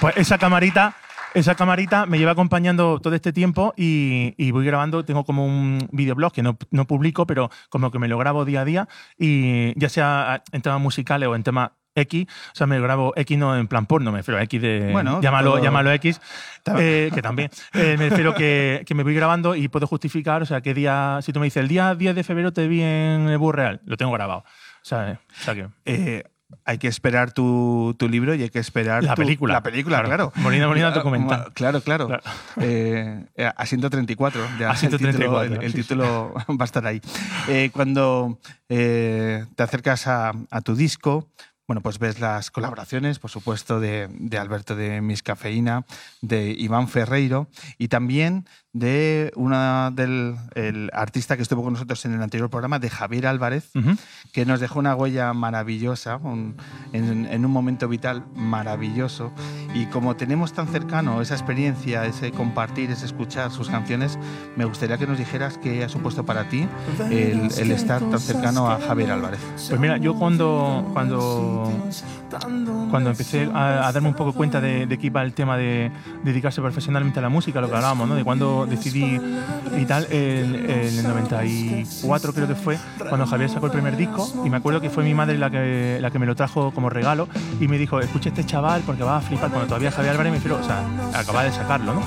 pues 0.00 0.16
esa 0.16 0.36
camarita, 0.36 0.94
esa 1.32 1.54
camarita 1.54 2.06
me 2.06 2.18
lleva 2.18 2.32
acompañando 2.32 2.98
todo 3.00 3.14
este 3.14 3.32
tiempo 3.32 3.72
y, 3.76 4.34
y 4.36 4.50
voy 4.50 4.66
grabando, 4.66 5.04
tengo 5.04 5.24
como 5.24 5.46
un 5.46 5.88
videoblog 5.92 6.32
que 6.32 6.42
no, 6.42 6.58
no 6.70 6.86
publico, 6.86 7.24
pero 7.24 7.50
como 7.70 7.90
que 7.90 7.98
me 7.98 8.08
lo 8.08 8.18
grabo 8.18 8.44
día 8.44 8.62
a 8.62 8.64
día 8.64 8.88
y 9.16 9.78
ya 9.78 9.88
sea 9.88 10.42
en 10.52 10.60
temas 10.60 10.80
musicales 10.80 11.28
o 11.28 11.36
en 11.36 11.44
temas 11.44 11.70
X, 11.94 12.26
o 12.28 12.54
sea, 12.54 12.66
me 12.66 12.80
grabo 12.80 13.12
X 13.16 13.36
no 13.38 13.56
en 13.56 13.68
plan 13.68 13.86
porno, 13.86 14.12
me 14.12 14.18
refiero 14.18 14.38
a 14.40 14.42
X 14.44 14.60
de... 14.62 14.90
Bueno, 14.92 15.20
llámalo, 15.20 15.52
todo- 15.52 15.62
llámalo 15.62 15.92
X, 15.92 16.20
eh, 16.78 17.10
que 17.14 17.22
también. 17.22 17.50
Eh, 17.74 17.96
me 17.98 18.08
refiero 18.08 18.34
que, 18.34 18.82
que 18.86 18.94
me 18.94 19.02
voy 19.02 19.14
grabando 19.14 19.54
y 19.54 19.68
puedo 19.68 19.86
justificar, 19.86 20.42
o 20.42 20.46
sea, 20.46 20.60
qué 20.60 20.74
día, 20.74 21.18
si 21.22 21.32
tú 21.32 21.40
me 21.40 21.46
dices, 21.46 21.60
el 21.62 21.68
día 21.68 21.94
10 21.94 22.14
de 22.14 22.24
febrero 22.24 22.52
te 22.52 22.66
vi 22.68 22.80
en 22.82 23.28
el 23.28 23.52
Real, 23.52 23.80
lo 23.84 23.96
tengo 23.96 24.12
grabado. 24.12 24.40
O 24.40 24.84
sea, 24.84 25.10
eh, 25.12 25.18
o 25.40 25.42
sea 25.44 25.54
que... 25.54 25.66
Eh, 25.84 26.24
hay 26.66 26.76
que 26.76 26.86
esperar 26.86 27.32
tu, 27.32 27.96
tu 27.98 28.10
libro 28.10 28.34
y 28.34 28.42
hay 28.42 28.50
que 28.50 28.58
esperar 28.58 29.02
La 29.02 29.14
tu- 29.14 29.22
película. 29.22 29.54
La 29.54 29.62
película, 29.62 30.02
Claro. 30.02 30.30
claro. 30.30 30.32
Molina 30.36 30.68
Molina 30.68 30.90
documental. 30.90 31.50
Claro, 31.54 31.80
claro. 31.80 32.08
Claro. 32.08 32.22
Eh, 32.60 33.24
eh, 33.36 33.50
asiento 33.56 33.88
34. 33.88 34.40
Ya 34.58 34.68
Asiento 34.70 34.96
el 34.96 35.00
título, 35.12 35.38
34, 35.40 35.54
el- 35.56 35.62
el 35.64 35.72
sí, 35.72 35.76
sí. 35.78 35.82
título 35.82 36.34
va 36.48 36.56
a 36.60 36.64
estar 36.64 36.86
ahí. 36.86 37.00
Eh, 37.48 37.70
cuando 37.72 38.38
eh, 38.68 39.46
te 39.56 39.62
acercas 39.62 40.06
a, 40.06 40.32
a 40.50 40.60
tu 40.60 40.74
disco, 40.76 41.30
bueno, 41.66 41.80
pues 41.80 41.98
ves 41.98 42.20
las 42.20 42.50
colaboraciones, 42.50 43.18
por 43.18 43.30
supuesto, 43.30 43.80
de, 43.80 44.08
Alberto 44.38 44.76
de 44.76 45.00
Miscafeína, 45.00 45.84
de 46.20 46.50
Iván 46.50 46.88
Ferreiro 46.88 47.48
y 47.78 47.88
también 47.88 48.46
de 48.74 49.30
una 49.36 49.90
del 49.92 50.34
el 50.54 50.88
artista 50.94 51.36
que 51.36 51.42
estuvo 51.42 51.62
con 51.62 51.74
nosotros 51.74 52.02
en 52.06 52.14
el 52.14 52.22
anterior 52.22 52.48
programa, 52.48 52.78
de 52.78 52.88
Javier 52.88 53.26
Álvarez, 53.26 53.70
Ujú. 53.74 53.96
que 54.32 54.46
nos 54.46 54.60
dejó 54.60 54.78
una 54.78 54.94
huella 54.94 55.32
maravillosa, 55.34 56.16
un- 56.16 56.56
en, 56.94 57.26
en 57.26 57.44
un 57.44 57.50
momento 57.50 57.86
vital 57.86 58.24
maravilloso. 58.34 59.30
Y 59.74 59.86
como 59.86 60.16
tenemos 60.16 60.54
tan 60.54 60.68
cercano 60.68 61.20
esa 61.20 61.34
experiencia, 61.34 62.06
ese 62.06 62.30
compartir, 62.32 62.90
ese 62.90 63.04
escuchar 63.04 63.50
sus 63.50 63.68
canciones, 63.68 64.18
me 64.56 64.64
gustaría 64.64 64.96
que 64.96 65.06
nos 65.06 65.18
dijeras 65.18 65.58
qué 65.58 65.84
ha 65.84 65.88
supuesto 65.90 66.24
para 66.24 66.48
ti 66.48 66.66
el, 67.10 67.50
el 67.58 67.70
estar 67.72 68.00
tan 68.00 68.20
cercano 68.20 68.70
a 68.70 68.80
Javier 68.80 69.10
Álvarez. 69.10 69.40
Pues 69.68 69.78
mira, 69.80 69.98
yo 69.98 70.14
cuando, 70.14 70.88
cuando, 70.94 71.70
cuando 72.90 73.10
empecé 73.10 73.50
a, 73.52 73.86
a 73.86 73.92
darme 73.92 74.08
un 74.08 74.14
poco 74.14 74.32
cuenta 74.32 74.60
de, 74.62 74.86
de 74.86 74.98
que 74.98 75.08
iba 75.08 75.22
el 75.22 75.34
tema 75.34 75.56
de 75.58 75.90
dedicarse 76.24 76.60
profesionalmente 76.62 77.18
a 77.18 77.22
la 77.22 77.28
música, 77.28 77.60
lo 77.60 77.68
que 77.68 77.74
hablábamos, 77.76 78.08
¿no? 78.08 78.14
de 78.14 78.24
cuando 78.24 78.61
decidí 78.66 79.20
y 79.78 79.84
tal, 79.86 80.06
en, 80.10 80.54
el 80.70 81.02
94 81.02 82.32
creo 82.32 82.48
que 82.48 82.54
fue, 82.54 82.78
cuando 83.08 83.26
Javier 83.26 83.50
sacó 83.50 83.66
el 83.66 83.72
primer 83.72 83.96
disco, 83.96 84.30
y 84.44 84.50
me 84.50 84.56
acuerdo 84.56 84.80
que 84.80 84.90
fue 84.90 85.04
mi 85.04 85.14
madre 85.14 85.38
la 85.38 85.50
que, 85.50 85.98
la 86.00 86.10
que 86.10 86.18
me 86.18 86.26
lo 86.26 86.34
trajo 86.34 86.72
como 86.72 86.90
regalo, 86.90 87.28
y 87.60 87.68
me 87.68 87.78
dijo, 87.78 88.00
escucha 88.00 88.28
este 88.28 88.44
chaval 88.44 88.82
porque 88.84 89.02
va 89.02 89.18
a 89.18 89.20
flipar, 89.20 89.50
cuando 89.50 89.66
todavía 89.66 89.90
Javier 89.90 90.12
Álvarez 90.12 90.32
me 90.32 90.38
refiero, 90.38 90.58
o 90.58 90.64
sea, 90.64 90.84
acaba 91.14 91.44
de 91.44 91.52
sacarlo, 91.52 91.94
¿no? 91.94 92.02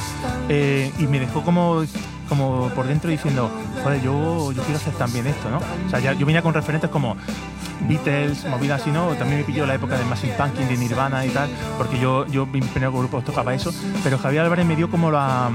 Eh, 0.49 0.91
y 0.99 1.07
me 1.07 1.19
dejó 1.19 1.43
como 1.43 1.83
como 2.27 2.69
por 2.69 2.87
dentro 2.87 3.09
diciendo, 3.09 3.49
joder, 3.83 4.01
yo, 4.01 4.51
yo 4.51 4.61
quiero 4.63 4.77
hacer 4.77 4.93
también 4.93 5.27
esto, 5.27 5.49
¿no? 5.49 5.57
O 5.57 5.89
sea, 5.89 5.99
ya, 5.99 6.13
yo 6.13 6.25
venía 6.25 6.41
con 6.41 6.53
referentes 6.53 6.89
como 6.89 7.15
Beatles, 7.87 8.45
movidas 8.45 8.81
así, 8.81 8.91
¿no? 8.91 9.09
También 9.15 9.39
me 9.39 9.43
pilló 9.43 9.65
la 9.65 9.75
época 9.75 9.97
de 9.97 10.05
Massive 10.05 10.33
Punking, 10.33 10.67
de 10.67 10.77
Nirvana 10.77 11.25
y 11.25 11.29
tal, 11.29 11.49
porque 11.77 11.99
yo, 11.99 12.25
yo 12.27 12.45
mi 12.45 12.61
primer 12.61 12.89
grupo 12.89 13.21
tocaba 13.21 13.53
eso, 13.53 13.71
pero 14.03 14.17
Javier 14.17 14.43
Álvarez 14.43 14.65
me 14.65 14.75
dio 14.75 14.89
como 14.89 15.11
la, 15.11 15.51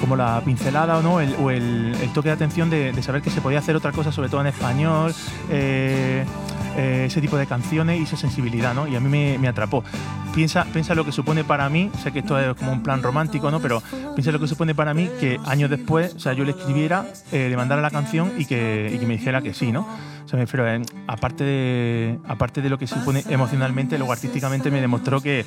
como 0.00 0.16
la 0.16 0.40
pincelada 0.44 1.00
no, 1.02 1.20
el, 1.20 1.34
o 1.40 1.50
el, 1.50 1.94
el 2.00 2.12
toque 2.12 2.28
de 2.28 2.34
atención 2.34 2.70
de, 2.70 2.92
de 2.92 3.02
saber 3.02 3.22
que 3.22 3.30
se 3.30 3.40
podía 3.40 3.58
hacer 3.58 3.76
otra 3.76 3.92
cosa, 3.92 4.12
sobre 4.12 4.28
todo 4.28 4.40
en 4.40 4.48
español, 4.48 5.14
eh, 5.50 6.24
eh, 6.76 7.04
ese 7.06 7.20
tipo 7.20 7.36
de 7.36 7.46
canciones 7.46 8.00
y 8.00 8.02
esa 8.02 8.16
sensibilidad, 8.16 8.74
¿no? 8.74 8.88
Y 8.88 8.96
a 8.96 9.00
mí 9.00 9.08
me, 9.08 9.38
me 9.38 9.48
atrapó. 9.48 9.84
Piensa, 10.34 10.64
piensa 10.72 10.96
lo 10.96 11.04
que 11.04 11.12
supone 11.12 11.44
para 11.44 11.68
mí, 11.68 11.90
sé 12.02 12.10
que 12.10 12.18
esto 12.18 12.38
es 12.40 12.56
como 12.56 12.72
un 12.72 12.82
plan 12.82 13.00
romántico, 13.02 13.48
¿no? 13.52 13.60
Pero 13.60 13.80
piensa 14.16 14.32
lo 14.32 14.40
que 14.40 14.48
supone 14.48 14.74
para 14.74 14.92
mí 14.92 15.08
que 15.20 15.38
años 15.46 15.70
después, 15.70 16.13
o 16.14 16.18
sea, 16.18 16.32
yo 16.32 16.44
le 16.44 16.52
escribiera, 16.52 17.06
eh, 17.32 17.48
le 17.48 17.56
mandara 17.56 17.82
la 17.82 17.90
canción 17.90 18.32
y 18.38 18.44
que, 18.44 18.90
y 18.92 18.98
que 18.98 19.06
me 19.06 19.14
dijera 19.14 19.42
que 19.42 19.54
sí, 19.54 19.72
¿no? 19.72 19.86
Me 20.36 20.42
eh, 20.42 20.82
aparte, 21.06 21.44
de, 21.44 22.18
aparte 22.26 22.60
de 22.60 22.68
lo 22.68 22.76
que 22.76 22.88
supone 22.88 23.22
emocionalmente, 23.28 23.96
luego 23.98 24.12
artísticamente 24.12 24.70
me 24.70 24.80
demostró 24.80 25.20
que, 25.20 25.44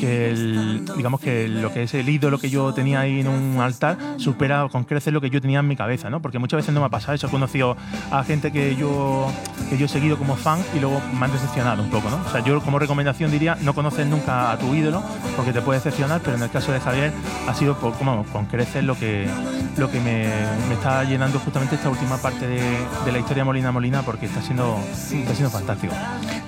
que 0.00 0.80
digamos 0.96 1.20
que 1.20 1.46
lo 1.48 1.72
que 1.72 1.84
es 1.84 1.94
el 1.94 2.08
ídolo 2.08 2.38
que 2.38 2.50
yo 2.50 2.74
tenía 2.74 3.00
ahí 3.00 3.20
en 3.20 3.28
un 3.28 3.60
altar 3.60 3.96
supera 4.16 4.66
con 4.70 4.84
creces 4.84 5.12
lo 5.12 5.20
que 5.20 5.30
yo 5.30 5.40
tenía 5.40 5.60
en 5.60 5.68
mi 5.68 5.76
cabeza, 5.76 6.10
¿no? 6.10 6.20
Porque 6.20 6.40
muchas 6.40 6.58
veces 6.58 6.74
no 6.74 6.80
me 6.80 6.86
ha 6.86 6.88
pasado 6.88 7.14
eso. 7.14 7.28
He 7.28 7.30
conocido 7.30 7.76
a 8.10 8.24
gente 8.24 8.50
que 8.50 8.74
yo, 8.74 9.30
que 9.70 9.78
yo 9.78 9.86
he 9.86 9.88
seguido 9.88 10.18
como 10.18 10.34
fan 10.34 10.58
y 10.74 10.80
luego 10.80 11.00
me 11.18 11.26
han 11.26 11.32
decepcionado 11.32 11.82
un 11.82 11.90
poco, 11.90 12.10
¿no? 12.10 12.16
O 12.26 12.30
sea, 12.30 12.42
yo 12.42 12.60
como 12.60 12.80
recomendación 12.80 13.30
diría, 13.30 13.56
no 13.60 13.72
conoces 13.74 14.06
nunca 14.06 14.50
a 14.50 14.58
tu 14.58 14.74
ídolo 14.74 15.02
porque 15.36 15.52
te 15.52 15.62
puede 15.62 15.78
decepcionar, 15.78 16.20
pero 16.24 16.36
en 16.36 16.42
el 16.42 16.50
caso 16.50 16.72
de 16.72 16.80
Javier 16.80 17.12
ha 17.46 17.54
sido 17.54 17.78
como, 17.78 18.24
con 18.32 18.46
creces 18.46 18.82
lo 18.82 18.98
que, 18.98 19.28
lo 19.76 19.90
que 19.92 20.00
me, 20.00 20.28
me 20.68 20.74
está 20.74 21.04
llenando 21.04 21.38
justamente 21.38 21.76
esta 21.76 21.88
última 21.88 22.16
parte 22.18 22.48
de, 22.48 22.60
de 23.04 23.12
la 23.12 23.18
historia 23.18 23.44
Molina 23.44 23.70
Molina 23.70 24.02
porque 24.02 24.23
está 24.24 24.42
siendo, 24.42 24.78
está 24.90 25.34
siendo 25.34 25.50
fantástico. 25.50 25.94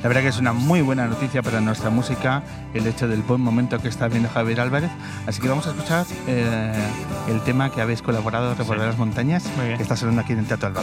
La 0.02 0.08
verdad 0.08 0.22
que 0.22 0.28
es 0.28 0.38
una 0.38 0.52
muy 0.52 0.82
buena 0.82 1.06
noticia 1.06 1.42
para 1.42 1.60
nuestra 1.60 1.90
música 1.90 2.42
el 2.74 2.86
hecho 2.86 3.08
del 3.08 3.22
buen 3.22 3.40
momento 3.40 3.78
que 3.78 3.88
está 3.88 4.08
viendo 4.08 4.28
Javier 4.28 4.60
Álvarez. 4.60 4.90
Así 5.26 5.40
que 5.40 5.48
vamos 5.48 5.66
a 5.66 5.70
escuchar 5.70 6.06
eh, 6.26 6.72
el 7.28 7.40
tema 7.42 7.70
que 7.70 7.80
habéis 7.80 8.02
colaborado, 8.02 8.54
Revolver 8.54 8.86
las 8.86 8.98
Montañas, 8.98 9.44
que 9.76 9.82
está 9.82 9.96
sonando 9.96 10.22
aquí 10.22 10.32
en 10.32 10.40
el 10.40 10.46
Teatro 10.46 10.70
del 10.70 10.82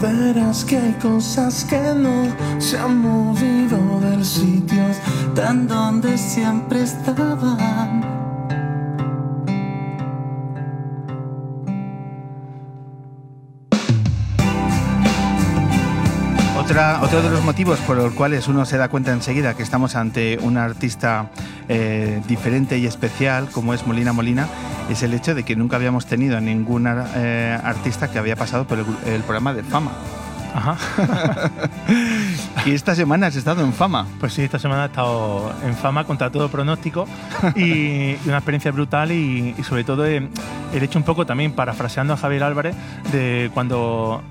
Verás 0.00 0.64
que 0.64 0.78
hay 0.78 0.92
cosas 0.94 1.64
que 1.64 1.78
no 1.94 2.28
se 2.58 2.78
han 2.78 3.00
movido 3.00 4.00
del 4.00 4.24
sitio 4.24 4.82
tan 5.34 5.68
donde 5.68 6.16
siempre 6.16 6.82
estaban. 6.82 8.19
Otra, 16.70 17.00
otro 17.02 17.20
de 17.20 17.30
los 17.30 17.42
motivos 17.42 17.80
por 17.80 17.96
los 17.96 18.12
cuales 18.12 18.46
uno 18.46 18.64
se 18.64 18.78
da 18.78 18.88
cuenta 18.88 19.10
enseguida 19.10 19.54
que 19.54 19.64
estamos 19.64 19.96
ante 19.96 20.38
un 20.40 20.56
artista 20.56 21.28
eh, 21.68 22.22
diferente 22.28 22.78
y 22.78 22.86
especial 22.86 23.50
como 23.50 23.74
es 23.74 23.84
Molina 23.88 24.12
Molina 24.12 24.46
es 24.88 25.02
el 25.02 25.12
hecho 25.12 25.34
de 25.34 25.42
que 25.42 25.56
nunca 25.56 25.74
habíamos 25.74 26.06
tenido 26.06 26.36
a 26.36 26.40
ningún 26.40 26.86
eh, 26.86 27.58
artista 27.60 28.08
que 28.08 28.20
había 28.20 28.36
pasado 28.36 28.68
por 28.68 28.78
el, 28.78 28.86
el 29.12 29.20
programa 29.22 29.52
de 29.52 29.64
fama. 29.64 29.90
Ajá. 30.54 30.76
y 32.66 32.70
esta 32.70 32.94
semana 32.94 33.26
has 33.26 33.34
estado 33.34 33.64
en 33.64 33.72
fama. 33.72 34.06
Pues 34.20 34.34
sí, 34.34 34.42
esta 34.42 34.60
semana 34.60 34.84
he 34.84 34.86
estado 34.86 35.52
en 35.64 35.74
fama 35.74 36.04
contra 36.04 36.30
todo 36.30 36.48
pronóstico 36.50 37.04
y, 37.56 37.62
y 37.62 38.20
una 38.26 38.36
experiencia 38.36 38.70
brutal 38.70 39.10
y, 39.10 39.56
y 39.58 39.62
sobre 39.64 39.82
todo 39.82 40.06
he 40.06 40.28
hecho 40.72 41.00
un 41.00 41.04
poco 41.04 41.26
también 41.26 41.50
parafraseando 41.50 42.14
a 42.14 42.16
Javier 42.16 42.44
Álvarez 42.44 42.76
de 43.10 43.50
cuando 43.54 44.22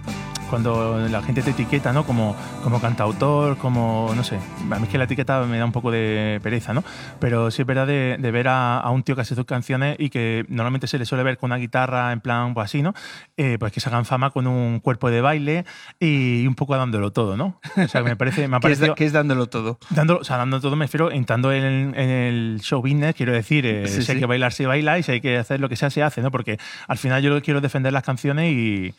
cuando 0.49 1.07
la 1.09 1.21
gente 1.21 1.41
te 1.41 1.51
etiqueta, 1.51 1.93
¿no? 1.93 2.05
Como, 2.05 2.35
como 2.63 2.81
cantautor, 2.81 3.57
como, 3.57 4.11
no 4.15 4.23
sé, 4.23 4.37
a 4.71 4.75
mí 4.75 4.83
es 4.83 4.89
que 4.89 4.97
la 4.97 5.03
etiqueta 5.05 5.41
me 5.43 5.57
da 5.57 5.65
un 5.65 5.71
poco 5.71 5.91
de 5.91 6.39
pereza, 6.43 6.73
¿no? 6.73 6.83
Pero 7.19 7.51
sí 7.51 7.61
es 7.61 7.67
verdad 7.67 7.87
de, 7.87 8.17
de 8.19 8.31
ver 8.31 8.47
a, 8.47 8.79
a, 8.79 8.89
un 8.89 9.03
tío 9.03 9.15
que 9.15 9.21
hace 9.21 9.35
sus 9.35 9.45
canciones 9.45 9.95
y 9.99 10.09
que 10.09 10.45
normalmente 10.49 10.87
se 10.87 10.97
le 10.97 11.05
suele 11.05 11.23
ver 11.23 11.37
con 11.37 11.49
una 11.49 11.57
guitarra 11.57 12.11
en 12.11 12.21
plan, 12.21 12.53
pues 12.53 12.65
así, 12.65 12.81
¿no? 12.81 12.93
Eh, 13.37 13.57
pues 13.59 13.71
que 13.71 13.79
se 13.79 13.89
hagan 13.89 14.05
fama 14.05 14.31
con 14.31 14.47
un 14.47 14.79
cuerpo 14.79 15.09
de 15.09 15.21
baile 15.21 15.65
y 15.99 16.45
un 16.47 16.55
poco 16.55 16.75
dándolo 16.75 17.11
todo, 17.11 17.37
¿no? 17.37 17.59
O 17.77 17.87
sea, 17.87 18.01
me 18.01 18.15
parece... 18.15 18.47
Me 18.47 18.57
ha 18.57 18.59
¿Qué, 18.61 18.71
es, 18.71 18.79
parecido, 18.79 18.95
¿Qué 18.95 19.05
es 19.05 19.13
dándolo 19.13 19.47
todo? 19.47 19.79
Dándolo, 19.89 20.19
o 20.21 20.23
sea, 20.23 20.37
dándolo 20.37 20.61
todo 20.61 20.75
me 20.75 20.85
refiero 20.85 21.11
entrando 21.11 21.51
en, 21.51 21.93
en 21.95 22.09
el 22.09 22.59
show 22.61 22.81
business, 22.81 23.15
quiero 23.15 23.33
decir, 23.33 23.65
eh, 23.65 23.87
Sí, 23.87 24.01
si 24.03 24.11
hay 24.11 24.17
sí. 24.17 24.19
que 24.19 24.25
bailar, 24.25 24.53
se 24.53 24.65
baila 24.65 24.97
y 24.99 25.03
si 25.03 25.11
hay 25.13 25.21
que 25.21 25.37
hacer 25.37 25.59
lo 25.59 25.69
que 25.69 25.75
sea, 25.75 25.89
se 25.89 26.03
hace, 26.03 26.21
¿no? 26.21 26.31
Porque 26.31 26.57
al 26.87 26.97
final 26.97 27.21
yo 27.21 27.41
quiero 27.41 27.61
defender 27.61 27.93
las 27.93 28.03
canciones 28.03 28.51
y, 28.51 28.93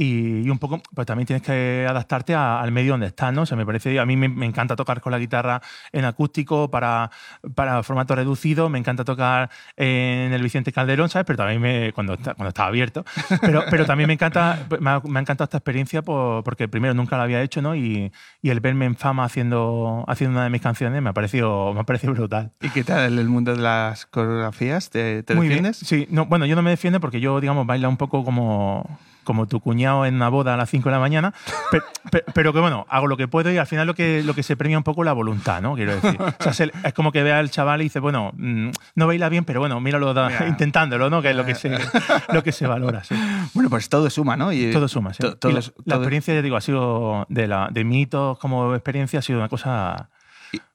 y, 0.00 0.42
y 0.46 0.50
un 0.50 0.58
poco, 0.60 0.80
pues 0.94 1.06
también 1.08 1.26
tienes 1.26 1.42
que 1.42 1.84
adaptarte 1.88 2.32
a- 2.34 2.60
al 2.60 2.70
medio 2.70 2.92
donde 2.92 3.08
estás, 3.08 3.32
¿no? 3.34 3.42
O 3.42 3.46
sea, 3.46 3.56
me 3.56 3.66
parece, 3.66 3.98
a 3.98 4.06
mí 4.06 4.16
me, 4.16 4.28
me 4.28 4.46
encanta 4.46 4.76
tocar 4.76 5.00
con 5.00 5.10
la 5.10 5.18
guitarra 5.18 5.60
en 5.90 6.04
acústico 6.04 6.70
para, 6.70 7.10
para 7.56 7.82
formato 7.82 8.14
reducido, 8.14 8.68
me 8.68 8.78
encanta 8.78 9.04
tocar 9.04 9.50
en 9.76 10.32
el 10.32 10.40
Vicente 10.42 10.70
Calderón, 10.72 11.08
¿sabes? 11.08 11.26
Pero 11.26 11.36
también 11.38 11.60
me, 11.60 11.92
cuando, 11.92 12.14
está, 12.14 12.34
cuando 12.34 12.48
estaba 12.50 12.68
abierto. 12.68 13.04
Pero, 13.40 13.64
pero 13.70 13.84
también 13.86 14.06
me 14.06 14.12
encanta, 14.14 14.66
me 14.80 14.90
ha, 14.90 15.00
me 15.00 15.18
ha 15.18 15.22
encantado 15.22 15.44
esta 15.46 15.56
experiencia 15.58 16.02
por- 16.02 16.44
porque 16.44 16.68
primero 16.68 16.94
nunca 16.94 17.16
la 17.16 17.24
había 17.24 17.42
hecho, 17.42 17.60
¿no? 17.62 17.74
Y, 17.74 18.12
y 18.42 18.50
el 18.50 18.60
verme 18.60 18.84
en 18.86 18.94
fama 18.96 19.24
haciendo, 19.24 20.04
haciendo 20.06 20.36
una 20.36 20.44
de 20.44 20.50
mis 20.50 20.60
canciones 20.62 21.02
me 21.02 21.10
ha 21.10 21.12
parecido, 21.12 21.72
me 21.74 21.80
ha 21.80 21.84
parecido 21.84 22.12
brutal. 22.14 22.52
¿Y 22.60 22.68
qué 22.70 22.84
tal 22.84 23.18
el 23.18 23.28
mundo 23.28 23.54
de 23.54 23.60
las 23.62 24.06
coreografías? 24.06 24.90
¿Te, 24.90 25.22
te 25.22 25.34
Muy 25.34 25.48
bien. 25.48 25.62
defiendes? 25.64 25.76
Sí, 25.88 26.06
no, 26.10 26.26
bueno, 26.26 26.46
yo 26.46 26.54
no 26.56 26.62
me 26.62 26.70
defiendo 26.70 27.00
porque 27.00 27.20
yo, 27.20 27.40
digamos, 27.40 27.66
baila 27.66 27.88
un 27.88 27.96
poco 27.96 28.24
como, 28.24 28.98
como 29.28 29.46
tu 29.46 29.60
cuñado 29.60 30.06
en 30.06 30.14
una 30.14 30.30
boda 30.30 30.54
a 30.54 30.56
las 30.56 30.70
5 30.70 30.88
de 30.88 30.92
la 30.94 30.98
mañana, 30.98 31.34
pero, 31.70 31.84
pero, 32.32 32.52
que 32.54 32.60
bueno, 32.60 32.86
hago 32.88 33.06
lo 33.08 33.18
que 33.18 33.28
puedo 33.28 33.52
y 33.52 33.58
al 33.58 33.66
final 33.66 33.86
lo 33.86 33.94
que, 33.94 34.22
lo 34.24 34.32
que 34.34 34.42
se 34.42 34.56
premia 34.56 34.78
un 34.78 34.84
poco 34.84 35.04
la 35.04 35.12
voluntad, 35.12 35.60
¿no? 35.60 35.74
Quiero 35.74 35.94
decir. 36.00 36.18
O 36.20 36.42
sea, 36.42 36.54
se- 36.54 36.72
es 36.82 36.94
como 36.94 37.12
que 37.12 37.22
ve 37.22 37.30
al 37.32 37.50
chaval 37.50 37.82
y 37.82 37.84
dice, 37.84 38.00
bueno, 38.00 38.32
mm, 38.34 38.70
no 38.94 39.06
baila 39.06 39.28
bien, 39.28 39.44
pero 39.44 39.60
bueno, 39.60 39.78
míralo 39.80 40.14
da- 40.14 40.30
Mira. 40.30 40.48
intentándolo, 40.48 41.10
¿no? 41.10 41.20
Que 41.20 41.30
es 41.30 41.36
lo 41.36 41.44
que 41.44 41.54
se, 41.54 41.68
lo 42.32 42.42
que 42.42 42.52
se 42.52 42.66
valora, 42.66 43.04
sí. 43.04 43.14
Bueno, 43.52 43.68
pues 43.68 43.88
todo 43.90 44.08
suma, 44.08 44.36
¿no? 44.36 44.50
Y, 44.50 44.70
Todo 44.72 44.88
suma, 44.88 45.12
sí. 45.12 45.18
to- 45.20 45.28
Y 45.32 45.36
todo- 45.36 45.52
la, 45.52 45.58
la 45.60 45.62
todo- 45.84 45.94
experiencia, 45.96 46.32
ya 46.34 46.40
digo, 46.42 46.56
ha 46.56 46.60
sido 46.62 47.26
de, 47.28 47.46
la, 47.48 47.68
de 47.70 47.84
mitos 47.84 48.38
como 48.38 48.74
experiencia, 48.74 49.18
ha 49.18 49.22
sido 49.22 49.38
una 49.38 49.48
cosa 49.50 50.08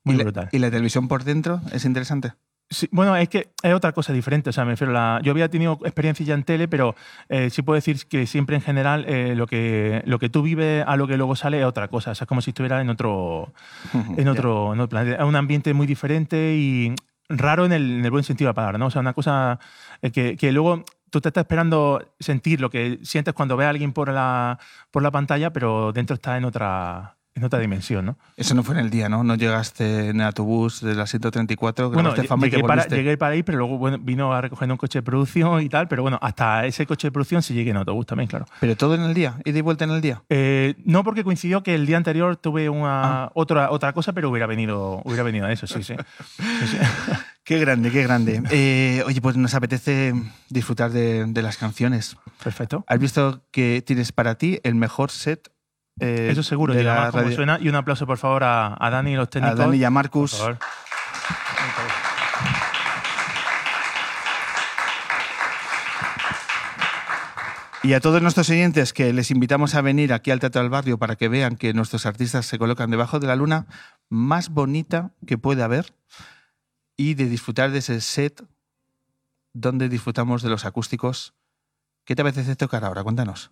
muy 0.03 0.13
y 0.13 0.17
la- 0.19 0.23
brutal. 0.25 0.49
¿Y 0.51 0.59
la 0.59 0.69
televisión 0.69 1.07
por 1.07 1.23
dentro 1.23 1.59
es 1.71 1.85
interesante? 1.85 2.34
Sí, 2.74 2.90
bueno, 2.91 3.16
es 3.16 3.30
que 3.30 3.52
es 3.62 3.74
otra 3.74 3.91
cosa 3.94 4.12
diferente. 4.12 4.50
O 4.50 4.54
sea, 4.54 4.66
me 4.66 4.72
refiero 4.72 4.91
a 4.91 4.94
la- 5.16 5.22
yo 5.24 5.32
había 5.32 5.48
tenido 5.50 5.80
experiencia 5.84 6.26
ya 6.26 6.34
en 6.34 6.44
tele, 6.44 6.68
pero 6.68 6.95
eh, 7.30 7.50
sí 7.50 7.62
puedo 7.62 7.76
decir 7.76 8.06
que 8.08 8.26
siempre 8.28 8.56
en 8.56 8.62
general 8.62 9.06
eh, 9.08 9.36
lo, 9.36 9.48
que, 9.48 10.02
lo 10.06 10.20
que 10.20 10.30
tú 10.30 10.41
vives 10.41 10.84
a 10.86 10.95
lo 10.98 11.08
que 11.08 11.16
luego 11.18 11.36
sale 11.36 11.60
es 11.60 11.66
otra 11.66 11.88
cosa. 11.88 12.12
O 12.12 12.16
sea, 12.16 12.26
es 12.26 12.28
como 12.28 12.41
si 12.41 12.50
estuviera 12.52 12.82
en 12.82 12.90
otro, 12.90 13.54
en 14.18 14.28
otro, 14.28 14.74
en 14.74 14.80
otro 14.80 14.90
planeta. 14.90 15.18
Es 15.24 15.28
un 15.30 15.36
ambiente 15.36 15.74
muy 15.74 15.88
diferente 15.88 16.56
y 16.56 16.94
raro 17.30 17.66
en 17.66 17.72
el, 17.72 18.00
en 18.00 18.06
el 18.06 18.12
buen 18.12 18.24
sentido 18.24 18.48
de 18.48 18.52
la 18.52 18.56
palabra, 18.56 18.78
¿no? 18.78 18.88
O 18.88 18.91
sea, 18.91 19.02
una 19.02 19.14
cosa 19.14 19.60
eh, 20.02 20.12
que, 20.12 20.36
que 20.36 20.52
luego 20.52 20.84
tú 21.10 21.22
te 21.22 21.30
estás 21.30 21.44
esperando 21.44 22.14
sentir 22.20 22.60
lo 22.60 22.70
que 22.72 23.00
sientes 23.04 23.34
cuando 23.36 23.56
ves 23.56 23.68
a 23.68 23.70
alguien 23.70 23.94
por 23.94 24.12
la, 24.12 24.58
por 24.91 25.04
la 25.04 25.12
pantalla, 25.12 25.54
pero 25.54 25.91
dentro 25.94 26.16
está 26.16 26.38
en 26.38 26.45
otra, 26.45 27.16
en 27.35 27.43
otra 27.43 27.60
dimensión, 27.60 28.05
¿no? 28.05 28.18
Eso 28.38 28.53
no 28.53 28.64
fue 28.64 28.76
en 28.76 28.81
el 28.81 28.89
día, 28.91 29.10
¿no? 29.10 29.23
No 29.23 29.35
llegaste 29.35 30.10
en 30.10 30.22
autobús 30.22 30.81
de 30.81 30.93
la 30.93 31.07
134, 31.07 31.89
Bueno, 31.89 32.14
fama 32.27 32.45
y 32.47 32.51
llegué 32.51 32.61
para, 32.61 32.76
volviste. 32.84 32.95
llegué 32.95 33.18
para 33.18 33.34
ahí, 33.34 33.41
pero 33.43 33.57
luego 33.57 33.77
bueno, 33.80 33.97
vino 33.99 34.34
a 34.34 34.41
recoger 34.41 34.69
un 34.72 34.77
coche 34.77 34.99
de 34.99 35.03
producción 35.03 35.61
y 35.64 35.69
tal, 35.69 35.88
pero 35.88 36.03
bueno, 36.03 36.19
hasta 36.22 36.65
ese 36.68 36.85
coche 36.85 37.07
de 37.07 37.11
producción 37.11 37.41
sí 37.41 37.53
llegué 37.53 37.72
en 37.72 37.77
autobús 37.77 38.05
también, 38.05 38.27
claro. 38.27 38.45
¿Pero 38.60 38.76
todo 38.77 38.93
en 38.95 39.01
el 39.01 39.14
día? 39.15 39.39
¿Ida 39.45 39.57
y 39.57 39.61
vuelta 39.61 39.84
en 39.84 39.91
el 39.91 40.01
día? 40.01 40.22
Eh, 40.30 40.76
no 40.85 41.03
porque 41.03 41.23
coincidió 41.23 41.64
que 41.64 41.73
el 41.73 41.85
día 41.88 41.97
anterior 41.97 42.35
tuve 42.38 42.68
Ah. 42.68 42.72
una 42.72 43.31
otra, 43.34 43.72
otra 43.72 43.93
cosa, 43.93 44.14
pero 44.14 44.30
hubiera 44.30 44.45
venido, 44.45 45.01
hubiera 45.03 45.23
venido 45.23 45.45
a 45.47 45.51
eso, 45.51 45.65
sí, 45.68 45.81
sí. 45.84 45.95
Sí, 46.38 46.68
sí. 46.68 46.77
Qué 47.43 47.60
grande, 47.60 47.91
qué 47.91 48.03
grande. 48.03 48.41
Eh, 48.51 49.03
oye, 49.05 49.19
pues 49.19 49.35
nos 49.35 49.53
apetece 49.53 50.14
disfrutar 50.49 50.91
de, 50.91 51.26
de 51.26 51.41
las 51.41 51.57
canciones. 51.57 52.15
Perfecto. 52.41 52.85
¿Has 52.88 52.99
visto 52.99 53.41
que 53.51 53.84
tienes 53.85 54.14
para 54.14 54.35
ti 54.35 54.61
el 54.64 54.76
mejor 54.76 55.11
set? 55.11 55.49
Eh, 55.99 56.30
Eso 56.32 56.44
seguro, 56.44 56.74
de 56.74 56.84
la 56.84 57.11
radio- 57.11 57.36
suena. 57.36 57.57
Y 57.61 57.70
un 57.70 57.76
aplauso, 57.76 58.06
por 58.07 58.18
favor, 58.18 58.44
a, 58.44 58.76
a 58.80 58.90
Dani 58.90 59.11
y 59.14 59.15
los 59.15 59.30
técnicos. 59.30 59.57
Dani 59.60 59.78
y 59.78 59.84
a 59.84 59.90
Marcus. 59.90 60.41
Y 67.84 67.94
a 67.94 67.99
todos 67.99 68.22
nuestros 68.22 68.49
oyentes 68.49 68.94
que 68.94 69.11
les 69.11 69.30
invitamos 69.30 69.76
a 69.76 69.82
venir 69.82 70.14
aquí 70.14 70.32
al 70.32 70.40
Teatro 70.40 70.61
del 70.61 70.70
Barrio 70.70 70.98
para 70.98 71.18
que 71.18 71.28
vean 71.28 71.57
que 71.57 71.74
nuestros 71.74 72.06
artistas 72.06 72.45
se 72.45 72.57
colocan 72.57 72.90
debajo 72.90 73.20
de 73.20 73.28
la 73.28 73.36
luna 73.36 73.68
más 74.10 74.49
bonita 74.49 75.11
que 75.28 75.38
puede 75.38 75.64
haber 75.64 75.94
y 76.95 77.15
de 77.15 77.26
disfrutar 77.26 77.72
de 77.72 77.80
ese 77.80 77.99
set 77.99 78.41
donde 79.52 79.90
disfrutamos 79.90 80.41
de 80.44 80.49
los 80.49 80.64
acústicos. 80.64 81.34
¿Qué 82.06 82.15
te 82.15 82.22
apetece 82.22 82.56
tocar 82.56 82.86
ahora? 82.86 83.03
Cuéntanos. 83.03 83.52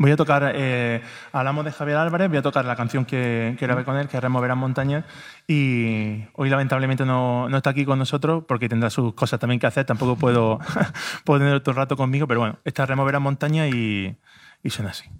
Voy 0.00 0.12
a 0.12 0.16
tocar, 0.16 0.52
eh, 0.54 1.02
hablamos 1.32 1.64
de 1.64 1.72
Javier 1.72 1.96
Álvarez, 1.96 2.28
voy 2.28 2.38
a 2.38 2.42
tocar 2.42 2.64
la 2.64 2.76
canción 2.76 3.04
que, 3.04 3.56
que 3.58 3.66
grabé 3.66 3.84
con 3.84 3.96
él, 3.96 4.06
que 4.06 4.16
es 4.16 4.22
Removerán 4.22 4.56
Montañas, 4.56 5.04
y 5.48 6.24
hoy 6.34 6.48
lamentablemente 6.48 7.04
no, 7.04 7.48
no 7.48 7.56
está 7.56 7.70
aquí 7.70 7.84
con 7.84 7.98
nosotros 7.98 8.44
porque 8.46 8.68
tendrá 8.68 8.90
sus 8.90 9.14
cosas 9.14 9.40
también 9.40 9.58
que 9.58 9.66
hacer, 9.66 9.86
tampoco 9.86 10.14
puedo, 10.14 10.60
puedo 11.24 11.40
tener 11.40 11.60
el 11.66 11.74
rato 11.74 11.96
conmigo, 11.96 12.28
pero 12.28 12.38
bueno, 12.38 12.58
esta 12.64 12.84
es 12.84 12.88
Removerán 12.88 13.22
Montañas 13.22 13.74
y, 13.74 14.16
y 14.62 14.70
suena 14.70 14.92
así. 14.92 15.10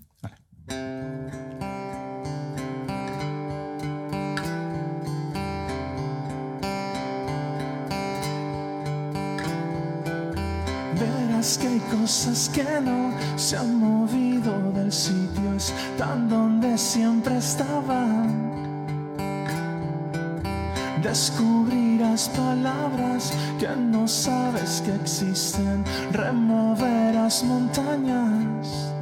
Verás 11.48 11.58
que 11.58 11.68
hay 11.68 11.80
cosas 11.98 12.50
que 12.50 12.80
no 12.82 13.10
se 13.38 13.56
han 13.56 13.80
movido 13.80 14.52
del 14.74 14.92
sitio, 14.92 15.54
están 15.56 16.28
donde 16.28 16.76
siempre 16.76 17.38
estaban. 17.38 18.52
Descubrirás 21.02 22.28
palabras 22.28 23.32
que 23.58 23.68
no 23.68 24.06
sabes 24.06 24.82
que 24.84 24.94
existen, 24.94 25.84
removerás 26.12 27.42
montañas. 27.44 28.92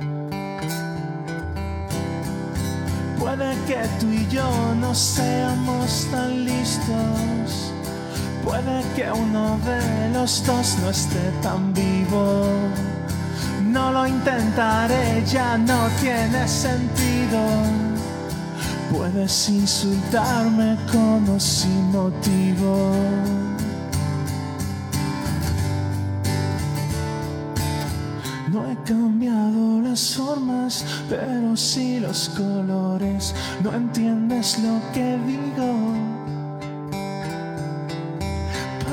Puede 3.19 3.57
que 3.67 3.83
tú 3.99 4.07
y 4.13 4.25
yo 4.29 4.49
no 4.81 4.95
seamos 4.95 6.07
tan 6.13 6.45
listos. 6.45 7.73
Puede 8.45 8.85
que 8.95 9.11
uno 9.11 9.59
de 9.65 10.11
los 10.11 10.47
dos 10.47 10.77
no 10.81 10.91
esté 10.91 11.33
tan 11.43 11.75
No 13.65 13.93
lo 13.93 14.07
intentaré, 14.07 15.25
ya 15.27 15.59
no 15.59 15.89
tiene 16.01 16.47
sentido. 16.49 17.41
Puedes 18.91 19.49
insultarme 19.49 20.77
con 20.91 21.29
o 21.29 21.41
sin 21.41 21.91
motivo. 21.91 22.93
No 28.53 28.71
he 28.71 28.77
cambiado 28.85 29.83
las 29.83 30.15
formas, 30.15 30.85
pero 31.09 31.57
sí 31.57 32.01
los 32.01 32.29
colores. 32.31 33.35
No 33.63 33.73
entiendes 33.73 34.59
lo 34.61 34.81
que 34.93 35.19
digo. 35.27 35.96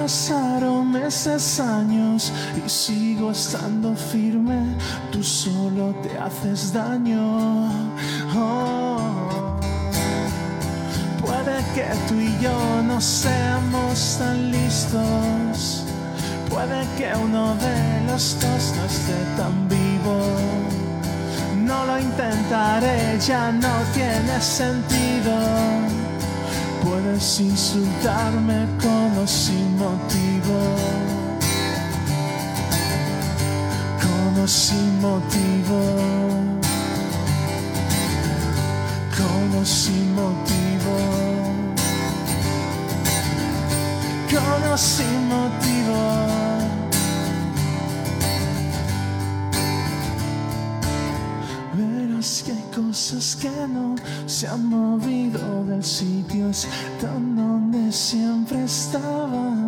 Pasaron 0.04 0.92
meses, 0.92 1.62
años 1.62 2.34
y 2.66 2.70
sigo 2.70 3.32
estando 3.32 3.96
firme. 3.96 4.76
Tú 5.14 5.24
solo 5.24 5.96
te 6.04 6.18
haces 6.18 6.74
daño. 6.74 7.70
Oh. 8.36 9.58
Puede 11.22 11.56
que 11.74 11.88
tú 12.10 12.16
y 12.16 12.38
yo 12.44 12.84
no 12.84 13.00
seamos 13.00 14.18
tan 14.20 14.52
listos. 14.52 15.86
Puede 16.50 16.86
que 16.98 17.10
uno 17.18 17.56
de 17.56 18.12
los 18.12 18.38
dos 18.42 18.74
no 18.76 18.84
esté 18.84 19.20
tan 19.38 19.70
vivo. 19.70 20.20
No 21.66 21.86
lo 21.86 21.98
intentaré, 21.98 23.18
ya 23.26 23.54
no 23.54 23.74
tiene 23.94 24.42
sentido. 24.42 25.93
Puedes 27.14 27.40
insultarme 27.42 28.66
con 28.82 29.24
o 29.24 29.28
sin 29.28 29.78
motivo. 29.78 30.58
Con 34.02 34.44
o 34.44 34.48
sin 34.48 35.00
motivo. 35.00 35.80
Con 39.16 39.62
o 39.62 39.64
sin 39.64 40.16
motivo. 40.16 40.98
Con 44.32 44.72
o 44.72 44.76
sin 44.76 45.28
motivo. 45.28 46.43
Cosas 53.14 53.36
que 53.36 53.68
no 53.68 53.96
se 54.26 54.48
han 54.48 54.66
movido 54.66 55.66
del 55.66 55.84
sitio, 55.84 56.50
están 56.50 57.36
donde 57.36 57.92
siempre 57.92 58.64
estaban. 58.64 59.63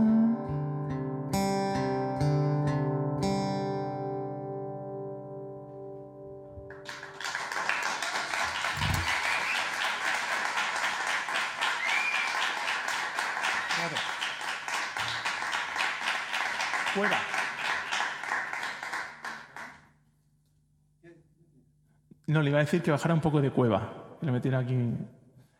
No, 22.35 22.41
le 22.41 22.49
iba 22.49 22.59
a 22.59 22.63
decir 22.65 22.81
que 22.81 22.91
bajara 22.91 23.13
un 23.13 23.21
poco 23.21 23.41
de 23.41 23.49
cueva. 23.49 24.17
Que 24.19 24.25
le 24.25 24.33
metiera 24.33 24.59
aquí. 24.59 24.75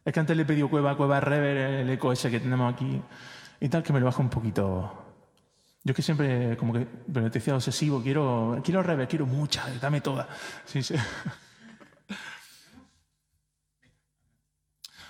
Es 0.04 0.14
que 0.14 0.20
antes 0.20 0.36
le 0.36 0.44
he 0.44 0.64
cueva, 0.68 0.98
cueva 0.98 1.22
rever, 1.22 1.56
el 1.56 1.90
eco 1.90 2.12
ese 2.12 2.30
que 2.30 2.42
tenemos 2.42 2.74
aquí 2.74 3.02
y 3.62 3.70
tal, 3.70 3.82
que 3.82 3.94
me 3.94 4.02
lo 4.02 4.08
baja 4.08 4.22
un 4.22 4.30
poquito. 4.30 4.92
Yo 5.86 5.92
es 5.92 5.96
que 5.96 6.02
siempre, 6.02 6.58
como 6.58 6.74
que, 6.74 6.86
pero 7.14 7.32
te 7.32 7.40
decía 7.40 7.56
obsesivo, 7.56 8.04
quiero, 8.04 8.60
quiero 8.62 8.84
rever, 8.84 9.08
quiero 9.08 9.26
mucha, 9.26 9.64
dame 9.80 10.02
toda. 10.02 10.28
Sí, 10.66 10.84
sí. 10.84 10.96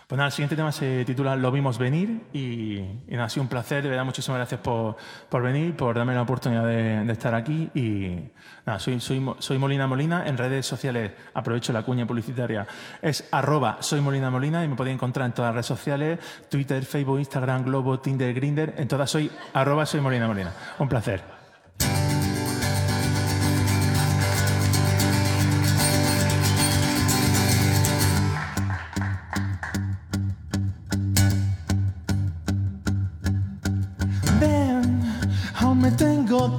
Pues 0.08 0.18
nada, 0.18 0.28
el 0.28 0.32
siguiente 0.34 0.56
tema 0.56 0.72
se 0.72 1.04
titula 1.04 1.36
Lo 1.36 1.52
vimos 1.52 1.80
venir 1.80 2.28
y, 2.32 2.78
y 2.78 3.12
nada, 3.12 3.26
ha 3.26 3.30
sido 3.30 3.42
un 3.42 3.50
placer, 3.50 3.82
de 3.82 3.90
verdad, 3.90 4.06
muchísimas 4.06 4.38
gracias 4.38 4.62
por, 4.62 4.98
por 5.30 5.42
venir, 5.42 5.76
por 5.76 5.96
darme 5.96 6.14
la 6.14 6.22
oportunidad 6.22 6.64
de, 6.64 7.04
de 7.04 7.12
estar 7.12 7.34
aquí 7.34 7.72
y 7.74 8.32
nada, 8.68 8.78
soy, 8.78 9.00
soy, 9.00 9.26
soy 9.40 9.58
Molina 9.58 9.88
Molina, 9.88 10.28
en 10.28 10.38
redes 10.38 10.68
sociales 10.68 11.12
aprovecho 11.34 11.74
la 11.74 11.82
cuña 11.82 12.06
publicitaria, 12.06 12.68
es 13.02 13.28
arroba 13.32 13.78
soy 13.80 14.00
Molina 14.00 14.30
Molina 14.30 14.64
y 14.64 14.68
me 14.68 14.76
podéis 14.76 14.94
encontrar 14.94 15.26
en 15.26 15.34
todas 15.34 15.50
las 15.50 15.56
redes 15.56 15.66
sociales, 15.66 16.20
Twitter, 16.50 16.86
Facebook, 16.86 17.18
Instagram, 17.18 17.64
Globo, 17.64 18.00
Tinder, 18.00 18.32
Grinder, 18.32 18.76
en 18.78 18.88
todas 18.88 19.10
soy 19.10 19.32
arroba 19.54 19.88
soy 19.88 20.02
Molina 20.02 20.28
Molina. 20.28 20.52
Un 20.78 20.88
placer. 20.88 21.24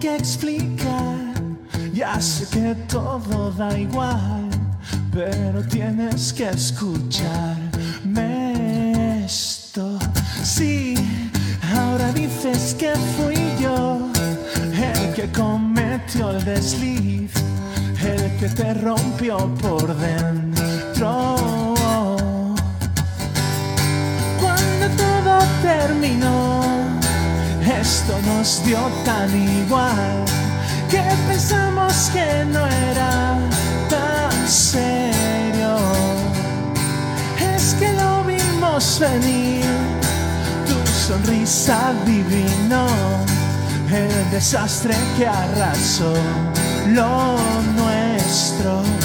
Que 0.07 0.15
explicar. 0.15 1.35
Ya 1.93 2.21
sé 2.21 2.47
que 2.51 2.75
todo 2.87 3.51
da 3.53 3.77
igual, 3.77 4.49
pero 5.13 5.63
tienes 5.67 6.33
que 6.33 6.49
escucharme 6.49 7.65
esto. 9.25 9.99
Sí, 10.45 10.95
ahora 11.75 12.13
dices 12.13 12.77
que 12.79 12.93
fui 13.17 13.37
yo 13.61 13.99
el 14.93 15.13
que 15.15 15.29
cometió 15.33 16.31
el 16.31 16.45
desliz, 16.45 17.33
el 18.01 18.37
que 18.39 18.49
te 18.49 18.75
rompió 18.75 19.39
por 19.57 19.93
dentro. 19.97 21.35
Cuando 24.41 24.87
todo 25.03 25.39
terminó, 25.63 26.56
esto 27.67 28.19
nos 28.27 28.65
dio 28.65 28.79
tan 29.05 29.31
igual 29.35 30.25
que 30.89 31.03
pensamos 31.27 32.11
que 32.13 32.45
no 32.45 32.65
era 32.67 33.39
tan 33.89 34.49
serio. 34.49 35.77
Es 37.55 37.75
que 37.75 37.93
lo 37.93 38.25
vimos 38.25 38.99
venir, 39.01 39.65
tu 40.67 40.93
sonrisa 40.93 41.89
adivinó 41.89 42.87
el 43.91 44.31
desastre 44.31 44.95
que 45.17 45.27
arrasó 45.27 46.15
lo 46.87 47.37
nuestro. 47.75 48.96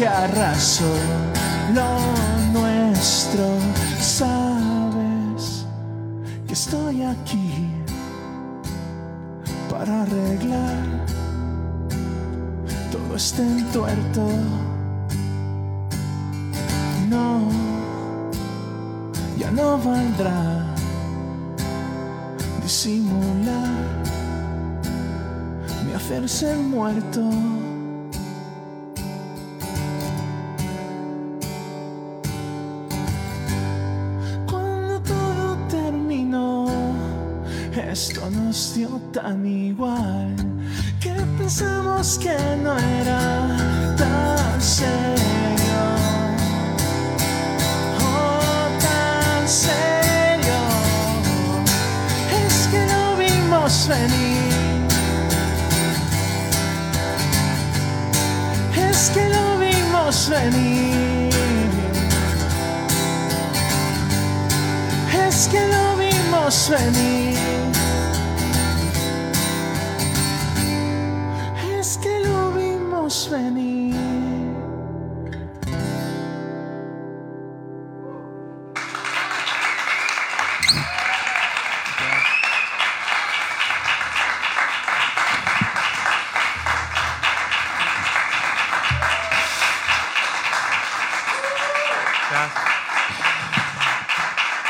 Que 0.00 0.06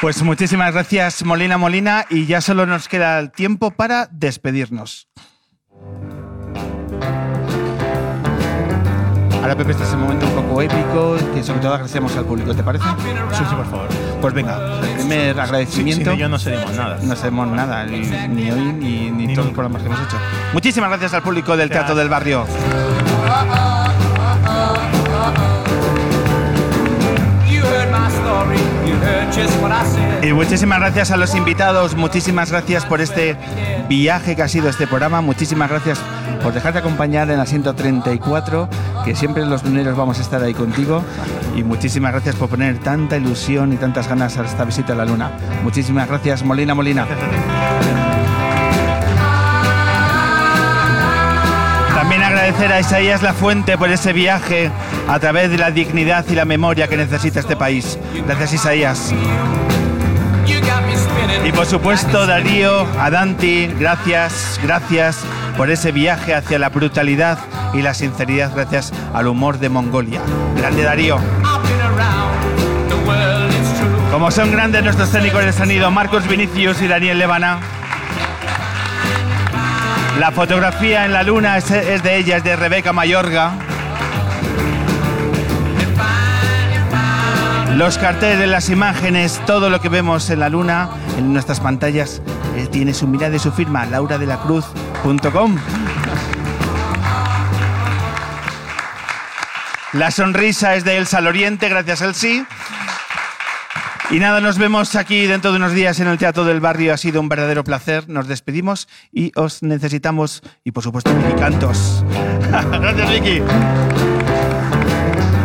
Pues 0.00 0.22
muchísimas 0.22 0.72
gracias, 0.72 1.22
Molina 1.24 1.58
Molina, 1.58 2.06
y 2.08 2.24
ya 2.24 2.40
solo 2.40 2.64
nos 2.64 2.88
queda 2.88 3.18
el 3.18 3.30
tiempo 3.30 3.70
para 3.70 4.08
despedirnos. 4.10 5.08
Ahora, 9.42 9.56
Pepe, 9.56 9.72
este 9.72 9.84
es 9.84 9.92
el 9.92 9.98
momento 9.98 10.26
un 10.26 10.34
poco 10.34 10.62
épico, 10.62 11.16
que 11.34 11.42
sobre 11.42 11.60
todo 11.60 11.72
agradecemos 11.74 12.16
al 12.16 12.24
público, 12.24 12.54
¿te 12.54 12.62
parece? 12.62 12.84
Sí, 13.32 13.42
sí, 13.48 13.54
por 13.54 13.66
favor. 13.66 13.88
Pues 14.22 14.32
venga, 14.32 14.80
el 14.82 14.96
primer 14.96 15.38
agradecimiento. 15.38 16.04
Sin 16.04 16.12
ello 16.18 16.28
no 16.30 16.38
seríamos 16.38 16.72
nada. 16.72 16.98
No 17.02 17.16
sabemos 17.16 17.48
nada, 17.48 17.84
ni, 17.84 18.00
ni 18.00 18.50
hoy 18.50 18.72
ni, 18.72 19.10
ni 19.10 19.34
todos 19.34 19.46
los 19.46 19.54
programas 19.54 19.82
que 19.82 19.88
hemos 19.88 20.00
hecho. 20.00 20.16
Muchísimas 20.54 20.88
gracias 20.88 21.12
al 21.12 21.22
público 21.22 21.56
del 21.58 21.68
Teatro 21.68 21.94
del 21.94 22.08
Barrio. 22.08 22.46
You 27.50 27.62
heard 27.64 27.90
my 27.90 28.08
story, 28.08 28.58
Y 30.22 30.32
muchísimas 30.32 30.80
gracias 30.80 31.10
a 31.10 31.16
los 31.16 31.34
invitados, 31.34 31.94
muchísimas 31.94 32.50
gracias 32.50 32.84
por 32.86 33.00
este 33.00 33.36
viaje 33.88 34.36
que 34.36 34.42
ha 34.42 34.48
sido 34.48 34.68
este 34.68 34.86
programa, 34.86 35.20
muchísimas 35.20 35.70
gracias 35.70 36.00
por 36.42 36.52
dejarte 36.52 36.78
acompañar 36.78 37.30
en 37.30 37.38
la 37.38 37.46
134, 37.46 38.68
que 39.04 39.14
siempre 39.14 39.44
los 39.44 39.62
luneros 39.64 39.96
vamos 39.96 40.18
a 40.18 40.22
estar 40.22 40.42
ahí 40.42 40.54
contigo, 40.54 41.02
y 41.56 41.62
muchísimas 41.62 42.12
gracias 42.12 42.36
por 42.36 42.48
poner 42.48 42.78
tanta 42.78 43.16
ilusión 43.16 43.72
y 43.72 43.76
tantas 43.76 44.08
ganas 44.08 44.36
a 44.38 44.44
esta 44.44 44.64
visita 44.64 44.92
a 44.92 44.96
la 44.96 45.04
luna. 45.04 45.30
Muchísimas 45.62 46.08
gracias, 46.08 46.42
Molina 46.42 46.74
Molina. 46.74 47.06
Agradecer 52.50 52.72
a 52.72 52.80
Isaías 52.80 53.22
La 53.22 53.32
Fuente 53.32 53.78
por 53.78 53.90
ese 53.90 54.12
viaje 54.12 54.72
a 55.08 55.20
través 55.20 55.50
de 55.50 55.58
la 55.58 55.70
dignidad 55.70 56.24
y 56.28 56.34
la 56.34 56.44
memoria 56.44 56.88
que 56.88 56.96
necesita 56.96 57.38
este 57.38 57.54
país. 57.54 57.96
Gracias, 58.26 58.54
Isaías. 58.54 59.14
Y 61.46 61.52
por 61.52 61.66
supuesto, 61.66 62.26
Darío, 62.26 62.86
a 62.98 63.08
gracias, 63.78 64.60
gracias 64.62 65.18
por 65.56 65.70
ese 65.70 65.92
viaje 65.92 66.34
hacia 66.34 66.58
la 66.58 66.70
brutalidad 66.70 67.38
y 67.72 67.82
la 67.82 67.94
sinceridad, 67.94 68.52
gracias 68.52 68.92
al 69.14 69.28
humor 69.28 69.60
de 69.60 69.68
Mongolia. 69.68 70.20
Grande 70.56 70.82
Darío. 70.82 71.18
Como 74.10 74.30
son 74.32 74.50
grandes 74.50 74.82
nuestros 74.82 75.10
técnicos 75.12 75.44
de 75.44 75.52
sonido, 75.52 75.88
Marcos 75.92 76.26
Vinicius 76.26 76.82
y 76.82 76.88
Daniel 76.88 77.18
Levana. 77.18 77.60
La 80.18 80.32
fotografía 80.32 81.04
en 81.04 81.12
la 81.12 81.22
luna 81.22 81.56
es, 81.56 81.68
de 81.68 82.16
ella, 82.16 82.36
es 82.38 82.44
de 82.44 82.56
Rebeca 82.56 82.92
Mayorga. 82.92 83.52
Los 87.76 87.96
carteles, 87.96 88.48
las 88.48 88.68
imágenes, 88.68 89.40
todo 89.46 89.70
lo 89.70 89.80
que 89.80 89.88
vemos 89.88 90.28
en 90.28 90.40
la 90.40 90.48
luna, 90.50 90.90
en 91.16 91.32
nuestras 91.32 91.60
pantallas, 91.60 92.20
eh, 92.56 92.66
tiene 92.70 92.92
su 92.92 93.06
mirada 93.06 93.36
y 93.36 93.38
su 93.38 93.52
firma, 93.52 93.86
lauradelacruz.com. 93.86 95.56
La 99.92 100.10
sonrisa 100.10 100.74
es 100.74 100.84
de 100.84 100.98
Elsa 100.98 101.20
Loriente, 101.20 101.68
gracias 101.68 102.02
Elsie. 102.02 102.44
Y 104.10 104.18
nada, 104.18 104.40
nos 104.40 104.58
vemos 104.58 104.96
aquí 104.96 105.26
dentro 105.26 105.52
de 105.52 105.58
unos 105.58 105.72
días 105.72 106.00
en 106.00 106.08
el 106.08 106.18
Teatro 106.18 106.44
del 106.44 106.58
Barrio. 106.58 106.92
Ha 106.92 106.96
sido 106.96 107.20
un 107.20 107.28
verdadero 107.28 107.62
placer. 107.62 108.08
Nos 108.08 108.26
despedimos 108.26 108.88
y 109.12 109.30
os 109.36 109.62
necesitamos. 109.62 110.42
Y 110.64 110.72
por 110.72 110.82
supuesto, 110.82 111.14
Vicky 111.14 111.38
Cantos. 111.38 112.04
gracias, 112.50 113.10
Vicky. 113.10 113.40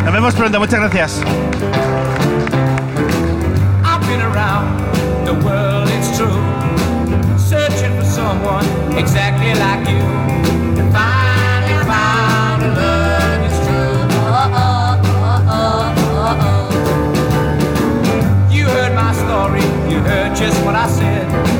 Nos 0.04 0.12
vemos 0.12 0.34
pronto. 0.34 0.58
Muchas 0.58 0.80
gracias. 0.80 1.22
just 20.38 20.62
what 20.66 20.74
I 20.74 20.86
said. 20.86 21.55